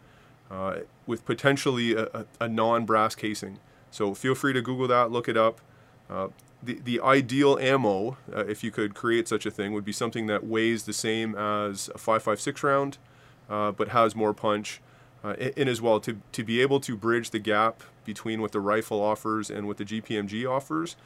uh, 0.50 0.80
with 1.06 1.24
potentially 1.24 1.94
a, 1.94 2.04
a, 2.06 2.26
a 2.40 2.48
non 2.48 2.84
brass 2.84 3.14
casing. 3.14 3.58
So 3.90 4.14
feel 4.14 4.34
free 4.34 4.52
to 4.52 4.62
Google 4.62 4.86
that, 4.88 5.10
look 5.10 5.28
it 5.28 5.36
up. 5.36 5.60
Uh, 6.08 6.28
the, 6.62 6.78
the 6.84 7.00
ideal 7.00 7.58
ammo, 7.58 8.18
uh, 8.34 8.44
if 8.44 8.62
you 8.62 8.70
could 8.70 8.94
create 8.94 9.26
such 9.26 9.46
a 9.46 9.50
thing, 9.50 9.72
would 9.72 9.84
be 9.84 9.92
something 9.92 10.26
that 10.26 10.46
weighs 10.46 10.84
the 10.84 10.92
same 10.92 11.34
as 11.34 11.88
a 11.88 11.98
5.56 11.98 12.62
round 12.62 12.98
uh, 13.50 13.72
but 13.72 13.88
has 13.88 14.14
more 14.14 14.32
punch. 14.32 14.80
Uh, 15.22 15.34
and, 15.38 15.52
and 15.56 15.68
as 15.68 15.82
well, 15.82 16.00
to, 16.00 16.18
to 16.32 16.44
be 16.44 16.62
able 16.62 16.80
to 16.80 16.96
bridge 16.96 17.30
the 17.30 17.38
gap 17.38 17.82
between 18.04 18.40
what 18.40 18.52
the 18.52 18.60
rifle 18.60 19.00
offers 19.00 19.50
and 19.50 19.66
what 19.66 19.76
the 19.76 19.84
GPMG 19.84 20.48
offers, 20.48 20.96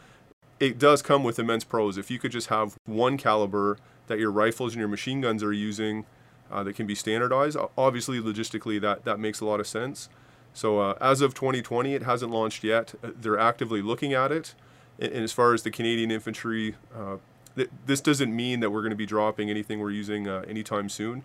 it 0.61 0.79
does 0.79 1.03
come 1.03 1.25
with 1.25 1.39
immense 1.39 1.65
pros. 1.65 1.99
If 1.99 2.11
you 2.11 2.19
could 2.19 2.33
just 2.33 2.49
have 2.49 2.77
one 2.85 3.17
caliber 3.17 3.79
that 4.07 4.19
your 4.19 4.31
rifles 4.31 4.75
and 4.75 4.81
your 4.81 4.89
machine 4.89 5.21
guns 5.21 5.43
are 5.43 5.53
using 5.53 6.07
uh, 6.51 6.63
that 6.63 6.75
can 6.75 6.87
be 6.87 6.95
standardized, 6.95 7.57
obviously 7.77 8.21
logistically 8.21 8.81
that, 8.81 9.05
that 9.05 9.19
makes 9.19 9.41
a 9.41 9.45
lot 9.45 9.61
of 9.61 9.67
sense. 9.67 10.09
So 10.53 10.79
uh, 10.79 10.97
as 11.01 11.21
of 11.21 11.35
2020, 11.35 11.95
it 11.95 12.03
hasn't 12.05 12.31
launched 12.31 12.63
yet. 12.63 12.95
Uh, 13.03 13.11
they're 13.17 13.39
actively 13.39 13.83
looking 13.83 14.13
at 14.13 14.31
it. 14.31 14.55
And, 15.01 15.13
and 15.13 15.25
as 15.25 15.33
far 15.33 15.53
as 15.53 15.63
the 15.63 15.71
Canadian 15.71 16.11
infantry, 16.11 16.77
uh, 16.95 17.17
th- 17.57 17.71
this 17.87 18.01
doesn't 18.01 18.35
mean 18.35 18.61
that 18.61 18.71
we're 18.71 18.83
going 18.83 18.91
to 18.91 18.97
be 18.97 19.07
dropping 19.07 19.51
anything 19.51 19.81
we're 19.81 19.91
using 19.91 20.29
uh, 20.29 20.45
anytime 20.49 20.89
soon. 20.89 21.25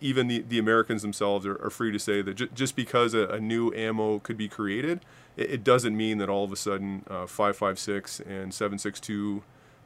Even 0.00 0.26
the, 0.26 0.40
the 0.40 0.58
Americans 0.58 1.02
themselves 1.02 1.46
are, 1.46 1.62
are 1.64 1.70
free 1.70 1.92
to 1.92 1.98
say 1.98 2.22
that 2.22 2.34
j- 2.34 2.48
just 2.54 2.74
because 2.74 3.14
a, 3.14 3.28
a, 3.28 3.40
new 3.40 3.72
ammo 3.74 4.18
could 4.18 4.36
be 4.36 4.48
created, 4.48 5.00
it, 5.36 5.50
it, 5.50 5.64
doesn't 5.64 5.96
mean 5.96 6.18
that 6.18 6.28
all 6.28 6.44
of 6.44 6.52
a 6.52 6.56
sudden 6.56 7.02
556 7.08 8.20
uh, 8.20 8.24
and 8.24 8.52
762 8.52 9.42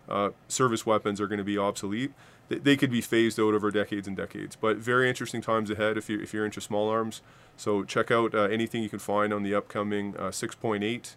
uh, 0.09 0.31
service 0.49 0.87
weapons 0.87 1.21
are 1.21 1.27
going 1.27 1.39
to 1.39 1.45
be 1.45 1.59
obsolete. 1.59 2.13
They, 2.49 2.59
they 2.59 2.77
could 2.77 2.91
be 2.91 3.01
phased 3.01 3.39
out 3.39 3.55
over 3.55 3.71
decades 3.71 4.09
and 4.09 4.17
decades. 4.17 4.57
But 4.57 4.79
very 4.79 5.09
interesting 5.09 5.43
times 5.43 5.71
ahead 5.71 5.97
if, 5.97 6.09
you, 6.09 6.21
if 6.21 6.33
you're 6.33 6.45
into 6.45 6.61
small 6.61 6.89
arms. 6.89 7.23
So 7.57 7.85
check 7.85 8.11
out 8.11 8.35
uh, 8.35 8.43
anything 8.45 8.83
you 8.83 8.89
can 8.89 8.99
find 8.99 9.33
on 9.33 9.43
the 9.43 9.55
upcoming 9.55 10.17
uh, 10.17 10.31
6.8 10.31 11.15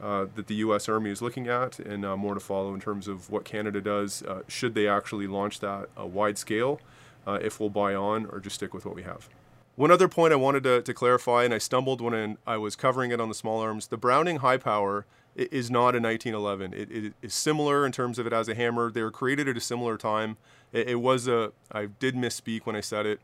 uh, 0.00 0.26
that 0.34 0.46
the 0.46 0.56
U.S. 0.56 0.88
Army 0.88 1.10
is 1.10 1.22
looking 1.22 1.48
at, 1.48 1.78
and 1.78 2.04
uh, 2.04 2.16
more 2.16 2.34
to 2.34 2.40
follow 2.40 2.74
in 2.74 2.80
terms 2.80 3.08
of 3.08 3.30
what 3.30 3.44
Canada 3.44 3.80
does 3.80 4.22
uh, 4.22 4.42
should 4.46 4.74
they 4.74 4.86
actually 4.86 5.26
launch 5.26 5.60
that 5.60 5.88
uh, 5.98 6.04
wide 6.04 6.38
scale, 6.38 6.80
if 7.34 7.60
we'll 7.60 7.70
buy 7.70 7.94
on 7.94 8.26
or 8.26 8.40
just 8.40 8.56
stick 8.56 8.72
with 8.72 8.84
what 8.84 8.94
we 8.94 9.02
have. 9.02 9.28
One 9.76 9.90
other 9.90 10.08
point 10.08 10.32
I 10.32 10.36
wanted 10.36 10.62
to, 10.62 10.80
to 10.80 10.94
clarify, 10.94 11.44
and 11.44 11.52
I 11.52 11.58
stumbled 11.58 12.00
when 12.00 12.38
I 12.46 12.56
was 12.56 12.76
covering 12.76 13.10
it 13.10 13.20
on 13.20 13.28
the 13.28 13.34
small 13.34 13.60
arms, 13.60 13.88
the 13.88 13.98
Browning 13.98 14.38
High 14.38 14.56
Power 14.56 15.04
is 15.36 15.70
not 15.70 15.94
a 15.94 16.00
1911. 16.00 16.72
It, 16.72 16.90
it 16.90 17.12
is 17.20 17.34
similar 17.34 17.84
in 17.84 17.92
terms 17.92 18.18
of 18.18 18.26
it 18.26 18.32
as 18.32 18.48
a 18.48 18.54
hammer. 18.54 18.90
They 18.90 19.02
were 19.02 19.10
created 19.10 19.48
at 19.48 19.56
a 19.56 19.60
similar 19.60 19.98
time. 19.98 20.38
It, 20.72 20.88
it, 20.88 20.94
was 20.94 21.28
a, 21.28 21.52
I 21.70 21.86
did 21.86 22.14
misspeak 22.14 22.62
when 22.64 22.74
I 22.74 22.80
said 22.80 23.04
it. 23.04 23.20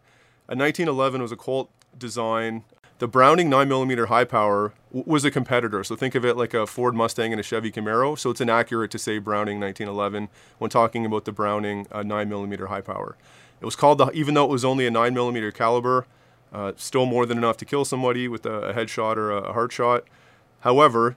A 0.46 0.54
1911 0.54 1.22
was 1.22 1.32
a 1.32 1.36
Colt 1.36 1.70
design. 1.96 2.64
The 2.98 3.08
Browning 3.08 3.50
9mm 3.50 4.08
high 4.08 4.24
power 4.24 4.74
was 4.92 5.24
a 5.24 5.30
competitor. 5.30 5.82
So 5.82 5.96
think 5.96 6.14
of 6.14 6.24
it 6.24 6.36
like 6.36 6.52
a 6.52 6.66
Ford 6.66 6.94
Mustang 6.94 7.32
and 7.32 7.40
a 7.40 7.42
Chevy 7.42 7.72
Camaro. 7.72 8.18
So 8.18 8.30
it's 8.30 8.40
inaccurate 8.40 8.90
to 8.90 8.98
say 8.98 9.18
Browning 9.18 9.58
1911 9.58 10.28
when 10.58 10.70
talking 10.70 11.06
about 11.06 11.24
the 11.24 11.32
Browning 11.32 11.86
uh, 11.90 12.02
9mm 12.02 12.68
high 12.68 12.82
power. 12.82 13.16
It 13.62 13.64
was 13.64 13.76
called 13.76 13.98
the, 13.98 14.10
even 14.10 14.34
though 14.34 14.44
it 14.44 14.50
was 14.50 14.64
only 14.64 14.88
a 14.88 14.90
nine 14.90 15.14
millimeter 15.14 15.52
caliber, 15.52 16.04
uh, 16.52 16.72
still 16.76 17.06
more 17.06 17.26
than 17.26 17.38
enough 17.38 17.56
to 17.58 17.64
kill 17.64 17.84
somebody 17.84 18.26
with 18.26 18.44
a, 18.44 18.70
a 18.70 18.74
headshot 18.74 19.16
or 19.16 19.30
a, 19.30 19.36
a 19.36 19.52
heart 19.52 19.70
shot. 19.70 20.02
However, 20.60 21.16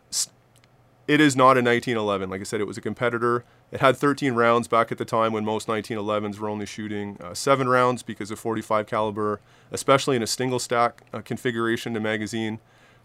it 1.08 1.20
is 1.20 1.36
not 1.36 1.58
a 1.58 1.64
1911. 1.64 2.30
Like 2.30 2.42
I 2.42 2.44
said, 2.44 2.62
it 2.62 2.68
was 2.68 2.78
a 2.78 2.82
competitor. 2.82 3.44
It 3.72 3.82
had 3.82 3.98
13 3.98 4.34
rounds 4.34 4.68
back 4.68 4.92
at 4.92 5.00
the 5.00 5.06
time 5.06 5.34
when 5.34 5.44
most 5.44 5.68
1911s 5.68 6.38
were 6.38 6.48
only 6.48 6.68
shooting 6.68 7.18
uh, 7.20 7.34
seven 7.34 7.68
rounds 7.68 8.04
because 8.04 8.30
of 8.30 8.38
45 8.38 8.86
caliber, 8.86 9.42
especially 9.72 10.16
in 10.16 10.22
a 10.22 10.28
single 10.28 10.60
stack 10.60 11.02
uh, 11.12 11.22
configuration 11.22 11.96
to 11.96 12.00
magazine, 12.00 12.60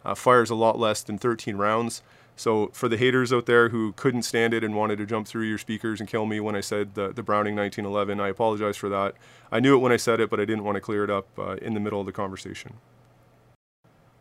uh, 0.04 0.14
fires 0.14 0.50
a 0.50 0.54
lot 0.54 0.78
less 0.78 1.02
than 1.02 1.16
13 1.16 1.56
rounds. 1.56 2.02
So 2.40 2.70
for 2.72 2.88
the 2.88 2.96
haters 2.96 3.34
out 3.34 3.44
there 3.44 3.68
who 3.68 3.92
couldn't 3.92 4.22
stand 4.22 4.54
it 4.54 4.64
and 4.64 4.74
wanted 4.74 4.96
to 4.96 5.04
jump 5.04 5.28
through 5.28 5.42
your 5.42 5.58
speakers 5.58 6.00
and 6.00 6.08
kill 6.08 6.24
me 6.24 6.40
when 6.40 6.56
I 6.56 6.62
said 6.62 6.94
the, 6.94 7.12
the 7.12 7.22
Browning 7.22 7.54
1911, 7.54 8.18
I 8.18 8.28
apologize 8.28 8.78
for 8.78 8.88
that. 8.88 9.12
I 9.52 9.60
knew 9.60 9.76
it 9.76 9.80
when 9.80 9.92
I 9.92 9.98
said 9.98 10.20
it, 10.20 10.30
but 10.30 10.40
I 10.40 10.46
didn't 10.46 10.64
want 10.64 10.76
to 10.76 10.80
clear 10.80 11.04
it 11.04 11.10
up 11.10 11.26
uh, 11.38 11.56
in 11.56 11.74
the 11.74 11.80
middle 11.80 12.00
of 12.00 12.06
the 12.06 12.12
conversation. 12.12 12.78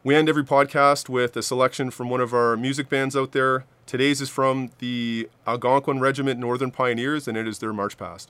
We 0.04 0.16
end 0.16 0.28
every 0.28 0.44
podcast 0.44 1.08
with 1.08 1.38
a 1.38 1.41
selection 1.41 1.91
from 1.91 2.10
one 2.10 2.20
of 2.20 2.34
our 2.34 2.58
music 2.58 2.90
bands 2.90 3.16
out 3.16 3.32
there. 3.32 3.64
Today's 3.86 4.20
is 4.20 4.30
from 4.30 4.72
the 4.80 5.30
Algonquin 5.48 6.02
Regiment 6.02 6.41
Northern 6.41 6.72
Pioneers, 6.72 7.26
and 7.26 7.38
it 7.38 7.48
is 7.48 7.60
their 7.60 7.72
March 7.72 7.98
Past. 7.98 8.30